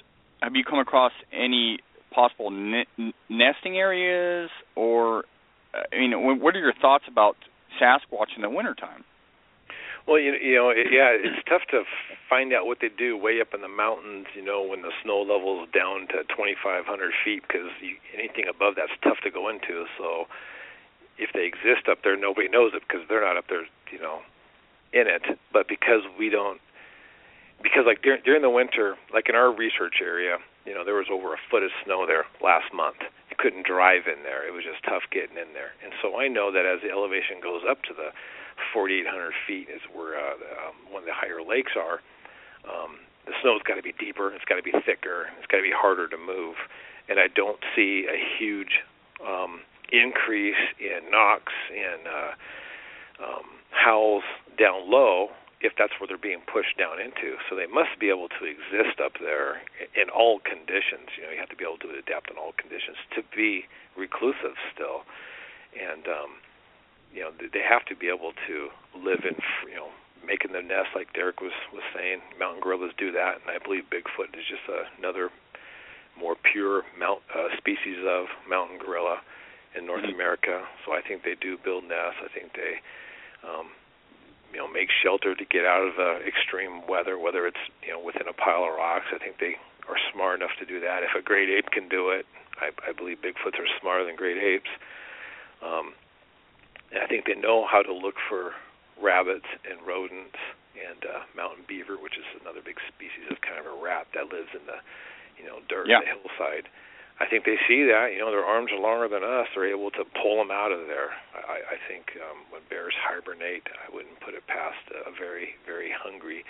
have 0.41 0.55
you 0.55 0.63
come 0.63 0.79
across 0.79 1.11
any 1.31 1.79
possible 2.13 2.49
ne- 2.51 3.13
nesting 3.29 3.77
areas, 3.77 4.49
or 4.75 5.25
uh, 5.73 5.83
I 5.91 5.99
mean, 5.99 6.39
what 6.41 6.55
are 6.55 6.59
your 6.59 6.73
thoughts 6.73 7.05
about 7.07 7.35
Sasquatch 7.81 8.35
in 8.35 8.41
the 8.41 8.49
wintertime? 8.49 9.03
Well, 10.07 10.19
you, 10.19 10.33
you 10.39 10.55
know, 10.55 10.69
it, 10.69 10.87
yeah, 10.89 11.11
it's 11.11 11.43
tough 11.49 11.67
to 11.71 11.83
find 12.29 12.53
out 12.53 12.65
what 12.65 12.77
they 12.79 12.87
do 12.87 13.17
way 13.17 13.41
up 13.41 13.53
in 13.53 13.61
the 13.61 13.67
mountains. 13.67 14.27
You 14.33 14.43
know, 14.43 14.63
when 14.63 14.81
the 14.81 14.91
snow 15.03 15.19
level 15.19 15.63
is 15.63 15.69
down 15.75 16.07
to 16.15 16.23
2,500 16.31 16.87
feet, 17.25 17.43
because 17.43 17.67
anything 18.15 18.45
above 18.49 18.75
that's 18.75 18.95
tough 19.03 19.19
to 19.23 19.31
go 19.31 19.49
into. 19.49 19.85
So, 19.99 20.25
if 21.17 21.31
they 21.33 21.43
exist 21.43 21.91
up 21.91 21.99
there, 22.03 22.15
nobody 22.15 22.47
knows 22.47 22.71
it 22.73 22.83
because 22.87 23.03
they're 23.09 23.25
not 23.25 23.35
up 23.35 23.45
there, 23.49 23.67
you 23.91 23.99
know, 23.99 24.21
in 24.93 25.07
it. 25.07 25.37
But 25.51 25.67
because 25.67 26.07
we 26.17 26.29
don't, 26.29 26.61
because 27.61 27.85
like 27.85 28.01
during 28.01 28.21
during 28.23 28.41
the 28.41 28.53
winter, 28.53 28.95
like 29.13 29.29
in 29.29 29.35
our 29.35 29.53
research 29.53 29.99
area, 30.01 30.37
you 30.65 30.73
know, 30.73 30.85
there 30.85 30.95
was 30.95 31.07
over 31.11 31.33
a 31.33 31.41
foot 31.49 31.63
of 31.63 31.71
snow 31.85 32.05
there 32.05 32.25
last 32.43 32.73
month. 32.73 33.01
You 33.29 33.35
couldn't 33.37 33.65
drive 33.65 34.05
in 34.05 34.23
there; 34.23 34.45
it 34.47 34.53
was 34.53 34.63
just 34.63 34.83
tough 34.83 35.03
getting 35.11 35.37
in 35.37 35.53
there. 35.53 35.73
And 35.83 35.93
so 36.01 36.19
I 36.19 36.27
know 36.27 36.51
that 36.51 36.65
as 36.65 36.81
the 36.81 36.91
elevation 36.91 37.41
goes 37.41 37.61
up 37.67 37.81
to 37.89 37.93
the 37.93 38.13
4,800 38.73 39.33
feet, 39.45 39.67
is 39.69 39.81
where 39.93 40.17
uh, 40.17 40.37
um, 40.69 40.75
one 40.89 41.03
of 41.03 41.07
the 41.07 41.17
higher 41.17 41.41
lakes 41.41 41.73
are. 41.77 42.01
Um, 42.65 42.99
the 43.25 43.33
snow's 43.41 43.61
got 43.63 43.75
to 43.75 43.83
be 43.83 43.93
deeper, 43.99 44.33
it's 44.33 44.45
got 44.45 44.55
to 44.55 44.63
be 44.63 44.73
thicker, 44.85 45.27
it's 45.37 45.47
got 45.47 45.57
to 45.57 45.67
be 45.67 45.75
harder 45.75 46.07
to 46.07 46.17
move, 46.17 46.55
and 47.09 47.19
I 47.19 47.27
don't 47.27 47.59
see 47.75 48.07
a 48.07 48.17
huge 48.39 48.79
um, 49.21 49.61
increase 49.91 50.59
in 50.79 51.11
knocks 51.11 51.53
and 51.69 52.07
uh, 52.07 52.31
um, 53.23 53.45
howls 53.71 54.23
down 54.57 54.89
low 54.89 55.29
if 55.61 55.73
that's 55.77 55.93
where 55.97 56.05
they're 56.05 56.21
being 56.21 56.45
pushed 56.45 56.77
down 56.77 57.01
into. 57.01 57.37
So 57.49 57.55
they 57.57 57.65
must 57.65 57.97
be 57.97 58.09
able 58.09 58.29
to 58.37 58.43
exist 58.45 59.01
up 59.01 59.17
there 59.19 59.65
in 59.97 60.09
all 60.13 60.39
conditions. 60.39 61.09
You 61.17 61.25
know, 61.25 61.31
you 61.33 61.39
have 61.41 61.49
to 61.49 61.57
be 61.57 61.65
able 61.65 61.81
to 61.81 61.97
adapt 61.97 62.29
in 62.29 62.37
all 62.37 62.53
conditions 62.53 62.97
to 63.17 63.25
be 63.33 63.65
reclusive 63.97 64.53
still, 64.73 65.01
and 65.73 66.05
um, 66.05 66.37
you 67.13 67.25
know 67.25 67.33
they 67.33 67.65
have 67.65 67.85
to 67.89 67.95
be 67.95 68.07
able 68.07 68.37
to 68.45 68.69
live 68.93 69.25
in 69.25 69.33
you 69.65 69.77
know 69.77 69.89
making 70.21 70.53
the 70.53 70.61
nest 70.61 70.93
like 70.93 71.13
Derek 71.13 71.41
was 71.41 71.55
was 71.73 71.83
saying. 71.93 72.21
Mountain 72.37 72.61
gorillas 72.61 72.93
do 72.97 73.11
that, 73.13 73.41
and 73.41 73.49
I 73.49 73.57
believe 73.57 73.89
Bigfoot 73.89 74.37
is 74.37 74.45
just 74.45 74.65
a, 74.69 74.85
another 75.01 75.33
more 76.19 76.35
pure 76.35 76.83
mount 76.97 77.21
uh, 77.33 77.49
species 77.57 78.01
of 78.05 78.25
mountain 78.49 78.77
gorilla 78.77 79.21
in 79.77 79.85
North 79.85 80.03
mm-hmm. 80.03 80.15
America. 80.15 80.65
So 80.85 80.93
I 80.93 81.01
think 81.01 81.23
they 81.23 81.35
do 81.39 81.57
build 81.57 81.85
nests. 81.85 82.21
I 82.23 82.29
think 82.33 82.53
they, 82.53 82.81
um, 83.45 83.69
you 84.57 84.63
know, 84.65 84.73
make 84.73 84.89
shelter 84.89 85.37
to 85.37 85.45
get 85.45 85.69
out 85.69 85.85
of 85.85 85.93
the 86.01 86.25
extreme 86.25 86.81
weather, 86.89 87.13
whether 87.13 87.45
it's 87.45 87.61
you 87.85 87.93
know 87.93 88.01
within 88.01 88.25
a 88.25 88.33
pile 88.33 88.65
of 88.65 88.73
rocks. 88.73 89.05
I 89.13 89.21
think 89.21 89.37
they 89.37 89.53
are 89.85 90.01
smart 90.09 90.41
enough 90.41 90.57
to 90.57 90.65
do 90.65 90.81
that. 90.81 91.05
If 91.05 91.13
a 91.13 91.21
great 91.21 91.45
ape 91.45 91.69
can 91.69 91.85
do 91.85 92.09
it, 92.09 92.25
I, 92.57 92.73
I 92.81 92.89
believe 92.89 93.21
Bigfoots 93.21 93.61
are 93.61 93.69
smarter 93.77 94.01
than 94.01 94.17
great 94.17 94.41
apes. 94.41 94.73
Um, 95.61 95.93
and 96.89 97.05
I 97.05 97.05
think 97.05 97.29
they 97.29 97.37
know 97.37 97.69
how 97.69 97.85
to 97.85 97.93
look 97.93 98.17
for 98.17 98.57
rabbits 98.97 99.45
and 99.61 99.77
rodents 99.85 100.41
and 100.73 101.05
uh, 101.05 101.21
mountain 101.37 101.61
beaver, 101.69 101.93
which 101.93 102.17
is 102.17 102.25
another 102.41 102.65
big 102.65 102.81
species 102.89 103.29
of 103.29 103.37
kind 103.45 103.61
of 103.61 103.69
a 103.69 103.77
rat 103.77 104.09
that 104.17 104.33
lives 104.33 104.49
in 104.57 104.65
the 104.65 104.81
you 105.37 105.45
know 105.45 105.61
dirt 105.69 105.85
yeah. 105.85 106.01
the 106.01 106.17
hillside. 106.17 106.65
I 107.19 107.25
think 107.25 107.45
they 107.45 107.57
see 107.65 107.81
that. 107.89 108.13
You 108.13 108.21
know, 108.21 108.29
their 108.29 108.45
arms 108.45 108.69
are 108.69 108.79
longer 108.79 109.09
than 109.09 109.25
us. 109.25 109.49
They're 109.53 109.65
able 109.65 109.89
to 109.97 110.05
pull 110.21 110.37
them 110.37 110.53
out 110.53 110.71
of 110.71 110.85
there. 110.85 111.17
I, 111.33 111.73
I 111.73 111.77
think 111.89 112.13
um, 112.21 112.45
when 112.53 112.61
bears 112.69 112.93
hibernate, 112.93 113.65
I 113.73 113.89
wouldn't 113.89 114.21
put 114.21 114.37
it 114.37 114.45
past 114.45 114.85
a 114.93 115.09
very, 115.17 115.57
very 115.65 115.89
hungry 115.89 116.45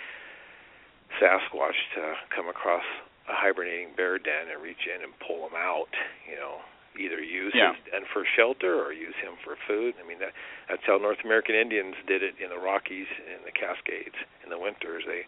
Sasquatch 1.16 1.78
to 1.96 2.20
come 2.28 2.48
across 2.52 2.84
a 3.28 3.34
hibernating 3.34 3.96
bear 3.96 4.20
den 4.20 4.52
and 4.52 4.60
reach 4.60 4.84
in 4.84 5.00
and 5.00 5.12
pull 5.24 5.48
them 5.48 5.56
out. 5.56 5.88
You 6.28 6.36
know, 6.36 6.60
either 7.00 7.16
use 7.16 7.56
yeah. 7.56 7.72
his 7.72 7.80
den 7.88 8.04
for 8.12 8.28
shelter 8.36 8.76
or 8.76 8.92
use 8.92 9.16
him 9.24 9.40
for 9.40 9.56
food. 9.64 9.96
I 9.96 10.04
mean, 10.04 10.20
that 10.20 10.36
that's 10.68 10.84
how 10.84 11.00
North 11.00 11.24
American 11.24 11.56
Indians 11.56 11.96
did 12.04 12.20
it 12.20 12.36
in 12.36 12.52
the 12.52 12.60
Rockies 12.60 13.08
and 13.24 13.40
the 13.48 13.56
Cascades 13.56 14.20
in 14.44 14.52
the 14.52 14.60
winters. 14.60 15.08
They 15.08 15.24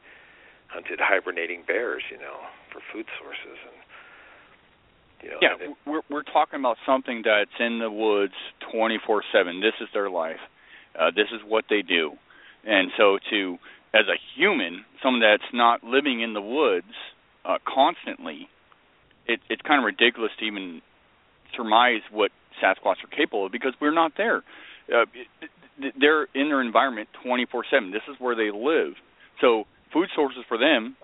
hunted 0.68 1.00
hibernating 1.00 1.64
bears, 1.64 2.04
you 2.12 2.20
know, 2.20 2.44
for 2.68 2.84
food 2.92 3.08
sources 3.16 3.56
and 3.64 3.79
you 5.22 5.30
know, 5.30 5.36
yeah, 5.40 5.72
we're 5.86 6.02
we're 6.10 6.22
talking 6.22 6.58
about 6.58 6.76
something 6.86 7.22
that's 7.24 7.50
in 7.58 7.78
the 7.78 7.90
woods 7.90 8.34
24/7. 8.72 9.60
This 9.60 9.74
is 9.80 9.88
their 9.92 10.10
life. 10.10 10.40
Uh, 10.98 11.10
this 11.14 11.28
is 11.32 11.40
what 11.46 11.64
they 11.70 11.82
do, 11.82 12.12
and 12.64 12.90
so 12.96 13.18
to 13.30 13.58
as 13.92 14.06
a 14.06 14.16
human, 14.36 14.84
someone 15.02 15.20
that's 15.20 15.52
not 15.52 15.82
living 15.82 16.20
in 16.20 16.32
the 16.32 16.40
woods 16.40 16.94
uh, 17.44 17.58
constantly, 17.66 18.48
it, 19.26 19.40
it's 19.48 19.62
kind 19.62 19.80
of 19.80 19.84
ridiculous 19.84 20.30
to 20.38 20.44
even 20.44 20.80
surmise 21.56 22.02
what 22.10 22.30
Sasquatch 22.62 23.02
are 23.04 23.16
capable 23.16 23.46
of 23.46 23.52
because 23.52 23.72
we're 23.80 23.94
not 23.94 24.12
there. 24.16 24.42
Uh, 24.94 25.06
they're 25.98 26.24
in 26.34 26.48
their 26.48 26.60
environment 26.60 27.08
24/7. 27.24 27.92
This 27.92 28.02
is 28.08 28.16
where 28.18 28.34
they 28.34 28.50
live. 28.50 28.94
So 29.40 29.64
food 29.92 30.08
sources 30.14 30.44
for 30.48 30.58
them 30.58 30.96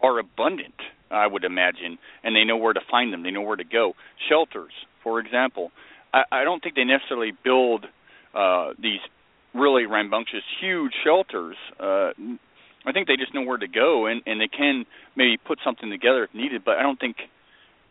are 0.00 0.18
abundant. 0.18 0.74
I 1.10 1.26
would 1.26 1.44
imagine, 1.44 1.98
and 2.22 2.34
they 2.34 2.44
know 2.44 2.56
where 2.56 2.72
to 2.72 2.80
find 2.90 3.12
them. 3.12 3.22
They 3.22 3.30
know 3.30 3.42
where 3.42 3.56
to 3.56 3.64
go. 3.64 3.94
Shelters, 4.28 4.72
for 5.02 5.20
example, 5.20 5.70
I, 6.12 6.22
I 6.30 6.44
don't 6.44 6.62
think 6.62 6.74
they 6.74 6.84
necessarily 6.84 7.32
build 7.44 7.86
uh, 8.34 8.72
these 8.80 9.00
really 9.54 9.86
rambunctious, 9.86 10.42
huge 10.60 10.92
shelters. 11.04 11.56
Uh, 11.80 12.10
I 12.86 12.92
think 12.92 13.06
they 13.08 13.16
just 13.16 13.34
know 13.34 13.42
where 13.42 13.58
to 13.58 13.68
go, 13.68 14.06
and 14.06 14.22
and 14.26 14.40
they 14.40 14.48
can 14.48 14.86
maybe 15.16 15.36
put 15.36 15.58
something 15.64 15.90
together 15.90 16.24
if 16.24 16.34
needed. 16.34 16.64
But 16.64 16.78
I 16.78 16.82
don't 16.82 16.98
think 16.98 17.16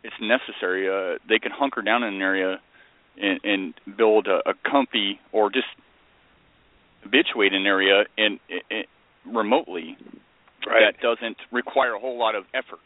it's 0.02 0.14
necessary. 0.20 0.88
Uh, 0.88 1.18
they 1.28 1.38
can 1.38 1.52
hunker 1.52 1.82
down 1.82 2.02
in 2.02 2.14
an 2.14 2.22
area 2.22 2.60
and, 3.20 3.40
and 3.44 3.74
build 3.96 4.28
a, 4.28 4.48
a 4.48 4.54
comfy 4.68 5.20
or 5.32 5.50
just 5.50 5.66
habituate 7.02 7.52
an 7.52 7.66
area 7.66 8.04
and, 8.16 8.38
in 8.48 8.84
remotely 9.26 9.96
right. 10.66 10.92
that 10.92 11.02
doesn't 11.02 11.36
require 11.52 11.94
a 11.94 11.98
whole 11.98 12.18
lot 12.18 12.34
of 12.34 12.44
effort. 12.54 12.80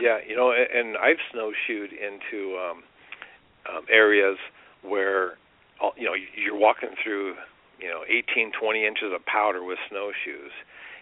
Yeah, 0.00 0.18
you 0.26 0.36
know, 0.36 0.52
and 0.52 0.96
I've 0.96 1.20
snowshoed 1.30 1.92
into 1.92 2.56
um 2.56 2.82
um 3.68 3.84
areas 3.90 4.38
where 4.82 5.38
you 5.96 6.04
know 6.06 6.14
you're 6.14 6.56
walking 6.58 6.90
through 7.02 7.34
you 7.80 7.88
know 7.88 8.02
18 8.08 8.52
20 8.58 8.86
inches 8.86 9.12
of 9.14 9.24
powder 9.26 9.62
with 9.64 9.78
snowshoes. 9.90 10.54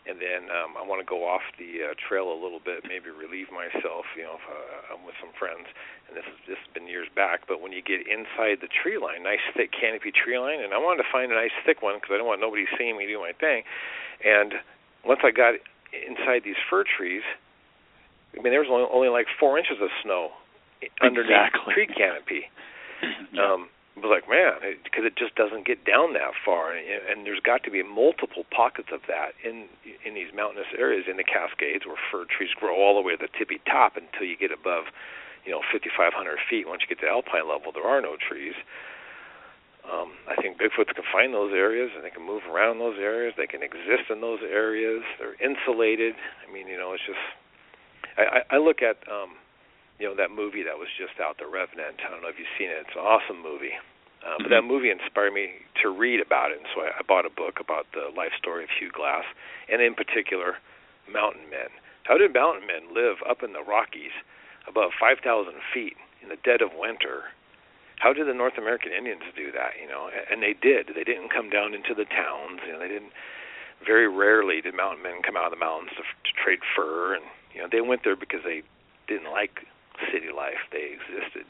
And 0.08 0.16
then 0.18 0.50
um 0.50 0.74
I 0.74 0.82
want 0.82 0.98
to 1.00 1.08
go 1.08 1.22
off 1.28 1.44
the 1.58 1.92
uh, 1.92 1.94
trail 1.96 2.32
a 2.32 2.38
little 2.40 2.58
bit 2.58 2.82
maybe 2.88 3.12
relieve 3.14 3.52
myself 3.52 4.04
you 4.16 4.24
know 4.24 4.36
if 4.40 4.46
uh, 4.48 4.92
I'm 4.96 5.06
with 5.06 5.14
some 5.20 5.30
friends. 5.38 5.70
And 6.08 6.16
this 6.16 6.26
is 6.26 6.38
this 6.48 6.58
has 6.58 6.70
been 6.74 6.88
years 6.90 7.08
back 7.14 7.46
but 7.46 7.60
when 7.62 7.70
you 7.70 7.80
get 7.84 8.02
inside 8.08 8.58
the 8.60 8.68
tree 8.68 8.98
line 8.98 9.22
nice 9.22 9.44
thick 9.54 9.70
canopy 9.70 10.10
tree 10.10 10.38
line 10.38 10.60
and 10.60 10.74
I 10.74 10.78
wanted 10.82 11.04
to 11.04 11.08
find 11.12 11.30
a 11.30 11.38
nice 11.38 11.54
thick 11.64 11.80
one 11.80 11.96
because 12.02 12.10
I 12.12 12.18
don't 12.18 12.26
want 12.26 12.40
nobody 12.42 12.66
seeing 12.76 12.98
me 12.98 13.06
do 13.06 13.20
my 13.20 13.32
thing. 13.38 13.62
And 14.24 14.58
once 15.06 15.20
I 15.22 15.30
got 15.30 15.54
inside 15.94 16.42
these 16.44 16.58
fir 16.68 16.84
trees 16.84 17.22
I 18.38 18.42
mean 18.42 18.52
there 18.52 18.60
was 18.60 18.70
only, 18.70 18.88
only 18.92 19.08
like 19.08 19.26
4 19.38 19.58
inches 19.58 19.78
of 19.82 19.88
snow 20.02 20.30
underneath 21.02 21.30
exactly. 21.30 21.62
the 21.66 21.72
tree 21.74 21.88
canopy 21.88 22.42
yeah. 23.32 23.52
um 23.52 23.68
was 24.00 24.10
like, 24.10 24.28
man, 24.28 24.56
because 24.82 25.04
it, 25.04 25.12
it 25.12 25.20
just 25.20 25.36
doesn't 25.36 25.68
get 25.68 25.84
down 25.84 26.16
that 26.16 26.32
far, 26.44 26.72
and, 26.72 26.80
and 26.80 27.16
there's 27.26 27.40
got 27.40 27.62
to 27.64 27.70
be 27.70 27.82
multiple 27.82 28.48
pockets 28.48 28.88
of 28.92 29.04
that 29.08 29.36
in 29.44 29.68
in 30.04 30.14
these 30.16 30.32
mountainous 30.32 30.72
areas 30.76 31.04
in 31.08 31.16
the 31.16 31.26
Cascades 31.26 31.84
where 31.84 32.00
fir 32.10 32.24
trees 32.24 32.50
grow 32.56 32.74
all 32.74 32.96
the 32.96 33.04
way 33.04 33.16
to 33.16 33.20
the 33.20 33.32
tippy 33.36 33.60
top 33.68 33.96
until 33.96 34.26
you 34.26 34.36
get 34.36 34.50
above, 34.50 34.88
you 35.44 35.52
know, 35.52 35.60
5,500 35.72 36.16
feet. 36.48 36.66
Once 36.66 36.82
you 36.82 36.88
get 36.88 37.00
to 37.04 37.08
alpine 37.08 37.48
level, 37.48 37.72
there 37.72 37.86
are 37.86 38.00
no 38.00 38.16
trees. 38.16 38.56
Um, 39.84 40.12
I 40.28 40.36
think 40.36 40.60
Bigfoots 40.60 40.92
can 40.94 41.08
find 41.10 41.32
those 41.32 41.52
areas 41.52 41.90
and 41.96 42.04
they 42.04 42.12
can 42.12 42.24
move 42.24 42.44
around 42.46 42.78
those 42.78 43.00
areas. 43.00 43.34
They 43.36 43.48
can 43.48 43.62
exist 43.64 44.12
in 44.12 44.20
those 44.20 44.40
areas. 44.44 45.02
They're 45.18 45.40
insulated. 45.40 46.14
I 46.46 46.52
mean, 46.52 46.68
you 46.68 46.78
know, 46.78 46.92
it's 46.92 47.04
just. 47.04 47.20
I, 48.18 48.42
I, 48.50 48.58
look 48.58 48.82
at 48.82 48.98
um, 49.06 49.36
you 49.98 50.08
know 50.08 50.16
that 50.16 50.30
movie 50.30 50.62
that 50.64 50.78
was 50.78 50.88
just 50.98 51.20
out, 51.20 51.38
The 51.38 51.46
Revenant. 51.46 52.00
I 52.02 52.10
don't 52.10 52.22
know 52.22 52.32
if 52.32 52.38
you've 52.38 52.50
seen 52.58 52.70
it. 52.70 52.86
It's 52.86 52.96
an 52.96 53.04
awesome 53.04 53.42
movie. 53.42 53.76
Uh, 54.20 54.36
but 54.36 54.50
that 54.52 54.64
movie 54.68 54.92
inspired 54.92 55.32
me 55.32 55.64
to 55.80 55.88
read 55.88 56.20
about 56.20 56.52
it, 56.52 56.60
and 56.60 56.68
so 56.74 56.84
I, 56.84 57.00
I 57.00 57.02
bought 57.08 57.24
a 57.24 57.32
book 57.32 57.56
about 57.56 57.88
the 57.96 58.12
life 58.12 58.36
story 58.36 58.64
of 58.64 58.70
Hugh 58.70 58.92
Glass, 58.92 59.24
and 59.72 59.80
in 59.80 59.96
particular, 59.96 60.60
mountain 61.08 61.48
men. 61.48 61.72
How 62.04 62.18
did 62.18 62.34
mountain 62.34 62.66
men 62.68 62.92
live 62.92 63.24
up 63.24 63.42
in 63.42 63.52
the 63.56 63.64
Rockies, 63.64 64.12
above 64.68 64.92
5,000 65.00 65.24
feet 65.72 65.96
in 66.20 66.28
the 66.28 66.36
dead 66.36 66.60
of 66.60 66.76
winter? 66.76 67.32
How 67.96 68.12
did 68.12 68.28
the 68.28 68.36
North 68.36 68.56
American 68.56 68.92
Indians 68.92 69.24
do 69.36 69.52
that? 69.52 69.76
You 69.80 69.88
know, 69.88 70.08
and 70.08 70.42
they 70.42 70.56
did. 70.56 70.92
They 70.96 71.04
didn't 71.04 71.32
come 71.32 71.48
down 71.48 71.72
into 71.72 71.92
the 71.92 72.08
towns. 72.08 72.60
You 72.66 72.72
know, 72.72 72.80
they 72.80 72.88
didn't. 72.88 73.12
Very 73.84 74.08
rarely 74.08 74.60
did 74.60 74.76
mountain 74.76 75.02
men 75.02 75.24
come 75.24 75.36
out 75.36 75.48
of 75.48 75.56
the 75.56 75.60
mountains 75.60 75.92
to, 75.96 76.04
to 76.04 76.32
trade 76.36 76.60
fur, 76.76 77.16
and 77.16 77.24
you 77.54 77.60
know 77.60 77.68
they 77.70 77.80
went 77.80 78.02
there 78.04 78.16
because 78.16 78.40
they 78.44 78.62
didn't 79.08 79.30
like 79.30 79.66
city 80.12 80.32
life. 80.34 80.60
They 80.72 80.96
existed 80.96 81.46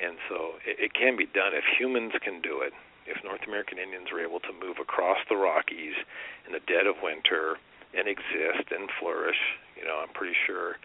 and 0.00 0.16
so 0.28 0.56
it, 0.64 0.88
it 0.88 0.92
can 0.96 1.16
be 1.16 1.28
done 1.28 1.52
if 1.52 1.64
humans 1.78 2.12
can 2.24 2.40
do 2.40 2.64
it. 2.64 2.72
If 3.06 3.22
North 3.24 3.44
American 3.46 3.78
Indians 3.78 4.08
were 4.12 4.22
able 4.22 4.40
to 4.40 4.52
move 4.52 4.76
across 4.80 5.18
the 5.28 5.36
Rockies 5.36 5.96
in 6.46 6.52
the 6.52 6.62
dead 6.64 6.86
of 6.86 6.96
winter 7.02 7.56
and 7.96 8.06
exist 8.06 8.70
and 8.70 8.88
flourish, 9.00 9.40
you 9.76 9.84
know, 9.84 10.00
I'm 10.00 10.12
pretty 10.14 10.36
sure 10.46 10.76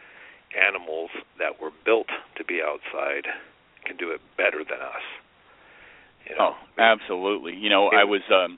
animals 0.55 1.11
that 1.37 1.61
were 1.61 1.71
built 1.85 2.07
to 2.37 2.43
be 2.43 2.61
outside 2.63 3.27
can 3.85 3.97
do 3.97 4.09
it 4.11 4.21
better 4.37 4.63
than 4.63 4.81
us. 4.81 5.05
You 6.27 6.35
know? 6.35 6.55
Oh, 6.55 6.81
absolutely. 6.81 7.53
You 7.53 7.69
know, 7.69 7.87
I 7.93 8.03
was 8.03 8.21
um 8.33 8.57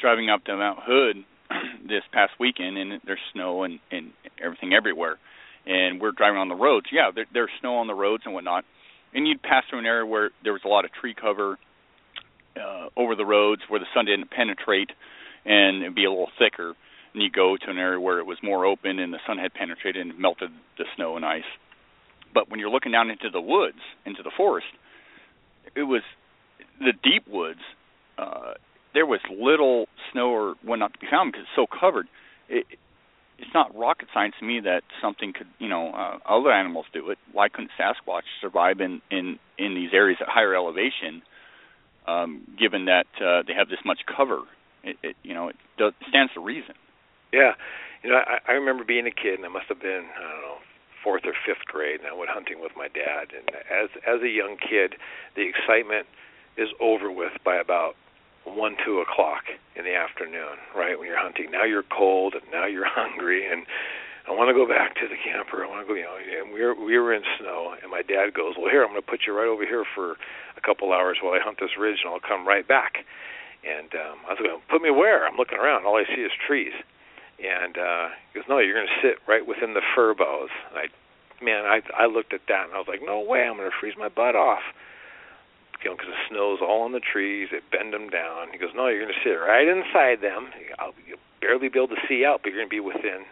driving 0.00 0.30
up 0.30 0.44
to 0.44 0.56
Mount 0.56 0.80
Hood 0.82 1.24
this 1.88 2.02
past 2.12 2.32
weekend 2.38 2.76
and 2.78 3.00
there's 3.06 3.20
snow 3.32 3.64
and 3.64 3.78
and 3.90 4.12
everything 4.42 4.72
everywhere. 4.74 5.18
And 5.66 6.00
we're 6.00 6.12
driving 6.12 6.38
on 6.38 6.48
the 6.48 6.54
roads. 6.54 6.86
Yeah, 6.92 7.10
there, 7.14 7.24
there's 7.32 7.50
snow 7.60 7.76
on 7.76 7.86
the 7.86 7.94
roads 7.94 8.24
and 8.26 8.34
whatnot 8.34 8.64
and 9.14 9.28
you'd 9.28 9.42
pass 9.42 9.62
through 9.70 9.78
an 9.78 9.86
area 9.86 10.04
where 10.04 10.30
there 10.42 10.52
was 10.52 10.62
a 10.64 10.68
lot 10.68 10.84
of 10.84 10.92
tree 10.92 11.14
cover 11.14 11.56
uh, 12.56 12.88
over 12.96 13.14
the 13.14 13.24
roads 13.24 13.62
where 13.68 13.80
the 13.80 13.86
sun 13.94 14.06
didn't 14.06 14.30
penetrate, 14.30 14.90
and 15.44 15.82
it'd 15.82 15.94
be 15.94 16.04
a 16.04 16.10
little 16.10 16.30
thicker. 16.38 16.74
And 17.14 17.22
you 17.22 17.30
go 17.30 17.56
to 17.56 17.70
an 17.70 17.78
area 17.78 18.00
where 18.00 18.18
it 18.18 18.26
was 18.26 18.38
more 18.42 18.66
open 18.66 18.98
and 18.98 19.12
the 19.12 19.20
sun 19.24 19.38
had 19.38 19.54
penetrated 19.54 20.04
and 20.04 20.18
melted 20.18 20.50
the 20.78 20.84
snow 20.96 21.14
and 21.14 21.24
ice. 21.24 21.42
But 22.32 22.50
when 22.50 22.58
you're 22.58 22.70
looking 22.70 22.90
down 22.90 23.08
into 23.08 23.30
the 23.30 23.40
woods, 23.40 23.78
into 24.04 24.24
the 24.24 24.32
forest, 24.36 24.66
it 25.76 25.84
was 25.84 26.02
the 26.80 26.92
deep 27.04 27.28
woods. 27.28 27.60
Uh, 28.18 28.54
there 28.94 29.06
was 29.06 29.20
little 29.30 29.86
snow 30.12 30.30
or 30.30 30.54
whatnot 30.62 30.94
to 30.94 30.98
be 30.98 31.06
found 31.10 31.32
because 31.32 31.46
it's 31.46 31.56
so 31.56 31.66
covered. 31.66 32.06
It, 32.48 32.66
it's 33.38 33.50
not 33.52 33.76
rocket 33.76 34.08
science 34.14 34.34
to 34.38 34.46
me 34.46 34.60
that 34.60 34.82
something 35.02 35.32
could, 35.32 35.48
you 35.58 35.68
know, 35.68 35.90
uh, 35.90 36.18
other 36.26 36.52
animals 36.52 36.86
do 36.92 37.10
it. 37.10 37.18
Why 37.32 37.48
couldn't 37.48 37.72
Sasquatch 37.78 38.22
survive 38.40 38.80
in 38.80 39.02
in 39.10 39.38
in 39.58 39.74
these 39.74 39.90
areas 39.92 40.18
at 40.20 40.28
higher 40.28 40.54
elevation, 40.54 41.22
um, 42.06 42.46
given 42.58 42.84
that 42.86 43.06
uh, 43.18 43.42
they 43.46 43.52
have 43.52 43.68
this 43.68 43.80
much 43.84 44.00
cover? 44.06 44.42
It, 44.84 44.96
it 45.02 45.16
you 45.22 45.34
know, 45.34 45.48
it 45.48 45.56
does, 45.76 45.92
stands 46.08 46.32
to 46.34 46.40
reason. 46.40 46.74
Yeah, 47.32 47.52
you 48.04 48.10
know, 48.10 48.16
I, 48.16 48.38
I 48.46 48.52
remember 48.52 48.84
being 48.84 49.06
a 49.06 49.10
kid, 49.10 49.34
and 49.34 49.44
I 49.44 49.48
must 49.48 49.66
have 49.68 49.80
been, 49.80 50.06
I 50.16 50.22
don't 50.22 50.42
know, 50.42 50.58
fourth 51.02 51.22
or 51.24 51.34
fifth 51.44 51.66
grade, 51.66 52.00
and 52.00 52.08
I 52.08 52.14
went 52.14 52.30
hunting 52.30 52.60
with 52.60 52.72
my 52.76 52.86
dad. 52.86 53.34
And 53.36 53.50
as 53.66 53.90
as 54.06 54.22
a 54.22 54.30
young 54.30 54.56
kid, 54.56 54.94
the 55.34 55.42
excitement 55.42 56.06
is 56.56 56.68
over 56.80 57.10
with 57.10 57.32
by 57.44 57.56
about 57.56 57.96
one 58.44 58.76
two 58.84 59.00
o'clock 59.00 59.44
in 59.76 59.84
the 59.84 59.94
afternoon 59.94 60.60
right 60.76 60.98
when 60.98 61.08
you're 61.08 61.20
hunting. 61.20 61.50
Now 61.50 61.64
you're 61.64 61.84
cold 61.84 62.34
and 62.34 62.44
now 62.52 62.66
you're 62.66 62.88
hungry 62.88 63.50
and 63.50 63.66
I 64.24 64.32
want 64.32 64.48
to 64.48 64.56
go 64.56 64.64
back 64.64 64.96
to 64.96 65.08
the 65.08 65.20
camper. 65.20 65.64
I 65.64 65.68
want 65.68 65.84
to 65.84 65.88
go 65.88 65.96
you 65.96 66.04
know 66.04 66.16
and 66.16 66.52
we 66.52 66.60
were 66.60 66.74
we 66.74 66.98
were 66.98 67.12
in 67.12 67.22
snow 67.38 67.74
and 67.80 67.90
my 67.90 68.02
dad 68.02 68.34
goes 68.34 68.54
well 68.56 68.70
here 68.70 68.84
I'm 68.84 68.90
going 68.92 69.02
to 69.02 69.10
put 69.10 69.26
you 69.26 69.36
right 69.36 69.48
over 69.48 69.64
here 69.64 69.84
for 69.94 70.16
a 70.56 70.62
couple 70.62 70.92
hours 70.92 71.18
while 71.20 71.34
I 71.34 71.40
hunt 71.40 71.58
this 71.60 71.76
ridge 71.78 72.00
and 72.04 72.12
I'll 72.12 72.20
come 72.20 72.46
right 72.46 72.66
back. 72.66 73.04
And 73.64 73.88
um 73.94 74.20
I 74.28 74.36
was 74.36 74.40
going 74.40 74.60
put 74.68 74.82
me 74.82 74.90
where? 74.90 75.26
I'm 75.26 75.36
looking 75.36 75.58
around. 75.58 75.86
All 75.86 75.96
I 75.96 76.04
see 76.04 76.22
is 76.22 76.32
trees. 76.46 76.74
And 77.40 77.76
uh 77.76 78.12
he 78.32 78.40
goes 78.40 78.48
no 78.48 78.60
you're 78.60 78.76
going 78.76 78.88
to 78.88 79.00
sit 79.00 79.18
right 79.26 79.44
within 79.46 79.74
the 79.74 79.82
fir 79.96 80.14
boughs. 80.14 80.52
And 80.70 80.78
I 80.78 80.86
man 81.44 81.64
I 81.64 81.80
I 81.96 82.06
looked 82.06 82.32
at 82.32 82.44
that 82.48 82.68
and 82.68 82.76
I 82.76 82.78
was 82.78 82.88
like 82.88 83.00
no 83.00 83.20
way 83.20 83.48
I'm 83.48 83.56
going 83.56 83.68
to 83.68 83.76
freeze 83.80 83.96
my 83.96 84.08
butt 84.08 84.36
off 84.36 84.62
you 85.84 85.90
know, 85.90 85.96
because 85.96 86.08
the 86.08 86.24
snow's 86.32 86.64
all 86.64 86.82
on 86.82 86.92
the 86.92 87.04
trees. 87.04 87.52
It 87.52 87.62
bend 87.70 87.92
them 87.92 88.08
down. 88.08 88.48
He 88.50 88.58
goes, 88.58 88.72
no, 88.74 88.88
you're 88.88 89.04
going 89.04 89.12
to 89.12 89.20
sit 89.22 89.36
right 89.36 89.68
inside 89.68 90.24
them. 90.24 90.48
I'll, 90.80 90.96
you'll 91.06 91.20
barely 91.44 91.68
be 91.68 91.78
able 91.78 91.94
to 91.94 92.02
see 92.08 92.24
out, 92.24 92.40
but 92.42 92.50
you're 92.50 92.64
going 92.64 92.72
to 92.72 92.74
be 92.74 92.80
within 92.80 93.28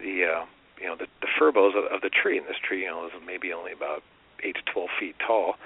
the, 0.00 0.24
uh, 0.24 0.44
you 0.80 0.88
know, 0.88 0.96
the, 0.96 1.06
the 1.20 1.28
fir 1.38 1.52
of, 1.52 1.76
of 1.76 2.00
the 2.00 2.08
tree. 2.08 2.38
And 2.38 2.48
this 2.48 2.56
tree, 2.56 2.82
you 2.82 2.90
know, 2.90 3.04
is 3.06 3.12
maybe 3.26 3.52
only 3.52 3.72
about 3.72 4.02
eight 4.42 4.56
to 4.56 4.64
twelve 4.72 4.88
feet 4.98 5.14
tall. 5.20 5.60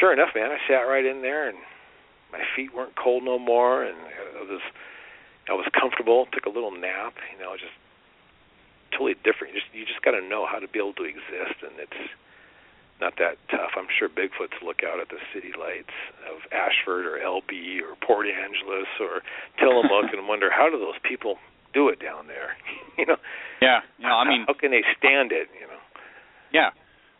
Sure 0.00 0.12
enough, 0.12 0.32
man, 0.34 0.50
I 0.50 0.58
sat 0.66 0.88
right 0.88 1.04
in 1.04 1.22
there, 1.22 1.48
and 1.48 1.58
my 2.32 2.42
feet 2.56 2.74
weren't 2.74 2.96
cold 2.96 3.22
no 3.22 3.38
more, 3.38 3.84
and 3.84 3.98
I 4.40 4.42
was, 4.42 4.62
I 5.48 5.52
was 5.52 5.66
comfortable. 5.78 6.26
Took 6.32 6.46
a 6.46 6.50
little 6.50 6.72
nap, 6.72 7.14
you 7.30 7.38
know, 7.38 7.54
just 7.54 7.76
totally 8.90 9.14
different. 9.22 9.54
You 9.54 9.60
just, 9.60 9.70
you 9.74 9.84
just 9.84 10.02
got 10.02 10.12
to 10.12 10.22
know 10.26 10.46
how 10.46 10.58
to 10.58 10.66
be 10.66 10.78
able 10.78 10.94
to 10.94 11.04
exist, 11.04 11.62
and 11.62 11.78
it's 11.78 12.00
not 13.00 13.14
that 13.18 13.36
tough. 13.50 13.76
I'm 13.76 13.88
sure 13.98 14.08
Bigfoots 14.08 14.56
look 14.64 14.80
out 14.80 15.00
at 15.00 15.08
the 15.08 15.20
city 15.34 15.52
lights 15.58 15.92
of 16.32 16.40
Ashford 16.52 17.04
or 17.04 17.18
Elbe 17.18 17.84
or 17.84 17.96
Port 18.00 18.26
Angeles 18.26 18.88
or 19.00 19.20
Tillamook 19.58 20.12
and 20.12 20.28
wonder 20.28 20.48
how 20.50 20.70
do 20.70 20.78
those 20.78 20.98
people 21.04 21.36
do 21.74 21.88
it 21.88 22.00
down 22.00 22.26
there? 22.26 22.56
you 22.98 23.06
know? 23.06 23.16
Yeah, 23.60 23.80
you 23.98 24.08
know, 24.08 24.14
I 24.14 24.28
mean, 24.28 24.44
how 24.46 24.54
can 24.54 24.70
they 24.70 24.84
stand 24.96 25.32
it? 25.32 25.48
You 25.60 25.66
know? 25.68 25.82
Yeah, 26.52 26.70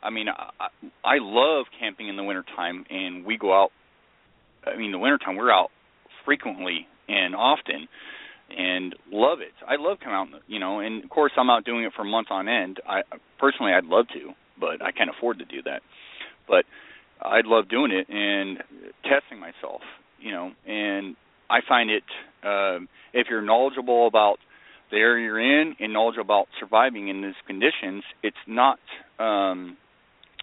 I 0.02 0.10
mean, 0.10 0.28
I, 0.28 0.68
I 1.04 1.16
love 1.20 1.66
camping 1.78 2.08
in 2.08 2.16
the 2.16 2.24
wintertime, 2.24 2.84
and 2.88 3.24
we 3.24 3.36
go 3.36 3.52
out. 3.52 3.70
I 4.64 4.76
mean, 4.76 4.92
the 4.92 4.98
wintertime 4.98 5.36
we're 5.36 5.52
out 5.52 5.70
frequently 6.24 6.88
and 7.08 7.34
often, 7.36 7.88
and 8.50 8.94
love 9.12 9.38
it. 9.40 9.54
I 9.66 9.76
love 9.78 9.98
coming 10.02 10.34
out, 10.34 10.42
you 10.46 10.58
know, 10.58 10.80
and 10.80 11.04
of 11.04 11.10
course 11.10 11.32
I'm 11.36 11.50
out 11.50 11.64
doing 11.64 11.84
it 11.84 11.92
for 11.94 12.04
months 12.04 12.30
on 12.32 12.48
end. 12.48 12.80
I 12.88 13.02
personally, 13.38 13.72
I'd 13.72 13.84
love 13.84 14.06
to 14.14 14.32
but 14.58 14.82
I 14.82 14.92
can't 14.92 15.10
afford 15.10 15.38
to 15.38 15.44
do 15.44 15.62
that. 15.62 15.82
But 16.48 16.64
I'd 17.20 17.46
love 17.46 17.68
doing 17.68 17.92
it 17.92 18.08
and 18.08 18.58
testing 19.02 19.38
myself, 19.38 19.80
you 20.20 20.32
know. 20.32 20.52
And 20.66 21.16
I 21.48 21.60
find 21.66 21.90
it 21.90 22.04
uh, 22.42 22.78
if 23.12 23.28
you're 23.30 23.42
knowledgeable 23.42 24.06
about 24.06 24.38
the 24.90 24.98
area 24.98 25.24
you're 25.24 25.40
in 25.40 25.74
and 25.80 25.92
knowledgeable 25.92 26.24
about 26.24 26.48
surviving 26.60 27.08
in 27.08 27.22
these 27.22 27.34
conditions, 27.46 28.04
it's 28.22 28.36
not. 28.46 28.78
Um, 29.18 29.76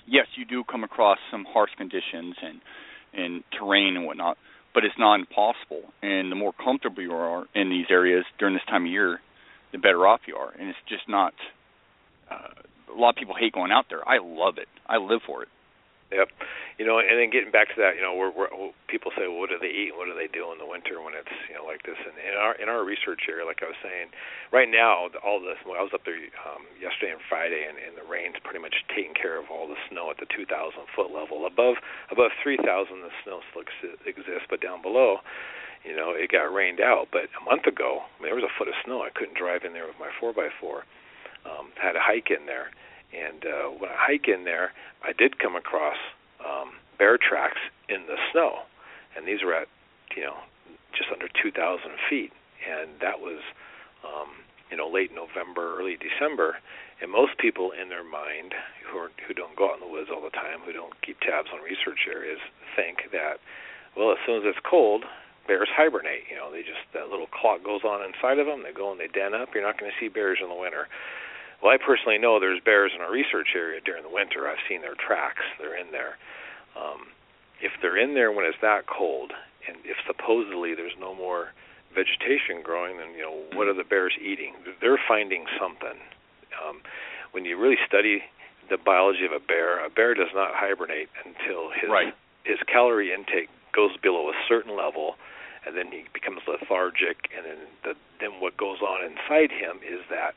yes, 0.07 0.27
you 0.35 0.45
do 0.45 0.64
come 0.64 0.84
across 0.84 1.18
some 1.31 1.45
harsh 1.45 1.72
conditions 1.77 2.35
and 2.41 2.61
and 3.15 3.44
terrain 3.57 3.95
and 3.95 4.06
whatnot, 4.06 4.38
but 4.73 4.84
it's 4.84 4.98
not 4.98 5.19
impossible. 5.19 5.84
And 6.02 6.31
the 6.31 6.35
more 6.35 6.52
comfortable 6.52 7.03
you 7.03 7.14
are 7.14 7.45
in 7.53 7.69
these 7.69 7.85
areas 7.90 8.26
during 8.40 8.56
this 8.56 8.64
time 8.68 8.85
of 8.85 8.91
year, 8.91 9.19
the 9.72 9.77
better 9.77 10.07
off 10.07 10.22
you 10.27 10.35
are. 10.35 10.52
And 10.52 10.69
it's 10.69 10.80
just 10.90 11.07
not. 11.07 11.34
Uh, 12.30 12.64
a 12.95 12.99
lot 12.99 13.10
of 13.10 13.15
people 13.15 13.36
hate 13.36 13.53
going 13.53 13.72
out 13.72 13.86
there. 13.90 14.07
I 14.07 14.20
love 14.20 14.57
it. 14.57 14.68
I 14.88 14.98
live 14.98 15.22
for 15.26 15.44
it. 15.44 15.49
Yep. 16.14 16.30
You 16.78 16.86
know, 16.86 17.02
and 17.02 17.18
then 17.18 17.34
getting 17.34 17.49
back 17.49 17.74
to 17.74 17.78
that, 17.82 17.98
you 17.98 18.06
know, 18.06 18.14
we're, 18.14 18.30
we're 18.30 18.70
people 18.86 19.10
say, 19.18 19.26
well, 19.26 19.41
what 19.41 19.49
do 19.49 19.57
they 19.57 19.74
eat? 19.74 19.98
What 19.98 20.06
do 20.06 20.14
they 20.14 20.30
do 20.30 20.53
in 20.53 20.61
the 20.61 20.70
winter 20.70 21.02
when 21.02 21.18
it's 21.18 21.34
you 21.49 21.57
know 21.57 21.65
like 21.65 21.82
this? 21.90 21.98
And 21.98 22.14
in 22.22 22.38
our 22.38 22.53
in 22.57 22.70
our 22.70 22.86
research 22.86 23.26
area, 23.26 23.45
like 23.45 23.65
I 23.65 23.70
was 23.74 23.82
saying, 23.82 24.14
right 24.53 24.70
now 24.70 25.10
all 25.26 25.41
this. 25.41 25.57
I 25.65 25.82
was 25.82 25.94
up 25.94 26.06
there 26.06 26.18
um, 26.45 26.70
yesterday 26.78 27.18
and 27.18 27.24
Friday, 27.26 27.65
and, 27.65 27.82
and 27.82 27.98
the 27.98 28.06
rain's 28.06 28.38
pretty 28.45 28.61
much 28.61 28.78
taking 28.94 29.18
care 29.18 29.41
of 29.41 29.49
all 29.49 29.65
the 29.65 29.78
snow 29.90 30.14
at 30.14 30.22
the 30.22 30.30
2,000 30.30 30.49
foot 30.94 31.10
level. 31.10 31.49
Above 31.49 31.82
above 32.14 32.34
3,000, 32.45 32.61
the 32.61 33.14
snow 33.26 33.41
still 33.49 33.65
exists, 34.06 34.45
but 34.49 34.61
down 34.61 34.86
below, 34.86 35.22
you 35.82 35.98
know, 35.98 36.14
it 36.14 36.30
got 36.30 36.53
rained 36.53 36.82
out. 36.82 37.10
But 37.10 37.34
a 37.34 37.41
month 37.41 37.65
ago, 37.65 38.06
I 38.06 38.22
mean, 38.22 38.30
there 38.30 38.38
was 38.38 38.45
a 38.45 38.53
foot 38.57 38.70
of 38.70 38.78
snow. 38.86 39.02
I 39.02 39.14
couldn't 39.14 39.38
drive 39.38 39.65
in 39.65 39.74
there 39.74 39.90
with 39.90 39.98
my 39.98 40.14
four 40.22 40.34
by 40.34 40.53
four. 40.61 40.86
Um, 41.45 41.74
had 41.78 41.98
a 41.98 42.03
hike 42.06 42.30
in 42.30 42.45
there 42.45 42.70
and 43.14 43.45
uh, 43.45 43.69
when 43.77 43.90
I 43.90 43.98
hike 43.98 44.27
in 44.27 44.44
there, 44.44 44.73
I 45.03 45.14
did 45.14 45.40
come 45.40 45.56
across 45.56 45.98
um, 46.44 46.73
bear 46.98 47.18
tracks 47.18 47.61
in 47.90 48.06
the 48.07 48.18
snow, 48.31 48.65
and 49.15 49.27
these 49.27 49.44
were 49.44 49.53
at 49.53 49.68
you 50.15 50.23
know 50.23 50.38
just 50.98 51.10
under 51.11 51.27
2,000 51.41 51.53
feet, 52.10 52.31
and 52.61 52.90
that 53.02 53.19
was 53.19 53.41
um, 54.06 54.30
you 54.69 54.77
know 54.77 54.90
late 54.90 55.11
November, 55.14 55.77
early 55.77 55.98
December. 55.98 56.57
And 57.02 57.11
most 57.11 57.38
people 57.38 57.72
in 57.76 57.90
their 57.90 58.06
mind 58.06 58.56
who 58.88 58.95
are, 58.98 59.11
who 59.27 59.34
don't 59.34 59.57
go 59.57 59.72
out 59.73 59.81
in 59.81 59.84
the 59.84 59.91
woods 59.91 60.07
all 60.14 60.23
the 60.23 60.31
time, 60.31 60.64
who 60.64 60.72
don't 60.72 60.94
keep 61.02 61.19
tabs 61.19 61.49
on 61.52 61.60
research 61.60 62.07
areas, 62.07 62.40
think 62.77 63.11
that 63.11 63.44
well, 63.98 64.11
as 64.11 64.18
soon 64.26 64.41
as 64.41 64.48
it's 64.48 64.64
cold, 64.64 65.03
bears 65.48 65.69
hibernate. 65.69 66.26
You 66.30 66.38
know, 66.38 66.52
they 66.52 66.61
just 66.61 66.81
that 66.94 67.10
little 67.10 67.27
clock 67.27 67.64
goes 67.64 67.84
on 67.84 68.02
inside 68.02 68.40
of 68.40 68.48
them. 68.48 68.64
They 68.64 68.73
go 68.73 68.91
and 68.91 68.99
they 68.99 69.07
den 69.07 69.34
up. 69.34 69.53
You're 69.53 69.65
not 69.65 69.80
going 69.80 69.91
to 69.91 69.98
see 69.99 70.07
bears 70.07 70.40
in 70.41 70.49
the 70.49 70.56
winter. 70.56 70.88
Well, 71.64 71.72
I 71.72 71.80
personally 71.80 72.19
know 72.19 72.44
there's 72.44 72.60
bears 72.60 72.91
in 72.94 72.99
our 72.99 73.11
research 73.11 73.56
area 73.56 73.80
during 73.80 74.03
the 74.03 74.11
winter. 74.11 74.52
I've 74.52 74.60
seen 74.68 74.81
their 74.81 74.99
tracks. 74.99 75.48
They're 75.57 75.80
in 75.80 75.95
there. 75.95 76.19
Um, 76.76 77.07
if 77.64 77.72
they're 77.81 77.95
in 77.95 78.14
there 78.14 78.35
when 78.35 78.44
it's 78.44 78.60
that 78.61 78.85
cold, 78.85 79.31
and 79.64 79.77
if 79.88 79.95
supposedly 80.06 80.76
there's 80.76 80.99
no 80.99 81.15
more 81.15 81.56
vegetation 81.95 82.60
growing, 82.61 82.98
then 82.98 83.15
you 83.15 83.23
know 83.23 83.40
what 83.56 83.72
are 83.72 83.73
the 83.73 83.88
bears 83.88 84.11
eating? 84.19 84.60
They're 84.81 84.99
finding 85.07 85.45
something. 85.56 85.95
Um, 86.60 86.84
when 87.31 87.45
you 87.45 87.57
really 87.57 87.80
study 87.88 88.27
the 88.69 88.77
biology 88.77 89.23
of 89.23 89.31
a 89.31 89.40
bear, 89.40 89.80
a 89.80 89.90
bear 89.90 90.14
does 90.14 90.35
not 90.35 90.52
hibernate 90.52 91.07
until 91.23 91.72
his 91.72 91.90
right. 91.90 92.14
his 92.44 92.60
calorie 92.68 93.14
intake 93.14 93.48
goes 93.72 93.95
below 94.03 94.27
a 94.27 94.38
certain 94.49 94.76
level, 94.76 95.15
and 95.65 95.77
then 95.77 95.88
he 95.95 96.03
becomes 96.11 96.41
lethargic, 96.44 97.31
and 97.31 97.45
then 97.45 97.60
the, 97.88 97.94
then 98.19 98.41
what 98.44 98.57
goes 98.57 98.81
on 98.84 98.99
inside 99.06 99.52
him 99.52 99.80
is 99.80 100.03
that 100.10 100.35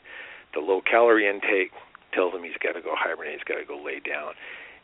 the 0.56 0.64
low 0.64 0.80
calorie 0.80 1.28
intake 1.28 1.76
tells 2.16 2.32
him 2.32 2.40
he's 2.40 2.56
got 2.64 2.72
to 2.72 2.80
go 2.80 2.96
hibernate, 2.96 3.36
he's 3.36 3.44
got 3.44 3.60
to 3.60 3.68
go 3.68 3.76
lay 3.76 4.00
down. 4.00 4.32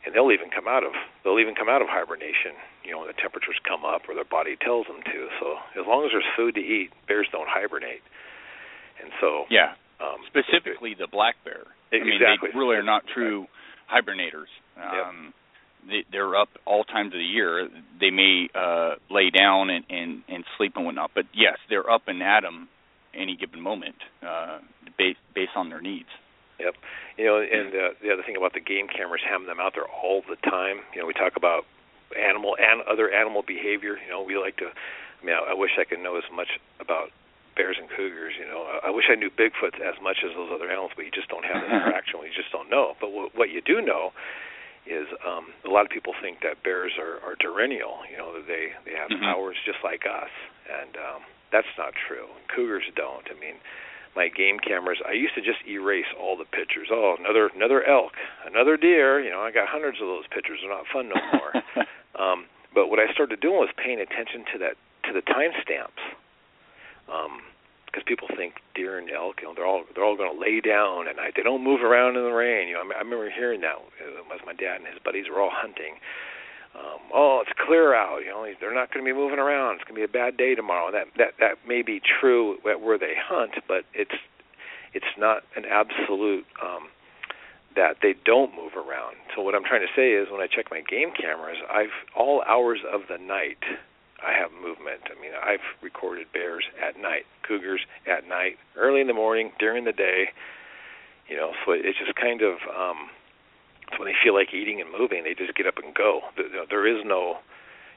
And 0.05 0.13
they'll 0.13 0.29
even 0.29 0.53
come 0.53 0.67
out 0.69 0.85
of 0.85 0.93
they'll 1.23 1.39
even 1.41 1.55
come 1.55 1.71
out 1.71 1.81
of 1.81 1.89
hibernation, 1.89 2.53
you 2.85 2.91
know, 2.91 3.01
when 3.01 3.09
the 3.09 3.17
temperatures 3.17 3.57
come 3.65 3.81
up 3.87 4.05
or 4.05 4.13
their 4.13 4.27
body 4.27 4.59
tells 4.59 4.85
them 4.85 5.01
to. 5.01 5.19
So 5.41 5.57
as 5.79 5.87
long 5.87 6.05
as 6.05 6.11
there's 6.13 6.27
food 6.37 6.53
to 6.55 6.61
eat, 6.61 6.93
bears 7.07 7.25
don't 7.31 7.49
hibernate. 7.49 8.05
And 9.01 9.09
so 9.17 9.49
yeah, 9.49 9.79
um, 10.03 10.21
specifically 10.27 10.93
the 10.93 11.07
black 11.07 11.39
bear. 11.47 11.65
Exactly. 11.89 12.19
I 12.19 12.51
mean, 12.51 12.51
they 12.53 12.59
really 12.59 12.75
are 12.75 12.85
not 12.85 13.07
true 13.09 13.47
hibernators. 13.87 14.51
Um, 14.75 15.31
yep. 15.87 15.87
they, 15.87 16.01
they're 16.11 16.35
up 16.35 16.49
all 16.65 16.83
times 16.83 17.15
of 17.15 17.19
the 17.23 17.31
year. 17.31 17.69
They 17.99 18.11
may 18.11 18.51
uh, 18.51 18.99
lay 19.09 19.31
down 19.31 19.71
and, 19.71 19.85
and 19.89 20.21
and 20.27 20.43
sleep 20.59 20.73
and 20.75 20.83
whatnot, 20.85 21.11
but 21.15 21.25
yes, 21.33 21.55
they're 21.69 21.89
up 21.89 22.03
and 22.07 22.21
at 22.21 22.43
'em 22.43 22.67
any 23.13 23.35
given 23.35 23.61
moment, 23.61 23.95
uh, 24.25 24.59
based 24.97 25.19
based 25.35 25.55
on 25.55 25.69
their 25.69 25.81
needs. 25.81 26.09
Yep. 26.59 26.75
You 27.17 27.25
know, 27.25 27.37
and 27.41 27.69
uh, 27.73 27.89
the 28.01 28.13
other 28.13 28.23
thing 28.23 28.37
about 28.37 28.53
the 28.53 28.61
game 28.61 28.87
cameras 28.87 29.21
having 29.25 29.47
them 29.47 29.59
out 29.59 29.73
there 29.73 29.87
all 29.89 30.21
the 30.27 30.37
time. 30.47 30.81
You 30.93 31.01
know, 31.01 31.07
we 31.07 31.13
talk 31.13 31.35
about 31.35 31.65
animal 32.15 32.55
and 32.57 32.81
other 32.85 33.09
animal 33.09 33.43
behavior. 33.45 33.97
You 33.97 34.09
know, 34.09 34.21
we 34.21 34.37
like 34.37 34.57
to. 34.57 34.69
I 34.69 35.21
mean, 35.25 35.35
I, 35.35 35.51
I 35.51 35.55
wish 35.55 35.71
I 35.79 35.85
could 35.85 35.99
know 35.99 36.17
as 36.17 36.27
much 36.33 36.59
about 36.79 37.09
bears 37.55 37.77
and 37.79 37.89
cougars. 37.89 38.33
You 38.37 38.45
know, 38.45 38.65
I, 38.65 38.89
I 38.89 38.91
wish 38.91 39.05
I 39.09 39.15
knew 39.15 39.29
Bigfoot 39.29 39.77
as 39.81 39.97
much 40.01 40.25
as 40.25 40.33
those 40.35 40.49
other 40.53 40.69
animals, 40.69 40.91
but 40.95 41.05
you 41.05 41.11
just 41.11 41.29
don't 41.29 41.45
have 41.45 41.61
the 41.61 41.69
interaction. 41.73 42.21
you 42.21 42.33
just 42.35 42.51
don't 42.51 42.69
know. 42.69 42.93
But 42.99 43.09
w- 43.13 43.33
what 43.33 43.49
you 43.49 43.61
do 43.61 43.81
know 43.81 44.13
is 44.85 45.07
um, 45.23 45.55
a 45.63 45.71
lot 45.71 45.85
of 45.85 45.91
people 45.91 46.13
think 46.21 46.41
that 46.43 46.61
bears 46.63 46.93
are, 46.99 47.23
are 47.23 47.35
diurnal. 47.39 48.03
You 48.09 48.17
know, 48.17 48.33
that 48.37 48.47
they 48.47 48.73
they 48.85 48.95
have 48.97 49.09
mm-hmm. 49.09 49.25
hours 49.25 49.57
just 49.65 49.79
like 49.83 50.05
us, 50.05 50.33
and 50.69 50.93
um, 50.97 51.21
that's 51.53 51.69
not 51.77 51.93
true. 51.93 52.25
Cougars 52.49 52.89
don't. 52.97 53.29
I 53.29 53.37
mean, 53.39 53.61
my 54.17 54.27
game 54.27 54.57
cameras, 54.57 54.97
I 55.05 55.13
used 55.13 55.37
to 55.37 55.41
just 55.41 55.61
erase 55.69 56.09
all 56.19 56.35
the 56.35 56.49
pictures. 56.49 56.89
Oh, 56.89 57.15
another 57.17 57.53
another 57.53 57.85
elk, 57.85 58.17
another 58.45 58.75
deer. 58.75 59.21
You 59.21 59.29
know, 59.29 59.41
I 59.45 59.53
got 59.53 59.69
hundreds 59.69 60.01
of 60.01 60.09
those 60.09 60.25
pictures. 60.33 60.59
They're 60.61 60.73
not 60.73 60.89
fun 60.89 61.13
no 61.13 61.21
more. 61.31 61.53
um, 62.17 62.45
but 62.73 62.89
what 62.89 62.99
I 62.99 63.13
started 63.13 63.39
doing 63.39 63.61
was 63.61 63.69
paying 63.77 64.01
attention 64.01 64.43
to 64.53 64.55
that 64.65 64.75
to 65.05 65.13
the 65.13 65.21
timestamps. 65.21 66.01
Um, 67.05 67.45
because 67.85 68.09
people 68.09 68.25
think 68.35 68.57
deer 68.73 68.97
and 68.97 69.05
elk, 69.13 69.45
you 69.45 69.47
know, 69.47 69.53
they're 69.53 69.69
all 69.69 69.85
they're 69.93 70.03
all 70.03 70.17
going 70.17 70.33
to 70.33 70.41
lay 70.41 70.57
down 70.57 71.07
at 71.07 71.15
night. 71.15 71.37
They 71.37 71.45
don't 71.45 71.63
move 71.63 71.85
around 71.85 72.17
in 72.17 72.25
the 72.25 72.33
rain. 72.33 72.67
You 72.67 72.73
know, 72.73 72.89
I, 72.89 72.97
I 72.97 73.05
remember 73.05 73.29
hearing 73.29 73.61
that 73.61 73.77
as 74.01 74.41
my 74.49 74.57
dad 74.57 74.81
and 74.81 74.89
his 74.89 74.97
buddies 75.05 75.29
were 75.29 75.39
all 75.39 75.53
hunting 75.53 76.01
um, 76.75 76.99
oh, 77.13 77.43
it's 77.45 77.53
clear 77.65 77.93
out. 77.93 78.19
You 78.25 78.31
know, 78.31 78.47
they're 78.59 78.73
not 78.73 78.91
going 78.93 79.05
to 79.05 79.09
be 79.09 79.17
moving 79.17 79.39
around. 79.39 79.75
It's 79.75 79.83
going 79.83 79.99
to 79.99 80.07
be 80.07 80.09
a 80.09 80.11
bad 80.11 80.37
day 80.37 80.55
tomorrow. 80.55 80.91
That 80.91 81.07
that 81.17 81.33
that 81.39 81.67
may 81.67 81.81
be 81.81 82.01
true 82.01 82.57
where 82.63 82.97
they 82.97 83.13
hunt, 83.17 83.53
but 83.67 83.85
it's 83.93 84.15
it's 84.93 85.13
not 85.17 85.43
an 85.55 85.65
absolute 85.65 86.45
um, 86.61 86.89
that 87.75 87.97
they 88.01 88.15
don't 88.25 88.55
move 88.55 88.73
around. 88.73 89.17
So 89.35 89.41
what 89.41 89.55
I'm 89.55 89.63
trying 89.63 89.81
to 89.81 89.93
say 89.95 90.13
is, 90.13 90.29
when 90.31 90.41
I 90.41 90.47
check 90.47 90.69
my 90.69 90.81
game 90.81 91.11
cameras, 91.11 91.57
I've 91.69 91.93
all 92.15 92.43
hours 92.47 92.79
of 92.91 93.01
the 93.09 93.17
night. 93.17 93.61
I 94.23 94.31
have 94.39 94.51
movement. 94.53 95.03
I 95.11 95.19
mean, 95.19 95.31
I've 95.35 95.65
recorded 95.81 96.27
bears 96.31 96.63
at 96.79 96.95
night, 96.95 97.25
cougars 97.45 97.81
at 98.07 98.27
night, 98.27 98.55
early 98.77 99.01
in 99.01 99.07
the 99.07 99.13
morning, 99.13 99.51
during 99.59 99.83
the 99.83 99.91
day. 99.91 100.29
You 101.27 101.35
know, 101.35 101.51
so 101.65 101.73
it's 101.73 101.99
just 101.99 102.15
kind 102.15 102.41
of 102.41 102.55
um, 102.71 103.09
when 103.97 104.07
they 104.07 104.17
feel 104.23 104.33
like 104.33 104.53
eating 104.53 104.81
and 104.81 104.89
moving, 104.91 105.23
they 105.23 105.33
just 105.33 105.55
get 105.55 105.67
up 105.67 105.77
and 105.81 105.93
go. 105.93 106.21
There 106.69 106.87
is 106.87 107.03
no, 107.05 107.39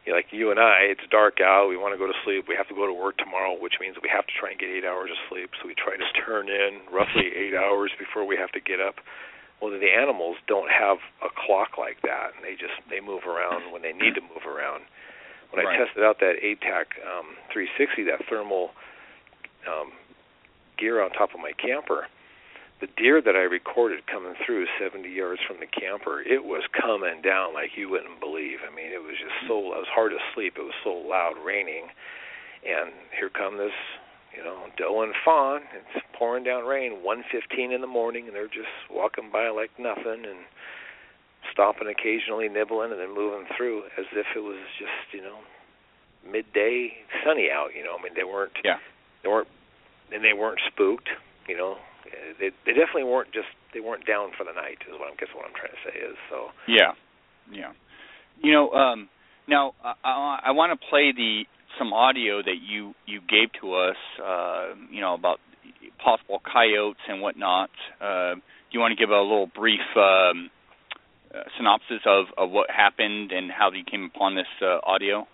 you 0.05 0.13
know, 0.13 0.17
like 0.17 0.31
you 0.31 0.51
and 0.51 0.61
I. 0.61 0.87
It's 0.91 1.05
dark 1.11 1.41
out. 1.41 1.69
We 1.69 1.77
want 1.77 1.95
to 1.95 2.01
go 2.01 2.07
to 2.07 2.17
sleep. 2.25 2.47
We 2.49 2.57
have 2.57 2.69
to 2.69 2.77
go 2.77 2.87
to 2.87 2.93
work 2.93 3.19
tomorrow, 3.19 3.57
which 3.59 3.79
means 3.81 3.97
we 4.03 4.11
have 4.11 4.27
to 4.27 4.35
try 4.35 4.51
and 4.51 4.59
get 4.59 4.71
eight 4.71 4.85
hours 4.85 5.11
of 5.11 5.19
sleep. 5.31 5.51
So 5.61 5.69
we 5.69 5.75
try 5.75 5.97
to 5.97 6.09
turn 6.25 6.49
in 6.49 6.87
roughly 6.93 7.33
eight 7.35 7.55
hours 7.55 7.91
before 7.99 8.27
we 8.27 8.37
have 8.37 8.53
to 8.53 8.61
get 8.61 8.81
up. 8.81 9.03
Well, 9.61 9.73
the 9.73 9.89
animals 9.89 10.37
don't 10.47 10.69
have 10.69 11.01
a 11.25 11.33
clock 11.33 11.81
like 11.81 12.05
that, 12.05 12.37
and 12.37 12.45
they 12.45 12.61
just 12.61 12.77
they 12.93 13.01
move 13.01 13.25
around 13.25 13.73
when 13.73 13.81
they 13.81 13.97
need 13.97 14.13
to 14.15 14.21
move 14.21 14.45
around. 14.45 14.85
When 15.49 15.65
right. 15.65 15.81
I 15.81 15.85
tested 15.85 16.05
out 16.05 16.21
that 16.21 16.37
ATAC 16.45 17.01
um, 17.07 17.39
360, 17.55 18.05
that 18.05 18.21
thermal 18.29 18.77
um, 19.65 19.97
gear 20.77 21.01
on 21.01 21.11
top 21.11 21.33
of 21.33 21.41
my 21.41 21.53
camper, 21.57 22.07
the 22.81 22.89
deer 22.97 23.23
that 23.23 23.37
I 23.37 23.49
recorded 23.49 24.07
coming 24.07 24.35
through 24.45 24.67
70 24.79 25.09
yards 25.09 25.41
from 25.47 25.57
the 25.61 25.67
camper, 25.67 26.21
it 26.21 26.45
was 26.45 26.63
coming 26.77 27.23
down 27.23 27.55
like 27.55 27.73
you 27.77 27.89
wouldn't 27.89 28.21
believe. 28.21 28.61
I 28.61 28.75
mean, 28.75 28.93
it 28.93 29.01
was 29.01 29.17
just 29.17 29.49
so 29.49 29.59
it 29.73 29.81
was 29.81 29.89
hard 29.89 30.13
to 30.13 30.21
sleep. 30.35 30.55
It 30.59 30.63
was 30.63 30.77
so 30.85 30.93
loud, 30.93 31.41
raining, 31.45 31.89
and 32.67 32.93
here 33.17 33.31
come 33.31 33.57
this, 33.57 33.73
you 34.37 34.45
know, 34.45 34.69
doe 34.77 35.03
and 35.03 35.15
fawn. 35.25 35.63
It's 35.73 36.05
pouring 36.19 36.45
down 36.45 36.65
rain, 36.65 37.01
1:15 37.01 37.73
in 37.73 37.81
the 37.81 37.87
morning, 37.87 38.27
and 38.27 38.37
they're 38.37 38.47
just 38.47 38.73
walking 38.91 39.31
by 39.33 39.49
like 39.49 39.71
nothing 39.79 40.29
and 40.29 40.45
stopping 41.53 41.89
occasionally, 41.89 42.49
nibbling, 42.49 42.93
and 42.93 43.01
then 43.01 43.15
moving 43.15 43.47
through 43.57 43.85
as 43.97 44.05
if 44.13 44.27
it 44.37 44.41
was 44.41 44.61
just, 44.79 45.15
you 45.15 45.23
know, 45.23 45.39
midday 46.29 46.93
sunny 47.25 47.49
out. 47.51 47.73
You 47.75 47.85
know, 47.85 47.97
I 47.99 48.03
mean, 48.03 48.13
they 48.15 48.25
weren't. 48.25 48.53
Yeah. 48.63 48.79
They 49.23 49.31
weren't, 49.31 49.49
and 50.13 50.23
they 50.23 50.35
weren't 50.35 50.61
spooked. 50.67 51.09
You 51.49 51.57
know, 51.57 51.79
they 52.39 52.51
they 52.65 52.73
definitely 52.73 53.05
weren't 53.05 53.33
just 53.33 53.49
they 53.75 53.81
weren't 53.81 54.07
down 54.07 54.31
for 54.37 54.45
the 54.45 54.53
night 54.53 54.79
is 54.89 54.95
what 54.99 55.11
I'm 55.11 55.17
guess 55.19 55.29
what 55.35 55.47
I'm 55.47 55.55
trying 55.55 55.73
to 55.73 55.83
say 55.85 55.97
is 55.99 56.17
so. 56.31 56.49
Yeah. 56.69 56.93
Yeah. 57.51 57.73
You 58.43 58.53
know 58.53 58.71
um 58.73 59.09
now 59.49 59.75
I 59.83 60.41
I, 60.47 60.51
want 60.53 60.79
to 60.79 60.87
play 60.89 61.13
the 61.17 61.45
some 61.79 61.93
audio 61.93 62.43
that 62.43 62.59
you 62.63 62.95
you 63.07 63.21
gave 63.21 63.53
to 63.61 63.75
us 63.75 63.97
uh 64.23 64.75
you 64.91 65.01
know 65.01 65.15
about 65.15 65.41
possible 66.03 66.41
coyotes 66.41 67.01
and 67.09 67.21
whatnot. 67.21 67.71
Uh 68.01 68.35
do 68.35 68.73
you 68.73 68.81
want 68.81 68.97
to 68.97 69.01
give 69.01 69.11
a 69.11 69.21
little 69.21 69.49
brief 69.55 69.87
um 69.97 70.51
uh, 71.35 71.43
synopsis 71.57 72.01
of 72.07 72.27
of 72.37 72.51
what 72.51 72.71
happened 72.71 73.33
and 73.33 73.51
how 73.51 73.71
you 73.71 73.85
came 73.85 74.11
upon 74.15 74.35
this 74.35 74.47
uh, 74.63 74.79
audio 74.85 75.27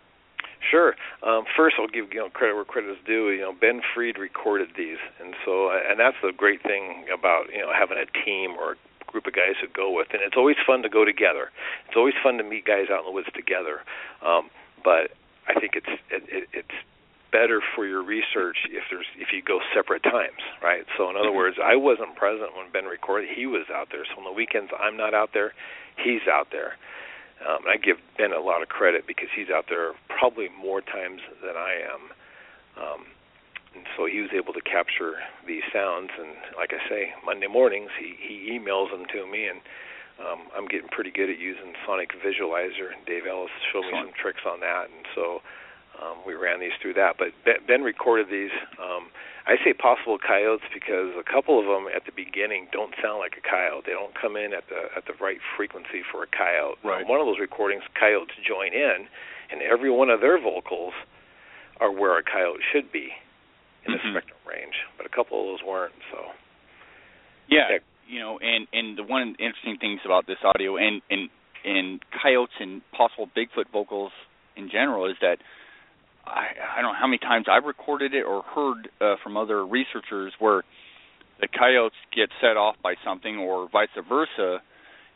Sure. 0.70 0.94
Um, 1.22 1.44
first, 1.56 1.76
I'll 1.78 1.88
give 1.88 2.12
you 2.12 2.20
know 2.20 2.30
credit 2.30 2.54
where 2.54 2.64
credit 2.64 2.90
is 2.90 3.02
due. 3.04 3.30
You 3.30 3.42
know, 3.42 3.52
Ben 3.52 3.80
Freed 3.94 4.18
recorded 4.18 4.68
these, 4.76 4.98
and 5.20 5.34
so 5.44 5.70
and 5.70 5.98
that's 5.98 6.16
the 6.22 6.32
great 6.32 6.62
thing 6.62 7.06
about 7.12 7.52
you 7.52 7.60
know 7.60 7.72
having 7.74 7.98
a 7.98 8.06
team 8.24 8.52
or 8.58 8.72
a 8.72 8.76
group 9.10 9.26
of 9.26 9.34
guys 9.34 9.58
to 9.60 9.68
go 9.68 9.90
with, 9.90 10.08
and 10.12 10.22
it's 10.22 10.36
always 10.36 10.56
fun 10.66 10.82
to 10.82 10.88
go 10.88 11.04
together. 11.04 11.50
It's 11.88 11.96
always 11.96 12.14
fun 12.22 12.38
to 12.38 12.44
meet 12.44 12.64
guys 12.64 12.86
out 12.90 13.00
in 13.00 13.06
the 13.06 13.12
woods 13.12 13.28
together. 13.34 13.82
Um, 14.24 14.50
but 14.84 15.10
I 15.48 15.58
think 15.58 15.74
it's 15.74 15.92
it, 16.10 16.22
it, 16.28 16.48
it's 16.52 16.78
better 17.32 17.62
for 17.74 17.86
your 17.86 18.04
research 18.04 18.68
if 18.70 18.84
there's 18.90 19.06
if 19.18 19.32
you 19.32 19.42
go 19.42 19.58
separate 19.74 20.02
times, 20.04 20.44
right? 20.62 20.84
So 20.96 21.10
in 21.10 21.16
other 21.16 21.32
words, 21.32 21.56
I 21.62 21.74
wasn't 21.74 22.14
present 22.14 22.54
when 22.56 22.70
Ben 22.70 22.84
recorded; 22.84 23.30
he 23.34 23.46
was 23.46 23.66
out 23.72 23.88
there. 23.90 24.04
So 24.06 24.18
on 24.20 24.24
the 24.24 24.32
weekends, 24.32 24.70
I'm 24.78 24.96
not 24.96 25.14
out 25.14 25.30
there; 25.34 25.52
he's 25.96 26.22
out 26.30 26.48
there. 26.52 26.76
Um, 27.42 27.66
I 27.66 27.76
give 27.76 27.96
Ben 28.18 28.32
a 28.32 28.40
lot 28.40 28.62
of 28.62 28.68
credit 28.68 29.06
because 29.06 29.28
he's 29.34 29.50
out 29.50 29.66
there 29.68 29.92
probably 30.08 30.48
more 30.54 30.80
times 30.80 31.20
than 31.42 31.56
I 31.56 31.74
am. 31.82 32.02
Um, 32.78 33.00
and 33.74 33.84
so 33.96 34.06
he 34.06 34.20
was 34.20 34.30
able 34.36 34.52
to 34.52 34.60
capture 34.60 35.16
these 35.46 35.64
sounds. 35.72 36.10
And 36.18 36.36
like 36.56 36.72
I 36.72 36.80
say, 36.88 37.12
Monday 37.24 37.48
mornings 37.48 37.90
he 37.98 38.14
he 38.20 38.52
emails 38.52 38.90
them 38.90 39.04
to 39.12 39.26
me, 39.26 39.48
and 39.48 39.60
um, 40.20 40.48
I'm 40.56 40.68
getting 40.68 40.88
pretty 40.88 41.10
good 41.10 41.30
at 41.30 41.38
using 41.38 41.72
Sonic 41.86 42.12
Visualizer. 42.20 42.92
And 42.92 43.04
Dave 43.06 43.24
Ellis 43.26 43.50
showed 43.72 43.88
me 43.88 43.96
some 43.96 44.12
tricks 44.14 44.44
on 44.46 44.60
that, 44.60 44.92
and 44.92 45.04
so 45.14 45.40
um, 46.00 46.18
we 46.26 46.34
ran 46.34 46.60
these 46.60 46.72
through 46.80 46.94
that. 46.94 47.16
But 47.18 47.28
Ben, 47.44 47.82
recorded 47.82 48.28
these. 48.30 48.50
Um, 48.78 49.08
I 49.46 49.56
say 49.64 49.72
possible 49.74 50.18
coyotes 50.18 50.62
because 50.72 51.10
a 51.18 51.26
couple 51.26 51.58
of 51.58 51.66
them 51.66 51.90
at 51.94 52.06
the 52.06 52.12
beginning 52.14 52.68
don't 52.70 52.94
sound 53.02 53.18
like 53.18 53.34
a 53.36 53.42
coyote. 53.42 53.82
They 53.86 53.92
don't 53.92 54.14
come 54.14 54.36
in 54.36 54.54
at 54.54 54.68
the 54.68 54.86
at 54.96 55.06
the 55.06 55.14
right 55.20 55.38
frequency 55.56 56.02
for 56.10 56.22
a 56.22 56.30
coyote. 56.30 56.78
Right. 56.84 57.06
one 57.06 57.18
of 57.20 57.26
those 57.26 57.40
recordings, 57.40 57.82
coyotes 57.98 58.34
join 58.46 58.72
in, 58.72 59.08
and 59.50 59.60
every 59.62 59.90
one 59.90 60.10
of 60.10 60.20
their 60.20 60.38
vocals 60.40 60.94
are 61.80 61.90
where 61.90 62.16
a 62.18 62.22
coyote 62.22 62.62
should 62.72 62.92
be 62.92 63.10
in 63.84 63.92
the 63.92 63.98
Mhm. 63.98 64.12
spectrum 64.12 64.38
range. 64.46 64.78
But 64.96 65.06
a 65.06 65.08
couple 65.10 65.40
of 65.40 65.46
those 65.58 65.62
weren't. 65.66 65.94
So 66.12 66.30
Yeah, 67.48 67.68
Yeah. 67.70 67.78
you 68.06 68.20
know, 68.20 68.38
and 68.38 68.68
and 68.72 68.96
the 68.96 69.02
one 69.02 69.34
interesting 69.38 69.76
things 69.78 70.00
about 70.04 70.26
this 70.26 70.38
audio 70.44 70.76
and 70.76 71.02
and 71.10 71.28
and 71.64 72.02
coyotes 72.12 72.54
and 72.60 72.82
possible 72.92 73.26
Bigfoot 73.34 73.68
vocals 73.72 74.12
in 74.56 74.68
general 74.70 75.06
is 75.06 75.16
that 75.20 75.38
I 76.24 76.78
I 76.78 76.82
don't 76.82 76.92
know 76.92 76.98
how 76.98 77.06
many 77.06 77.18
times 77.18 77.46
I've 77.50 77.64
recorded 77.64 78.14
it 78.14 78.22
or 78.22 78.42
heard 78.42 78.88
uh, 79.00 79.16
from 79.22 79.36
other 79.36 79.66
researchers 79.66 80.32
where 80.38 80.62
the 81.40 81.48
coyotes 81.48 81.96
get 82.14 82.28
set 82.40 82.56
off 82.56 82.76
by 82.82 82.94
something 83.04 83.36
or 83.36 83.68
vice 83.70 83.88
versa, 84.08 84.62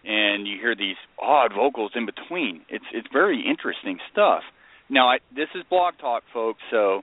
and 0.05 0.47
you 0.47 0.59
hear 0.61 0.75
these 0.75 0.97
odd 1.21 1.53
vocals 1.55 1.93
in 1.95 2.07
between. 2.07 2.63
It's 2.69 2.85
it's 2.93 3.09
very 3.13 3.45
interesting 3.49 3.99
stuff. 4.13 4.43
Now 4.89 5.09
I, 5.09 5.19
this 5.35 5.49
is 5.55 5.63
Blog 5.69 5.95
Talk, 6.01 6.23
folks, 6.33 6.61
so 6.71 7.03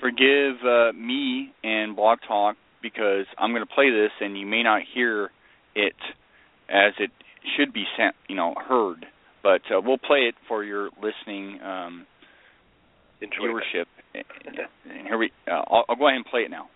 forgive 0.00 0.56
uh, 0.64 0.92
me 0.92 1.52
and 1.62 1.94
Blog 1.94 2.18
Talk 2.26 2.56
because 2.82 3.26
I'm 3.38 3.52
going 3.52 3.66
to 3.66 3.74
play 3.74 3.90
this 3.90 4.10
and 4.20 4.38
you 4.38 4.46
may 4.46 4.62
not 4.62 4.82
hear 4.94 5.30
it 5.74 5.96
as 6.68 6.92
it 6.98 7.10
should 7.56 7.72
be 7.72 7.84
you 8.28 8.36
know, 8.36 8.54
heard. 8.68 9.06
But 9.42 9.62
uh, 9.70 9.80
we'll 9.82 9.98
play 9.98 10.28
it 10.28 10.34
for 10.48 10.64
your 10.64 10.90
listening 11.02 11.60
um, 11.62 12.06
viewership. 13.28 13.86
And 14.14 15.06
here 15.06 15.18
we, 15.18 15.30
uh, 15.50 15.62
I'll, 15.68 15.84
I'll 15.88 15.96
go 15.96 16.08
ahead 16.08 16.16
and 16.16 16.26
play 16.26 16.42
it 16.42 16.50
now. 16.50 16.68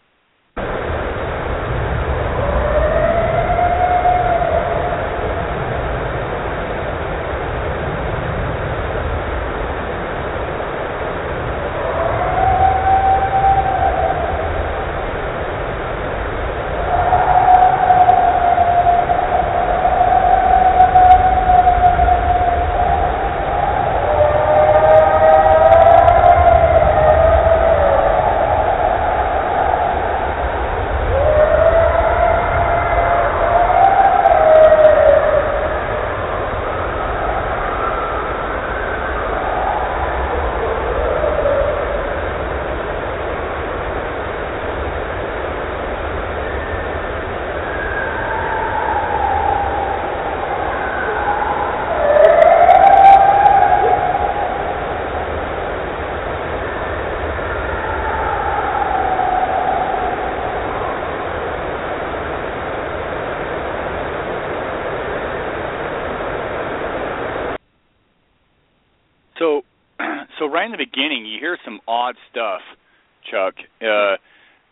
Chuck. 73.34 73.54
Uh, 73.82 74.16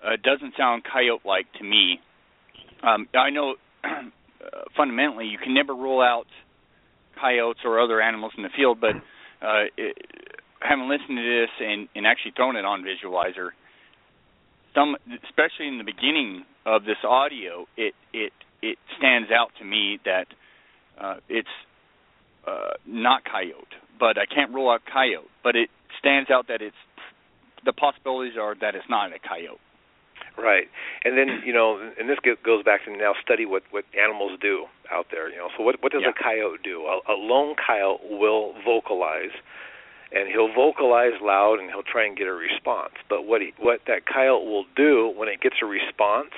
uh, 0.04 0.16
doesn't 0.22 0.54
sound 0.56 0.82
coyote-like 0.84 1.46
to 1.58 1.64
me. 1.64 1.98
Um, 2.82 3.08
I 3.14 3.30
know 3.30 3.54
uh, 3.84 3.88
fundamentally 4.76 5.26
you 5.26 5.38
can 5.38 5.54
never 5.54 5.74
rule 5.74 6.00
out 6.00 6.26
coyotes 7.20 7.60
or 7.64 7.80
other 7.80 8.00
animals 8.00 8.32
in 8.36 8.42
the 8.42 8.48
field, 8.56 8.80
but 8.80 8.94
uh, 9.44 9.64
it, 9.76 9.96
having 10.60 10.88
listened 10.88 11.18
to 11.18 11.40
this 11.40 11.50
and, 11.60 11.88
and 11.94 12.06
actually 12.06 12.32
thrown 12.36 12.56
it 12.56 12.64
on 12.64 12.82
Visualizer, 12.82 13.50
some 14.74 14.96
especially 15.28 15.68
in 15.68 15.78
the 15.78 15.84
beginning 15.84 16.44
of 16.64 16.84
this 16.84 16.96
audio, 17.06 17.66
it 17.76 17.94
it 18.12 18.32
it 18.62 18.78
stands 18.96 19.30
out 19.30 19.50
to 19.58 19.64
me 19.64 19.98
that 20.04 20.26
uh, 21.00 21.16
it's 21.28 21.48
uh, 22.46 22.74
not 22.86 23.22
coyote, 23.24 23.74
but 24.00 24.16
I 24.18 24.26
can't 24.26 24.52
rule 24.52 24.70
out 24.70 24.80
coyote. 24.90 25.28
But 25.44 25.56
it 25.56 25.68
stands 25.98 26.30
out 26.30 26.48
that 26.48 26.62
it's 26.62 26.76
the 27.64 27.72
possibilities 27.72 28.34
are 28.40 28.54
that 28.60 28.74
it's 28.74 28.88
not 28.88 29.12
a 29.12 29.18
coyote. 29.18 29.60
Right, 30.38 30.68
and 31.04 31.18
then 31.18 31.42
you 31.44 31.52
know, 31.52 31.76
and 31.98 32.08
this 32.08 32.16
goes 32.44 32.62
back 32.64 32.84
to 32.86 32.90
now 32.96 33.12
study 33.22 33.44
what 33.44 33.64
what 33.70 33.84
animals 33.92 34.38
do 34.40 34.64
out 34.90 35.06
there. 35.10 35.28
You 35.28 35.36
know, 35.36 35.48
so 35.56 35.62
what 35.62 35.82
what 35.82 35.92
does 35.92 36.02
Yeah. 36.04 36.10
a 36.10 36.12
coyote 36.16 36.60
do? 36.64 36.86
A, 36.86 37.12
a 37.12 37.16
lone 37.16 37.54
coyote 37.54 38.00
will 38.08 38.54
vocalize, 38.64 39.34
and 40.10 40.28
he'll 40.28 40.52
vocalize 40.52 41.20
loud, 41.20 41.58
and 41.60 41.68
he'll 41.68 41.82
try 41.82 42.06
and 42.06 42.16
get 42.16 42.28
a 42.28 42.32
response. 42.32 42.94
But 43.10 43.26
what 43.26 43.42
he 43.42 43.52
what 43.58 43.80
that 43.88 44.06
coyote 44.06 44.46
will 44.46 44.64
do 44.74 45.12
when 45.14 45.28
it 45.28 45.40
gets 45.42 45.56
a 45.60 45.66
response 45.66 46.32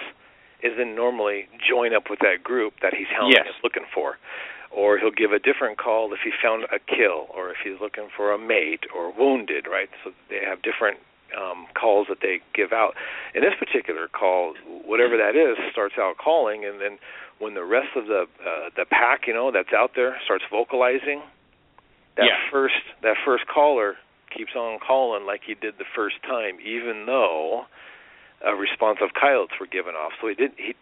is 0.62 0.72
then 0.76 0.96
normally 0.96 1.46
join 1.60 1.94
up 1.94 2.10
with 2.10 2.18
that 2.20 2.42
group 2.42 2.74
that 2.82 2.94
he's 2.94 3.06
hounding 3.14 3.36
Yes. 3.36 3.46
is 3.54 3.62
looking 3.62 3.84
for. 3.94 4.18
Or 4.72 4.98
he'll 4.98 5.12
give 5.14 5.30
a 5.30 5.38
different 5.38 5.78
call 5.78 6.12
if 6.12 6.20
he 6.24 6.32
found 6.42 6.64
a 6.72 6.80
kill, 6.80 7.28
or 7.30 7.50
if 7.50 7.58
he's 7.62 7.78
looking 7.80 8.08
for 8.16 8.32
a 8.32 8.38
mate 8.38 8.86
or 8.92 9.12
wounded, 9.12 9.68
right? 9.70 9.90
So 10.02 10.10
they 10.30 10.40
have 10.44 10.62
different 10.62 10.98
um, 11.36 11.66
calls 11.74 12.06
that 12.08 12.18
they 12.22 12.40
give 12.54 12.72
out. 12.72 12.94
In 13.34 13.42
this 13.42 13.54
particular 13.58 14.08
call, 14.08 14.54
whatever 14.84 15.16
that 15.16 15.36
is 15.36 15.56
starts 15.72 15.94
out 15.98 16.16
calling, 16.18 16.64
and 16.64 16.80
then 16.80 16.98
when 17.38 17.54
the 17.54 17.64
rest 17.64 17.96
of 17.96 18.06
the 18.06 18.26
uh, 18.40 18.70
the 18.76 18.84
pack, 18.86 19.26
you 19.26 19.34
know, 19.34 19.50
that's 19.50 19.72
out 19.72 19.92
there 19.94 20.16
starts 20.24 20.44
vocalizing, 20.50 21.22
that 22.16 22.26
Yeah. 22.26 22.50
first 22.50 22.82
that 23.02 23.16
first 23.24 23.46
caller 23.46 23.96
keeps 24.30 24.54
on 24.56 24.78
calling 24.80 25.26
like 25.26 25.42
he 25.46 25.54
did 25.54 25.78
the 25.78 25.84
first 25.94 26.22
time, 26.22 26.58
even 26.60 27.06
though 27.06 27.66
a 28.44 28.54
response 28.54 28.98
of 29.00 29.10
coyotes 29.14 29.58
were 29.58 29.66
given 29.66 29.94
off. 29.94 30.12
So 30.20 30.28
he 30.28 30.34
did 30.34 30.52
he 30.56 30.74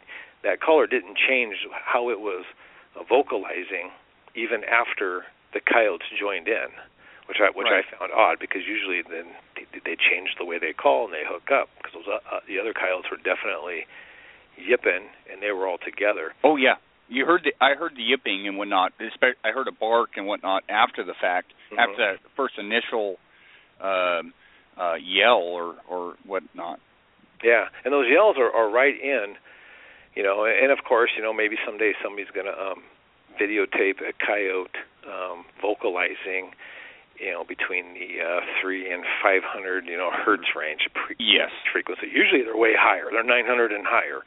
that 0.43 0.61
caller 0.61 0.87
didn't 0.87 1.17
change 1.17 1.57
how 1.85 2.11
it 2.11 2.21
was 2.21 2.45
vocalizing 3.09 3.91
even 4.35 4.65
after 4.65 5.25
the 5.55 5.61
coyotes 5.61 6.09
joined 6.19 6.49
in 6.49 6.69
which 7.27 7.39
I 7.41 7.51
which 7.55 7.69
Right. 7.71 7.85
I 7.85 7.99
found 7.99 8.13
odd 8.13 8.39
because 8.39 8.63
usually 8.67 9.03
then 9.03 9.33
they, 9.57 9.81
they 9.85 9.97
change 9.97 10.35
the 10.39 10.45
way 10.45 10.59
they 10.59 10.73
call 10.73 11.05
and 11.07 11.15
they 11.15 11.25
hook 11.27 11.51
up 11.53 11.69
because 11.79 11.93
those 11.95 12.09
uh, 12.09 12.21
uh, 12.37 12.41
the 12.47 12.59
other 12.59 12.73
coyotes 12.73 13.11
were 13.11 13.21
definitely 13.21 13.87
yipping 14.57 15.09
and 15.31 15.43
they 15.43 15.51
were 15.53 15.67
all 15.67 15.79
together. 15.79 16.35
Oh 16.45 16.57
yeah, 16.57 16.77
you 17.09 17.25
heard 17.27 17.43
the 17.45 17.53
I 17.61 17.75
heard 17.75 17.97
the 17.97 18.03
yipping 18.03 18.47
and 18.49 18.57
whatnot. 18.59 18.93
I 19.01 19.51
heard 19.51 19.69
a 19.69 19.73
bark 19.73 20.17
and 20.17 20.27
whatnot 20.27 20.65
after 20.69 21.05
the 21.05 21.15
fact, 21.15 21.53
Mhm. 21.73 21.79
after 21.79 21.97
that 21.97 22.19
first 22.37 22.59
initial 22.59 23.19
um, 23.81 24.33
uh, 24.77 24.95
yell 24.95 25.39
or 25.43 25.77
or 25.89 26.15
whatnot. 26.25 26.81
Yeah, 27.43 27.69
and 27.85 27.93
those 27.93 28.09
yells 28.09 28.37
are 28.39 28.51
are 28.51 28.71
right 28.71 28.99
in, 28.99 29.37
you 30.15 30.23
know, 30.23 30.45
and 30.45 30.71
of 30.71 30.85
course, 30.85 31.11
you 31.17 31.23
know, 31.23 31.33
maybe 31.33 31.57
someday 31.67 31.93
somebody's 32.03 32.31
going 32.31 32.47
to 32.47 32.57
um 32.57 32.83
videotape 33.41 34.01
a 34.01 34.13
coyote 34.25 34.77
um 35.07 35.45
vocalizing 35.61 36.53
you 37.23 37.31
know 37.31 37.47
between 37.47 37.95
the 37.95 38.19
uh 38.19 38.43
3 38.61 38.91
and 38.93 39.07
500 39.23 39.87
you 39.87 39.97
know 39.97 40.11
hertz 40.11 40.51
range 40.59 40.83
pre- 40.93 41.17
Yes. 41.23 41.55
frequency 41.73 42.11
usually 42.11 42.43
they're 42.43 42.59
way 42.59 42.75
higher 42.75 43.07
they're 43.11 43.23
900 43.23 43.71
and 43.71 43.87
higher 43.87 44.27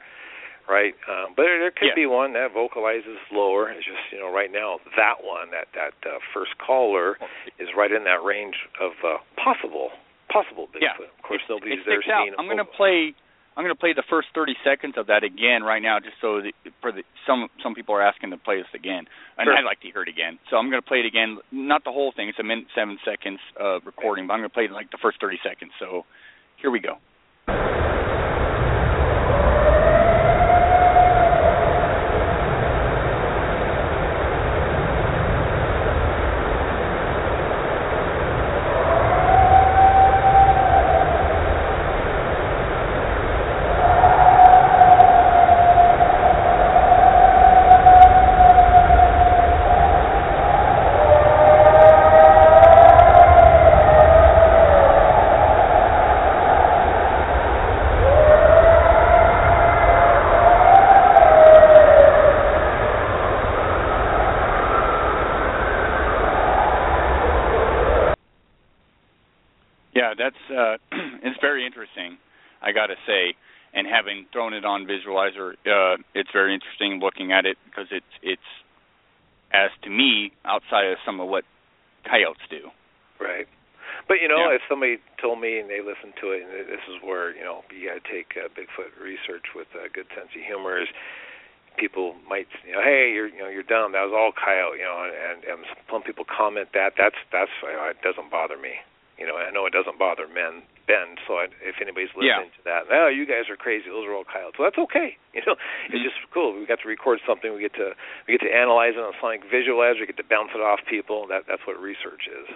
right? 0.68 0.98
Um, 1.06 1.32
but 1.38 1.46
there, 1.46 1.58
there 1.62 1.70
could 1.70 1.94
be 1.94 2.06
one 2.10 2.34
that 2.34 2.50
vocalizes 2.52 3.22
lower. 3.30 3.70
It's 3.70 3.86
just 3.86 4.02
you 4.10 4.18
know 4.18 4.34
right 4.34 4.50
now 4.50 4.78
that 4.98 5.22
one 5.22 5.50
that 5.54 5.70
that 5.78 5.94
uh, 6.02 6.18
first 6.34 6.58
caller 6.58 7.18
is 7.62 7.70
right 7.76 7.90
in 7.92 8.02
that 8.04 8.22
range 8.26 8.58
of 8.82 8.92
uh, 9.06 9.22
possible 9.38 9.90
possible 10.26 10.66
Bigfoot. 10.74 10.82
Yeah. 10.82 11.06
Of 11.06 11.22
course, 11.22 11.42
nobody's 11.48 11.80
it 11.80 11.86
there 11.86 12.02
out. 12.12 12.26
I'm 12.38 12.46
going 12.50 12.58
to 12.58 12.66
play. 12.66 13.14
I'm 13.56 13.64
going 13.64 13.74
to 13.74 13.80
play 13.80 13.94
the 13.94 14.04
first 14.10 14.28
30 14.34 14.52
seconds 14.62 14.94
of 14.98 15.06
that 15.06 15.24
again 15.24 15.62
right 15.62 15.80
now, 15.80 15.98
just 15.98 16.16
so 16.20 16.42
that 16.42 16.52
for 16.82 16.92
the 16.92 17.02
some 17.26 17.48
some 17.62 17.74
people 17.74 17.94
are 17.94 18.02
asking 18.02 18.30
to 18.30 18.36
play 18.36 18.58
this 18.58 18.68
again, 18.74 19.06
and 19.38 19.46
Sure. 19.46 19.56
I'd 19.56 19.64
like 19.64 19.80
to 19.80 19.88
hear 19.88 20.02
it 20.02 20.08
again. 20.08 20.38
So 20.50 20.56
I'm 20.56 20.68
going 20.68 20.82
to 20.82 20.86
play 20.86 21.00
it 21.00 21.06
again, 21.06 21.38
not 21.50 21.82
the 21.84 21.90
whole 21.92 22.12
thing. 22.12 22.28
It's 22.28 22.38
a 22.38 22.44
minute 22.44 22.66
seven 22.74 22.98
seconds 23.04 23.40
uh, 23.58 23.80
recording, 23.80 24.26
but 24.26 24.34
I'm 24.34 24.40
going 24.40 24.50
to 24.50 24.54
play 24.54 24.68
like 24.68 24.90
the 24.90 24.98
first 25.00 25.20
30 25.20 25.38
seconds. 25.42 25.72
So 25.80 26.04
here 26.60 26.70
we 26.70 26.80
go. 26.80 26.98
Yeah, 69.94 70.12
that's 70.16 70.36
uh 70.50 70.76
it's 71.22 71.38
very 71.40 71.64
interesting, 71.64 72.18
I 72.62 72.72
got 72.72 72.86
to 72.88 72.96
say. 73.06 73.34
And 73.74 73.86
having 73.86 74.26
thrown 74.32 74.54
it 74.54 74.64
on 75.34 75.56
uh 75.66 75.96
it's 76.14 76.30
very 76.32 76.54
interesting 76.54 77.00
looking 77.00 77.32
at 77.32 77.46
it 77.46 77.56
because 77.66 77.88
it's 77.90 78.14
it's 78.22 78.50
as 79.52 79.70
to 79.82 79.90
me 79.90 80.32
outside 80.44 80.86
of 80.86 80.98
some 81.04 81.20
of 81.20 81.28
what 81.28 81.44
coyotes 82.04 82.42
do. 82.50 82.70
Right. 83.18 83.48
But 84.08 84.20
you 84.22 84.28
know, 84.28 84.50
Yeah. 84.50 84.56
if 84.56 84.62
somebody 84.68 84.98
told 85.20 85.40
me 85.40 85.58
and 85.58 85.70
they 85.70 85.80
listened 85.80 86.14
to 86.20 86.30
it, 86.30 86.42
and 86.42 86.50
this 86.68 86.82
is 86.86 87.02
where 87.02 87.34
you 87.34 87.42
know 87.42 87.64
you 87.74 87.88
got 87.88 88.02
to 88.04 88.06
take 88.12 88.36
uh, 88.36 88.46
Bigfoot 88.54 88.94
research 89.02 89.54
with 89.54 89.66
a 89.74 89.88
good 89.88 90.06
sense 90.14 90.30
of 90.34 90.42
humor. 90.42 90.78
Is 90.78 90.88
people 91.76 92.14
might 92.28 92.46
you 92.66 92.72
know, 92.72 92.82
hey, 92.82 93.10
you're 93.12 93.28
you 93.28 93.38
know 93.42 93.48
you're 93.48 93.66
dumb. 93.66 93.92
That 93.92 94.04
was 94.06 94.14
all 94.14 94.30
coyote. 94.32 94.78
You 94.78 94.84
know, 94.84 95.02
and 95.10 95.42
and 95.44 95.58
some 95.90 96.02
people 96.02 96.24
comment 96.24 96.68
that. 96.74 96.94
That's 96.98 97.18
that's 97.32 97.50
you 97.62 97.72
know, 97.74 97.88
it 97.90 98.02
doesn't 98.02 98.30
bother 98.30 98.56
me. 98.58 98.78
You 99.18 99.26
know, 99.26 99.36
I 99.36 99.50
know 99.50 99.66
it 99.66 99.72
doesn't 99.72 99.98
bother 99.98 100.28
men 100.28 100.62
Ben. 100.86 101.18
So 101.26 101.42
I, 101.42 101.50
if 101.62 101.76
anybody's 101.82 102.10
Yeah. 102.16 102.40
listening 102.46 102.54
to 102.58 102.62
that, 102.70 102.82
oh, 102.90 103.08
you 103.10 103.26
guys 103.26 103.50
are 103.50 103.58
crazy. 103.58 103.90
Those 103.90 104.06
are 104.06 104.14
all 104.14 104.24
coyotes. 104.24 104.56
Well, 104.58 104.70
that's 104.70 104.78
okay. 104.90 105.18
You 105.36 105.42
know, 105.44 105.56
it's 105.92 106.00
just 106.02 106.16
cool. 106.32 106.56
We 106.56 106.64
got 106.64 106.80
to 106.80 106.88
record 106.88 107.20
something. 107.28 107.52
We 107.52 107.60
get 107.60 107.74
to 107.76 107.92
we 108.26 108.32
get 108.38 108.40
to 108.48 108.52
analyze 108.54 108.96
it 108.96 109.04
on 109.04 109.12
Sonic 109.20 109.44
Visualizer. 109.52 110.00
We 110.00 110.06
get 110.08 110.16
to 110.16 110.24
bounce 110.24 110.48
it 110.56 110.64
off 110.64 110.80
people. 110.88 111.26
That 111.28 111.44
that's 111.46 111.60
what 111.68 111.76
research 111.78 112.24
is. 112.24 112.48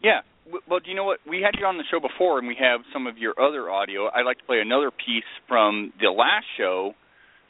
Yeah. 0.00 0.20
Well, 0.68 0.78
do 0.78 0.90
you 0.90 0.94
know 0.94 1.02
what? 1.04 1.18
We 1.26 1.42
had 1.42 1.58
you 1.58 1.66
on 1.66 1.76
the 1.76 1.84
show 1.90 1.98
before, 1.98 2.38
and 2.38 2.46
we 2.46 2.54
have 2.60 2.80
some 2.92 3.08
of 3.08 3.18
your 3.18 3.34
other 3.40 3.70
audio. 3.70 4.06
I'd 4.14 4.22
like 4.28 4.38
to 4.38 4.44
play 4.44 4.60
another 4.60 4.92
piece 4.92 5.26
from 5.48 5.92
the 6.00 6.10
last 6.10 6.46
show 6.56 6.94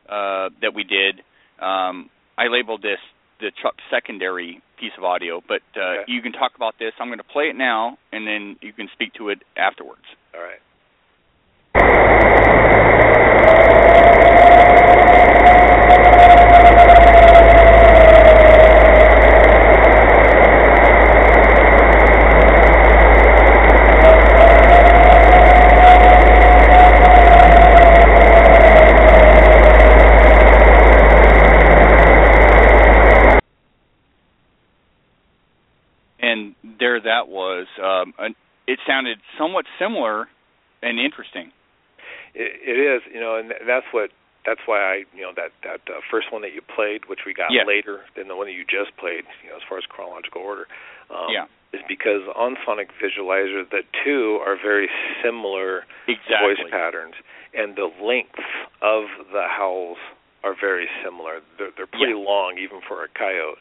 uh, 0.08 0.48
that 0.62 0.72
we 0.74 0.84
did. 0.84 1.20
Um, 1.60 2.08
I 2.38 2.46
labeled 2.48 2.80
this 2.82 3.02
the 3.44 3.52
Chuck 3.60 3.74
secondary 3.92 4.62
piece 4.80 4.92
of 4.96 5.04
audio, 5.04 5.42
but 5.46 5.60
uh, 5.76 6.00
Okay. 6.00 6.04
you 6.12 6.22
can 6.22 6.32
talk 6.32 6.52
about 6.56 6.74
this. 6.80 6.92
I'm 6.98 7.08
going 7.08 7.18
to 7.18 7.24
play 7.36 7.44
it 7.52 7.56
now, 7.56 7.98
and 8.10 8.26
then 8.26 8.56
you 8.64 8.72
can 8.72 8.88
speak 8.96 9.12
to 9.20 9.28
it 9.28 9.42
afterwards. 9.56 10.08
All 10.34 10.40
right. 10.40 10.60
Um, 38.18 38.34
it 38.66 38.78
sounded 38.86 39.18
somewhat 39.38 39.66
similar 39.78 40.28
and 40.82 40.98
interesting. 40.98 41.52
It, 42.34 42.52
it 42.64 42.78
is, 42.80 43.02
you 43.12 43.20
know, 43.20 43.36
and 43.36 43.52
that's 43.66 43.86
what 43.92 44.10
that's 44.44 44.60
why 44.66 44.78
I, 44.78 44.94
you 45.16 45.22
know, 45.22 45.32
that 45.36 45.52
that 45.64 45.80
uh, 45.88 46.00
first 46.10 46.32
one 46.32 46.42
that 46.42 46.52
you 46.52 46.60
played, 46.60 47.08
which 47.08 47.20
we 47.26 47.32
got 47.32 47.52
Yeah. 47.52 47.64
later 47.64 48.04
than 48.16 48.28
the 48.28 48.36
one 48.36 48.46
that 48.46 48.52
you 48.52 48.64
just 48.64 48.96
played, 48.96 49.24
you 49.42 49.50
know, 49.50 49.56
as 49.56 49.62
far 49.68 49.78
as 49.78 49.84
chronological 49.86 50.42
order, 50.42 50.66
um, 51.10 51.30
Yeah. 51.32 51.46
is 51.72 51.80
because 51.88 52.22
on 52.36 52.56
Sonic 52.64 52.88
Visualizer 53.00 53.68
the 53.68 53.82
two 54.04 54.40
are 54.44 54.56
very 54.56 54.88
similar 55.22 55.84
Exactly. 56.08 56.54
voice 56.56 56.70
patterns, 56.70 57.14
and 57.54 57.76
the 57.76 57.88
length 58.02 58.38
of 58.82 59.04
the 59.32 59.46
howls 59.48 59.98
are 60.42 60.54
very 60.54 60.88
similar. 61.02 61.40
They're, 61.58 61.70
they're 61.76 61.86
pretty 61.86 62.12
Yeah. 62.12 62.28
long, 62.28 62.58
even 62.58 62.80
for 62.82 63.02
a 63.04 63.08
coyote, 63.08 63.58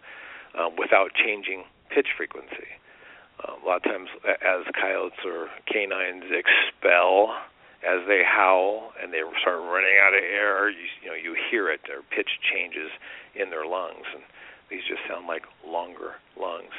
um, 0.55 0.75
without 0.75 1.13
changing 1.13 1.63
pitch 1.89 2.07
frequency. 2.17 2.67
A 3.41 3.65
lot 3.65 3.77
of 3.77 3.83
times, 3.83 4.09
as 4.25 4.61
coyotes 4.79 5.19
or 5.25 5.49
canines 5.65 6.25
expel, 6.29 7.33
as 7.83 8.05
they 8.07 8.23
howl 8.23 8.93
and 9.01 9.11
they 9.11 9.21
start 9.41 9.59
running 9.59 9.97
out 9.99 10.13
of 10.13 10.23
air, 10.23 10.69
you, 10.69 10.85
you 11.03 11.07
know 11.09 11.15
you 11.17 11.35
hear 11.51 11.69
it. 11.69 11.81
Their 11.87 12.01
pitch 12.15 12.39
changes 12.39 12.91
in 13.35 13.49
their 13.49 13.65
lungs, 13.65 14.05
and 14.13 14.23
these 14.69 14.83
just 14.87 15.01
sound 15.09 15.27
like 15.27 15.43
longer 15.67 16.15
lungs. 16.39 16.71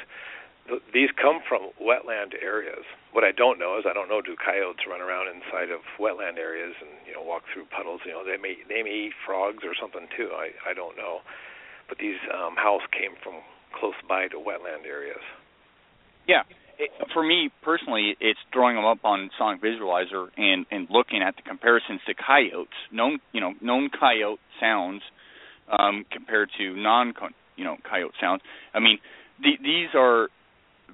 Th- 0.67 0.81
These 0.93 1.11
come 1.21 1.41
from 1.47 1.69
wetland 1.77 2.33
areas. 2.41 2.81
What 3.13 3.23
I 3.23 3.31
don't 3.31 3.59
know 3.59 3.77
is 3.77 3.85
I 3.85 3.93
don't 3.93 4.09
know 4.09 4.21
do 4.21 4.35
coyotes 4.35 4.87
run 4.89 5.01
around 5.01 5.29
inside 5.29 5.69
of 5.69 5.81
wetland 6.01 6.37
areas 6.41 6.73
and 6.81 6.89
you 7.05 7.13
know 7.13 7.21
walk 7.21 7.43
through 7.53 7.65
puddles. 7.69 8.01
You 8.05 8.13
know 8.17 8.25
they 8.25 8.41
may 8.41 8.57
they 8.67 8.81
may 8.81 9.11
eat 9.11 9.15
frogs 9.25 9.61
or 9.63 9.75
something 9.77 10.07
too. 10.17 10.31
I 10.33 10.49
I 10.65 10.73
don't 10.73 10.97
know, 10.97 11.21
but 11.87 11.99
these 11.99 12.17
um, 12.33 12.55
howls 12.57 12.83
came 12.89 13.13
from 13.21 13.45
close 13.77 13.99
by 14.09 14.27
to 14.33 14.37
wetland 14.41 14.89
areas. 14.89 15.21
Yeah. 16.27 16.43
It, 16.77 16.91
for 17.13 17.23
me 17.23 17.49
personally, 17.63 18.17
it's 18.19 18.39
drawing 18.51 18.75
them 18.75 18.85
up 18.85 18.99
on 19.05 19.29
Sonic 19.37 19.61
Visualizer 19.61 20.27
and 20.37 20.65
and 20.71 20.87
looking 20.89 21.21
at 21.21 21.35
the 21.37 21.41
comparisons 21.41 22.01
to 22.07 22.13
coyotes, 22.13 22.73
known 22.91 23.19
you 23.31 23.39
know 23.39 23.53
known 23.61 23.89
coyote 23.97 24.39
sounds 24.59 25.01
um, 25.71 26.05
compared 26.11 26.49
to 26.57 26.75
non 26.75 27.13
you 27.55 27.63
know 27.63 27.77
coyote 27.89 28.13
sounds. 28.19 28.41
I 28.73 28.79
mean, 28.79 28.99
the, 29.41 29.51
these 29.61 29.89
are 29.95 30.27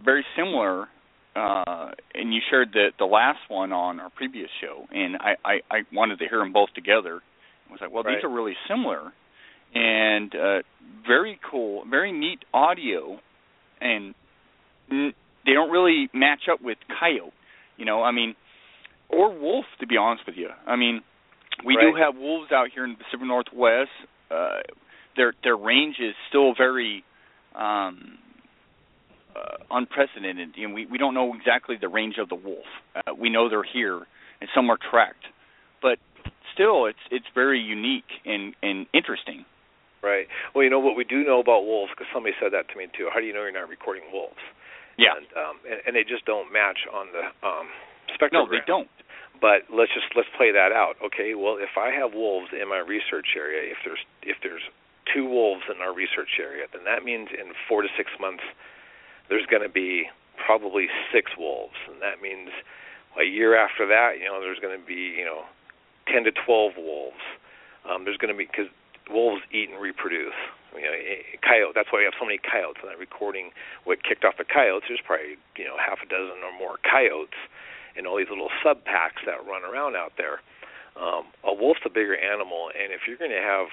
very 0.04 0.26
similar. 0.36 0.88
Uh, 1.34 1.92
and 2.14 2.34
you 2.34 2.42
shared 2.50 2.74
the 2.74 2.90
the 3.00 3.06
last 3.06 3.40
one 3.48 3.72
on 3.72 4.02
our 4.02 4.10
previous 4.10 4.50
show, 4.60 4.86
and 4.92 5.16
I 5.16 5.36
I, 5.46 5.54
I 5.72 5.78
wanted 5.94 6.20
to 6.20 6.28
hear 6.28 6.40
them 6.40 6.52
both 6.52 6.74
together. 6.76 7.22
I 7.70 7.72
was 7.72 7.80
like, 7.80 7.90
well, 7.90 8.04
Right. 8.04 8.18
these 8.18 8.24
are 8.26 8.30
really 8.30 8.58
similar, 8.68 9.14
and 9.74 10.36
uh, 10.36 10.60
very 11.08 11.40
cool, 11.50 11.86
very 11.90 12.12
neat 12.12 12.40
audio, 12.54 13.18
and 13.80 14.14
they 15.46 15.54
don't 15.54 15.72
really 15.72 16.10
match 16.14 16.44
up 16.52 16.62
with 16.62 16.78
coyote. 17.00 17.34
You 17.78 17.86
know, 17.86 18.04
I 18.04 18.12
mean, 18.12 18.36
or 19.10 19.34
wolf. 19.38 19.66
To 19.80 19.88
be 19.88 19.98
honest 19.98 20.24
with 20.26 20.36
you, 20.38 20.50
I 20.66 20.76
mean, 20.76 21.02
we 21.66 21.76
do 21.76 21.94
have 21.98 22.16
wolves 22.16 22.52
out 22.52 22.70
here 22.74 22.86
in 22.86 22.92
the 22.92 22.98
Pacific 22.98 23.28
Northwest. 23.28 23.92
Uh, 24.30 24.62
their 25.16 25.34
their 25.44 25.58
range 25.58 25.98
is 26.00 26.16
still 26.30 26.54
very 26.56 27.04
um, 27.56 28.18
uh, 29.36 29.58
unprecedented. 29.70 30.52
You 30.56 30.68
know, 30.68 30.74
we 30.74 30.86
we 30.86 30.98
don't 30.98 31.14
know 31.14 31.34
exactly 31.34 31.76
the 31.80 31.90
range 31.90 32.16
of 32.20 32.30
the 32.30 32.36
wolf. 32.36 32.66
Uh, 32.96 33.14
we 33.18 33.30
know 33.30 33.50
they're 33.50 33.64
here 33.64 34.06
and 34.42 34.50
some 34.54 34.70
are 34.70 34.78
tracked, 34.78 35.26
but 35.82 36.00
still, 36.54 36.88
it's 36.88 37.06
it's 37.10 37.28
very 37.34 37.60
unique 37.60 38.10
and 38.26 38.56
and 38.62 38.88
interesting. 38.94 39.46
Right. 40.04 40.26
Well, 40.54 40.64
you 40.64 40.70
know 40.72 40.80
what 40.80 40.98
we 40.98 41.04
do 41.04 41.24
know 41.24 41.40
about 41.40 41.64
wolves 41.64 41.92
because 41.94 42.10
somebody 42.12 42.34
said 42.42 42.52
that 42.54 42.68
to 42.74 42.76
me 42.78 42.88
too. 42.98 43.08
How 43.14 43.20
do 43.20 43.26
you 43.26 43.34
know 43.34 43.44
you're 43.44 43.54
not 43.54 43.70
recording 43.70 44.04
wolves? 44.12 44.42
Yeah. 45.02 45.18
And 45.18 45.28
um 45.34 45.58
and, 45.66 45.80
and 45.90 45.92
they 45.98 46.06
just 46.06 46.24
don't 46.30 46.54
match 46.54 46.86
on 46.86 47.10
the 47.10 47.26
um 47.42 47.68
spectrum. 48.14 48.46
No, 48.46 48.50
they 48.50 48.62
don't. 48.70 48.88
But 49.42 49.66
let's 49.74 49.90
just 49.98 50.14
let's 50.14 50.30
play 50.38 50.54
that 50.54 50.70
out. 50.70 51.02
Okay. 51.02 51.34
Well, 51.34 51.58
if 51.58 51.74
I 51.74 51.90
have 51.90 52.14
wolves 52.14 52.54
in 52.54 52.70
my 52.70 52.78
research 52.78 53.34
area, 53.34 53.66
if 53.74 53.82
there's 53.82 54.06
if 54.22 54.38
there's 54.46 54.62
two 55.10 55.26
wolves 55.26 55.66
in 55.66 55.82
our 55.82 55.94
research 55.94 56.38
area, 56.38 56.70
then 56.72 56.86
that 56.86 57.04
means 57.04 57.30
in 57.34 57.52
4 57.68 57.82
to 57.82 57.90
6 57.98 58.12
months 58.22 58.44
there's 59.30 59.46
going 59.48 59.64
to 59.64 59.70
be 59.70 60.06
probably 60.46 60.88
6 61.12 61.32
wolves, 61.38 61.76
and 61.90 62.02
that 62.02 62.22
means 62.22 62.50
a 63.20 63.24
year 63.24 63.56
after 63.58 63.88
that, 63.88 64.20
you 64.20 64.26
know, 64.26 64.40
there's 64.40 64.60
going 64.60 64.78
to 64.78 64.86
be, 64.86 65.16
you 65.18 65.26
know, 65.26 65.44
10 66.12 66.24
to 66.26 66.32
12 66.46 66.74
wolves. 66.78 67.24
Um, 67.88 68.06
there's 68.06 68.18
going 68.18 68.32
to 68.32 68.38
be 68.38 68.46
because 68.46 68.68
wolves 69.10 69.42
eat 69.52 69.70
and 69.70 69.82
reproduce. 69.82 70.38
You 71.12 71.20
know, 71.20 71.44
coyote. 71.44 71.76
That's 71.76 71.92
why 71.92 72.00
we 72.00 72.08
have 72.08 72.16
so 72.16 72.26
many 72.26 72.40
coyotes. 72.40 72.80
And 72.80 72.90
that 72.92 73.00
recording, 73.00 73.52
what 73.84 74.00
kicked 74.04 74.24
off 74.24 74.40
the 74.40 74.48
coyotes, 74.48 74.88
there's 74.88 75.04
probably 75.04 75.36
you 75.60 75.68
know 75.68 75.76
half 75.76 76.00
a 76.00 76.08
dozen 76.08 76.40
or 76.40 76.56
more 76.56 76.80
coyotes, 76.88 77.38
and 78.00 78.08
all 78.08 78.16
these 78.16 78.32
little 78.32 78.52
sub 78.64 78.84
packs 78.88 79.20
that 79.28 79.44
run 79.44 79.68
around 79.68 80.00
out 80.00 80.16
there. 80.16 80.40
Um, 80.96 81.32
a 81.44 81.54
wolf's 81.54 81.84
a 81.86 81.90
bigger 81.90 82.16
animal, 82.16 82.72
and 82.72 82.92
if 82.92 83.08
you're 83.08 83.20
going 83.20 83.32
to 83.32 83.44
have 83.44 83.68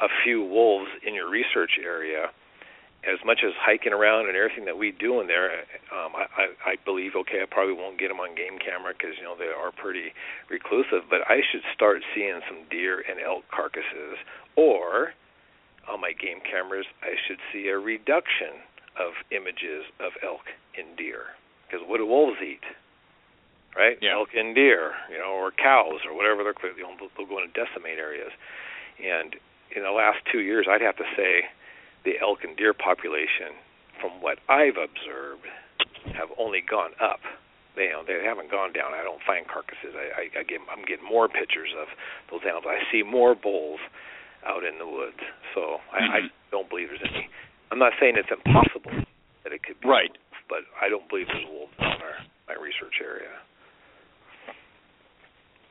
a 0.00 0.08
few 0.24 0.44
wolves 0.44 0.88
in 1.04 1.14
your 1.14 1.28
research 1.28 1.80
area, 1.80 2.28
as 3.06 3.18
much 3.24 3.40
as 3.46 3.54
hiking 3.56 3.92
around 3.92 4.26
and 4.26 4.36
everything 4.36 4.64
that 4.66 4.76
we 4.76 4.92
do 4.92 5.20
in 5.20 5.26
there, 5.28 5.64
um, 5.94 6.12
I, 6.18 6.26
I, 6.34 6.44
I 6.66 6.74
believe 6.84 7.14
okay, 7.14 7.40
I 7.42 7.46
probably 7.46 7.74
won't 7.74 7.98
get 7.98 8.08
them 8.08 8.20
on 8.20 8.34
game 8.34 8.58
camera 8.58 8.92
because 8.92 9.16
you 9.16 9.24
know 9.24 9.36
they 9.38 9.48
are 9.48 9.70
pretty 9.70 10.12
reclusive. 10.50 11.06
But 11.08 11.22
I 11.28 11.40
should 11.40 11.62
start 11.74 12.02
seeing 12.14 12.40
some 12.48 12.66
deer 12.70 13.00
and 13.00 13.20
elk 13.20 13.44
carcasses, 13.54 14.18
or 14.56 15.14
on 15.90 16.00
my 16.00 16.12
game 16.12 16.40
cameras, 16.44 16.86
I 17.02 17.16
should 17.26 17.38
see 17.52 17.68
a 17.68 17.78
reduction 17.78 18.60
of 18.98 19.14
images 19.30 19.88
of 20.00 20.12
elk 20.22 20.52
and 20.76 20.96
deer. 20.96 21.34
Because 21.66 21.86
what 21.86 21.98
do 21.98 22.06
wolves 22.06 22.38
eat? 22.42 22.64
Right? 23.76 23.98
Yeah. 24.00 24.14
Elk 24.14 24.30
and 24.34 24.54
deer, 24.54 24.92
you 25.10 25.18
know, 25.18 25.32
or 25.32 25.52
cows 25.52 26.00
or 26.06 26.16
whatever 26.16 26.42
they're 26.42 26.56
know, 26.76 27.08
they'll 27.16 27.26
go 27.26 27.38
into 27.38 27.52
decimate 27.52 27.98
areas. 27.98 28.32
And 28.98 29.36
in 29.74 29.82
the 29.82 29.92
last 29.92 30.18
two 30.32 30.40
years, 30.40 30.66
I'd 30.68 30.80
have 30.80 30.96
to 30.96 31.06
say 31.16 31.46
the 32.04 32.18
elk 32.20 32.42
and 32.42 32.56
deer 32.56 32.72
population, 32.72 33.54
from 34.00 34.22
what 34.22 34.38
I've 34.48 34.80
observed, 34.80 35.46
have 36.14 36.30
only 36.38 36.62
gone 36.62 36.92
up. 36.98 37.20
They, 37.76 37.92
you 37.92 37.92
know, 37.92 38.02
they 38.02 38.18
haven't 38.24 38.50
gone 38.50 38.72
down. 38.72 38.94
I 38.94 39.04
don't 39.04 39.22
find 39.22 39.46
carcasses. 39.46 39.94
I, 39.94 40.26
I, 40.26 40.40
I 40.40 40.42
get, 40.42 40.58
I'm 40.66 40.82
getting 40.82 41.06
more 41.06 41.28
pictures 41.28 41.70
of 41.78 41.86
those 42.30 42.42
animals. 42.42 42.66
I 42.66 42.82
see 42.90 43.02
more 43.02 43.34
bulls 43.34 43.78
out 44.46 44.62
in 44.64 44.78
the 44.78 44.86
woods. 44.86 45.20
So 45.54 45.78
I, 45.92 45.98
I 45.98 46.18
Mm-hmm. 46.26 46.34
don't 46.50 46.68
believe 46.70 46.88
there's 46.88 47.04
any. 47.04 47.28
I'm 47.70 47.78
not 47.78 47.92
saying 48.00 48.16
it's 48.16 48.32
impossible 48.32 48.92
that 49.44 49.52
it 49.52 49.62
could 49.62 49.78
be 49.80 49.88
Right. 49.88 50.10
wolves, 50.10 50.40
but 50.48 50.62
I 50.80 50.88
don't 50.88 51.04
believe 51.08 51.26
there's 51.28 51.46
wolves 51.48 51.74
in 51.78 51.84
our 52.00 52.16
my 52.48 52.56
research 52.56 52.96
area. 53.04 53.28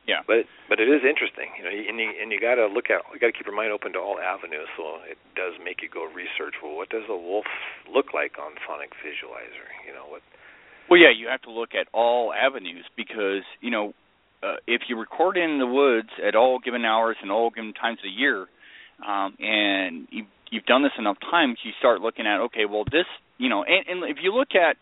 Yeah. 0.06 0.24
But 0.24 0.48
but 0.72 0.80
it 0.80 0.88
is 0.88 1.04
interesting, 1.04 1.52
you 1.58 1.64
know, 1.64 1.72
and 1.74 1.98
you 2.00 2.08
and 2.08 2.32
you 2.32 2.40
got 2.40 2.56
to 2.56 2.64
look 2.66 2.88
at 2.88 3.04
you 3.12 3.20
got 3.20 3.28
to 3.28 3.36
keep 3.36 3.44
your 3.44 3.56
mind 3.56 3.72
open 3.76 3.92
to 3.92 4.00
all 4.00 4.16
avenues. 4.16 4.68
So 4.76 5.04
it 5.04 5.18
does 5.36 5.52
make 5.60 5.82
you 5.84 5.90
go 5.92 6.08
research. 6.08 6.56
Well, 6.64 6.76
what 6.80 6.88
does 6.88 7.04
a 7.10 7.16
wolf 7.16 7.44
look 7.92 8.14
like 8.16 8.40
on 8.40 8.56
Sonic 8.64 8.88
Visualizer? 9.04 9.68
You 9.84 9.92
know 9.92 10.08
what? 10.08 10.22
Well, 10.88 10.96
yeah, 10.96 11.12
you 11.12 11.28
have 11.28 11.42
to 11.44 11.52
look 11.52 11.76
at 11.76 11.88
all 11.92 12.32
avenues 12.32 12.88
because 12.96 13.44
you 13.60 13.68
know 13.70 13.92
uh, 14.40 14.56
if 14.66 14.88
you 14.88 14.96
record 14.96 15.36
in 15.36 15.58
the 15.58 15.66
woods 15.68 16.08
at 16.24 16.32
all 16.34 16.56
given 16.58 16.86
hours 16.88 17.16
and 17.20 17.30
all 17.30 17.50
given 17.50 17.74
times 17.74 17.98
of 18.00 18.08
the 18.08 18.16
year, 18.16 18.46
um, 19.06 19.36
and 19.38 20.08
you, 20.10 20.24
you've 20.50 20.64
done 20.64 20.82
this 20.82 20.92
enough 20.98 21.18
times, 21.30 21.58
you 21.64 21.72
start 21.78 22.00
looking 22.00 22.26
at 22.26 22.40
okay, 22.46 22.64
well, 22.64 22.84
this 22.84 23.06
you 23.38 23.48
know, 23.48 23.64
and, 23.64 23.86
and 23.88 24.10
if 24.10 24.18
you 24.22 24.34
look 24.34 24.54
at 24.54 24.76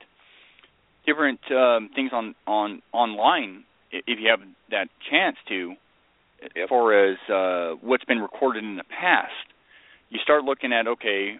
different 1.06 1.40
um, 1.50 1.90
things 1.94 2.10
on 2.12 2.34
on 2.46 2.82
online, 2.92 3.64
if 3.92 4.18
you 4.20 4.28
have 4.30 4.40
that 4.70 4.88
chance 5.10 5.36
to, 5.48 5.74
as 6.42 6.68
far 6.68 7.10
as 7.10 7.16
uh, 7.30 7.76
what's 7.80 8.04
been 8.04 8.18
recorded 8.18 8.64
in 8.64 8.76
the 8.76 8.84
past, 8.84 9.32
you 10.10 10.18
start 10.22 10.44
looking 10.44 10.72
at 10.72 10.86
okay, 10.86 11.38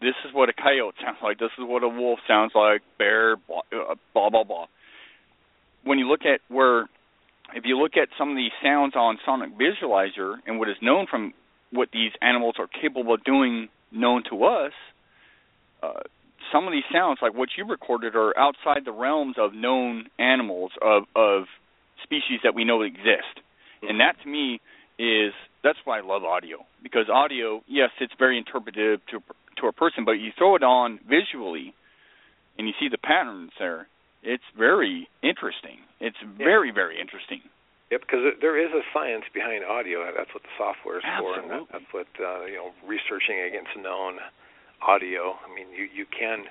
this 0.00 0.14
is 0.24 0.32
what 0.32 0.48
a 0.48 0.52
coyote 0.52 0.94
sounds 1.04 1.18
like. 1.22 1.38
This 1.38 1.50
is 1.58 1.64
what 1.66 1.82
a 1.82 1.88
wolf 1.88 2.20
sounds 2.26 2.52
like. 2.54 2.82
Bear, 2.98 3.36
blah 3.36 3.60
uh, 3.72 3.94
blah 4.14 4.30
blah. 4.30 4.44
blah. 4.44 4.66
When 5.84 5.98
you 5.98 6.08
look 6.08 6.22
at 6.22 6.40
where, 6.48 6.82
if 7.54 7.64
you 7.64 7.78
look 7.78 7.92
at 7.96 8.08
some 8.18 8.30
of 8.30 8.36
these 8.36 8.52
sounds 8.62 8.94
on 8.96 9.18
Sonic 9.24 9.50
Visualizer 9.56 10.34
and 10.46 10.58
what 10.58 10.68
is 10.68 10.76
known 10.82 11.06
from 11.08 11.32
what 11.70 11.88
these 11.92 12.12
animals 12.22 12.54
are 12.58 12.68
capable 12.68 13.14
of 13.14 13.24
doing, 13.24 13.68
known 13.92 14.22
to 14.30 14.44
us, 14.44 14.72
uh, 15.82 16.00
some 16.52 16.66
of 16.66 16.72
these 16.72 16.84
sounds, 16.92 17.18
like 17.20 17.34
what 17.34 17.50
you 17.56 17.64
recorded, 17.66 18.14
are 18.14 18.36
outside 18.38 18.84
the 18.84 18.92
realms 18.92 19.36
of 19.38 19.54
known 19.54 20.06
animals 20.18 20.72
of 20.82 21.04
of 21.14 21.44
species 22.02 22.40
that 22.42 22.54
we 22.54 22.64
know 22.64 22.82
exist. 22.82 23.42
And 23.82 24.00
that 24.00 24.16
to 24.22 24.28
me 24.28 24.60
is 24.98 25.32
that's 25.62 25.78
why 25.84 25.98
I 25.98 26.02
love 26.02 26.24
audio 26.24 26.58
because 26.82 27.08
audio, 27.12 27.62
yes, 27.66 27.90
it's 28.00 28.12
very 28.18 28.38
interpretive 28.38 29.00
to 29.10 29.20
to 29.60 29.66
a 29.66 29.72
person, 29.72 30.04
but 30.04 30.12
you 30.12 30.30
throw 30.36 30.56
it 30.56 30.62
on 30.62 31.00
visually, 31.08 31.74
and 32.56 32.66
you 32.66 32.74
see 32.80 32.88
the 32.88 32.98
patterns 32.98 33.50
there. 33.58 33.88
It's 34.22 34.44
very 34.56 35.08
interesting. 35.22 35.78
It's 36.00 36.16
very 36.36 36.70
very 36.72 37.00
interesting. 37.00 37.40
Yep, 37.90 38.00
because 38.04 38.20
there 38.40 38.60
is 38.60 38.68
a 38.76 38.84
science 38.92 39.24
behind 39.32 39.64
audio. 39.64 40.04
That's 40.12 40.32
what 40.36 40.44
the 40.44 40.52
software 40.60 41.00
is 41.00 41.06
for, 41.16 41.40
and 41.40 41.64
that's 41.72 41.88
what 41.92 42.08
uh, 42.20 42.44
you 42.44 42.60
know, 42.60 42.76
researching 42.84 43.40
against 43.40 43.72
known 43.80 44.20
audio. 44.84 45.40
I 45.40 45.48
mean, 45.48 45.72
you 45.72 45.88
you 45.88 46.04
can, 46.04 46.44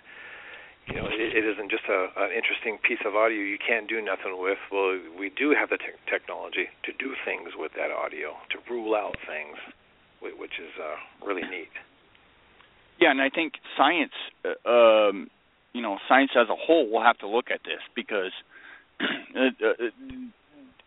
you 0.90 0.98
know, 0.98 1.06
it, 1.06 1.38
it 1.38 1.46
isn't 1.46 1.70
just 1.70 1.86
a 1.86 2.10
an 2.18 2.34
interesting 2.34 2.82
piece 2.82 3.06
of 3.06 3.14
audio 3.14 3.38
you 3.38 3.62
can't 3.62 3.86
do 3.86 4.02
nothing 4.02 4.42
with. 4.42 4.58
Well, 4.74 4.98
we 5.14 5.30
do 5.30 5.54
have 5.54 5.70
the 5.70 5.78
te- 5.78 6.02
technology 6.10 6.74
to 6.90 6.92
do 6.98 7.14
things 7.22 7.54
with 7.54 7.78
that 7.78 7.94
audio, 7.94 8.34
to 8.50 8.58
rule 8.66 8.98
out 8.98 9.14
things, 9.30 9.62
which 10.22 10.58
is 10.58 10.74
uh, 10.82 10.98
really 11.22 11.46
neat. 11.46 11.70
Yeah, 13.00 13.12
and 13.12 13.22
I 13.22 13.30
think 13.30 13.54
science, 13.78 14.18
uh, 14.42 14.58
um, 14.66 15.30
you 15.74 15.82
know, 15.82 16.00
science 16.10 16.32
as 16.34 16.50
a 16.50 16.58
whole 16.58 16.90
will 16.90 17.04
have 17.04 17.20
to 17.20 17.28
look 17.28 17.52
at 17.54 17.62
this 17.64 17.86
because 17.94 18.34
uh, 19.38 19.54
uh, 19.62 19.94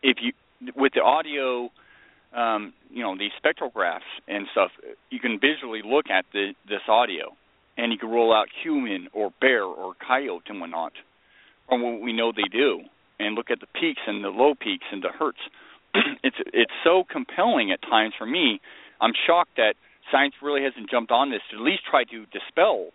if 0.02 0.18
you 0.20 0.32
with 0.76 0.92
the 0.94 1.00
audio, 1.00 1.70
um, 2.34 2.72
you 2.90 3.02
know, 3.02 3.16
these 3.16 3.30
spectrographs 3.42 4.08
and 4.28 4.46
stuff, 4.52 4.70
you 5.10 5.18
can 5.18 5.38
visually 5.40 5.82
look 5.84 6.06
at 6.10 6.24
the 6.32 6.52
this 6.68 6.82
audio, 6.88 7.34
and 7.76 7.92
you 7.92 7.98
can 7.98 8.10
roll 8.10 8.32
out 8.32 8.48
human 8.62 9.08
or 9.12 9.32
bear 9.40 9.64
or 9.64 9.94
coyote 10.06 10.44
and 10.48 10.60
whatnot, 10.60 10.92
or 11.68 11.78
what 11.78 12.00
we 12.02 12.12
know 12.12 12.32
they 12.32 12.48
do, 12.50 12.80
and 13.18 13.34
look 13.34 13.50
at 13.50 13.60
the 13.60 13.66
peaks 13.80 14.00
and 14.06 14.24
the 14.24 14.28
low 14.28 14.54
peaks 14.54 14.84
and 14.92 15.02
the 15.02 15.10
hertz. 15.10 15.38
it's 16.22 16.36
it's 16.52 16.72
so 16.84 17.04
compelling 17.10 17.72
at 17.72 17.80
times 17.82 18.14
for 18.18 18.26
me. 18.26 18.60
I'm 19.00 19.12
shocked 19.26 19.56
that 19.56 19.74
science 20.12 20.34
really 20.42 20.62
hasn't 20.62 20.90
jumped 20.90 21.10
on 21.10 21.30
this 21.30 21.40
to 21.50 21.56
at 21.56 21.62
least 21.62 21.82
try 21.88 22.04
to 22.04 22.26
dispel 22.26 22.88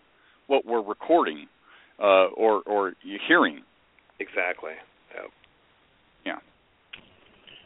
what 0.48 0.66
we're 0.66 0.82
recording 0.82 1.48
uh, 2.00 2.28
or 2.36 2.62
or 2.66 2.94
hearing. 3.28 3.64
Exactly. 4.20 4.74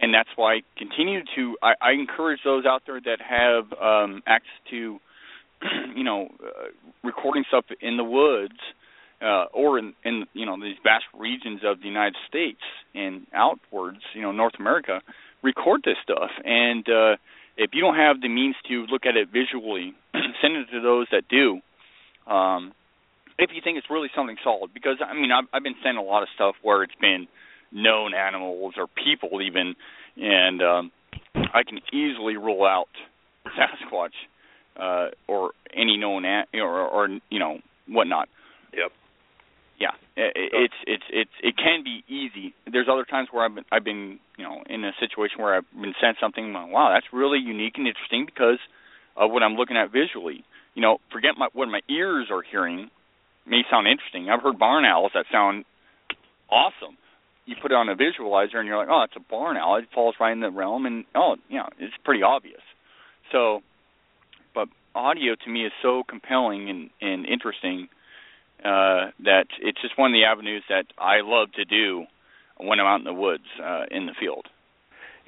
And 0.02 0.14
that's 0.14 0.30
why 0.36 0.56
I 0.56 0.62
continue 0.78 1.22
to 1.36 1.58
I, 1.62 1.74
I 1.82 1.92
encourage 1.92 2.40
those 2.44 2.66
out 2.66 2.84
there 2.86 3.00
that 3.02 3.20
have 3.22 3.74
um, 3.80 4.22
access 4.26 4.50
to 4.70 5.00
you 5.96 6.04
know 6.04 6.30
uh, 6.44 6.70
recording 7.04 7.44
stuff 7.48 7.66
in 7.82 7.98
the 7.98 8.04
woods 8.04 8.60
uh, 9.22 9.46
or 9.54 9.78
in, 9.78 9.94
in 10.06 10.26
you 10.34 10.46
know 10.46 10.56
these 10.60 10.78
vast 10.84 11.06
regions 11.18 11.62
of 11.66 11.80
the 11.80 11.88
United 11.88 12.16
States 12.28 12.62
and 12.96 13.28
outwards 13.34 14.00
you 14.14 14.22
know 14.22 14.32
North 14.32 14.54
America 14.60 15.02
record 15.44 15.82
this 15.84 15.98
stuff. 16.04 16.32
And 16.44 16.88
uh, 16.88 17.16
if 17.58 17.72
you 17.74 17.82
don't 17.82 17.96
have 17.96 18.22
the 18.22 18.30
means 18.30 18.56
to 18.70 18.86
look 18.86 19.06
at 19.06 19.18
it 19.18 19.30
visually 19.32 19.94
send 20.42 20.56
it 20.56 20.68
to 20.72 20.82
those 20.82 21.08
that 21.12 21.24
do. 21.30 21.60
Um, 22.32 22.74
if 23.38 23.52
you 23.54 23.62
think 23.64 23.78
it's 23.78 23.90
really 23.90 24.10
something 24.16 24.36
solid 24.44 24.74
because 24.74 24.98
I 25.06 25.14
mean 25.14 25.32
I've, 25.32 25.46
I've 25.54 25.64
been 25.64 25.76
sending 25.84 26.04
a 26.04 26.08
lot 26.08 26.24
of 26.24 26.30
stuff 26.36 26.56
where 26.62 26.84
it's 26.84 26.96
been 27.00 27.28
known 27.72 28.14
animals 28.14 28.74
or 28.78 28.88
people 28.88 29.42
even 29.42 29.76
and 30.18 30.62
um 30.62 30.92
I 31.36 31.64
can 31.64 31.80
easily 31.94 32.38
rule 32.38 32.66
out 32.66 32.90
Sasquatch 33.48 34.16
uh 34.80 35.10
or 35.28 35.52
any 35.74 35.98
known 35.98 36.26
a- 36.26 36.46
or 36.56 36.80
or 36.88 37.08
you 37.30 37.40
know 37.40 37.60
whatnot. 37.88 38.30
Yep. 38.74 38.92
yeah. 39.80 39.92
I- 40.18 40.22
i- 40.22 40.32
it's 40.36 40.74
it's 40.88 41.04
it's 41.10 41.32
it 41.42 41.58
can 41.58 41.84
be 41.84 42.04
easy. 42.08 42.54
There's 42.72 42.88
other 42.92 43.06
times 43.06 43.30
where 43.32 43.46
I've 43.46 43.56
been 43.56 43.66
I've 43.72 43.84
been 43.84 44.20
you 44.38 44.44
know 44.44 44.64
in 44.70 44.84
a 44.84 44.92
situation 45.00 45.42
where 45.42 45.56
I've 45.56 45.66
been 45.80 45.94
sent 46.02 46.18
something 46.20 46.52
like, 46.54 46.72
wow 46.72 46.92
that's 46.94 47.08
really 47.14 47.40
unique 47.40 47.74
and 47.78 47.88
interesting 47.88 48.26
because 48.26 48.60
of 49.16 49.32
what 49.32 49.44
I'm 49.44 49.56
looking 49.56 49.78
at 49.78 49.92
visually. 49.92 50.44
You 50.76 50.82
know 50.82 50.98
forget 51.12 51.32
my 51.38 51.48
what 51.54 51.68
my 51.68 51.82
ears 51.90 52.28
are 52.32 52.42
hearing 52.42 52.90
may 53.46 53.62
sound 53.70 53.88
interesting. 53.88 54.30
I've 54.30 54.42
heard 54.44 54.60
barn 54.60 54.86
owls 54.86 55.12
that 55.14 55.26
sound 55.32 55.66
awesome 56.50 56.98
you 57.50 57.56
put 57.60 57.72
it 57.72 57.76
on 57.76 57.90
a 57.90 57.96
visualizer 57.96 58.58
and 58.58 58.68
you're 58.68 58.78
like, 58.78 58.90
oh, 58.92 59.04
it's 59.04 59.16
a 59.16 59.20
barn 59.20 59.58
owl. 59.58 59.78
It 59.78 59.86
falls 59.94 60.16
right 60.20 60.32
in 60.32 60.40
the 60.40 60.52
realm, 60.52 60.86
and 60.86 61.04
oh, 61.16 61.36
you 61.50 61.58
know, 61.58 61.68
it's 61.80 61.96
pretty 62.06 62.22
obvious. 62.22 62.62
So, 63.32 63.62
but 64.54 64.68
audio 64.94 65.34
to 65.44 65.50
me 65.50 65.66
is 65.66 65.72
so 65.82 66.04
compelling 66.08 66.70
and 66.70 66.90
and 67.02 67.26
interesting 67.26 67.90
uh, 68.60 69.10
that 69.24 69.48
it's 69.62 69.82
just 69.82 69.98
one 69.98 70.12
of 70.12 70.14
the 70.14 70.26
avenues 70.26 70.64
that 70.70 70.86
I 70.98 71.22
love 71.24 71.52
to 71.54 71.66
do 71.66 72.06
when 72.58 72.80
I'm 72.80 72.86
out 72.86 73.00
in 73.00 73.06
the 73.06 73.14
woods 73.14 73.50
uh, 73.64 73.86
in 73.90 74.06
the 74.06 74.14
field. 74.20 74.46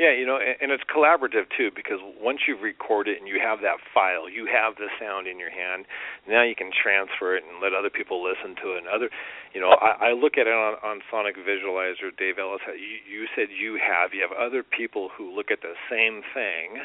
Yeah, 0.02 0.18
you 0.18 0.26
know, 0.26 0.42
and, 0.42 0.58
and 0.58 0.70
it's 0.74 0.82
collaborative 0.90 1.46
too 1.54 1.70
because 1.70 2.02
once 2.18 2.50
you've 2.50 2.66
recorded 2.66 3.22
and 3.22 3.30
you 3.30 3.38
have 3.38 3.62
that 3.62 3.78
file, 3.94 4.26
you 4.26 4.50
have 4.50 4.74
the 4.82 4.90
sound 4.98 5.30
in 5.30 5.38
your 5.38 5.54
hand. 5.54 5.86
Now 6.26 6.42
you 6.42 6.58
can 6.58 6.74
transfer 6.74 7.38
it 7.38 7.46
and 7.46 7.62
let 7.62 7.78
other 7.78 7.94
people 7.94 8.18
listen 8.26 8.58
to 8.66 8.74
it. 8.74 8.78
And 8.82 8.90
other, 8.90 9.14
you 9.54 9.62
know, 9.62 9.78
I, 9.78 10.10
I 10.10 10.12
look 10.18 10.42
at 10.42 10.50
it 10.50 10.58
on, 10.58 10.82
on 10.82 11.06
Sonic 11.14 11.38
Visualizer. 11.38 12.10
Dave 12.18 12.42
Ellis, 12.42 12.66
you, 12.74 12.98
you 13.06 13.22
said 13.38 13.54
you 13.54 13.78
have. 13.78 14.18
You 14.18 14.26
have 14.26 14.34
other 14.34 14.66
people 14.66 15.14
who 15.14 15.30
look 15.30 15.54
at 15.54 15.62
the 15.62 15.78
same 15.86 16.26
thing, 16.34 16.82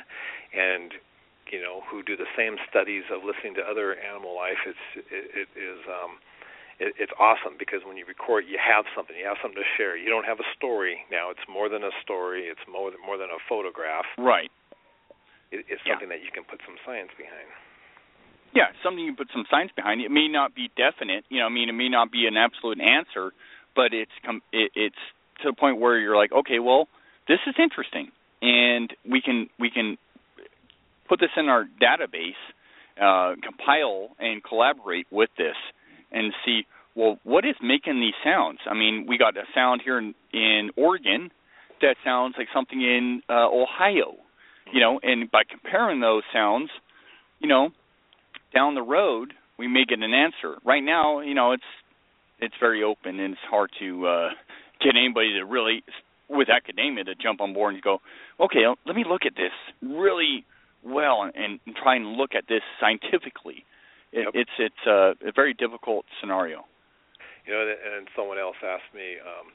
and 0.52 0.93
you 1.48 1.62
know, 1.64 1.80
who 1.88 2.02
do 2.05 2.20
the 2.20 2.28
same 2.36 2.60
studies 2.68 3.09
of 3.09 3.24
listening 3.24 3.56
to 3.56 3.64
other 3.64 3.97
animal 3.97 4.36
life. 4.36 4.60
It's 4.68 4.86
it, 5.09 5.48
it 5.48 5.51
is. 5.56 5.80
um 5.88 6.20
it, 6.78 6.94
it's 6.98 7.12
awesome 7.19 7.57
because 7.59 7.81
when 7.86 7.97
you 7.97 8.05
record, 8.05 8.44
you 8.48 8.59
have 8.61 8.85
something. 8.94 9.16
You 9.16 9.27
have 9.27 9.40
something 9.40 9.61
to 9.61 9.70
share. 9.77 9.97
You 9.97 10.09
don't 10.09 10.24
have 10.24 10.40
a 10.40 10.48
story 10.57 11.05
now. 11.11 11.31
It's 11.31 11.44
more 11.48 11.69
than 11.69 11.82
a 11.82 11.94
story. 12.03 12.48
It's 12.53 12.62
more 12.69 12.90
than 12.90 13.01
more 13.05 13.16
than 13.16 13.32
a 13.32 13.40
photograph. 13.48 14.05
Right. 14.19 14.51
It, 15.51 15.65
it's 15.69 15.81
something 15.89 16.09
yeah. 16.11 16.20
that 16.20 16.23
you 16.24 16.32
can 16.32 16.44
put 16.44 16.61
some 16.66 16.77
science 16.85 17.11
behind. 17.16 17.48
Yeah, 18.55 18.73
something 18.82 19.05
you 19.05 19.12
can 19.12 19.20
put 19.20 19.32
some 19.32 19.44
science 19.51 19.73
behind. 19.77 20.01
It 20.01 20.11
may 20.11 20.28
not 20.28 20.55
be 20.55 20.70
definite. 20.77 21.24
You 21.28 21.40
know, 21.40 21.47
I 21.47 21.53
mean, 21.53 21.69
it 21.69 21.77
may 21.77 21.89
not 21.89 22.12
be 22.12 22.27
an 22.27 22.36
absolute 22.36 22.81
answer, 22.81 23.32
but 23.74 23.93
it's 23.93 24.15
com- 24.24 24.44
it, 24.53 24.73
it's 24.74 25.03
to 25.43 25.53
the 25.53 25.57
point 25.57 25.81
where 25.81 25.98
you're 25.98 26.16
like, 26.16 26.32
okay, 26.32 26.59
well, 26.59 26.89
this 27.28 27.40
is 27.47 27.55
interesting, 27.59 28.12
and 28.40 28.93
we 29.09 29.20
can 29.20 29.48
we 29.59 29.70
can 29.70 29.97
put 31.09 31.20
this 31.20 31.32
in 31.36 31.48
our 31.48 31.65
database, 31.81 32.40
uh, 33.01 33.36
compile 33.40 34.16
and 34.19 34.43
collaborate 34.43 35.07
with 35.11 35.31
this 35.39 35.57
and 36.12 36.33
see 36.45 36.66
well 36.95 37.19
what 37.24 37.45
is 37.45 37.57
making 37.62 38.01
these 38.01 38.15
sounds. 38.24 38.59
I 38.69 38.74
mean, 38.74 39.07
we 39.09 39.19
got 39.19 39.37
a 39.37 39.45
sound 39.55 39.83
here 39.85 39.99
in, 39.99 40.15
in 40.33 40.70
Oregon 40.77 41.31
that 41.83 41.97
sounds 42.05 42.35
like 42.39 42.49
something 42.55 42.81
in 42.81 43.23
uh, 43.28 43.49
Ohio, 43.49 44.15
you 44.73 44.81
know, 44.81 44.99
and 45.03 45.31
by 45.31 45.43
comparing 45.49 46.01
those 46.01 46.23
sounds, 46.33 46.70
you 47.39 47.49
know, 47.49 47.70
down 48.55 48.74
the 48.74 48.83
road 48.83 49.35
we 49.59 49.69
may 49.69 49.85
get 49.85 50.01
an 50.01 50.12
answer. 50.12 50.59
Right 50.65 50.83
now, 50.83 51.20
you 51.20 51.35
know, 51.35 51.53
it's 51.53 51.62
it's 52.39 52.55
very 52.61 52.83
open 52.83 53.19
and 53.19 53.33
it's 53.33 53.43
hard 53.49 53.70
to 53.81 54.07
uh, 54.07 54.28
get 54.83 54.95
anybody 54.97 55.33
to 55.39 55.45
really 55.45 55.83
with 56.28 56.49
academia 56.51 57.05
to 57.05 57.15
jump 57.15 57.41
on 57.41 57.55
board 57.55 57.74
and 57.74 57.83
go, 57.83 57.99
okay, 58.41 58.65
let 58.85 58.97
me 58.97 59.05
look 59.09 59.23
at 59.24 59.35
this 59.37 59.53
really 59.81 60.45
well 60.85 61.23
and, 61.23 61.61
and 61.66 61.77
try 61.77 61.97
and 61.97 62.16
look 62.16 62.31
at 62.37 62.45
this 62.49 62.62
scientifically 62.81 63.65
it, 64.16 64.24
yep. 64.24 64.32
it's 64.34 64.56
it's 64.59 64.84
a, 64.88 65.12
a 65.20 65.32
very 65.36 65.52
difficult 65.52 66.06
scenario. 66.20 66.64
You 67.44 67.52
know, 67.52 67.62
and 67.62 68.09
someone 68.16 68.38
else 68.38 68.56
asked 68.64 68.90
me, 68.90 69.22
um, 69.22 69.55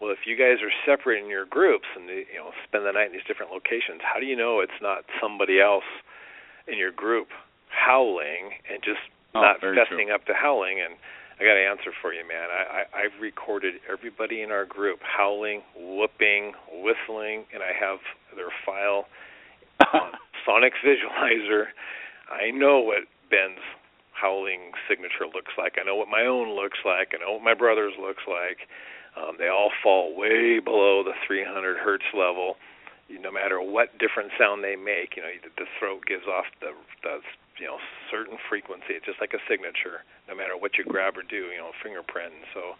well, 0.00 0.10
if 0.10 0.26
you 0.26 0.34
guys 0.34 0.58
are 0.64 0.72
separate 0.82 1.22
in 1.22 1.28
your 1.28 1.44
groups 1.44 1.86
and 1.94 2.08
you 2.08 2.40
know 2.40 2.50
spend 2.66 2.88
the 2.88 2.92
night 2.92 3.12
in 3.12 3.12
these 3.12 3.28
different 3.28 3.52
locations, 3.52 4.00
how 4.00 4.18
do 4.18 4.26
you 4.26 4.34
know 4.34 4.64
it's 4.64 4.80
not 4.80 5.04
somebody 5.20 5.60
else 5.60 5.86
in 6.66 6.80
your 6.80 6.90
group 6.90 7.28
howling 7.68 8.56
and 8.66 8.82
just 8.82 9.04
oh, 9.36 9.44
not 9.44 9.60
fessing 9.60 10.08
true. 10.08 10.14
up 10.16 10.24
to 10.24 10.32
howling? 10.32 10.80
And 10.80 10.96
I 11.36 11.44
got 11.44 11.60
an 11.60 11.68
answer 11.68 11.92
for 11.92 12.16
you, 12.16 12.24
man. 12.24 12.48
I, 12.48 12.82
I 12.82 13.04
I've 13.04 13.16
recorded 13.20 13.84
everybody 13.84 14.40
in 14.40 14.50
our 14.50 14.64
group 14.64 15.04
howling, 15.04 15.60
whooping, 15.76 16.56
whistling, 16.72 17.44
and 17.52 17.62
I 17.62 17.76
have 17.76 18.00
their 18.34 18.50
file 18.64 19.04
on 19.92 20.16
Sonic 20.48 20.72
Visualizer. 20.80 21.76
I 22.32 22.50
know 22.50 22.80
what 22.80 23.04
Ben's 23.28 23.60
howling 24.20 24.72
signature 24.88 25.24
looks 25.24 25.56
like. 25.56 25.80
I 25.80 25.84
know 25.84 25.96
what 25.96 26.08
my 26.08 26.26
own 26.28 26.54
looks 26.54 26.78
like. 26.84 27.16
I 27.16 27.24
know 27.24 27.32
what 27.40 27.44
my 27.44 27.54
brother's 27.54 27.96
looks 27.96 28.24
like. 28.28 28.68
Um, 29.16 29.36
they 29.38 29.48
all 29.48 29.72
fall 29.82 30.14
way 30.14 30.60
below 30.60 31.02
the 31.02 31.16
300 31.26 31.78
hertz 31.78 32.06
level. 32.14 32.56
No 33.10 33.32
matter 33.32 33.58
what 33.58 33.98
different 33.98 34.30
sound 34.38 34.62
they 34.62 34.76
make, 34.76 35.18
you 35.18 35.22
know, 35.22 35.34
the 35.42 35.66
throat 35.80 36.06
gives 36.06 36.30
off 36.30 36.46
the, 36.62 36.70
the 37.02 37.18
you 37.58 37.66
know 37.66 37.82
certain 38.06 38.38
frequency. 38.48 38.94
It's 38.94 39.04
just 39.04 39.20
like 39.20 39.34
a 39.34 39.42
signature. 39.50 40.06
No 40.30 40.38
matter 40.38 40.54
what 40.54 40.78
you 40.78 40.84
grab 40.86 41.18
or 41.18 41.26
do, 41.26 41.50
you 41.50 41.58
know, 41.58 41.74
fingerprint. 41.82 42.32
So 42.54 42.78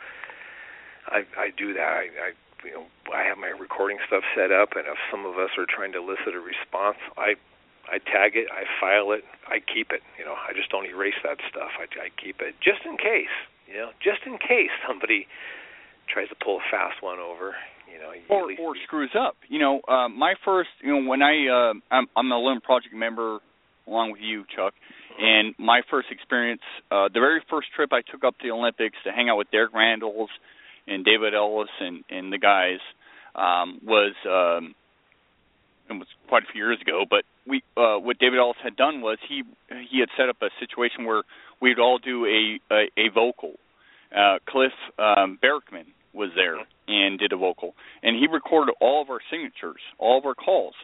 I 1.11 1.27
I 1.35 1.51
do 1.51 1.75
that. 1.75 1.83
I, 1.83 2.07
I 2.15 2.29
you 2.63 2.73
know 2.79 2.87
I 3.11 3.27
have 3.27 3.43
my 3.43 3.51
recording 3.51 3.99
stuff 4.07 4.23
set 4.39 4.55
up, 4.55 4.79
and 4.79 4.87
if 4.87 4.97
some 5.11 5.27
of 5.27 5.35
us 5.35 5.51
are 5.59 5.67
trying 5.67 5.93
to 5.93 6.01
elicit 6.01 6.33
a 6.33 6.41
response, 6.41 7.03
I 7.19 7.35
I 7.89 7.99
tag 7.99 8.37
it, 8.37 8.49
I 8.53 8.65
file 8.81 9.13
it, 9.13 9.25
I 9.47 9.59
keep 9.61 9.91
it. 9.91 10.03
You 10.19 10.25
know, 10.25 10.35
I 10.35 10.53
just 10.53 10.71
don't 10.71 10.87
erase 10.87 11.19
that 11.25 11.39
stuff. 11.49 11.71
I, 11.79 11.87
I 12.01 12.09
keep 12.21 12.41
it 12.41 12.55
just 12.63 12.85
in 12.85 12.97
case. 12.97 13.33
You 13.67 13.79
know, 13.79 13.91
just 14.03 14.27
in 14.27 14.39
case 14.39 14.75
somebody 14.87 15.27
tries 16.13 16.29
to 16.29 16.35
pull 16.35 16.59
a 16.59 16.65
fast 16.71 17.03
one 17.03 17.19
over. 17.19 17.55
You 17.91 17.99
know, 17.99 18.13
or 18.29 18.53
or 18.61 18.75
screws 18.87 19.11
up. 19.19 19.37
You 19.49 19.59
know, 19.59 19.81
uh, 19.89 20.09
my 20.09 20.35
first, 20.45 20.71
you 20.83 20.93
know, 20.93 21.09
when 21.09 21.23
I 21.23 21.47
uh, 21.49 21.75
I'm, 21.91 22.07
I'm 22.17 22.31
a 22.31 22.37
Olympic 22.37 22.65
Project 22.65 22.95
member 22.95 23.39
along 23.87 24.13
with 24.13 24.21
you, 24.23 24.45
Chuck. 24.55 24.75
Mm-hmm. 24.75 25.25
And 25.25 25.55
my 25.59 25.83
first 25.91 26.09
experience, 26.11 26.63
uh, 26.91 27.09
the 27.13 27.19
very 27.19 27.43
first 27.51 27.69
trip 27.75 27.91
I 27.93 28.03
took 28.03 28.23
up 28.23 28.39
to 28.39 28.47
the 28.47 28.53
Olympics 28.53 28.97
to 29.05 29.13
hang 29.13 29.29
out 29.29 29.39
with 29.39 29.51
Derek 29.51 29.73
Randles 29.73 30.29
and 30.87 31.05
David 31.05 31.35
Ellis 31.35 31.71
and 31.81 32.05
and 32.11 32.33
the 32.33 32.39
guys 32.39 32.79
um, 33.35 33.81
was 33.83 34.15
um, 34.27 34.75
it 35.97 36.01
was 36.01 36.09
quite 36.29 36.43
a 36.43 36.53
few 36.53 36.65
years 36.65 36.79
ago, 36.81 37.05
but 37.09 37.25
we 37.47 37.63
uh, 37.77 37.97
what 37.99 38.19
David 38.19 38.39
Ellis 38.39 38.57
had 38.63 38.77
done 38.77 39.01
was 39.01 39.19
he 39.29 39.43
he 39.91 40.01
had 40.01 40.09
set 40.17 40.29
up 40.29 40.37
a 40.43 40.49
situation 40.59 41.05
where 41.05 41.23
we'd 41.61 41.79
all 41.79 41.99
do 41.99 42.27
a 42.27 42.61
a, 42.73 42.91
a 42.97 43.09
vocal. 43.15 43.55
Uh, 44.15 44.39
Cliff 44.49 44.73
um, 44.99 45.39
Barackman 45.43 45.87
was 46.13 46.31
there 46.35 46.57
and 46.89 47.19
did 47.19 47.33
a 47.33 47.37
vocal, 47.37 47.75
and 48.03 48.17
he 48.17 48.27
recorded 48.27 48.75
all 48.81 49.03
of 49.03 49.11
our 49.11 49.21
signatures, 49.31 49.81
all 49.99 50.19
of 50.19 50.25
our 50.25 50.35
calls 50.35 50.75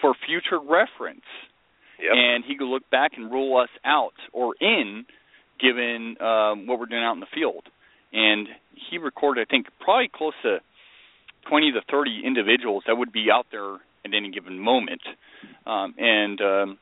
for 0.00 0.14
future 0.26 0.60
reference. 0.60 1.26
Yep. 2.00 2.12
And 2.14 2.44
he 2.44 2.56
could 2.56 2.68
look 2.68 2.88
back 2.90 3.12
and 3.16 3.28
rule 3.28 3.58
us 3.58 3.70
out 3.84 4.14
or 4.32 4.54
in, 4.60 5.04
given 5.60 6.14
um, 6.20 6.68
what 6.68 6.78
we're 6.78 6.86
doing 6.86 7.02
out 7.02 7.14
in 7.14 7.20
the 7.20 7.26
field. 7.34 7.64
And 8.12 8.46
he 8.90 8.98
recorded, 8.98 9.44
I 9.48 9.50
think, 9.50 9.66
probably 9.80 10.08
close 10.14 10.34
to 10.44 10.58
20 11.48 11.72
to 11.72 11.80
30 11.90 12.22
individuals 12.24 12.84
that 12.86 12.96
would 12.96 13.12
be 13.12 13.26
out 13.32 13.46
there 13.50 13.78
at 14.04 14.14
any 14.14 14.30
given 14.30 14.58
moment, 14.58 15.02
um, 15.66 15.94
and 15.98 16.40
um, 16.40 16.78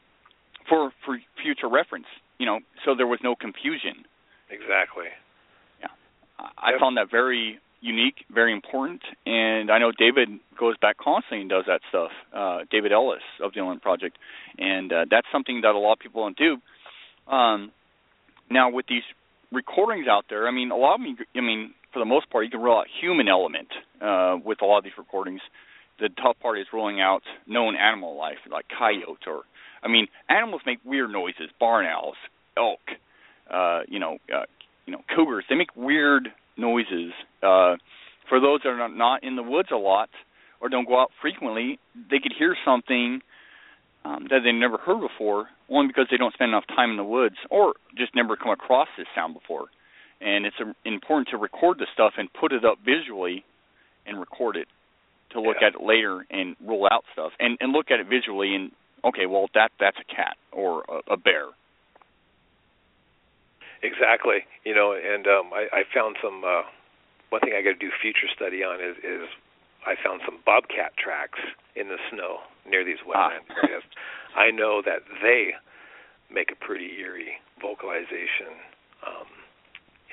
for 0.69 0.91
for 1.05 1.19
future 1.43 1.69
reference, 1.69 2.07
you 2.39 2.47
know, 2.47 2.61
so 2.85 2.95
there 2.95 3.07
was 3.07 3.21
no 3.23 3.35
confusion. 3.35 4.05
Exactly. 4.51 5.07
Yeah, 5.81 5.89
I 6.39 6.71
yep. 6.71 6.81
found 6.81 6.97
that 6.97 7.11
very 7.11 7.59
unique, 7.81 8.25
very 8.33 8.53
important, 8.53 9.03
and 9.25 9.71
I 9.71 9.79
know 9.79 9.93
David 9.97 10.29
goes 10.59 10.77
back 10.79 10.97
constantly 10.99 11.41
and 11.41 11.51
does 11.51 11.65
that 11.67 11.81
stuff. 11.89 12.11
Uh, 12.33 12.61
David 12.71 12.93
Ellis 12.93 13.23
of 13.43 13.53
the 13.55 13.61
Olympic 13.61 13.83
Project, 13.83 14.19
and 14.59 14.93
uh, 14.93 15.05
that's 15.11 15.27
something 15.33 15.61
that 15.63 15.75
a 15.75 15.79
lot 15.79 15.95
of 15.95 15.99
people 15.99 16.23
don't 16.23 16.37
do. 16.37 17.33
Um, 17.33 17.73
now 18.51 18.71
with 18.71 18.87
these 18.89 19.03
recordings 19.53 20.07
out 20.09 20.25
there, 20.29 20.49
I 20.49 20.51
mean, 20.51 20.71
a 20.71 20.77
lot 20.77 20.95
of 20.95 21.01
me, 21.01 21.17
I 21.35 21.41
mean, 21.41 21.75
for 21.93 21.99
the 21.99 22.05
most 22.05 22.31
part, 22.31 22.45
you 22.45 22.51
can 22.51 22.61
rule 22.61 22.79
out 22.79 22.87
human 23.01 23.29
element 23.29 23.69
uh, 24.01 24.37
with 24.45 24.63
a 24.63 24.65
lot 24.65 24.79
of 24.79 24.85
these 24.85 24.99
recordings 24.99 25.41
the 25.99 26.09
tough 26.23 26.37
part 26.41 26.59
is 26.59 26.67
rolling 26.73 27.01
out 27.01 27.23
known 27.47 27.77
animal 27.77 28.17
life 28.17 28.39
like 28.51 28.67
coyotes 28.77 29.25
or 29.27 29.43
I 29.83 29.89
mean 29.89 30.07
animals 30.29 30.63
make 30.67 30.79
weird 30.85 31.11
noises 31.11 31.51
barn 31.59 31.87
owls 31.87 32.17
elk 32.57 32.81
uh 33.51 33.81
you 33.89 33.99
know 33.99 34.19
uh, 34.35 34.45
you 34.87 34.93
know 34.93 35.01
cougars 35.15 35.45
they 35.49 35.55
make 35.55 35.75
weird 35.77 36.29
noises. 36.57 37.13
Uh 37.43 37.77
for 38.29 38.41
those 38.41 38.61
that 38.65 38.71
are 38.71 38.89
not 38.89 39.23
in 39.23 39.37
the 39.37 39.43
woods 39.43 39.69
a 39.73 39.77
lot 39.77 40.11
or 40.61 40.69
don't 40.69 40.87
go 40.87 41.01
out 41.01 41.11
frequently 41.21 41.79
they 42.11 42.19
could 42.19 42.33
hear 42.37 42.57
something 42.65 43.21
um 44.05 44.27
that 44.31 44.41
they 44.45 44.53
never 44.53 44.79
heard 44.79 45.01
before 45.01 45.49
only 45.69 45.89
because 45.89 46.07
they 46.11 46.17
don't 46.17 46.35
spend 46.35 46.51
enough 46.51 46.67
time 46.69 46.91
in 46.91 46.97
the 46.97 47.05
woods 47.05 47.37
or 47.51 47.75
just 47.97 48.15
never 48.15 48.37
come 48.37 48.53
across 48.53 48.89
this 48.97 49.07
sound 49.15 49.35
before. 49.35 49.67
And 50.21 50.47
it's 50.47 50.57
important 50.85 51.29
to 51.31 51.37
record 51.37 51.79
the 51.79 51.87
stuff 51.93 52.15
and 52.17 52.33
put 52.33 52.53
it 52.53 52.65
up 52.65 52.79
visually 52.85 53.45
and 54.07 54.19
record 54.19 54.57
it 54.57 54.69
to 55.37 55.41
look 55.41 55.59
yeah. 55.61 55.69
at 55.69 55.75
it 55.75 55.83
later 55.83 56.27
and 56.31 56.57
rule 56.65 56.89
out 56.91 57.05
stuff 57.13 57.33
and 57.39 57.57
and 57.61 57.73
look 57.73 57.91
at 57.91 58.01
it 58.01 58.07
visually 58.09 58.55
and 58.55 58.73
okay 59.05 59.27
well 59.27 59.47
that 59.55 59.71
that's 59.79 59.97
a 59.99 60.15
cat 60.15 60.37
or 60.53 60.85
a, 60.89 61.15
a 61.15 61.17
bear 61.17 61.47
exactly 63.83 64.45
you 64.65 64.75
know 64.75 64.93
and 64.93 65.27
um 65.27 65.51
i 65.53 65.69
i 65.73 65.83
found 65.95 66.17
some 66.23 66.43
uh 66.45 66.63
one 67.31 67.41
thing 67.41 67.53
i 67.57 67.63
got 67.63 67.79
to 67.79 67.83
do 67.83 67.91
future 68.01 68.29
study 68.35 68.63
on 68.63 68.81
is 68.81 68.97
is 69.05 69.29
i 69.87 69.95
found 70.03 70.21
some 70.25 70.39
bobcat 70.45 70.97
tracks 70.97 71.41
in 71.75 71.89
the 71.89 71.99
snow 72.11 72.39
near 72.69 72.85
these 72.85 72.99
ah. 73.07 73.31
wetland 73.31 73.45
ah. 73.51 73.55
areas 73.63 73.83
i 74.37 74.51
know 74.51 74.83
that 74.85 75.03
they 75.23 75.53
make 76.33 76.51
a 76.51 76.65
pretty 76.65 76.99
eerie 76.99 77.39
vocalization 77.61 78.57
um 79.07 79.29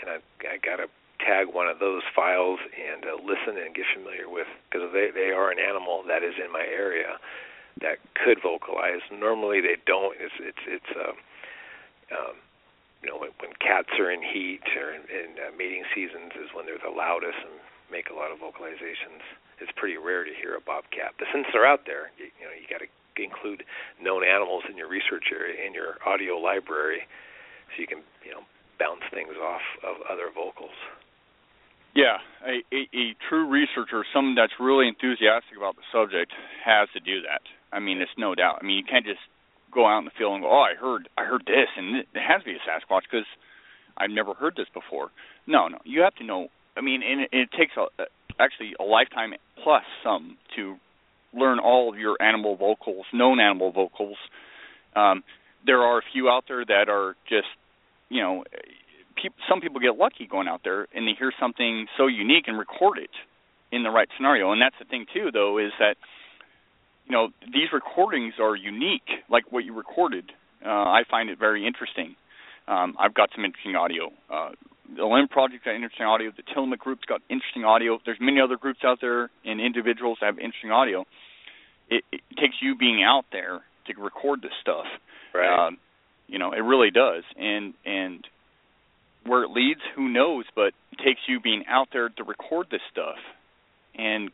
and 0.02 0.10
i 0.10 0.18
i 0.48 0.58
got 0.58 0.78
to 0.78 0.88
tag 1.24 1.48
one 1.48 1.68
of 1.68 1.80
those 1.80 2.04
files 2.16 2.60
and 2.76 3.08
uh, 3.08 3.16
listen 3.24 3.56
and 3.56 3.74
get 3.74 3.88
familiar 3.96 4.28
with 4.28 4.48
because 4.68 4.92
they 4.92 5.10
they 5.10 5.32
are 5.32 5.50
an 5.50 5.60
animal 5.60 6.04
that 6.08 6.24
is 6.24 6.36
in 6.38 6.52
my 6.52 6.68
area 6.68 7.18
that 7.82 7.98
could 8.14 8.38
vocalize. 8.44 9.02
Normally 9.10 9.62
they 9.62 9.80
don't. 9.88 10.14
It's 10.20 10.36
it's 10.38 10.64
it's 10.68 10.92
uh, 10.94 11.16
um, 12.14 12.36
you 13.02 13.10
know 13.10 13.18
when, 13.18 13.32
when 13.42 13.56
cats 13.58 13.90
are 13.98 14.12
in 14.12 14.22
heat 14.22 14.64
or 14.78 14.94
in, 14.94 15.04
in 15.10 15.28
uh, 15.40 15.52
mating 15.58 15.88
seasons 15.96 16.36
is 16.38 16.54
when 16.54 16.68
they're 16.68 16.82
the 16.84 16.94
loudest 16.94 17.40
and 17.42 17.58
make 17.90 18.10
a 18.12 18.16
lot 18.16 18.30
of 18.30 18.38
vocalizations. 18.38 19.24
It's 19.62 19.72
pretty 19.76 19.98
rare 19.98 20.24
to 20.24 20.34
hear 20.34 20.56
a 20.56 20.62
bobcat. 20.62 21.16
But 21.18 21.30
since 21.32 21.46
they're 21.54 21.66
out 21.66 21.86
there, 21.86 22.12
you, 22.18 22.28
you 22.42 22.46
know, 22.46 22.54
you 22.54 22.66
got 22.68 22.82
to 22.82 22.90
include 23.22 23.64
known 24.02 24.26
animals 24.26 24.66
in 24.70 24.76
your 24.78 24.90
research 24.90 25.30
area 25.32 25.66
in 25.66 25.74
your 25.74 26.02
audio 26.06 26.38
library, 26.38 27.06
so 27.74 27.82
you 27.82 27.88
can 27.88 28.02
you 28.26 28.32
know 28.32 28.46
bounce 28.80 29.06
things 29.14 29.34
off 29.38 29.66
of 29.86 30.02
other 30.10 30.30
vocals. 30.34 30.76
Yeah, 31.96 32.18
a, 32.42 32.66
a, 32.74 32.82
a 32.98 33.16
true 33.30 33.48
researcher, 33.48 34.04
someone 34.14 34.36
that's 34.36 34.54
really 34.60 34.88
enthusiastic 34.88 35.58
about 35.58 35.76
the 35.76 35.86
subject, 35.94 36.32
has 36.66 36.90
to 36.94 37.00
do 37.00 37.22
that. 37.22 37.42
I 37.72 37.80
mean, 37.80 38.02
it's 38.02 38.12
no 38.18 38.34
doubt. 38.34 38.60
I 38.62 38.66
mean, 38.66 38.78
you 38.78 38.84
can't 38.84 39.06
just 39.06 39.22
go 39.74 39.86
out 39.88 40.00
in 40.00 40.06
the 40.06 40.12
field 40.18 40.34
and 40.34 40.44
go, 40.44 40.50
"Oh, 40.50 40.62
I 40.62 40.74
heard, 40.74 41.08
I 41.18 41.26
heard 41.26 41.44
this," 41.46 41.70
and 41.78 41.98
it 41.98 42.08
has 42.16 42.42
to 42.42 42.46
be 42.46 42.58
a 42.58 42.66
Sasquatch 42.66 43.04
because 43.10 43.26
I've 43.98 44.10
never 44.10 44.34
heard 44.34 44.56
this 44.56 44.68
before. 44.74 45.10
No, 45.46 45.68
no, 45.68 45.78
you 45.84 46.02
have 46.02 46.16
to 46.16 46.24
know. 46.24 46.48
I 46.76 46.82
mean, 46.82 47.02
and 47.04 47.22
it, 47.22 47.30
it 47.32 47.50
takes 47.58 47.74
a, 47.78 47.86
actually 48.40 48.74
a 48.80 48.84
lifetime 48.84 49.34
plus 49.64 49.84
some 50.04 50.38
to 50.56 50.78
learn 51.34 51.60
all 51.60 51.92
of 51.92 52.00
your 52.00 52.16
animal 52.22 52.56
vocals, 52.56 53.06
known 53.14 53.40
animal 53.40 53.72
vocals. 53.72 54.18
Um, 54.96 55.24
there 55.66 55.82
are 55.82 56.00
a 56.00 56.04
few 56.14 56.30
out 56.30 56.46
there 56.48 56.64
that 56.66 56.90
are 56.90 57.16
just, 57.28 57.48
you 58.10 58.22
know, 58.22 58.44
some 59.50 59.62
people 59.62 59.80
get 59.80 59.98
lucky 59.98 60.28
going 60.28 60.48
out 60.48 60.62
there 60.64 60.88
and 60.94 61.08
they 61.08 61.14
hear 61.18 61.32
something 61.40 61.88
so 61.98 62.08
unique 62.08 62.46
and 62.48 62.58
record 62.58 62.98
it 62.98 63.12
in 63.72 63.84
the 63.84 63.90
right 63.90 64.08
scenario. 64.16 64.52
And 64.52 64.62
that's 64.62 64.76
the 64.80 64.86
thing 64.86 65.06
too, 65.14 65.30
though, 65.32 65.58
is 65.58 65.72
that 65.80 65.96
you 67.06 67.12
know 67.12 67.30
these 67.46 67.72
recordings 67.74 68.36
are 68.40 68.56
unique, 68.56 69.10
like 69.30 69.52
what 69.52 69.66
you 69.66 69.74
recorded. 69.74 70.32
Uh, 70.66 70.70
I 70.70 71.04
find 71.10 71.30
it 71.30 71.40
very 71.40 71.68
interesting. 71.68 72.16
Um, 72.68 72.96
I've 73.00 73.14
got 73.14 73.30
some 73.36 73.44
interesting 73.44 73.76
audio. 73.76 74.12
Uh, 74.32 74.52
the 74.96 75.02
Olympic 75.02 75.32
Project 75.32 75.66
got 75.66 75.76
interesting 75.76 76.06
audio. 76.06 76.32
The 76.36 76.44
Tillamook 76.54 76.80
group's 76.80 77.06
got 77.06 77.22
interesting 77.30 77.66
audio. 77.66 78.00
There's 78.06 78.20
many 78.22 78.40
other 78.40 78.58
groups 78.58 78.80
out 78.86 79.00
there 79.02 79.30
and 79.44 79.60
individuals 79.60 80.20
that 80.22 80.28
have 80.28 80.40
interesting 80.40 80.72
audio. 80.72 81.06
It, 81.90 82.04
it 82.12 82.22
takes 82.40 82.56
you 82.62 82.76
being 82.76 83.04
out 83.04 83.26
there 83.32 83.62
to 83.88 84.02
record 84.02 84.42
this 84.42 84.52
stuff. 84.62 84.86
Right. 85.34 85.68
Um, 85.68 85.78
you 86.28 86.40
know, 86.40 86.54
it 86.54 86.62
really 86.62 86.92
does. 86.92 87.24
And 87.38 87.74
and 87.86 88.26
where 89.26 89.44
it 89.44 89.52
leads, 89.52 89.82
who 89.96 90.10
knows? 90.10 90.46
But 90.56 90.74
it 90.92 90.98
takes 91.04 91.22
you 91.28 91.40
being 91.40 91.64
out 91.68 91.90
there 91.92 92.10
to 92.10 92.24
record 92.24 92.68
this 92.72 92.82
stuff. 92.92 93.18
And 93.96 94.32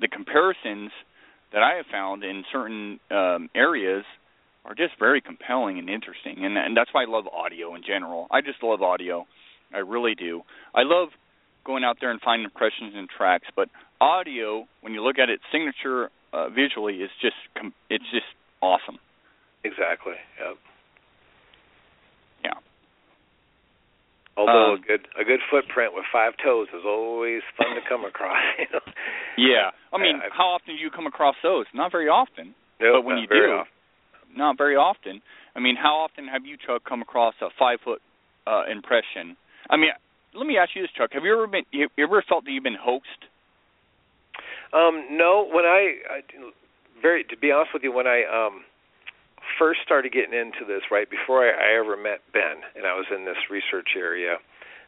the 0.00 0.08
comparisons 0.08 0.90
that 1.52 1.62
I 1.62 1.76
have 1.76 1.86
found 1.90 2.24
in 2.24 2.44
certain 2.52 3.00
um, 3.10 3.48
areas 3.54 4.04
are 4.64 4.74
just 4.74 4.98
very 4.98 5.20
compelling 5.20 5.78
and 5.78 5.88
interesting. 5.88 6.44
And, 6.44 6.58
and 6.58 6.76
that's 6.76 6.90
why 6.92 7.04
I 7.04 7.06
love 7.06 7.26
audio 7.28 7.74
in 7.74 7.82
general. 7.86 8.26
I 8.30 8.40
just 8.40 8.62
love 8.62 8.82
audio. 8.82 9.26
I 9.72 9.78
really 9.78 10.14
do. 10.14 10.42
I 10.74 10.82
love 10.82 11.08
going 11.64 11.84
out 11.84 11.98
there 12.00 12.10
and 12.10 12.20
finding 12.20 12.44
impressions 12.44 12.94
and 12.94 13.08
tracks, 13.08 13.46
but 13.54 13.68
audio, 14.00 14.66
when 14.80 14.92
you 14.92 15.02
look 15.02 15.18
at 15.18 15.28
its 15.28 15.42
signature 15.50 16.10
uh, 16.32 16.48
visually, 16.48 16.96
is 16.96 17.10
just 17.20 17.34
com- 17.58 17.74
it's 17.90 18.04
just 18.12 18.26
awesome. 18.62 18.98
Exactly. 19.64 20.14
Yep. 20.38 20.56
Yeah. 22.44 22.52
Although 24.36 24.74
Um, 24.74 24.82
a 24.82 24.86
good 24.86 25.08
a 25.18 25.24
good 25.24 25.40
footprint 25.50 25.94
with 25.94 26.04
five 26.12 26.34
toes 26.44 26.68
is 26.76 26.84
always 26.84 27.42
fun 27.56 27.74
to 27.74 27.80
come 27.88 28.04
across. 28.04 28.36
You 28.58 28.66
know? 28.72 28.80
Yeah. 29.36 29.70
I 29.92 29.98
mean, 29.98 30.20
I- 30.22 30.28
how 30.32 30.48
often 30.48 30.76
do 30.76 30.80
you 30.82 30.90
come 30.90 31.06
across 31.06 31.36
those? 31.42 31.64
Not 31.72 31.90
very 31.92 32.08
often. 32.08 32.54
Nope, 32.80 33.00
but 33.00 33.04
when 33.04 33.16
not 33.16 33.22
you 33.22 33.28
very 33.28 33.48
do, 33.48 33.52
often. 33.64 34.36
not 34.36 34.58
very 34.58 34.76
often. 34.76 35.22
I 35.56 35.60
mean, 35.60 35.76
how 35.76 35.96
often 36.04 36.28
have 36.28 36.44
you, 36.44 36.56
Chuck, 36.58 36.84
come 36.84 37.00
across 37.00 37.34
a 37.40 37.48
five 37.58 37.80
foot 37.80 38.02
uh, 38.46 38.64
impression? 38.70 39.36
I 39.70 39.76
mean, 39.76 39.90
let 40.34 40.46
me 40.46 40.58
ask 40.58 40.76
you 40.76 40.82
this, 40.82 40.90
Chuck. 40.92 41.10
Have 41.14 41.24
you 41.24 41.32
ever 41.32 41.46
been? 41.46 41.64
You 41.72 41.88
you 41.96 42.04
ever 42.04 42.22
felt 42.28 42.44
that 42.44 42.50
you've 42.52 42.62
been 42.62 42.76
hoaxed? 42.78 43.24
Um, 44.72 45.06
no, 45.16 45.48
when 45.50 45.64
I, 45.64 45.96
I 46.10 46.20
very 47.00 47.24
to 47.24 47.36
be 47.36 47.50
honest 47.52 47.70
with 47.72 47.82
you, 47.82 47.92
when 47.92 48.06
I 48.06 48.24
um 48.28 48.64
first 49.58 49.80
started 49.82 50.12
getting 50.12 50.34
into 50.34 50.64
this, 50.66 50.82
right 50.90 51.08
before 51.08 51.46
I, 51.46 51.50
I 51.50 51.78
ever 51.78 51.96
met 51.96 52.20
Ben, 52.32 52.62
and 52.74 52.86
I 52.86 52.94
was 52.94 53.06
in 53.14 53.24
this 53.24 53.50
research 53.50 53.94
area, 53.96 54.38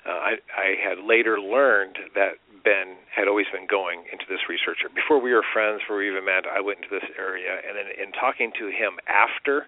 uh, 0.07 0.11
I 0.11 0.33
I 0.55 0.75
had 0.79 1.05
later 1.05 1.41
learned 1.41 1.99
that 2.15 2.39
Ben 2.65 2.97
had 3.15 3.29
always 3.29 3.47
been 3.53 3.67
going 3.67 4.05
into 4.11 4.27
this 4.29 4.49
research. 4.49 4.83
Area. 4.83 4.95
Before 4.95 5.21
we 5.21 5.33
were 5.33 5.45
friends, 5.53 5.83
before 5.83 5.99
we 5.99 6.11
even 6.11 6.25
met, 6.25 6.45
I 6.47 6.61
went 6.61 6.83
into 6.83 6.93
this 6.93 7.09
area, 7.19 7.61
and 7.67 7.77
then 7.77 7.89
in 7.95 8.13
talking 8.13 8.53
to 8.59 8.67
him 8.67 8.99
after 9.07 9.67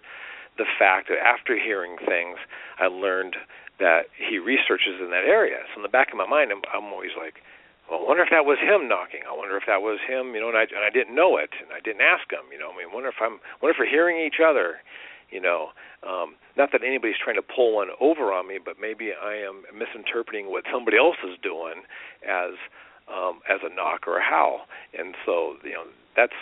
the 0.59 0.67
fact, 0.79 1.11
after 1.11 1.57
hearing 1.57 1.97
things, 1.97 2.37
I 2.79 2.87
learned 2.87 3.37
that 3.79 4.13
he 4.13 4.39
researches 4.39 5.01
in 5.01 5.09
that 5.11 5.25
area. 5.25 5.65
So 5.73 5.81
in 5.81 5.83
the 5.83 5.93
back 5.93 6.13
of 6.13 6.19
my 6.19 6.29
mind, 6.29 6.53
I'm, 6.53 6.61
I'm 6.69 6.93
always 6.93 7.17
like, 7.17 7.41
well, 7.91 8.07
I 8.07 8.07
wonder 8.07 8.23
if 8.23 8.31
that 8.31 8.47
was 8.47 8.63
him 8.63 8.87
knocking. 8.87 9.27
I 9.27 9.35
wonder 9.35 9.59
if 9.59 9.67
that 9.67 9.83
was 9.83 9.99
him, 10.07 10.33
you 10.35 10.41
know, 10.41 10.49
and 10.49 10.57
I 10.57 10.71
and 10.71 10.87
I 10.87 10.95
didn't 10.95 11.15
know 11.15 11.37
it, 11.37 11.51
and 11.59 11.75
I 11.75 11.83
didn't 11.83 12.07
ask 12.07 12.31
him, 12.31 12.47
you 12.55 12.59
know. 12.59 12.71
I 12.71 12.79
mean, 12.79 12.95
wonder 12.95 13.11
if 13.11 13.19
I'm, 13.19 13.43
wonder 13.59 13.75
if 13.75 13.83
we're 13.83 13.91
hearing 13.91 14.23
each 14.23 14.39
other, 14.39 14.79
you 15.29 15.43
know. 15.43 15.75
Um, 16.07 16.39
not 16.57 16.71
that 16.71 16.87
anybody's 16.87 17.19
trying 17.19 17.35
to 17.35 17.43
pull 17.43 17.75
one 17.75 17.91
over 17.99 18.31
on 18.33 18.47
me, 18.47 18.63
but 18.63 18.79
maybe 18.81 19.11
I 19.11 19.35
am 19.43 19.67
misinterpreting 19.75 20.55
what 20.55 20.65
somebody 20.71 20.97
else 20.97 21.19
is 21.27 21.35
doing 21.43 21.83
as 22.23 22.55
um, 23.11 23.43
as 23.51 23.59
a 23.67 23.75
knock 23.75 24.07
or 24.07 24.23
a 24.23 24.25
howl, 24.25 24.71
and 24.95 25.19
so 25.27 25.59
you 25.67 25.75
know 25.75 25.91
that's 26.15 26.39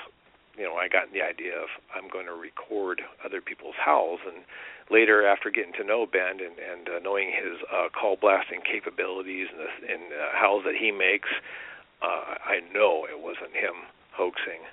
you 0.60 0.68
know 0.68 0.76
I 0.76 0.92
got 0.92 1.16
the 1.16 1.24
idea 1.24 1.56
of 1.56 1.72
I'm 1.96 2.12
going 2.12 2.28
to 2.28 2.36
record 2.36 3.00
other 3.24 3.40
people's 3.40 3.80
howls, 3.80 4.20
and 4.28 4.44
later 4.90 5.26
after 5.26 5.50
getting 5.50 5.72
to 5.74 5.84
know 5.84 6.06
Ben 6.06 6.40
and, 6.40 6.56
and 6.58 6.88
uh, 6.88 6.98
knowing 7.02 7.28
his 7.28 7.60
uh, 7.72 7.88
call 7.92 8.16
blasting 8.16 8.60
capabilities 8.64 9.48
and, 9.52 9.60
the, 9.60 9.70
and 9.92 10.02
uh, 10.12 10.32
howls 10.32 10.64
that 10.64 10.74
he 10.74 10.90
makes, 10.90 11.28
uh, 12.02 12.38
I 12.40 12.60
know 12.72 13.04
it 13.04 13.20
wasn't 13.20 13.52
him 13.52 13.88
hoaxing, 14.12 14.64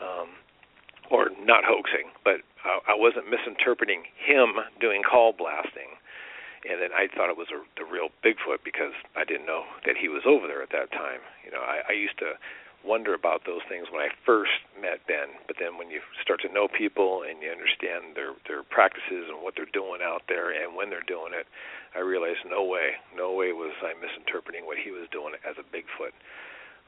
um, 0.00 0.28
or 1.10 1.30
not 1.44 1.64
hoaxing, 1.64 2.10
but 2.24 2.40
I, 2.64 2.92
I 2.92 2.94
wasn't 2.96 3.30
misinterpreting 3.30 4.04
him 4.16 4.60
doing 4.80 5.02
call 5.02 5.32
blasting. 5.32 5.98
And 6.62 6.78
then 6.78 6.94
I 6.94 7.10
thought 7.10 7.26
it 7.26 7.36
was 7.36 7.50
a, 7.50 7.58
the 7.74 7.82
real 7.82 8.14
Bigfoot 8.22 8.62
because 8.62 8.94
I 9.18 9.24
didn't 9.26 9.46
know 9.46 9.66
that 9.84 9.98
he 9.98 10.06
was 10.06 10.22
over 10.22 10.46
there 10.46 10.62
at 10.62 10.70
that 10.70 10.94
time. 10.94 11.18
You 11.42 11.50
know, 11.50 11.58
I, 11.58 11.82
I 11.90 11.94
used 11.94 12.18
to 12.22 12.38
wonder 12.84 13.14
about 13.14 13.46
those 13.46 13.62
things 13.68 13.86
when 13.90 14.02
I 14.02 14.10
first 14.26 14.52
met 14.74 15.06
Ben, 15.06 15.38
but 15.46 15.56
then 15.58 15.78
when 15.78 15.90
you 15.90 16.02
start 16.22 16.42
to 16.42 16.52
know 16.52 16.66
people 16.66 17.22
and 17.22 17.42
you 17.42 17.50
understand 17.50 18.14
their 18.18 18.34
their 18.50 18.62
practices 18.62 19.30
and 19.30 19.38
what 19.42 19.54
they're 19.54 19.70
doing 19.70 20.02
out 20.02 20.26
there 20.28 20.50
and 20.50 20.74
when 20.74 20.90
they're 20.90 21.06
doing 21.06 21.32
it, 21.32 21.46
I 21.94 22.00
realized 22.00 22.42
no 22.48 22.64
way, 22.64 22.98
no 23.14 23.32
way 23.32 23.52
was 23.54 23.72
I 23.82 23.94
misinterpreting 23.94 24.66
what 24.66 24.78
he 24.78 24.90
was 24.90 25.06
doing 25.10 25.34
as 25.46 25.54
a 25.58 25.66
Bigfoot. 25.66 26.14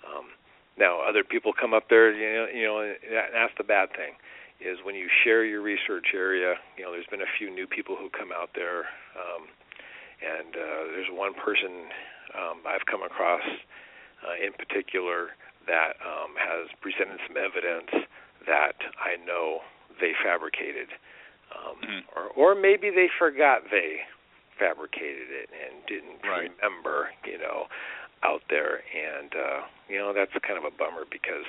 Um, 0.02 0.34
now, 0.76 1.00
other 1.06 1.22
people 1.22 1.52
come 1.54 1.72
up 1.72 1.88
there, 1.88 2.10
you 2.10 2.26
know, 2.26 2.46
you 2.50 2.64
know, 2.66 2.80
and 2.82 3.32
that's 3.32 3.54
the 3.56 3.64
bad 3.64 3.94
thing, 3.94 4.18
is 4.58 4.82
when 4.82 4.94
you 4.94 5.06
share 5.22 5.44
your 5.44 5.62
research 5.62 6.10
area. 6.14 6.58
You 6.76 6.84
know, 6.84 6.90
there's 6.90 7.06
been 7.06 7.22
a 7.22 7.34
few 7.38 7.50
new 7.50 7.66
people 7.66 7.94
who 7.94 8.10
come 8.10 8.34
out 8.34 8.50
there, 8.58 8.90
um, 9.14 9.46
and 10.18 10.50
uh, 10.58 10.82
there's 10.90 11.12
one 11.14 11.34
person 11.34 11.86
um, 12.34 12.66
I've 12.66 12.84
come 12.90 13.02
across 13.02 13.46
uh, 14.24 14.34
in 14.40 14.52
particular 14.52 15.38
that 15.66 15.96
um, 16.04 16.34
has 16.36 16.68
presented 16.80 17.18
some 17.26 17.36
evidence 17.36 18.06
that 18.46 18.76
I 19.00 19.16
know 19.24 19.60
they 20.00 20.12
fabricated, 20.22 20.88
um, 21.54 21.76
Mhm. 21.80 22.02
or 22.14 22.22
or 22.34 22.54
maybe 22.54 22.90
they 22.90 23.08
forgot 23.08 23.70
they 23.70 24.04
fabricated 24.58 25.30
it 25.30 25.50
and 25.50 25.84
didn't 25.86 26.22
Right. 26.24 26.50
remember, 26.50 27.10
you 27.24 27.38
know, 27.38 27.68
out 28.22 28.42
there, 28.48 28.82
and 28.94 29.34
uh, 29.34 29.62
you 29.88 29.98
know 29.98 30.12
that's 30.12 30.32
kind 30.42 30.58
of 30.58 30.64
a 30.64 30.70
bummer 30.70 31.04
because 31.10 31.44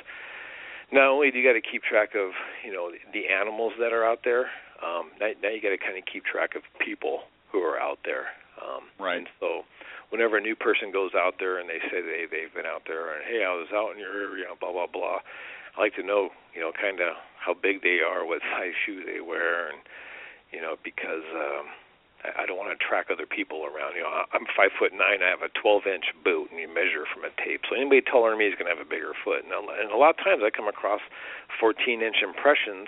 not 0.92 1.08
only 1.08 1.32
do 1.32 1.40
you 1.40 1.44
got 1.48 1.54
to 1.54 1.62
keep 1.62 1.84
track 1.84 2.16
of 2.16 2.32
you 2.64 2.72
know 2.72 2.92
the 3.14 3.28
animals 3.30 3.74
that 3.80 3.94
are 3.94 4.06
out 4.06 4.24
there, 4.24 4.52
um, 4.84 5.12
now, 5.20 5.32
now 5.42 5.50
you 5.50 5.62
got 5.62 5.70
to 5.70 5.78
kind 5.78 5.98
of 5.98 6.06
keep 6.06 6.26
track 6.26 6.56
of 6.56 6.64
people 6.80 7.24
who 7.52 7.60
are 7.62 7.80
out 7.80 8.00
there. 8.04 8.28
Um, 8.66 8.84
Right. 9.00 9.18
And 9.20 9.28
so 9.40 9.62
whenever 10.10 10.38
a 10.38 10.42
new 10.42 10.56
person 10.56 10.92
goes 10.92 11.12
out 11.14 11.36
there 11.40 11.60
and 11.60 11.70
they 11.70 11.80
say 11.92 12.02
they 12.02 12.26
they've 12.26 12.54
been 12.54 12.66
out 12.66 12.84
there 12.88 13.14
and 13.14 13.22
hey 13.30 13.44
I 13.46 13.54
was 13.54 13.68
out 13.74 13.92
in 13.94 14.00
your 14.00 14.14
area 14.14 14.46
blah 14.60 14.72
blah 14.74 14.88
blah, 14.88 15.20
I 15.22 15.82
like 15.82 15.94
to 15.96 16.04
know 16.04 16.30
you 16.56 16.62
know 16.62 16.72
kind 16.74 17.00
of 17.00 17.14
how 17.38 17.54
big 17.54 17.82
they 17.84 18.00
are, 18.02 18.26
what 18.26 18.42
size 18.58 18.74
shoe 18.86 19.04
they 19.06 19.22
wear, 19.22 19.70
and 19.70 19.80
you 20.52 20.62
know 20.62 20.76
because. 20.84 21.26
um 21.36 21.68
I 22.26 22.42
I 22.42 22.44
don't 22.50 22.58
want 22.58 22.74
to 22.74 22.80
track 22.82 23.14
other 23.14 23.28
people 23.30 23.70
around. 23.70 23.94
You 23.94 24.02
know, 24.02 24.10
I- 24.10 24.26
I'm 24.34 24.48
five 24.58 24.72
foot 24.80 24.94
nine. 24.98 25.22
I 25.22 25.30
have 25.30 25.44
a 25.46 25.50
12 25.62 25.86
inch 25.86 26.06
boot, 26.26 26.50
and 26.50 26.58
you 26.60 26.66
measure 26.66 27.06
from 27.06 27.22
a 27.22 27.30
tape. 27.38 27.62
So 27.70 27.76
anybody 27.76 28.02
taller 28.02 28.32
than 28.34 28.40
me 28.42 28.48
is 28.50 28.56
going 28.58 28.66
to 28.66 28.74
have 28.74 28.82
a 28.82 28.90
bigger 28.90 29.14
foot. 29.24 29.44
And 29.46 29.54
a, 29.54 29.60
and 29.62 29.92
a 29.94 29.98
lot 30.00 30.18
of 30.18 30.26
times 30.26 30.42
I 30.42 30.50
come 30.50 30.66
across 30.68 31.02
14 31.60 32.02
inch 32.02 32.24
impressions, 32.26 32.88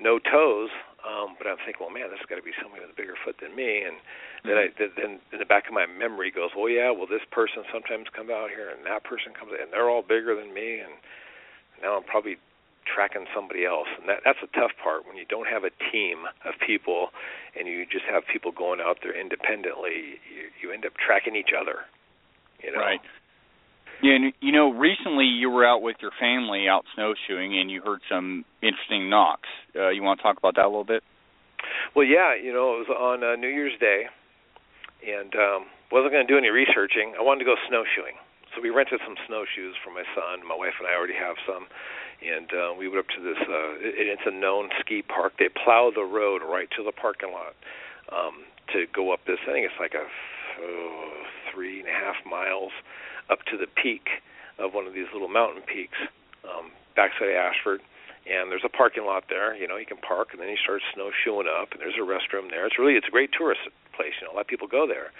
no 0.00 0.18
toes. 0.18 0.70
Um, 1.02 1.34
but 1.36 1.50
I'm 1.50 1.58
thinking, 1.66 1.82
well, 1.82 1.90
man, 1.90 2.10
this 2.10 2.22
has 2.22 2.30
got 2.30 2.38
to 2.38 2.46
be 2.46 2.54
somebody 2.62 2.82
with 2.86 2.94
a 2.94 2.98
bigger 2.98 3.18
foot 3.26 3.36
than 3.42 3.54
me. 3.58 3.82
And 3.82 3.98
then 4.46 4.56
I 4.56 4.68
then- 4.78 4.94
then 4.96 5.12
in 5.34 5.38
the 5.38 5.44
back 5.44 5.66
of 5.66 5.74
my 5.74 5.86
memory 5.86 6.30
goes, 6.30 6.54
well, 6.54 6.68
yeah, 6.70 6.90
well, 6.90 7.06
this 7.06 7.24
person 7.30 7.64
sometimes 7.72 8.08
comes 8.10 8.30
out 8.30 8.50
here, 8.50 8.70
and 8.70 8.86
that 8.86 9.02
person 9.02 9.34
comes, 9.34 9.52
and 9.52 9.72
they're 9.72 9.90
all 9.90 10.02
bigger 10.02 10.34
than 10.34 10.54
me, 10.54 10.78
and 10.78 10.94
now 11.82 11.96
I'm 11.98 12.04
probably 12.04 12.38
tracking 12.84 13.26
somebody 13.32 13.64
else 13.64 13.86
and 14.00 14.08
that 14.08 14.18
that's 14.24 14.42
a 14.42 14.50
tough 14.58 14.72
part 14.82 15.06
when 15.06 15.16
you 15.16 15.24
don't 15.30 15.46
have 15.46 15.62
a 15.62 15.70
team 15.92 16.26
of 16.44 16.52
people 16.66 17.10
and 17.54 17.68
you 17.68 17.86
just 17.86 18.04
have 18.10 18.26
people 18.26 18.50
going 18.50 18.80
out 18.80 18.98
there 19.04 19.14
independently 19.14 20.18
you 20.26 20.50
you 20.60 20.72
end 20.72 20.84
up 20.84 20.90
tracking 20.98 21.36
each 21.36 21.54
other 21.54 21.86
you 22.60 22.72
know 22.72 22.80
Right. 22.80 23.00
Yeah, 24.02 24.18
and 24.18 24.34
you 24.42 24.50
know, 24.50 24.74
recently 24.74 25.26
you 25.26 25.48
were 25.48 25.64
out 25.64 25.80
with 25.80 25.96
your 26.02 26.10
family 26.18 26.66
out 26.66 26.82
snowshoeing, 26.94 27.54
and 27.54 27.70
you 27.70 27.80
heard 27.80 28.00
some 28.10 28.44
interesting 28.60 29.08
knocks. 29.08 29.48
Uh, 29.78 29.90
you 29.90 30.02
want 30.02 30.18
to 30.18 30.22
talk 30.24 30.36
about 30.36 30.56
that 30.56 30.66
a 30.66 30.72
little 30.72 30.84
bit? 30.84 31.06
Well, 31.94 32.04
yeah, 32.04 32.34
you 32.34 32.52
know, 32.52 32.82
it 32.82 32.82
was 32.82 32.90
on 32.90 33.22
uh, 33.22 33.38
New 33.38 33.48
Year's 33.48 33.78
Day, 33.78 34.10
and 35.06 35.30
um, 35.38 35.70
wasn't 35.94 36.10
going 36.10 36.26
to 36.26 36.32
do 36.32 36.36
any 36.36 36.50
researching. 36.50 37.14
I 37.14 37.22
wanted 37.22 37.46
to 37.46 37.54
go 37.54 37.54
snowshoeing, 37.70 38.18
so 38.50 38.58
we 38.58 38.74
rented 38.74 38.98
some 39.06 39.14
snowshoes 39.30 39.78
for 39.86 39.94
my 39.94 40.02
son. 40.18 40.42
My 40.42 40.58
wife 40.58 40.74
and 40.82 40.90
I 40.90 40.98
already 40.98 41.14
have 41.14 41.38
some, 41.46 41.70
and 42.18 42.50
uh, 42.50 42.74
we 42.74 42.90
went 42.90 43.06
up 43.06 43.10
to 43.14 43.22
this. 43.22 43.38
Uh, 43.38 43.78
it, 43.86 44.18
it's 44.18 44.26
a 44.26 44.34
known 44.34 44.74
ski 44.82 45.06
park. 45.06 45.38
They 45.38 45.46
plow 45.46 45.94
the 45.94 46.02
road 46.02 46.42
right 46.42 46.66
to 46.74 46.82
the 46.82 46.90
parking 46.90 47.30
lot 47.30 47.54
um, 48.10 48.50
to 48.74 48.90
go 48.90 49.14
up 49.14 49.22
this. 49.30 49.38
I 49.46 49.54
think 49.54 49.62
it's 49.62 49.78
like 49.78 49.94
a 49.94 50.10
oh, 50.58 51.22
three 51.54 51.78
and 51.78 51.86
a 51.86 51.94
half 51.94 52.18
miles 52.26 52.74
up 53.32 53.40
to 53.48 53.56
the 53.56 53.66
peak 53.66 54.20
of 54.60 54.76
one 54.76 54.84
of 54.84 54.92
these 54.92 55.08
little 55.12 55.32
mountain 55.32 55.64
peaks 55.64 55.96
um, 56.44 56.68
backside 56.94 57.32
of 57.32 57.40
Ashford. 57.40 57.80
And 58.28 58.52
there's 58.52 58.62
a 58.62 58.70
parking 58.70 59.08
lot 59.08 59.24
there. 59.32 59.56
You 59.56 59.66
know, 59.66 59.80
you 59.80 59.88
can 59.88 59.96
park, 59.96 60.28
and 60.30 60.38
then 60.38 60.46
you 60.46 60.60
start 60.60 60.84
snowshoeing 60.94 61.48
up, 61.48 61.72
and 61.72 61.80
there's 61.80 61.98
a 61.98 62.06
restroom 62.06 62.52
there. 62.52 62.68
It's 62.68 62.78
really 62.78 62.94
it's 62.94 63.08
a 63.08 63.10
great 63.10 63.32
tourist 63.32 63.66
place. 63.96 64.14
You 64.20 64.28
know, 64.28 64.34
a 64.34 64.36
lot 64.38 64.46
of 64.46 64.52
people 64.52 64.68
go 64.68 64.86
there. 64.86 65.10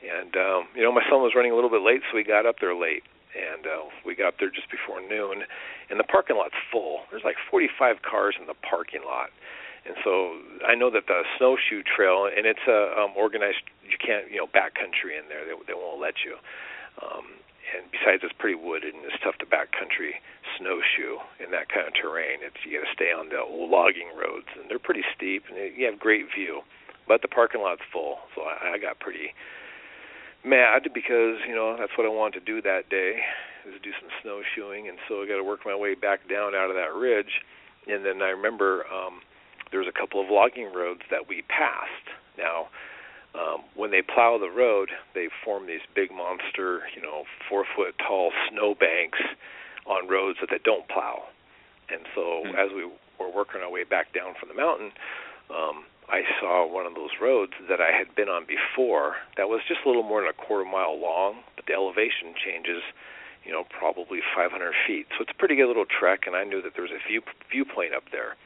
And 0.00 0.32
um, 0.38 0.70
you 0.72 0.80
know, 0.80 0.92
my 0.92 1.04
son 1.10 1.20
was 1.20 1.34
running 1.34 1.52
a 1.52 1.54
little 1.58 1.68
bit 1.68 1.82
late, 1.82 2.00
so 2.08 2.16
we 2.16 2.24
got 2.24 2.46
up 2.46 2.56
there 2.62 2.72
late 2.72 3.02
and 3.36 3.66
uh, 3.66 3.84
we 4.04 4.16
got 4.16 4.40
there 4.40 4.48
just 4.48 4.70
before 4.70 5.00
noon, 5.04 5.44
and 5.90 6.00
the 6.00 6.08
parking 6.08 6.36
lot's 6.36 6.56
full. 6.72 7.04
There's 7.10 7.24
like 7.24 7.36
45 7.50 8.00
cars 8.00 8.34
in 8.40 8.46
the 8.46 8.56
parking 8.64 9.04
lot, 9.04 9.28
and 9.84 9.94
so 10.02 10.40
I 10.66 10.74
know 10.74 10.90
that 10.90 11.06
the 11.06 11.22
snowshoe 11.38 11.84
trail, 11.84 12.26
and 12.26 12.46
it's 12.46 12.64
a 12.66 12.96
um, 12.96 13.12
organized. 13.16 13.62
You 13.84 13.98
can't, 14.00 14.30
you 14.30 14.38
know, 14.38 14.48
backcountry 14.50 15.14
in 15.14 15.28
there. 15.28 15.44
They, 15.44 15.54
they 15.68 15.76
won't 15.76 16.00
let 16.00 16.24
you. 16.24 16.40
Um, 16.98 17.38
and 17.74 17.90
besides 17.90 18.22
it's 18.22 18.36
pretty 18.38 18.54
wooded 18.54 18.94
and 18.94 19.02
it's 19.04 19.18
tough 19.22 19.38
to 19.38 19.46
backcountry 19.46 20.22
snowshoe 20.58 21.18
in 21.42 21.50
that 21.50 21.68
kind 21.68 21.86
of 21.86 21.94
terrain. 21.94 22.40
It's 22.42 22.58
you 22.62 22.78
got 22.78 22.86
to 22.86 22.94
stay 22.94 23.10
on 23.10 23.28
the 23.28 23.42
old 23.42 23.70
logging 23.70 24.14
roads 24.14 24.46
and 24.54 24.70
they're 24.70 24.82
pretty 24.82 25.04
steep 25.14 25.44
and 25.50 25.56
you 25.56 25.86
have 25.86 25.98
great 25.98 26.26
view, 26.30 26.62
but 27.08 27.22
the 27.22 27.28
parking 27.28 27.60
lot's 27.60 27.84
full, 27.92 28.22
so 28.34 28.42
I, 28.42 28.74
I 28.74 28.78
got 28.78 29.00
pretty 29.00 29.34
mad 30.46 30.86
because 30.94 31.42
you 31.48 31.54
know 31.54 31.76
that's 31.78 31.92
what 31.98 32.06
I 32.06 32.10
wanted 32.10 32.38
to 32.38 32.44
do 32.46 32.62
that 32.62 32.88
day 32.88 33.18
is 33.66 33.74
do 33.82 33.90
some 33.98 34.10
snowshoeing, 34.22 34.86
and 34.86 34.98
so 35.08 35.22
I 35.22 35.26
got 35.26 35.36
to 35.36 35.44
work 35.44 35.66
my 35.66 35.74
way 35.74 35.94
back 35.94 36.28
down 36.30 36.54
out 36.54 36.70
of 36.70 36.76
that 36.78 36.94
ridge, 36.94 37.42
and 37.90 38.06
then 38.06 38.22
I 38.22 38.30
remember 38.30 38.86
um, 38.86 39.20
there 39.70 39.80
was 39.80 39.90
a 39.90 39.98
couple 39.98 40.22
of 40.22 40.30
logging 40.30 40.70
roads 40.72 41.02
that 41.10 41.28
we 41.28 41.42
passed. 41.50 42.14
Now 42.38 42.68
um, 43.38 43.64
when 43.74 43.90
they 43.90 44.02
plow 44.02 44.38
the 44.38 44.50
road, 44.50 44.90
they 45.14 45.28
form 45.44 45.66
these 45.66 45.84
big 45.94 46.10
monster, 46.10 46.82
you 46.94 47.02
know, 47.02 47.24
four 47.48 47.64
foot 47.76 47.94
tall 47.98 48.32
snow 48.50 48.74
banks 48.74 49.18
on 49.86 50.08
roads 50.08 50.38
that 50.40 50.48
they 50.50 50.60
don't 50.64 50.88
plow. 50.88 51.22
And 51.88 52.02
so 52.14 52.42
mm-hmm. 52.44 52.56
as 52.56 52.70
we 52.74 52.84
were 53.20 53.30
working 53.30 53.60
our 53.60 53.70
way 53.70 53.84
back 53.84 54.12
down 54.12 54.34
from 54.38 54.48
the 54.48 54.54
mountain, 54.54 54.90
um, 55.50 55.84
I 56.08 56.22
saw 56.40 56.66
one 56.66 56.86
of 56.86 56.94
those 56.94 57.18
roads 57.20 57.52
that 57.68 57.80
I 57.80 57.90
had 57.90 58.14
been 58.14 58.28
on 58.28 58.46
before 58.46 59.16
that 59.36 59.48
was 59.48 59.60
just 59.66 59.80
a 59.84 59.88
little 59.88 60.06
more 60.06 60.22
than 60.22 60.30
a 60.30 60.38
quarter 60.38 60.64
mile 60.64 60.98
long, 60.98 61.42
but 61.56 61.66
the 61.66 61.74
elevation 61.74 62.34
changes, 62.38 62.82
you 63.44 63.50
know, 63.50 63.64
probably 63.66 64.20
500 64.34 64.50
feet. 64.86 65.06
So 65.14 65.22
it's 65.22 65.34
a 65.34 65.38
pretty 65.38 65.56
good 65.56 65.66
little 65.66 65.86
trek, 65.86 66.26
and 66.26 66.36
I 66.36 66.44
knew 66.44 66.62
that 66.62 66.74
there 66.74 66.86
was 66.86 66.94
a 66.94 67.02
view 67.08 67.22
viewpoint 67.50 67.94
up 67.94 68.04
there. 68.12 68.38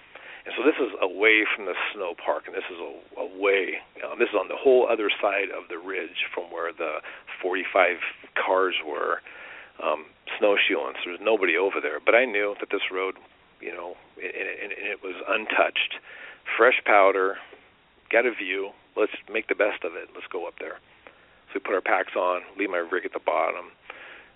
And 0.46 0.54
so 0.56 0.64
this 0.64 0.78
is 0.80 0.92
away 1.02 1.44
from 1.44 1.66
the 1.66 1.76
snow 1.92 2.14
park, 2.16 2.44
and 2.46 2.56
this 2.56 2.64
is 2.72 2.80
away. 3.16 3.84
Um, 4.00 4.18
this 4.18 4.32
is 4.32 4.38
on 4.38 4.48
the 4.48 4.56
whole 4.56 4.88
other 4.88 5.10
side 5.20 5.52
of 5.52 5.68
the 5.68 5.76
ridge 5.76 6.24
from 6.32 6.50
where 6.50 6.72
the 6.72 7.04
45 7.42 8.00
cars 8.40 8.74
were 8.86 9.20
um, 9.82 10.06
snowshoeing. 10.38 10.96
So 11.04 11.12
there's 11.12 11.20
nobody 11.20 11.56
over 11.56 11.80
there. 11.80 12.00
But 12.00 12.14
I 12.14 12.24
knew 12.24 12.54
that 12.60 12.70
this 12.70 12.88
road, 12.90 13.16
you 13.60 13.72
know, 13.72 13.96
and, 14.16 14.72
and 14.72 14.72
it 14.72 15.04
was 15.04 15.16
untouched, 15.28 16.00
fresh 16.56 16.80
powder, 16.84 17.36
got 18.08 18.24
a 18.24 18.32
view. 18.32 18.72
Let's 18.96 19.12
make 19.30 19.48
the 19.48 19.54
best 19.54 19.84
of 19.84 19.94
it. 19.94 20.08
Let's 20.14 20.26
go 20.32 20.48
up 20.48 20.56
there. 20.58 20.80
So 21.52 21.58
we 21.58 21.60
put 21.60 21.74
our 21.74 21.84
packs 21.84 22.16
on, 22.16 22.42
leave 22.56 22.70
my 22.70 22.80
rig 22.80 23.04
at 23.04 23.12
the 23.12 23.22
bottom. 23.22 23.72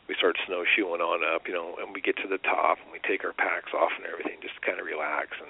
We 0.08 0.14
start 0.20 0.36
snowshoeing 0.44 1.00
on 1.00 1.24
up, 1.24 1.48
you 1.48 1.54
know, 1.54 1.80
and 1.80 1.94
we 1.96 2.04
get 2.04 2.20
to 2.20 2.28
the 2.28 2.36
top 2.38 2.76
and 2.84 2.92
we 2.92 3.00
take 3.08 3.24
our 3.24 3.32
packs 3.32 3.72
off 3.72 3.96
and 3.96 4.04
everything, 4.04 4.36
just 4.44 4.60
kind 4.60 4.76
of 4.76 4.84
relax 4.84 5.32
and 5.40 5.48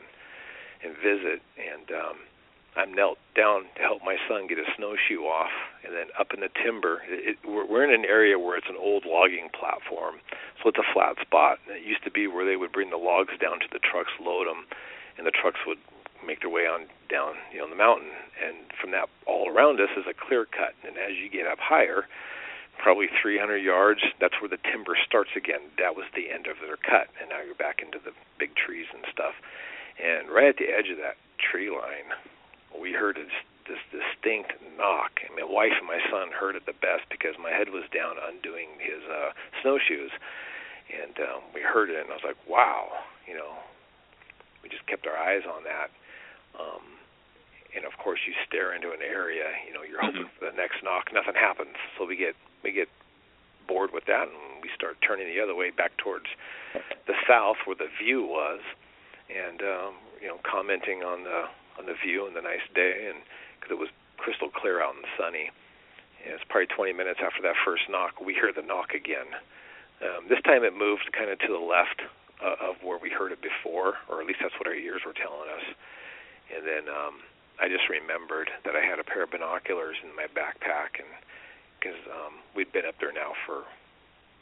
and 0.85 0.95
visit. 0.97 1.41
And 1.57 1.89
um, 1.91 2.17
I'm 2.77 2.93
knelt 2.93 3.19
down 3.35 3.67
to 3.77 3.83
help 3.83 4.03
my 4.05 4.17
son 4.29 4.47
get 4.47 4.59
his 4.59 4.67
snowshoe 4.77 5.25
off, 5.25 5.55
and 5.87 5.95
then 5.95 6.11
up 6.19 6.35
in 6.35 6.41
the 6.41 6.51
timber. 6.63 7.03
It, 7.09 7.35
it, 7.35 7.37
we're, 7.47 7.67
we're 7.67 7.85
in 7.85 7.95
an 7.95 8.05
area 8.05 8.39
where 8.39 8.57
it's 8.57 8.69
an 8.69 8.79
old 8.79 9.05
logging 9.07 9.49
platform, 9.55 10.21
so 10.63 10.69
it's 10.69 10.79
a 10.79 10.93
flat 10.93 11.17
spot. 11.23 11.59
And 11.67 11.77
it 11.77 11.87
used 11.87 12.05
to 12.05 12.11
be 12.11 12.27
where 12.27 12.45
they 12.45 12.57
would 12.57 12.73
bring 12.73 12.91
the 12.91 13.01
logs 13.01 13.33
down 13.41 13.61
to 13.61 13.69
the 13.73 13.81
trucks, 13.81 14.13
load 14.21 14.47
them, 14.47 14.67
and 15.17 15.27
the 15.27 15.35
trucks 15.35 15.63
would 15.67 15.79
make 16.27 16.41
their 16.41 16.51
way 16.51 16.67
on 16.67 16.87
down, 17.09 17.35
you 17.53 17.59
know, 17.59 17.69
the 17.69 17.79
mountain. 17.79 18.11
And 18.41 18.57
from 18.81 18.91
that, 18.93 19.09
all 19.27 19.49
around 19.49 19.81
us 19.81 19.93
is 19.97 20.05
a 20.09 20.17
clear 20.17 20.45
cut. 20.45 20.75
And 20.83 20.97
as 20.99 21.15
you 21.21 21.31
get 21.31 21.47
up 21.47 21.61
higher, 21.61 22.09
probably 22.79 23.07
300 23.23 23.59
yards, 23.59 24.01
that's 24.21 24.35
where 24.41 24.49
the 24.49 24.59
timber 24.67 24.97
starts 25.07 25.31
again. 25.37 25.63
That 25.79 25.95
was 25.95 26.07
the 26.17 26.31
end 26.33 26.47
of 26.49 26.59
their 26.59 26.81
cut, 26.81 27.07
and 27.21 27.31
now 27.31 27.41
you're 27.45 27.55
back 27.55 27.81
into 27.85 28.03
the 28.03 28.11
big 28.39 28.57
trees 28.57 28.87
and 28.93 29.05
stuff. 29.13 29.35
And 29.99 30.29
right 30.31 30.49
at 30.49 30.59
the 30.59 30.71
edge 30.71 30.91
of 30.91 30.99
that 30.99 31.17
tree 31.39 31.71
line, 31.71 32.11
we 32.75 32.93
heard 32.93 33.17
this, 33.17 33.35
this 33.69 33.83
distinct 33.91 34.53
knock. 34.77 35.23
And 35.23 35.39
my 35.39 35.47
wife 35.47 35.75
and 35.79 35.87
my 35.87 36.03
son 36.11 36.35
heard 36.35 36.57
it 36.57 36.67
the 36.67 36.77
best 36.79 37.07
because 37.11 37.39
my 37.39 37.51
head 37.51 37.71
was 37.71 37.87
down 37.95 38.19
undoing 38.19 38.75
his 38.83 39.03
uh, 39.07 39.31
snowshoes. 39.63 40.11
And 40.91 41.17
um, 41.23 41.43
we 41.55 41.63
heard 41.63 41.89
it, 41.89 42.03
and 42.03 42.11
I 42.11 42.15
was 42.15 42.27
like, 42.27 42.39
wow, 42.45 42.93
you 43.27 43.35
know, 43.35 43.57
we 44.63 44.69
just 44.69 44.87
kept 44.87 45.07
our 45.07 45.17
eyes 45.17 45.43
on 45.49 45.65
that. 45.65 45.89
Um, 46.59 47.01
and 47.75 47.85
of 47.85 47.97
course, 47.99 48.21
you 48.27 48.35
stare 48.47 48.75
into 48.75 48.95
an 48.95 49.03
area, 49.03 49.51
you 49.67 49.75
know, 49.75 49.83
you're 49.83 50.01
hoping 50.01 50.31
for 50.39 50.47
the 50.47 50.57
next 50.57 50.85
knock. 50.85 51.11
Nothing 51.11 51.35
happens, 51.35 51.75
so 51.99 52.07
we 52.07 52.17
get 52.17 52.37
we 52.63 52.71
get 52.71 52.89
bored 53.67 53.91
with 53.93 54.07
that, 54.07 54.29
and 54.31 54.63
we 54.63 54.71
start 54.77 54.97
turning 55.03 55.27
the 55.27 55.43
other 55.43 55.55
way 55.55 55.71
back 55.71 55.97
towards 55.99 56.27
the 57.07 57.15
south 57.27 57.57
where 57.67 57.77
the 57.77 57.91
view 57.99 58.23
was 58.23 58.61
and 59.29 59.61
um, 59.63 59.93
you 60.21 60.29
know 60.29 60.39
commenting 60.45 61.03
on 61.03 61.25
the 61.25 61.49
on 61.79 61.87
the 61.87 61.95
view 62.05 62.27
and 62.27 62.37
the 62.37 62.43
nice 62.43 62.65
day, 62.75 63.11
and 63.11 63.19
because 63.59 63.73
it 63.73 63.79
was 63.79 63.89
crystal 64.17 64.49
clear 64.49 64.83
out 64.83 64.95
and 64.95 65.05
sunny. 65.19 65.51
And 66.25 66.33
it's 66.33 66.45
probably 66.49 66.73
20 66.73 66.97
minutes 66.97 67.21
after 67.21 67.43
that 67.45 67.53
first 67.65 67.85
knock, 67.91 68.17
we 68.17 68.33
hear 68.33 68.49
the 68.49 68.65
knock 68.65 68.97
again. 68.97 69.29
Um, 70.01 70.25
this 70.29 70.41
time 70.41 70.65
it 70.65 70.73
moved 70.73 71.13
kind 71.13 71.29
of 71.29 71.39
to 71.45 71.53
the 71.53 71.61
left 71.61 72.01
uh, 72.41 72.57
of 72.73 72.81
where 72.81 72.97
we 72.97 73.11
heard 73.11 73.33
it 73.33 73.45
before, 73.45 74.01
or 74.09 74.21
at 74.21 74.27
least 74.27 74.41
that's 74.41 74.57
what 74.57 74.67
our 74.67 74.75
ears 74.75 75.03
were 75.05 75.13
telling 75.13 75.53
us. 75.53 75.67
And 76.49 76.65
then 76.65 76.89
um, 76.89 77.21
I 77.61 77.69
just 77.69 77.89
remembered 77.89 78.51
that 78.65 78.75
I 78.75 78.81
had 78.81 78.99
a 78.99 79.05
pair 79.05 79.25
of 79.25 79.31
binoculars 79.31 79.97
in 80.03 80.17
my 80.17 80.27
backpack, 80.33 80.97
and 81.01 81.09
because 81.77 82.01
um, 82.09 82.41
we'd 82.57 82.73
been 82.73 82.89
up 82.89 82.97
there 83.01 83.13
now 83.13 83.37
for 83.45 83.69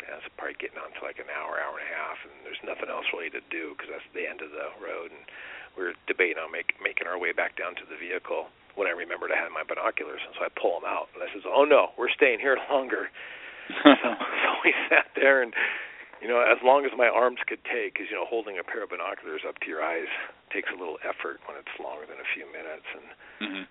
it's 0.07 0.29
probably 0.35 0.59
getting 0.59 0.79
on 0.79 0.91
to 0.97 1.01
like 1.03 1.23
an 1.23 1.31
hour, 1.31 1.59
hour 1.59 1.79
and 1.79 1.87
a 1.87 1.93
half, 1.93 2.19
and 2.27 2.35
there's 2.43 2.61
nothing 2.67 2.91
else 2.91 3.07
really 3.15 3.31
to 3.35 3.43
do 3.53 3.75
because 3.75 3.91
that's 3.91 4.11
the 4.13 4.27
end 4.27 4.43
of 4.43 4.51
the 4.51 4.71
road. 4.83 5.15
And 5.15 5.25
we 5.79 5.89
are 5.89 5.97
debating 6.07 6.43
on 6.43 6.53
make, 6.53 6.77
making 6.83 7.07
our 7.07 7.17
way 7.17 7.33
back 7.33 7.57
down 7.57 7.75
to 7.81 7.87
the 7.89 7.97
vehicle 7.97 8.53
when 8.75 8.89
I 8.89 8.95
remembered 8.97 9.33
I 9.33 9.39
had 9.41 9.53
my 9.53 9.65
binoculars, 9.65 10.25
and 10.25 10.33
so 10.37 10.45
I 10.45 10.51
pull 10.57 10.81
them 10.81 10.89
out, 10.89 11.13
and 11.13 11.21
I 11.21 11.29
says, 11.33 11.45
"Oh 11.45 11.65
no, 11.65 11.93
we're 12.01 12.13
staying 12.13 12.41
here 12.41 12.57
longer." 12.73 13.13
so, 13.85 13.93
so 13.95 14.49
we 14.65 14.73
sat 14.89 15.13
there, 15.15 15.45
and 15.45 15.53
you 16.25 16.29
know, 16.29 16.41
as 16.41 16.61
long 16.65 16.87
as 16.87 16.93
my 16.97 17.09
arms 17.09 17.43
could 17.45 17.61
take, 17.67 17.95
because 17.95 18.09
you 18.09 18.17
know, 18.17 18.25
holding 18.25 18.57
a 18.57 18.65
pair 18.65 18.85
of 18.85 18.91
binoculars 18.91 19.43
up 19.43 19.59
to 19.61 19.69
your 19.69 19.83
eyes 19.83 20.09
takes 20.55 20.71
a 20.73 20.79
little 20.79 20.97
effort 21.05 21.43
when 21.51 21.59
it's 21.59 21.73
longer 21.83 22.07
than 22.07 22.21
a 22.21 22.29
few 22.33 22.47
minutes. 22.49 22.87
And 22.95 23.07
mm-hmm. 23.43 23.65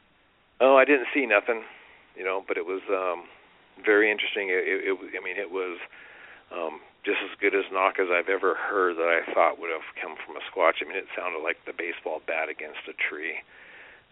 oh, 0.62 0.76
I 0.78 0.86
didn't 0.86 1.10
see 1.14 1.26
nothing, 1.26 1.66
you 2.14 2.26
know, 2.26 2.44
but 2.46 2.58
it 2.58 2.66
was 2.66 2.84
um 2.92 3.26
very 3.82 4.12
interesting. 4.12 4.50
It, 4.50 4.68
it, 4.68 4.80
it 4.86 4.96
I 5.18 5.22
mean, 5.24 5.40
it 5.40 5.50
was 5.50 5.80
um, 6.52 6.80
just 7.04 7.18
as 7.26 7.34
good 7.40 7.56
as 7.56 7.66
knock 7.72 7.98
as 7.98 8.08
I've 8.12 8.30
ever 8.30 8.56
heard 8.56 8.98
that 8.98 9.10
I 9.10 9.26
thought 9.34 9.60
would 9.60 9.72
have 9.72 9.88
come 9.98 10.16
from 10.22 10.38
a 10.38 10.44
squatch. 10.46 10.84
I 10.84 10.88
mean, 10.88 10.98
it 10.98 11.10
sounded 11.18 11.42
like 11.42 11.58
the 11.66 11.74
baseball 11.74 12.22
bat 12.28 12.50
against 12.50 12.86
a 12.86 12.94
tree. 12.94 13.42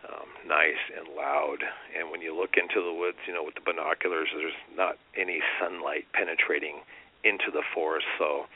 Um, 0.07 0.32
nice 0.48 0.80
and 0.95 1.11
loud. 1.11 1.60
And 1.91 2.10
when 2.10 2.22
you 2.24 2.32
look 2.32 2.56
into 2.56 2.80
the 2.80 2.95
woods, 2.95 3.20
you 3.28 3.34
know, 3.36 3.44
with 3.44 3.56
the 3.60 3.66
binoculars, 3.66 4.32
there's 4.32 4.56
not 4.72 4.95
any 5.14 5.44
sunlight 5.60 6.07
penetrating 6.16 6.82
into 7.28 7.52
the 7.52 7.68
forest, 7.76 8.07
so 8.18 8.48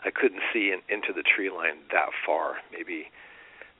I 0.00 0.08
couldn't 0.08 0.40
see 0.48 0.72
in, 0.72 0.80
into 0.88 1.12
the 1.12 1.22
tree 1.22 1.52
line 1.52 1.84
that 1.92 2.08
far. 2.24 2.56
Maybe 2.72 3.12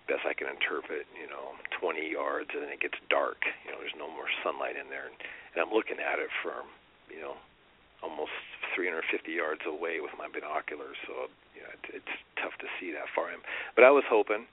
best 0.04 0.28
I 0.28 0.34
can 0.34 0.52
interpret, 0.52 1.08
you 1.16 1.30
know, 1.30 1.56
20 1.80 2.02
yards, 2.04 2.50
and 2.52 2.66
then 2.66 2.70
it 2.74 2.84
gets 2.84 2.98
dark. 3.08 3.46
You 3.64 3.72
know, 3.72 3.78
there's 3.80 3.96
no 3.96 4.10
more 4.10 4.28
sunlight 4.44 4.76
in 4.76 4.92
there, 4.92 5.08
and, 5.08 5.16
and 5.56 5.64
I'm 5.64 5.72
looking 5.72 5.96
at 5.96 6.20
it 6.20 6.28
from, 6.44 6.68
you 7.08 7.24
know, 7.24 7.40
almost 8.02 8.34
350 8.74 9.06
yards 9.32 9.62
away 9.66 10.00
with 10.00 10.12
my 10.16 10.28
binoculars, 10.28 10.96
so 11.06 11.28
you 11.52 11.62
know, 11.62 11.72
it, 11.74 12.02
it's 12.02 12.14
tough 12.40 12.56
to 12.60 12.68
see 12.80 12.92
that 12.92 13.08
far. 13.12 13.32
But 13.76 13.84
I 13.84 13.90
was 13.90 14.04
hoping 14.08 14.48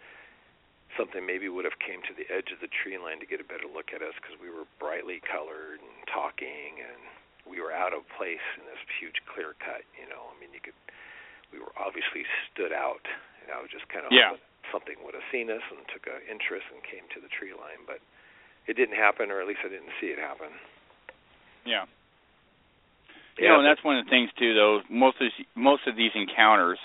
something 0.96 1.24
maybe 1.24 1.48
would 1.48 1.64
have 1.64 1.78
came 1.78 2.02
to 2.10 2.14
the 2.18 2.26
edge 2.32 2.50
of 2.50 2.60
the 2.60 2.72
tree 2.72 2.98
line 2.98 3.22
to 3.22 3.28
get 3.30 3.38
a 3.38 3.48
better 3.48 3.70
look 3.70 3.94
at 3.94 4.02
us 4.02 4.18
because 4.18 4.34
we 4.42 4.50
were 4.50 4.66
brightly 4.82 5.22
colored 5.22 5.78
and 5.78 5.98
talking 6.10 6.82
and 6.82 7.00
we 7.46 7.62
were 7.64 7.72
out 7.72 7.94
of 7.94 8.04
place 8.20 8.44
in 8.60 8.66
this 8.68 8.82
huge 9.00 9.24
clear 9.30 9.56
cut. 9.62 9.86
You 9.96 10.10
know, 10.10 10.28
I 10.32 10.36
mean, 10.42 10.52
you 10.52 10.60
could 10.60 10.76
we 11.52 11.64
were 11.64 11.72
obviously 11.80 12.28
stood 12.52 12.76
out, 12.76 13.08
and 13.44 13.56
I 13.56 13.64
was 13.64 13.72
just 13.72 13.88
kind 13.88 14.04
of 14.04 14.12
yeah. 14.12 14.36
something 14.68 15.00
would 15.08 15.16
have 15.16 15.24
seen 15.32 15.48
us 15.48 15.64
and 15.72 15.80
took 15.88 16.04
an 16.12 16.20
interest 16.28 16.68
and 16.76 16.84
came 16.84 17.08
to 17.16 17.24
the 17.24 17.32
tree 17.32 17.56
line, 17.56 17.88
but 17.88 18.04
it 18.68 18.76
didn't 18.76 19.00
happen, 19.00 19.32
or 19.32 19.40
at 19.40 19.48
least 19.48 19.64
I 19.64 19.72
didn't 19.72 19.96
see 20.04 20.12
it 20.12 20.20
happen. 20.20 20.52
Yeah. 21.64 21.88
Yeah, 23.38 23.44
You 23.44 23.50
know, 23.54 23.60
and 23.60 23.68
that's 23.68 23.84
one 23.84 23.98
of 23.98 24.06
the 24.06 24.10
things 24.10 24.30
too. 24.38 24.54
Though 24.54 24.82
most 24.90 25.18
of 25.22 25.30
these, 25.30 25.46
most 25.56 25.88
of 25.88 25.96
these 25.96 26.12
encounters, 26.16 26.80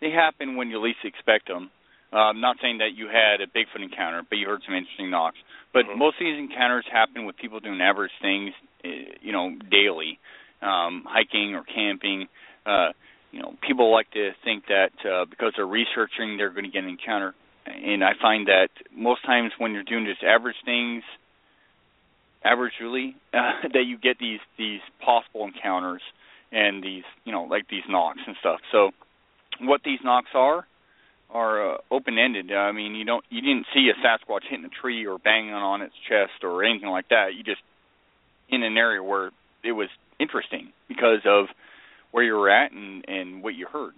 they 0.00 0.10
happen 0.10 0.56
when 0.56 0.68
you 0.68 0.80
least 0.80 1.04
expect 1.04 1.48
them. 1.48 1.70
Uh, 2.12 2.30
I'm 2.30 2.40
not 2.40 2.56
saying 2.62 2.78
that 2.78 2.94
you 2.94 3.08
had 3.08 3.40
a 3.40 3.46
Bigfoot 3.46 3.82
encounter, 3.82 4.22
but 4.28 4.36
you 4.36 4.46
heard 4.46 4.62
some 4.64 4.74
interesting 4.74 5.10
knocks. 5.10 5.38
But 5.72 5.86
Mhm. 5.86 5.96
most 5.96 6.20
of 6.20 6.26
these 6.26 6.38
encounters 6.38 6.86
happen 6.86 7.24
with 7.24 7.36
people 7.36 7.58
doing 7.58 7.80
average 7.80 8.12
things, 8.20 8.54
uh, 8.84 8.88
you 9.20 9.32
know, 9.32 9.50
daily, 9.70 10.20
um, 10.62 11.04
hiking 11.04 11.54
or 11.56 11.64
camping. 11.64 12.28
Uh, 12.64 12.92
you 13.32 13.40
know, 13.42 13.56
people 13.62 13.90
like 13.90 14.10
to 14.12 14.32
think 14.44 14.66
that 14.66 14.92
uh, 15.04 15.24
because 15.24 15.54
they're 15.56 15.66
researching, 15.66 16.36
they're 16.36 16.50
going 16.50 16.64
to 16.64 16.70
get 16.70 16.84
an 16.84 16.90
encounter. 16.90 17.34
And 17.66 18.04
I 18.04 18.14
find 18.14 18.46
that 18.46 18.68
most 18.92 19.24
times 19.24 19.52
when 19.58 19.72
you're 19.72 19.82
doing 19.82 20.04
just 20.04 20.22
average 20.22 20.56
things, 20.64 21.02
averagely, 22.44 23.14
uh, 23.32 23.68
that 23.72 23.84
you 23.86 23.98
get 23.98 24.18
these 24.18 24.40
these 24.58 24.80
possible 25.04 25.44
encounters 25.44 26.02
and 26.52 26.82
these 26.82 27.04
you 27.24 27.32
know 27.32 27.44
like 27.44 27.68
these 27.68 27.82
knocks 27.88 28.20
and 28.26 28.36
stuff. 28.40 28.60
So 28.72 28.90
what 29.60 29.82
these 29.84 29.98
knocks 30.04 30.30
are 30.34 30.66
are 31.30 31.74
uh, 31.74 31.78
open 31.90 32.18
ended. 32.18 32.52
I 32.52 32.72
mean, 32.72 32.94
you 32.94 33.04
don't 33.04 33.24
you 33.30 33.40
didn't 33.40 33.66
see 33.74 33.90
a 33.90 34.06
Sasquatch 34.06 34.42
hitting 34.48 34.64
a 34.64 34.80
tree 34.80 35.06
or 35.06 35.18
banging 35.18 35.52
on 35.52 35.82
its 35.82 35.94
chest 36.08 36.44
or 36.44 36.64
anything 36.64 36.88
like 36.88 37.08
that. 37.08 37.34
You 37.36 37.42
just 37.42 37.62
in 38.48 38.62
an 38.62 38.76
area 38.76 39.02
where 39.02 39.30
it 39.64 39.72
was 39.72 39.88
interesting 40.20 40.72
because 40.88 41.20
of 41.26 41.46
where 42.12 42.22
you 42.24 42.34
were 42.34 42.50
at 42.50 42.72
and 42.72 43.04
and 43.08 43.42
what 43.42 43.54
you 43.54 43.66
heard. 43.66 43.94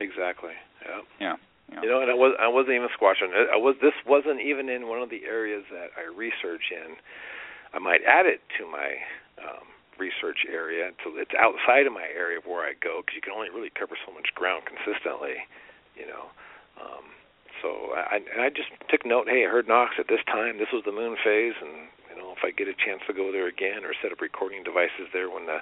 Exactly. 0.00 0.52
Yeah. 0.86 1.00
Yeah. 1.20 1.36
Yeah. 1.70 1.82
You 1.82 1.88
know, 1.90 2.00
and 2.00 2.10
I 2.10 2.14
was 2.14 2.34
I 2.40 2.48
wasn't 2.48 2.76
even 2.76 2.88
squatching. 2.96 3.28
I 3.28 3.58
was 3.58 3.76
this 3.82 3.92
wasn't 4.06 4.40
even 4.40 4.68
in 4.70 4.88
one 4.88 5.02
of 5.02 5.10
the 5.10 5.24
areas 5.24 5.64
that 5.70 5.90
I 5.98 6.08
research 6.16 6.72
in. 6.72 6.96
I 7.74 7.78
might 7.78 8.00
add 8.06 8.26
it 8.26 8.40
to 8.58 8.66
my 8.66 8.96
um, 9.42 9.68
research 9.98 10.46
area. 10.48 10.90
So 11.04 11.12
it's 11.18 11.34
outside 11.34 11.86
of 11.86 11.92
my 11.92 12.06
area 12.08 12.38
of 12.38 12.46
where 12.46 12.64
I 12.64 12.72
go 12.78 13.02
because 13.02 13.18
you 13.18 13.24
can 13.24 13.34
only 13.34 13.50
really 13.50 13.72
cover 13.74 13.98
so 14.06 14.14
much 14.14 14.32
ground 14.34 14.64
consistently. 14.64 15.44
You 15.98 16.06
know. 16.06 16.30
Um, 16.78 17.04
so 17.60 17.92
I 17.98 18.22
and 18.22 18.40
I 18.40 18.50
just 18.50 18.70
took 18.86 19.04
note. 19.04 19.26
Hey, 19.26 19.44
I 19.44 19.50
heard 19.50 19.66
knocks 19.66 19.98
at 19.98 20.06
this 20.06 20.22
time. 20.30 20.58
This 20.58 20.70
was 20.72 20.86
the 20.86 20.94
moon 20.94 21.18
phase, 21.18 21.58
and 21.58 21.90
you 22.06 22.16
know 22.16 22.30
if 22.30 22.46
I 22.46 22.54
get 22.54 22.70
a 22.70 22.76
chance 22.78 23.02
to 23.10 23.12
go 23.12 23.34
there 23.34 23.50
again 23.50 23.82
or 23.82 23.92
set 23.98 24.14
up 24.14 24.22
recording 24.22 24.62
devices 24.62 25.10
there 25.12 25.26
when 25.26 25.46
the 25.46 25.58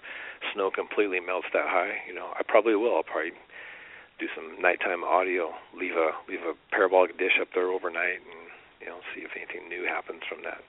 snow 0.53 0.71
completely 0.71 1.21
melts 1.21 1.49
that 1.57 1.73
high, 1.73 2.05
you 2.05 2.13
know, 2.13 2.37
I 2.37 2.45
probably 2.45 2.77
will. 2.77 3.01
I'll 3.01 3.09
probably 3.09 3.33
do 4.21 4.29
some 4.37 4.61
nighttime 4.61 5.05
audio, 5.05 5.57
leave 5.73 5.97
a 5.97 6.13
leave 6.29 6.45
a 6.45 6.53
parabolic 6.69 7.17
dish 7.17 7.41
up 7.41 7.49
there 7.57 7.73
overnight, 7.73 8.21
and 8.21 8.53
you 8.85 8.87
know 8.93 9.01
see 9.17 9.25
if 9.25 9.33
anything 9.33 9.69
new 9.73 9.89
happens 9.89 10.21
from 10.29 10.45
that 10.45 10.61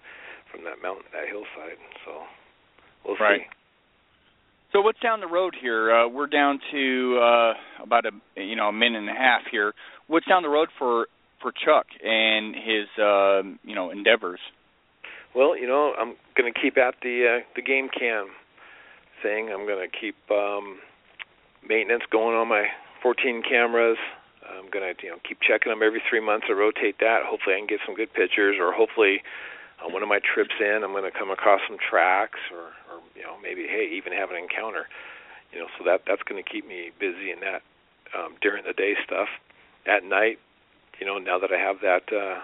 from 0.51 0.63
that 0.63 0.81
mountain, 0.81 1.05
that 1.13 1.27
hillside. 1.27 1.77
So 2.05 2.23
we'll 3.05 3.17
Right. 3.17 3.41
see. 3.41 3.47
So 4.73 4.81
what's 4.81 4.99
down 4.99 5.21
the 5.21 5.27
road 5.27 5.55
here? 5.59 5.91
Uh, 5.91 6.07
we're 6.07 6.27
down 6.27 6.59
to 6.71 7.19
uh, 7.21 7.53
about 7.83 8.05
a 8.05 8.11
you 8.41 8.55
know 8.55 8.67
a 8.67 8.73
minute 8.73 8.99
and 8.99 9.09
a 9.09 9.13
half 9.13 9.41
here. 9.49 9.73
What's 10.07 10.25
down 10.25 10.43
the 10.43 10.49
road 10.49 10.69
for 10.77 11.07
for 11.41 11.51
Chuck 11.51 11.87
and 12.03 12.53
his 12.55 12.87
uh, 12.99 13.43
you 13.63 13.75
know 13.75 13.91
endeavors? 13.91 14.39
Well, 15.35 15.57
you 15.57 15.67
know, 15.67 15.93
I'm 15.97 16.15
going 16.35 16.51
to 16.51 16.59
keep 16.59 16.77
at 16.77 16.95
the 17.01 17.39
uh, 17.39 17.45
the 17.55 17.61
game 17.61 17.89
cam 17.89 18.27
thing. 19.23 19.49
I'm 19.53 19.65
going 19.65 19.87
to 19.87 19.97
keep 19.97 20.15
um, 20.31 20.79
maintenance 21.67 22.03
going 22.11 22.35
on 22.35 22.47
my 22.47 22.65
14 23.01 23.43
cameras. 23.47 23.97
I'm 24.47 24.69
going 24.69 24.95
to 24.95 25.03
you 25.03 25.11
know 25.11 25.17
keep 25.27 25.39
checking 25.41 25.71
them 25.71 25.81
every 25.83 26.01
three 26.09 26.19
months. 26.23 26.47
I 26.49 26.53
rotate 26.53 26.99
that. 26.99 27.23
Hopefully, 27.25 27.55
I 27.55 27.59
can 27.59 27.67
get 27.67 27.79
some 27.85 27.95
good 27.95 28.13
pictures, 28.13 28.57
or 28.59 28.73
hopefully, 28.73 29.21
on 29.83 29.93
one 29.93 30.03
of 30.03 30.09
my 30.09 30.19
trips 30.19 30.55
in, 30.59 30.81
I'm 30.83 30.91
going 30.91 31.09
to 31.09 31.17
come 31.17 31.29
across 31.29 31.61
some 31.67 31.77
tracks, 31.77 32.39
or 32.51 32.73
or 32.89 33.01
you 33.15 33.23
know 33.23 33.37
maybe 33.41 33.67
hey 33.67 33.89
even 33.93 34.13
have 34.13 34.31
an 34.31 34.37
encounter. 34.37 34.87
You 35.53 35.59
know, 35.59 35.67
so 35.77 35.85
that 35.85 36.01
that's 36.07 36.23
going 36.23 36.41
to 36.41 36.47
keep 36.47 36.67
me 36.67 36.91
busy 36.99 37.31
in 37.31 37.39
that 37.41 37.61
um, 38.17 38.35
during 38.41 38.63
the 38.65 38.73
day 38.73 38.95
stuff. 39.05 39.29
At 39.85 40.03
night, 40.03 40.39
you 40.99 41.05
know, 41.05 41.17
now 41.17 41.39
that 41.39 41.51
I 41.51 41.59
have 41.59 41.81
that. 41.81 42.11
uh 42.13 42.41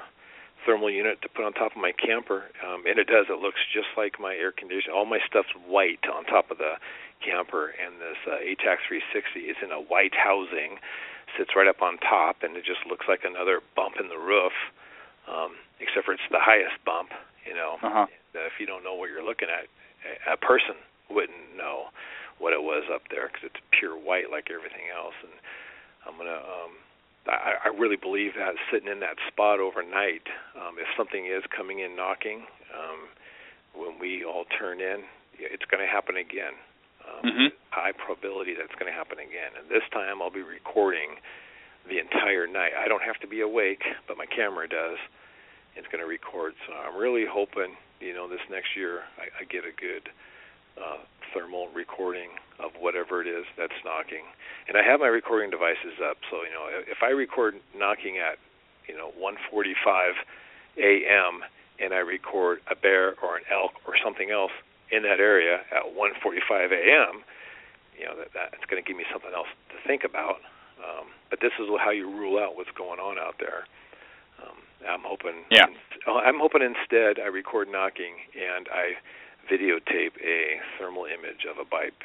thermal 0.66 0.90
unit 0.90 1.22
to 1.22 1.28
put 1.28 1.44
on 1.44 1.54
top 1.54 1.76
of 1.76 1.82
my 1.82 1.92
camper, 1.92 2.48
um, 2.64 2.84
and 2.88 2.98
it 2.98 3.08
does. 3.08 3.28
It 3.30 3.40
looks 3.40 3.60
just 3.74 3.92
like 3.98 4.16
my 4.20 4.34
air 4.36 4.52
conditioner. 4.52 4.96
All 4.96 5.06
my 5.06 5.20
stuff's 5.28 5.52
white 5.68 6.00
on 6.08 6.24
top 6.26 6.52
of 6.52 6.58
the 6.58 6.80
camper, 7.20 7.74
and 7.76 8.00
this 8.00 8.20
uh, 8.28 8.40
ATAX 8.40 8.88
360 8.88 9.40
is 9.52 9.58
in 9.64 9.72
a 9.72 9.80
white 9.80 10.16
housing, 10.16 10.80
sits 11.38 11.52
right 11.56 11.68
up 11.68 11.82
on 11.82 11.98
top, 12.00 12.44
and 12.44 12.56
it 12.56 12.66
just 12.66 12.86
looks 12.88 13.08
like 13.08 13.22
another 13.24 13.62
bump 13.76 13.96
in 14.00 14.08
the 14.10 14.18
roof, 14.20 14.54
um, 15.28 15.56
except 15.84 16.06
for 16.08 16.14
it's 16.16 16.24
the 16.32 16.40
highest 16.40 16.80
bump. 16.88 17.12
You 17.46 17.54
know, 17.54 17.76
Uh-huh. 17.84 18.08
uh, 18.08 18.48
if 18.48 18.56
you 18.60 18.66
don't 18.66 18.84
know 18.84 18.96
what 18.96 19.10
you're 19.12 19.24
looking 19.26 19.50
at, 19.52 19.68
a 20.32 20.38
person 20.40 20.76
wouldn't 21.12 21.56
know 21.60 21.92
what 22.40 22.54
it 22.56 22.64
was 22.64 22.84
up 22.90 23.04
there 23.12 23.28
because 23.28 23.44
it's 23.52 23.62
pure 23.78 23.96
white 23.96 24.32
like 24.32 24.50
everything 24.50 24.88
else. 24.96 25.16
And 25.22 25.34
I'm 26.08 26.16
gonna 26.18 26.40
um, 26.40 26.72
I, 27.28 27.56
I 27.66 27.70
really 27.80 27.96
believe 27.96 28.34
that 28.36 28.56
sitting 28.72 28.92
in 28.92 29.00
that 29.00 29.16
spot 29.32 29.60
overnight, 29.60 30.28
um, 30.60 30.76
if 30.80 30.88
something 30.98 31.26
is 31.28 31.44
coming 31.56 31.80
in 31.80 31.96
knocking, 31.96 32.44
um, 32.76 33.08
when 33.72 33.96
we 34.00 34.26
all 34.28 34.44
turn 34.60 34.82
in, 34.82 35.04
it's 35.40 35.64
going 35.72 35.80
to 35.80 35.88
happen 35.90 36.18
again. 36.18 36.54
Um, 37.08 37.24
Mhm. 37.24 37.50
High 37.72 37.94
probability 37.94 38.54
that's 38.54 38.76
going 38.76 38.92
to 38.92 38.96
happen 38.96 39.18
again. 39.20 39.50
And 39.58 39.68
this 39.70 39.82
time 39.96 40.22
I'll 40.22 40.30
be 40.36 40.44
recording 40.44 41.16
the 41.88 41.98
entire 42.00 42.46
night. 42.46 42.74
I 42.78 42.88
don't 42.88 43.02
have 43.02 43.18
to 43.22 43.28
be 43.28 43.40
awake, 43.42 43.82
but 44.08 44.18
my 44.18 44.28
camera 44.28 44.68
does. 44.68 45.00
It's 45.76 45.88
going 45.88 46.02
to 46.04 46.10
record. 46.10 46.54
So 46.68 46.74
I'm 46.74 46.96
really 46.98 47.26
hoping, 47.26 47.76
you 48.00 48.14
know, 48.14 48.28
this 48.30 48.44
next 48.50 48.76
year 48.76 49.02
I, 49.18 49.42
I 49.42 49.44
get 49.46 49.64
a 49.66 49.74
good 49.74 50.10
uh, 50.78 51.02
thermal 51.34 51.70
recording 51.74 52.30
of 52.60 52.72
whatever 52.80 53.22
it 53.22 53.28
is 53.28 53.46
that's 53.58 53.78
knocking. 53.84 54.26
And 54.68 54.78
I 54.78 54.84
have 54.84 55.00
my 55.00 55.08
recording 55.08 55.50
devices 55.50 55.98
up, 56.00 56.18
so 56.30 56.46
you 56.46 56.54
know 56.54 56.70
if 56.70 57.02
I 57.02 57.10
record 57.10 57.56
knocking 57.76 58.18
at 58.18 58.38
you 58.88 58.96
know 58.96 59.12
1:45 59.18 60.14
a.m. 60.78 61.42
and 61.80 61.94
I 61.94 62.00
record 62.00 62.60
a 62.70 62.76
bear 62.76 63.16
or 63.22 63.38
an 63.38 63.44
elk 63.52 63.74
or 63.88 63.94
something 64.04 64.30
else 64.30 64.54
in 64.92 65.04
that 65.04 65.20
area 65.20 65.62
at 65.72 65.84
1:45 65.94 66.72
a.m., 66.72 67.24
you 67.98 68.06
know 68.06 68.16
that 68.18 68.30
that's 68.34 68.66
going 68.70 68.82
to 68.82 68.88
give 68.88 68.98
me 68.98 69.06
something 69.12 69.32
else 69.34 69.50
to 69.70 69.78
think 69.88 70.04
about. 70.04 70.42
Um, 70.78 71.08
but 71.30 71.40
this 71.40 71.54
is 71.60 71.70
how 71.80 71.92
you 71.92 72.10
rule 72.10 72.38
out 72.42 72.56
what's 72.56 72.74
going 72.78 73.00
on 73.00 73.18
out 73.18 73.36
there. 73.40 73.66
I'm 74.88 75.04
hoping. 75.06 75.44
Yeah. 75.52 75.66
I'm 76.08 76.40
hoping 76.40 76.62
instead 76.62 77.20
I 77.24 77.28
record 77.28 77.68
knocking 77.72 78.16
and 78.36 78.68
I 78.68 79.00
videotape 79.52 80.16
a 80.24 80.60
thermal 80.80 81.06
image 81.06 81.46
of 81.50 81.58
a 81.60 81.68
biped 81.68 82.04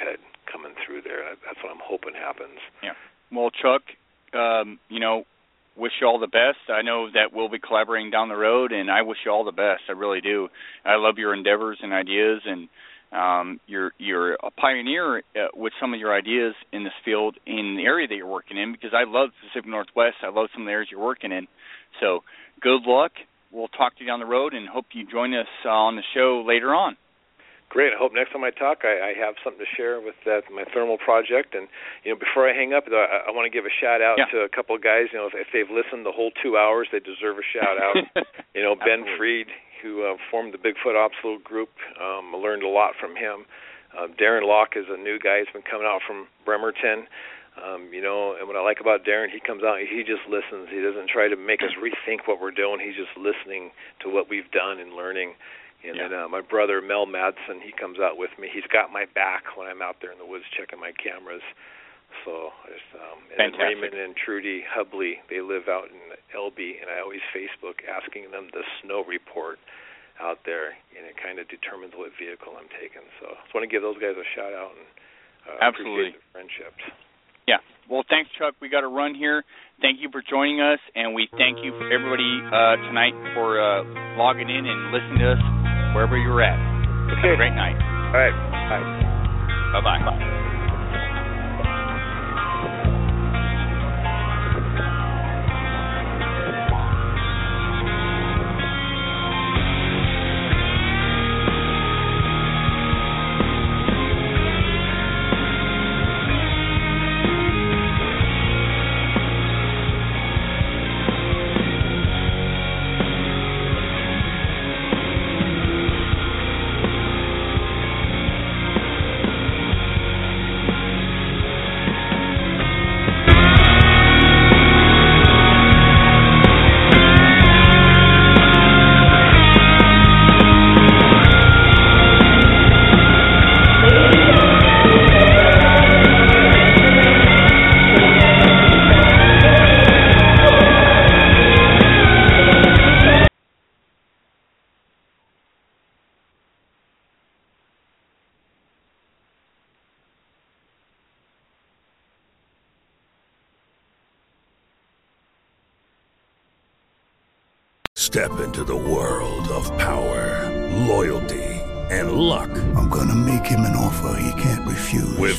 coming 0.50 0.72
through 0.84 1.02
there. 1.02 1.22
That's 1.44 1.58
what 1.62 1.70
I'm 1.70 1.82
hoping 1.82 2.14
happens. 2.14 2.58
Yeah. 2.82 2.92
Well, 3.30 3.50
Chuck, 3.50 3.82
um, 4.34 4.78
you 4.88 5.00
know, 5.00 5.24
wish 5.76 5.92
you 6.00 6.06
all 6.06 6.18
the 6.18 6.26
best. 6.26 6.68
I 6.68 6.82
know 6.82 7.08
that 7.12 7.32
we'll 7.32 7.48
be 7.48 7.58
collaborating 7.58 8.10
down 8.10 8.28
the 8.28 8.36
road, 8.36 8.72
and 8.72 8.90
I 8.90 9.02
wish 9.02 9.18
you 9.24 9.30
all 9.30 9.44
the 9.44 9.52
best. 9.52 9.82
I 9.88 9.92
really 9.92 10.20
do. 10.20 10.48
I 10.84 10.96
love 10.96 11.18
your 11.18 11.34
endeavors 11.34 11.78
and 11.82 11.92
ideas, 11.92 12.42
and 12.44 12.68
um, 13.12 13.60
you're 13.66 13.92
you're 13.98 14.34
a 14.34 14.50
pioneer 14.50 15.18
uh, 15.18 15.48
with 15.54 15.72
some 15.80 15.94
of 15.94 16.00
your 16.00 16.14
ideas 16.14 16.54
in 16.72 16.84
this 16.84 16.92
field 17.04 17.36
in 17.46 17.76
the 17.78 17.84
area 17.84 18.06
that 18.06 18.16
you're 18.16 18.26
working 18.26 18.58
in. 18.58 18.72
Because 18.72 18.90
I 18.92 19.04
love 19.08 19.30
the 19.30 19.48
Pacific 19.48 19.70
Northwest. 19.70 20.16
I 20.22 20.28
love 20.28 20.48
some 20.52 20.62
of 20.62 20.66
the 20.66 20.72
areas 20.72 20.88
you're 20.90 21.00
working 21.00 21.32
in. 21.32 21.46
So, 22.00 22.20
good 22.60 22.82
luck. 22.86 23.12
We'll 23.50 23.68
talk 23.68 23.96
to 23.96 24.00
you 24.04 24.06
down 24.06 24.20
the 24.20 24.26
road, 24.26 24.52
and 24.54 24.68
hope 24.68 24.86
you 24.92 25.06
join 25.06 25.32
us 25.34 25.46
uh, 25.64 25.68
on 25.70 25.96
the 25.96 26.02
show 26.14 26.44
later 26.46 26.74
on. 26.74 26.96
Great. 27.70 27.92
I 27.92 27.98
hope 28.00 28.12
next 28.16 28.32
time 28.32 28.44
I 28.44 28.50
talk, 28.50 28.80
I, 28.84 29.12
I 29.12 29.20
have 29.20 29.36
something 29.44 29.60
to 29.60 29.68
share 29.76 30.00
with 30.00 30.16
that 30.24 30.48
my 30.48 30.64
thermal 30.72 30.96
project. 30.96 31.54
And 31.54 31.68
you 32.04 32.12
know, 32.12 32.18
before 32.18 32.48
I 32.48 32.56
hang 32.56 32.72
up, 32.72 32.84
though, 32.88 33.04
I, 33.04 33.28
I 33.28 33.30
want 33.36 33.44
to 33.44 33.52
give 33.52 33.64
a 33.68 33.72
shout 33.80 34.00
out 34.00 34.16
Yeah. 34.16 34.24
to 34.32 34.38
a 34.44 34.48
couple 34.48 34.72
of 34.76 34.80
guys. 34.82 35.12
You 35.12 35.20
know, 35.20 35.28
if, 35.28 35.36
if 35.36 35.48
they've 35.52 35.68
listened 35.68 36.04
the 36.08 36.12
whole 36.16 36.32
two 36.42 36.56
hours, 36.56 36.88
they 36.92 37.00
deserve 37.00 37.36
a 37.36 37.44
shout 37.44 37.76
out. 37.76 37.96
you 38.56 38.62
know, 38.64 38.72
Ben 38.74 39.04
Absolutely. 39.04 39.16
Freed, 39.20 39.48
who 39.84 40.04
uh, 40.08 40.16
formed 40.32 40.56
the 40.56 40.60
Bigfoot 40.60 40.96
Obstacle 40.96 41.36
Group, 41.44 41.68
um, 42.00 42.32
I 42.32 42.38
learned 42.40 42.64
a 42.64 42.72
lot 42.72 42.96
from 42.98 43.16
him. 43.16 43.44
Uh, 43.92 44.08
Darren 44.16 44.48
Locke 44.48 44.72
is 44.76 44.88
a 44.88 44.96
new 44.96 45.18
guy. 45.20 45.40
He's 45.44 45.52
been 45.52 45.64
coming 45.64 45.86
out 45.86 46.00
from 46.08 46.24
Bremerton. 46.48 47.04
Um, 47.58 47.90
you 47.92 48.00
know, 48.02 48.36
and 48.38 48.46
what 48.46 48.56
I 48.56 48.62
like 48.62 48.78
about 48.80 49.04
Darren, 49.04 49.30
he 49.30 49.40
comes 49.40 49.62
out, 49.66 49.78
he 49.82 50.02
just 50.06 50.22
listens. 50.30 50.68
He 50.70 50.80
doesn't 50.80 51.10
try 51.10 51.26
to 51.28 51.36
make 51.36 51.62
us 51.62 51.74
rethink 51.82 52.26
what 52.30 52.40
we're 52.40 52.54
doing. 52.54 52.78
He's 52.78 52.94
just 52.96 53.12
listening 53.18 53.70
to 54.00 54.08
what 54.08 54.30
we've 54.30 54.50
done 54.52 54.78
and 54.78 54.94
learning. 54.94 55.34
And 55.82 55.96
Yeah. 55.96 56.08
then 56.08 56.18
uh, 56.18 56.28
my 56.28 56.40
brother 56.42 56.80
Mel 56.82 57.06
Madsen, 57.06 57.62
he 57.62 57.72
comes 57.72 57.98
out 57.98 58.16
with 58.18 58.30
me. 58.38 58.48
He's 58.52 58.66
got 58.70 58.90
my 58.92 59.06
back 59.14 59.56
when 59.58 59.66
I'm 59.66 59.82
out 59.82 59.96
there 60.00 60.12
in 60.12 60.18
the 60.18 60.26
woods 60.26 60.44
checking 60.56 60.78
my 60.78 60.92
cameras. 61.02 61.42
So 62.24 62.50
I 62.64 62.66
just 62.72 62.90
um 62.96 63.18
and. 63.36 63.52
Raymond 63.58 63.94
and 63.94 64.16
Trudy 64.16 64.64
Hubley, 64.64 65.20
they 65.28 65.40
live 65.40 65.68
out 65.68 65.90
in 65.92 66.00
Elbe 66.34 66.80
and 66.80 66.88
I 66.90 67.00
always 67.04 67.20
Facebook 67.36 67.84
asking 67.86 68.30
them 68.30 68.48
the 68.52 68.64
snow 68.82 69.04
report 69.04 69.58
out 70.18 70.40
there, 70.44 70.74
and 70.98 71.06
it 71.06 71.14
kind 71.14 71.38
of 71.38 71.46
determines 71.46 71.94
what 71.94 72.10
vehicle 72.18 72.54
I'm 72.58 72.66
taking. 72.80 73.06
So 73.22 73.30
I 73.30 73.38
just 73.44 73.54
want 73.54 73.62
to 73.62 73.70
give 73.70 73.82
those 73.86 73.98
guys 74.02 74.18
a 74.18 74.26
shout 74.34 74.50
out 74.50 74.74
and 74.74 74.86
uh, 75.46 75.58
Absolutely. 75.62 76.10
appreciate 76.10 76.18
the 76.18 76.32
friendships. 76.34 76.82
Yeah. 77.48 77.64
Well, 77.88 78.04
thanks, 78.12 78.28
Chuck. 78.36 78.52
We 78.60 78.68
got 78.68 78.82
to 78.84 78.92
run 78.92 79.14
here. 79.16 79.42
Thank 79.80 80.04
you 80.04 80.10
for 80.12 80.20
joining 80.20 80.60
us, 80.60 80.78
and 80.94 81.14
we 81.16 81.28
thank 81.40 81.64
you 81.64 81.72
for 81.80 81.88
everybody 81.88 82.44
uh, 82.52 82.76
tonight 82.84 83.16
for 83.32 83.56
uh, 83.56 83.80
logging 84.20 84.50
in 84.52 84.66
and 84.68 84.92
listening 84.92 85.24
to 85.24 85.32
us 85.32 85.42
wherever 85.96 86.18
you're 86.20 86.42
at. 86.44 86.58
Have 87.08 87.24
Okay. 87.24 87.32
a 87.32 87.36
great 87.40 87.56
night. 87.56 87.80
All 88.12 88.20
right. 88.20 88.36
Bye. 89.72 89.80
Bye 89.80 89.80
bye. 89.80 90.37